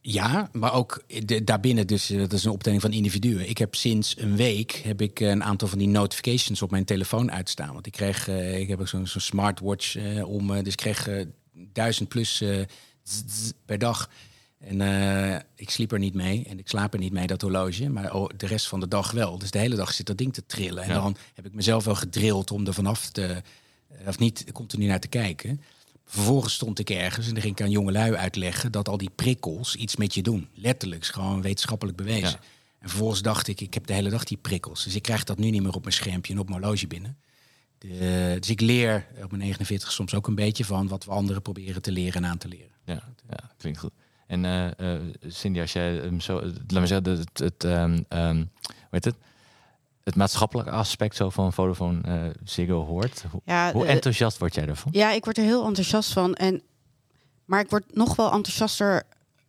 Ja, 0.03 0.49
maar 0.53 0.73
ook 0.73 1.03
de, 1.25 1.45
daarbinnen, 1.45 1.87
dus 1.87 2.11
eh, 2.11 2.19
dat 2.19 2.33
is 2.33 2.45
een 2.45 2.51
optelling 2.51 2.81
van 2.81 2.93
individuen. 2.93 3.49
Ik 3.49 3.59
heb 3.59 3.75
sinds 3.75 4.19
een 4.19 4.37
week 4.37 4.73
heb 4.73 5.01
ik 5.01 5.21
een 5.21 5.45
aantal 5.45 5.69
van 5.69 5.79
die 5.79 5.89
notifications 5.89 6.63
op 6.63 6.71
mijn 6.71 6.85
telefoon 6.85 7.33
uitstaan. 7.33 7.73
Want 7.73 7.87
ik 7.87 7.93
kreeg, 7.93 8.29
eh, 8.29 8.59
ik 8.59 8.69
heb 8.69 8.81
ook 8.81 8.89
zo'n 8.89 9.07
zo'n 9.07 9.21
smartwatch 9.21 9.97
eh, 9.97 10.29
om, 10.29 10.63
dus 10.63 10.73
ik 10.73 10.77
kreeg 10.79 11.09
duizend 11.53 12.09
plus 12.09 12.37
zzz, 12.37 12.65
zzz 13.03 13.51
per 13.65 13.79
dag. 13.79 14.11
En 14.59 14.81
ik 15.57 15.71
sliep 15.71 15.93
er 15.93 15.99
niet 15.99 16.15
mee 16.15 16.45
en 16.49 16.59
ik 16.59 16.69
slaap 16.69 16.93
er 16.93 16.99
niet 16.99 17.13
mee, 17.13 17.27
dat 17.27 17.41
horloge. 17.41 17.89
Maar 17.89 18.15
oh, 18.15 18.29
de 18.37 18.47
rest 18.47 18.69
van 18.69 18.81
de 18.81 18.89
dag 18.89 19.11
wel. 19.11 19.39
Dus 19.39 19.51
de 19.51 19.59
hele 19.59 19.77
dag 19.77 19.93
zit 19.93 20.07
dat 20.07 20.19
ding 20.19 20.33
te 20.35 20.47
trillen. 20.47 20.83
En 20.83 20.89
Ja. 20.89 20.95
dan 20.95 21.17
heb 21.35 21.47
ik 21.47 21.55
mezelf 21.55 21.85
wel 21.85 21.95
gedrild 21.95 22.51
om 22.51 22.67
er 22.67 22.75
vanaf 22.75 23.11
te, 23.11 23.43
of 24.07 24.19
niet 24.19 24.45
continu 24.53 24.87
naar 24.87 25.01
te 25.01 25.09
kijken. 25.09 25.61
Vervolgens 26.11 26.55
stond 26.55 26.79
ik 26.79 26.91
ergens 26.91 27.27
en 27.27 27.33
dan 27.33 27.43
ging 27.43 27.59
ik 27.59 27.63
aan 27.63 27.71
jongelui 27.71 28.15
uitleggen 28.15 28.73
dat 28.73 28.89
al 28.89 28.97
die 28.97 29.11
prikkels 29.15 29.77
iets 29.77 29.97
met 29.97 30.15
je 30.15 30.23
doen. 30.23 30.49
Letterlijk, 30.55 31.01
is 31.01 31.09
gewoon 31.09 31.43
wetenschappelijk 31.43 31.97
bewezen. 31.97 32.29
Ja. 32.29 32.41
En 32.79 32.89
vervolgens 32.89 33.23
dacht 33.23 33.49
ik, 33.49 33.61
ik 33.61 33.75
heb 33.75 33.87
de 33.87 33.93
hele 33.93 34.11
dag 34.11 34.25
die 34.25 34.37
prikkels. 34.37 34.85
Dus 34.85 34.95
ik 34.95 35.03
krijg 35.03 35.25
dat 35.25 35.39
nu 35.39 35.51
niet 35.51 35.63
meer 35.63 35.75
op 35.75 35.83
mijn 35.83 35.95
schermpje 35.95 36.33
en 36.33 36.39
op 36.39 36.49
mijn 36.49 36.61
horloge 36.61 36.87
binnen. 36.87 37.19
De, 37.79 38.37
dus 38.41 38.51
ik 38.51 38.61
leer 38.61 39.07
op 39.23 39.31
mijn 39.31 39.43
49 39.43 39.93
soms 39.93 40.15
ook 40.15 40.27
een 40.27 40.35
beetje 40.35 40.65
van 40.65 40.89
wat 40.89 41.05
we 41.05 41.11
anderen 41.11 41.43
proberen 41.43 41.83
te 41.83 41.93
leren 41.93 42.25
en 42.25 42.31
aan 42.31 42.39
te 42.39 42.49
leren. 42.49 42.71
Ja, 42.85 43.09
ja 43.29 43.51
klinkt 43.57 43.79
goed. 43.79 43.93
En 44.27 44.45
eh, 44.45 44.97
Cindy, 45.27 45.61
als 45.61 45.73
jij 45.73 45.95
hem 45.95 46.21
zo, 46.21 46.39
eh, 46.39 46.49
laat 46.67 46.81
me 46.81 46.87
zeggen, 46.87 47.19
het, 47.19 47.39
het, 47.39 47.63
hoe 47.63 48.47
heet 48.91 49.05
het? 49.05 49.17
Het 50.05 50.17
maatschappelijke 50.17 50.71
aspect 50.71 51.17
zo 51.17 51.31
van 51.31 51.53
Vodafone 51.53 52.01
eh 52.03 52.31
Ziggo 52.45 52.85
hoort. 52.85 53.25
Hoe, 53.31 53.41
Ja, 53.45 53.73
hoe 53.73 53.85
eh, 53.85 53.93
enthousiast 53.93 54.39
word 54.39 54.55
jij 54.55 54.67
daarvan? 54.67 54.93
Ja, 54.95 55.11
ik 55.11 55.25
word 55.25 55.39
er 55.39 55.45
heel 55.45 55.67
enthousiast 55.67 56.13
van. 56.13 56.35
En, 56.35 56.63
maar 57.45 57.61
ik 57.61 57.71
word 57.71 57.95
nog 57.95 58.17
wel 58.17 58.33
enthousiaster 58.33 59.03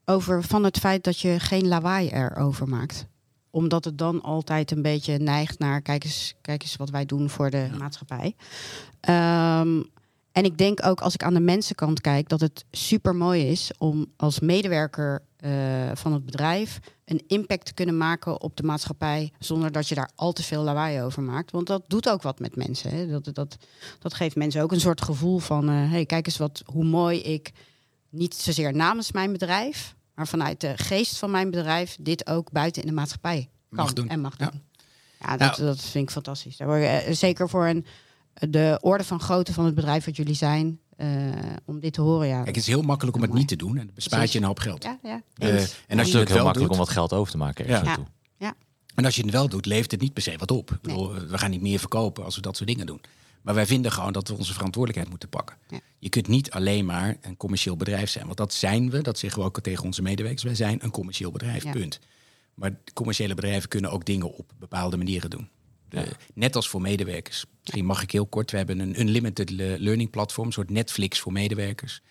over 0.06 0.44
van 0.44 0.64
het 0.64 0.78
feit 0.78 1.04
dat 1.04 1.20
je 1.20 1.40
geen 1.40 1.68
lawaai 1.68 2.10
erover 2.10 2.68
maakt. 2.68 3.06
Omdat 3.50 3.86
het 3.86 3.98
dan 3.98 4.22
altijd 4.22 4.72
een 4.72 4.82
beetje 4.82 5.18
neigt 5.18 5.60
naar 5.60 5.82
kijk 5.82 6.04
eens, 6.04 6.34
kijk 6.42 6.62
eens 6.62 6.76
wat 6.76 6.90
wij 6.90 7.06
doen 7.06 7.30
voor 7.30 7.50
de 7.50 7.68
maatschappij. 7.78 8.36
Ehm, 9.00 9.82
en 10.32 10.44
ik 10.44 10.58
denk 10.58 10.86
ook 10.86 11.02
als 11.02 11.14
ik 11.14 11.24
aan 11.24 11.34
de 11.34 11.40
mensenkant 11.40 12.02
kijk 12.02 12.30
dat 12.30 12.42
het 12.42 12.66
super 12.72 13.16
mooi 13.16 13.48
is 13.48 13.72
om 13.78 14.06
als 14.18 14.40
medewerker 14.40 15.22
eh, 15.38 15.52
van 15.94 16.14
het 16.14 16.26
bedrijf 16.26 16.80
een 17.12 17.24
impact 17.28 17.66
te 17.66 17.74
kunnen 17.74 17.98
maken 17.98 18.42
op 18.42 18.56
de 18.56 18.64
maatschappij 18.64 19.32
zonder 19.40 19.72
dat 19.72 19.88
je 19.88 19.96
daar 19.96 20.10
al 20.16 20.34
te 20.34 20.44
veel 20.44 20.64
lawaai 20.64 21.02
over 21.02 21.24
maakt. 21.24 21.52
Want 21.52 21.68
dat 21.68 21.84
doet 21.88 22.10
ook 22.10 22.22
wat 22.22 22.40
met 22.40 22.56
mensen. 22.56 22.92
Hè? 22.92 23.08
Dat, 23.08 23.36
dat, 23.36 23.58
dat 24.00 24.14
geeft 24.14 24.36
mensen 24.36 24.62
ook 24.62 24.72
een 24.72 24.80
soort 24.80 25.02
gevoel 25.02 25.40
van 25.40 25.70
eh, 25.70 25.92
hey, 25.92 26.06
kijk 26.06 26.26
eens 26.26 26.38
wat, 26.38 26.62
hoe 26.66 26.84
mooi 26.84 27.20
ik 27.20 27.52
niet 28.10 28.36
zozeer 28.36 28.74
namens 28.76 29.12
mijn 29.12 29.32
bedrijf, 29.32 29.96
maar 30.16 30.28
vanuit 30.28 30.62
de 30.62 30.78
geest 30.78 31.18
van 31.18 31.32
mijn 31.32 31.52
bedrijf 31.52 31.98
dit 32.00 32.28
ook 32.28 32.52
buiten 32.52 32.82
in 32.82 32.88
de 32.88 32.94
maatschappij 32.94 33.50
kan 33.70 33.86
Mag 33.86 33.94
doen. 33.94 34.10
en 34.10 34.22
mag 34.22 34.36
doen. 34.36 34.64
Ja, 35.20 35.38
dat, 35.38 35.58
Nou. 35.58 35.70
dat 35.70 35.82
vind 35.82 36.04
ik 36.04 36.12
fantastisch. 36.12 36.58
Daar 36.58 36.68
word 36.68 36.82
je, 36.82 36.88
eh, 36.88 37.14
zeker 37.14 37.50
voor 37.50 37.68
een, 37.68 37.86
de 38.34 38.78
orde 38.82 39.04
van 39.04 39.20
grootte 39.20 39.54
van 39.54 39.66
het 39.66 39.76
bedrijf 39.76 40.06
wat 40.06 40.16
jullie 40.16 40.36
zijn, 40.36 40.80
eh, 41.02 41.56
om 41.66 41.80
dit 41.80 41.94
te 41.94 42.02
horen. 42.02 42.28
Ja, 42.28 42.36
Kijk, 42.36 42.48
het 42.48 42.56
is 42.58 42.68
heel 42.68 42.82
makkelijk 42.82 43.16
om 43.16 43.22
het 43.22 43.34
niet 43.34 43.48
te 43.48 43.56
doen 43.56 43.78
en 43.78 43.86
het 43.86 43.96
bespaart 43.96 44.32
je 44.32 44.38
een 44.40 44.46
hoop 44.46 44.60
geld. 44.60 44.84
ja, 44.84 45.00
ja. 45.04 45.22
Eh, 45.38 45.48
en 45.48 45.54
Het 45.54 45.60
als 45.60 45.70
is 45.70 45.76
je 45.88 45.96
natuurlijk 45.96 46.14
het 46.14 46.30
heel 46.30 46.44
makkelijk 46.44 46.60
doet, 46.60 46.70
om 46.72 46.78
wat 46.86 46.90
geld 46.90 47.14
over 47.14 47.32
te 47.32 47.38
maken 47.38 47.68
Ja. 47.68 47.82
naartoe. 47.82 48.06
En 48.96 49.06
als 49.06 49.16
je 49.16 49.22
het 49.22 49.32
wel 49.32 49.50
doet, 49.50 49.66
levert 49.66 49.92
het 49.92 50.02
niet 50.02 50.14
per 50.14 50.22
se 50.24 50.38
wat 50.38 50.52
op. 50.52 50.72
Ik 50.72 50.82
bedoel, 50.82 51.14
we 51.14 51.38
gaan 51.38 51.50
niet 51.50 51.62
meer 51.62 51.80
verkopen 51.80 52.24
als 52.24 52.36
we 52.36 52.42
dat 52.42 52.56
soort 52.58 52.70
dingen 52.70 52.86
doen. 52.86 53.02
Maar 53.42 53.54
wij 53.54 53.66
vinden 53.66 53.92
gewoon 53.92 54.14
dat 54.14 54.28
we 54.28 54.36
onze 54.38 54.54
verantwoordelijkheid 54.54 55.10
moeten 55.10 55.30
pakken. 55.30 55.58
Ja. 55.70 55.80
Je 56.00 56.10
kunt 56.10 56.28
niet 56.28 56.52
alleen 56.52 56.86
maar 56.86 57.18
een 57.22 57.38
commercieel 57.38 57.76
bedrijf 57.76 58.10
zijn. 58.10 58.26
Want 58.26 58.38
dat 58.38 58.54
zijn 58.54 58.90
we, 58.90 59.02
dat 59.02 59.18
zeggen 59.20 59.40
we 59.42 59.46
ook 59.48 59.60
tegen 59.62 59.84
onze 59.86 60.02
medewerkers. 60.02 60.44
Wij 60.44 60.56
zijn 60.56 60.84
een 60.84 60.92
commercieel 60.92 61.32
bedrijf, 61.32 61.64
Ja. 61.64 61.72
punt. 61.72 62.00
Maar 62.54 62.72
commerciële 62.94 63.34
bedrijven 63.36 63.70
kunnen 63.70 63.92
ook 63.92 64.06
dingen 64.06 64.34
op 64.34 64.52
bepaalde 64.60 64.98
manieren 64.98 65.30
doen. 65.30 65.50
Ja. 65.92 66.04
Net 66.34 66.56
als 66.56 66.70
voor 66.70 66.82
medewerkers. 66.82 67.46
Misschien 67.62 67.86
mag 67.86 68.02
ik 68.02 68.12
heel 68.12 68.26
kort. 68.26 68.52
We 68.52 68.58
hebben 68.58 68.80
een 68.80 69.00
unlimited 69.00 69.50
le- 69.50 69.76
learning 69.80 70.10
platform, 70.10 70.48
een 70.48 70.54
soort 70.54 70.70
Netflix 70.70 71.20
voor 71.20 71.32
medewerkers. 71.32 72.02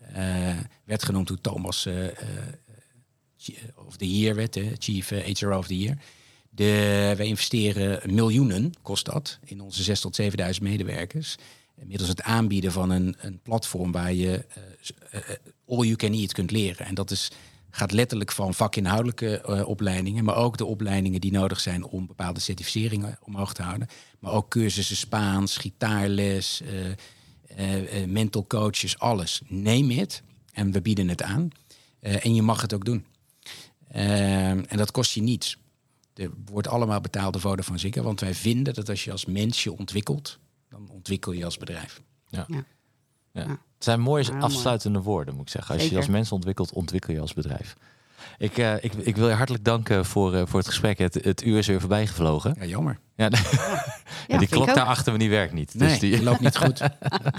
Eh, 0.00 0.58
werd 0.84 1.04
genoemd 1.04 1.26
toen 1.26 1.40
Thomas 1.40 1.86
eh, 1.86 2.06
eh, 2.06 2.14
of 3.86 3.96
the 3.96 4.18
Year 4.18 4.34
werd, 4.34 4.60
Chief 4.78 5.10
eh, 5.10 5.34
HR 5.34 5.46
of 5.52 5.66
the 5.66 5.78
Year. 5.78 5.98
De, 6.50 7.14
wij 7.16 7.26
investeren 7.26 8.14
miljoenen, 8.14 8.72
kost 8.82 9.04
dat, 9.04 9.38
in 9.44 9.60
onze 9.60 9.82
6 9.82 10.00
tot 10.00 10.14
7000 10.14 10.64
medewerkers. 10.64 11.36
Middels 11.84 12.08
het 12.08 12.22
aanbieden 12.22 12.72
van 12.72 12.90
een, 12.90 13.16
een 13.18 13.40
platform 13.42 13.92
waar 13.92 14.12
je 14.12 14.44
eh, 14.48 14.62
eh, 15.10 15.30
eh, 15.30 15.36
all 15.68 15.84
you 15.84 15.96
can 15.96 16.12
eat 16.12 16.32
kunt 16.32 16.50
leren. 16.50 16.86
En 16.86 16.94
dat 16.94 17.10
is, 17.10 17.30
gaat 17.76 17.92
letterlijk 17.92 18.32
van 18.32 18.54
vakinhoudelijke 18.54 19.40
eh, 19.40 19.68
opleidingen, 19.68 20.24
maar 20.24 20.36
ook 20.36 20.56
de 20.56 20.64
opleidingen 20.64 21.20
die 21.20 21.32
nodig 21.32 21.60
zijn 21.60 21.84
om 21.84 22.06
bepaalde 22.06 22.40
certificeringen 22.40 23.18
omhoog 23.22 23.54
te 23.54 23.62
houden. 23.62 23.88
Maar 24.18 24.32
ook 24.32 24.50
cursussen 24.50 24.96
Spaans, 24.96 25.56
gitaarles, 25.56 26.60
eh, 26.60 26.90
eh, 27.56 28.02
eh, 28.02 28.08
mental 28.08 28.46
coaches, 28.46 28.98
alles. 28.98 29.40
Neem 29.46 29.90
het 29.90 30.22
en 30.52 30.72
we 30.72 30.82
bieden 30.82 31.08
het 31.08 31.22
aan. 31.22 31.50
Eh, 32.00 32.24
en 32.24 32.34
je 32.34 32.42
mag 32.42 32.60
het 32.60 32.74
ook 32.74 32.84
doen. 32.84 33.04
Ehm, 33.88 34.64
en 34.68 34.76
dat 34.76 34.90
kost 34.90 35.12
je 35.12 35.22
niets. 35.22 35.58
Er 36.14 36.30
wordt 36.44 36.68
allemaal 36.68 37.00
betaald 37.00 37.32
door 37.32 37.42
Vodafone 37.42 37.78
Ziggo. 37.78 38.02
Want 38.02 38.20
wij 38.20 38.34
vinden 38.34 38.74
dat 38.74 38.88
als 38.88 39.04
je 39.04 39.10
als 39.12 39.24
mens 39.24 39.62
je 39.62 39.72
ontwikkelt, 39.72 40.38
dan 40.68 40.88
ontwikkel 40.90 41.32
je 41.32 41.44
als 41.44 41.56
bedrijf. 41.56 42.02
Ja. 42.28 42.46
Ja. 43.32 43.60
Het 43.76 43.84
zijn 43.84 44.00
mooie 44.00 44.24
Ja, 44.24 44.32
heel 44.32 44.42
afsluitende 44.42 45.00
woorden, 45.00 45.34
moet 45.34 45.42
ik 45.42 45.48
zeggen. 45.48 45.74
Als 45.74 45.88
je 45.88 45.96
als 45.96 46.08
mens 46.08 46.32
ontwikkelt, 46.32 46.72
ontwikkel 46.72 47.12
je 47.12 47.20
als 47.20 47.34
bedrijf. 47.34 47.76
Ik, 48.38 48.58
eh, 48.58 48.74
ik, 48.74 48.92
ik 48.92 49.16
wil 49.16 49.28
je 49.28 49.34
hartelijk 49.34 49.64
danken 49.64 50.04
voor, 50.04 50.34
eh, 50.34 50.42
voor 50.46 50.58
het 50.58 50.68
gesprek. 50.68 50.98
Het, 50.98 51.14
het 51.14 51.44
uur 51.44 51.58
is 51.58 51.66
weer 51.66 51.80
voorbij 51.80 52.06
gevlogen. 52.06 52.56
Ja, 52.58 52.64
jammer. 52.64 52.98
Ja, 53.16 53.28
die 54.38 54.48
klok 54.48 54.68
ook. 54.68 54.74
daar 54.74 54.84
achter 54.84 55.12
me 55.12 55.18
die 55.18 55.30
werkt 55.30 55.52
niet. 55.52 55.74
Nee, 55.74 55.88
Dus 55.88 55.98
die, 55.98 56.14
het 56.14 56.22
loopt 56.22 56.40
niet 56.40 56.56
goed. 56.56 56.78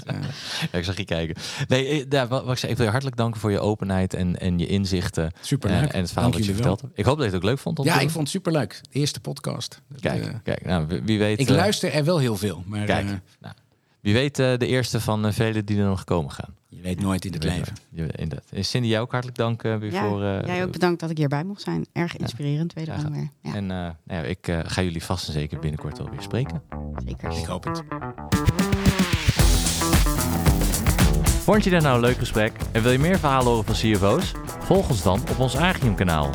ja, 0.72 0.78
ik 0.78 0.84
zag 0.84 0.96
je 0.96 1.04
kijken. 1.04 1.36
Nee, 1.68 1.88
eh, 1.88 2.04
ja, 2.08 2.26
wat, 2.26 2.44
wat 2.44 2.52
ik 2.52 2.58
zei, 2.58 2.70
ik 2.70 2.76
wil 2.76 2.86
je 2.86 2.92
hartelijk 2.92 3.18
danken 3.18 3.40
voor 3.40 3.50
je 3.50 3.60
openheid 3.60 4.14
en, 4.14 4.40
en 4.40 4.58
je 4.58 4.66
inzichten. 4.66 5.32
Eh, 5.60 5.74
en 5.74 5.80
het 5.82 5.90
verhaal 5.90 6.30
Dank 6.30 6.32
dat 6.32 6.44
je 6.44 6.54
verteld 6.54 6.80
hebt. 6.80 6.98
Ik 6.98 7.04
hoop 7.04 7.16
dat 7.16 7.24
je 7.24 7.32
het 7.32 7.42
ook 7.42 7.48
leuk 7.48 7.58
vond. 7.58 7.78
om 7.78 7.84
te 7.84 7.90
Ja, 7.90 8.00
ik 8.00 8.10
vond 8.10 8.22
het 8.22 8.28
superleuk. 8.28 8.80
De 8.90 8.98
eerste 8.98 9.20
podcast. 9.20 9.82
Dat, 9.88 10.00
Kijk, 10.00 10.24
eh, 10.24 10.34
kijk 10.42 10.64
nou, 10.64 11.00
wie, 11.04 11.18
weet... 11.18 11.40
ik 11.40 11.48
eh, 11.48 11.56
luister 11.56 11.92
er 11.92 12.04
wel 12.04 12.18
heel 12.18 12.36
veel. 12.36 12.62
Maar 12.66 12.84
Kijk, 12.84 13.06
eh, 13.06 13.12
nou, 13.40 13.54
wie 14.00 14.14
weet 14.14 14.38
eh, 14.38 14.56
de 14.58 14.66
eerste 14.66 15.00
van 15.00 15.26
eh, 15.26 15.32
vele 15.32 15.64
die 15.64 15.78
er 15.78 15.84
nog 15.84 16.04
komen 16.04 16.30
gaan. 16.30 16.54
je 16.68 16.80
weet 16.80 17.00
nooit 17.00 17.24
in 17.24 17.32
het 17.32 17.42
leven. 17.44 17.72
Inderdaad. 17.94 18.44
En 18.52 18.64
Cindy, 18.64 18.88
jou 18.88 19.02
ook 19.02 19.10
hartelijk 19.10 19.38
dank 19.38 19.62
eh, 19.62 19.76
weer 19.76 19.92
Ja, 19.92 20.08
voor... 20.08 20.22
eh, 20.22 20.46
jij 20.46 20.64
ook 20.64 20.72
bedankt 20.72 21.00
dat 21.00 21.10
ik 21.10 21.16
hierbij 21.18 21.44
mocht 21.44 21.62
zijn. 21.62 21.86
Erg 21.92 22.16
inspirerend, 22.16 22.72
wederom 22.72 23.00
Ja. 23.00 23.10
weer. 23.10 23.28
Ja, 23.42 23.54
En 23.54 23.70
eh, 23.70 23.76
nou 23.76 23.94
ja, 24.06 24.22
ik 24.22 24.48
eh, 24.48 24.58
ga 24.62 24.82
jullie 24.82 25.04
vast 25.04 25.26
en 25.26 25.32
zeker 25.32 25.58
binnenkort 25.58 25.98
wel 25.98 26.10
weer 26.10 26.22
spreken. 26.22 26.62
zeker. 27.04 27.38
Ik 27.38 27.44
hoop 27.44 27.64
het. 27.64 27.82
Vond 31.44 31.64
je 31.64 31.70
dit 31.70 31.82
nou 31.82 31.94
een 31.94 32.00
leuk 32.00 32.16
gesprek 32.18 32.52
en 32.72 32.82
wil 32.82 32.92
je 32.92 32.98
meer 32.98 33.18
verhalen 33.18 33.46
horen 33.48 33.64
van 33.64 33.74
CFO's? 33.74 34.32
Volg 34.60 34.88
ons 34.88 35.02
dan 35.02 35.20
op 35.30 35.38
ons 35.38 35.56
Agium 35.56 35.94
kanaal. 35.94 36.30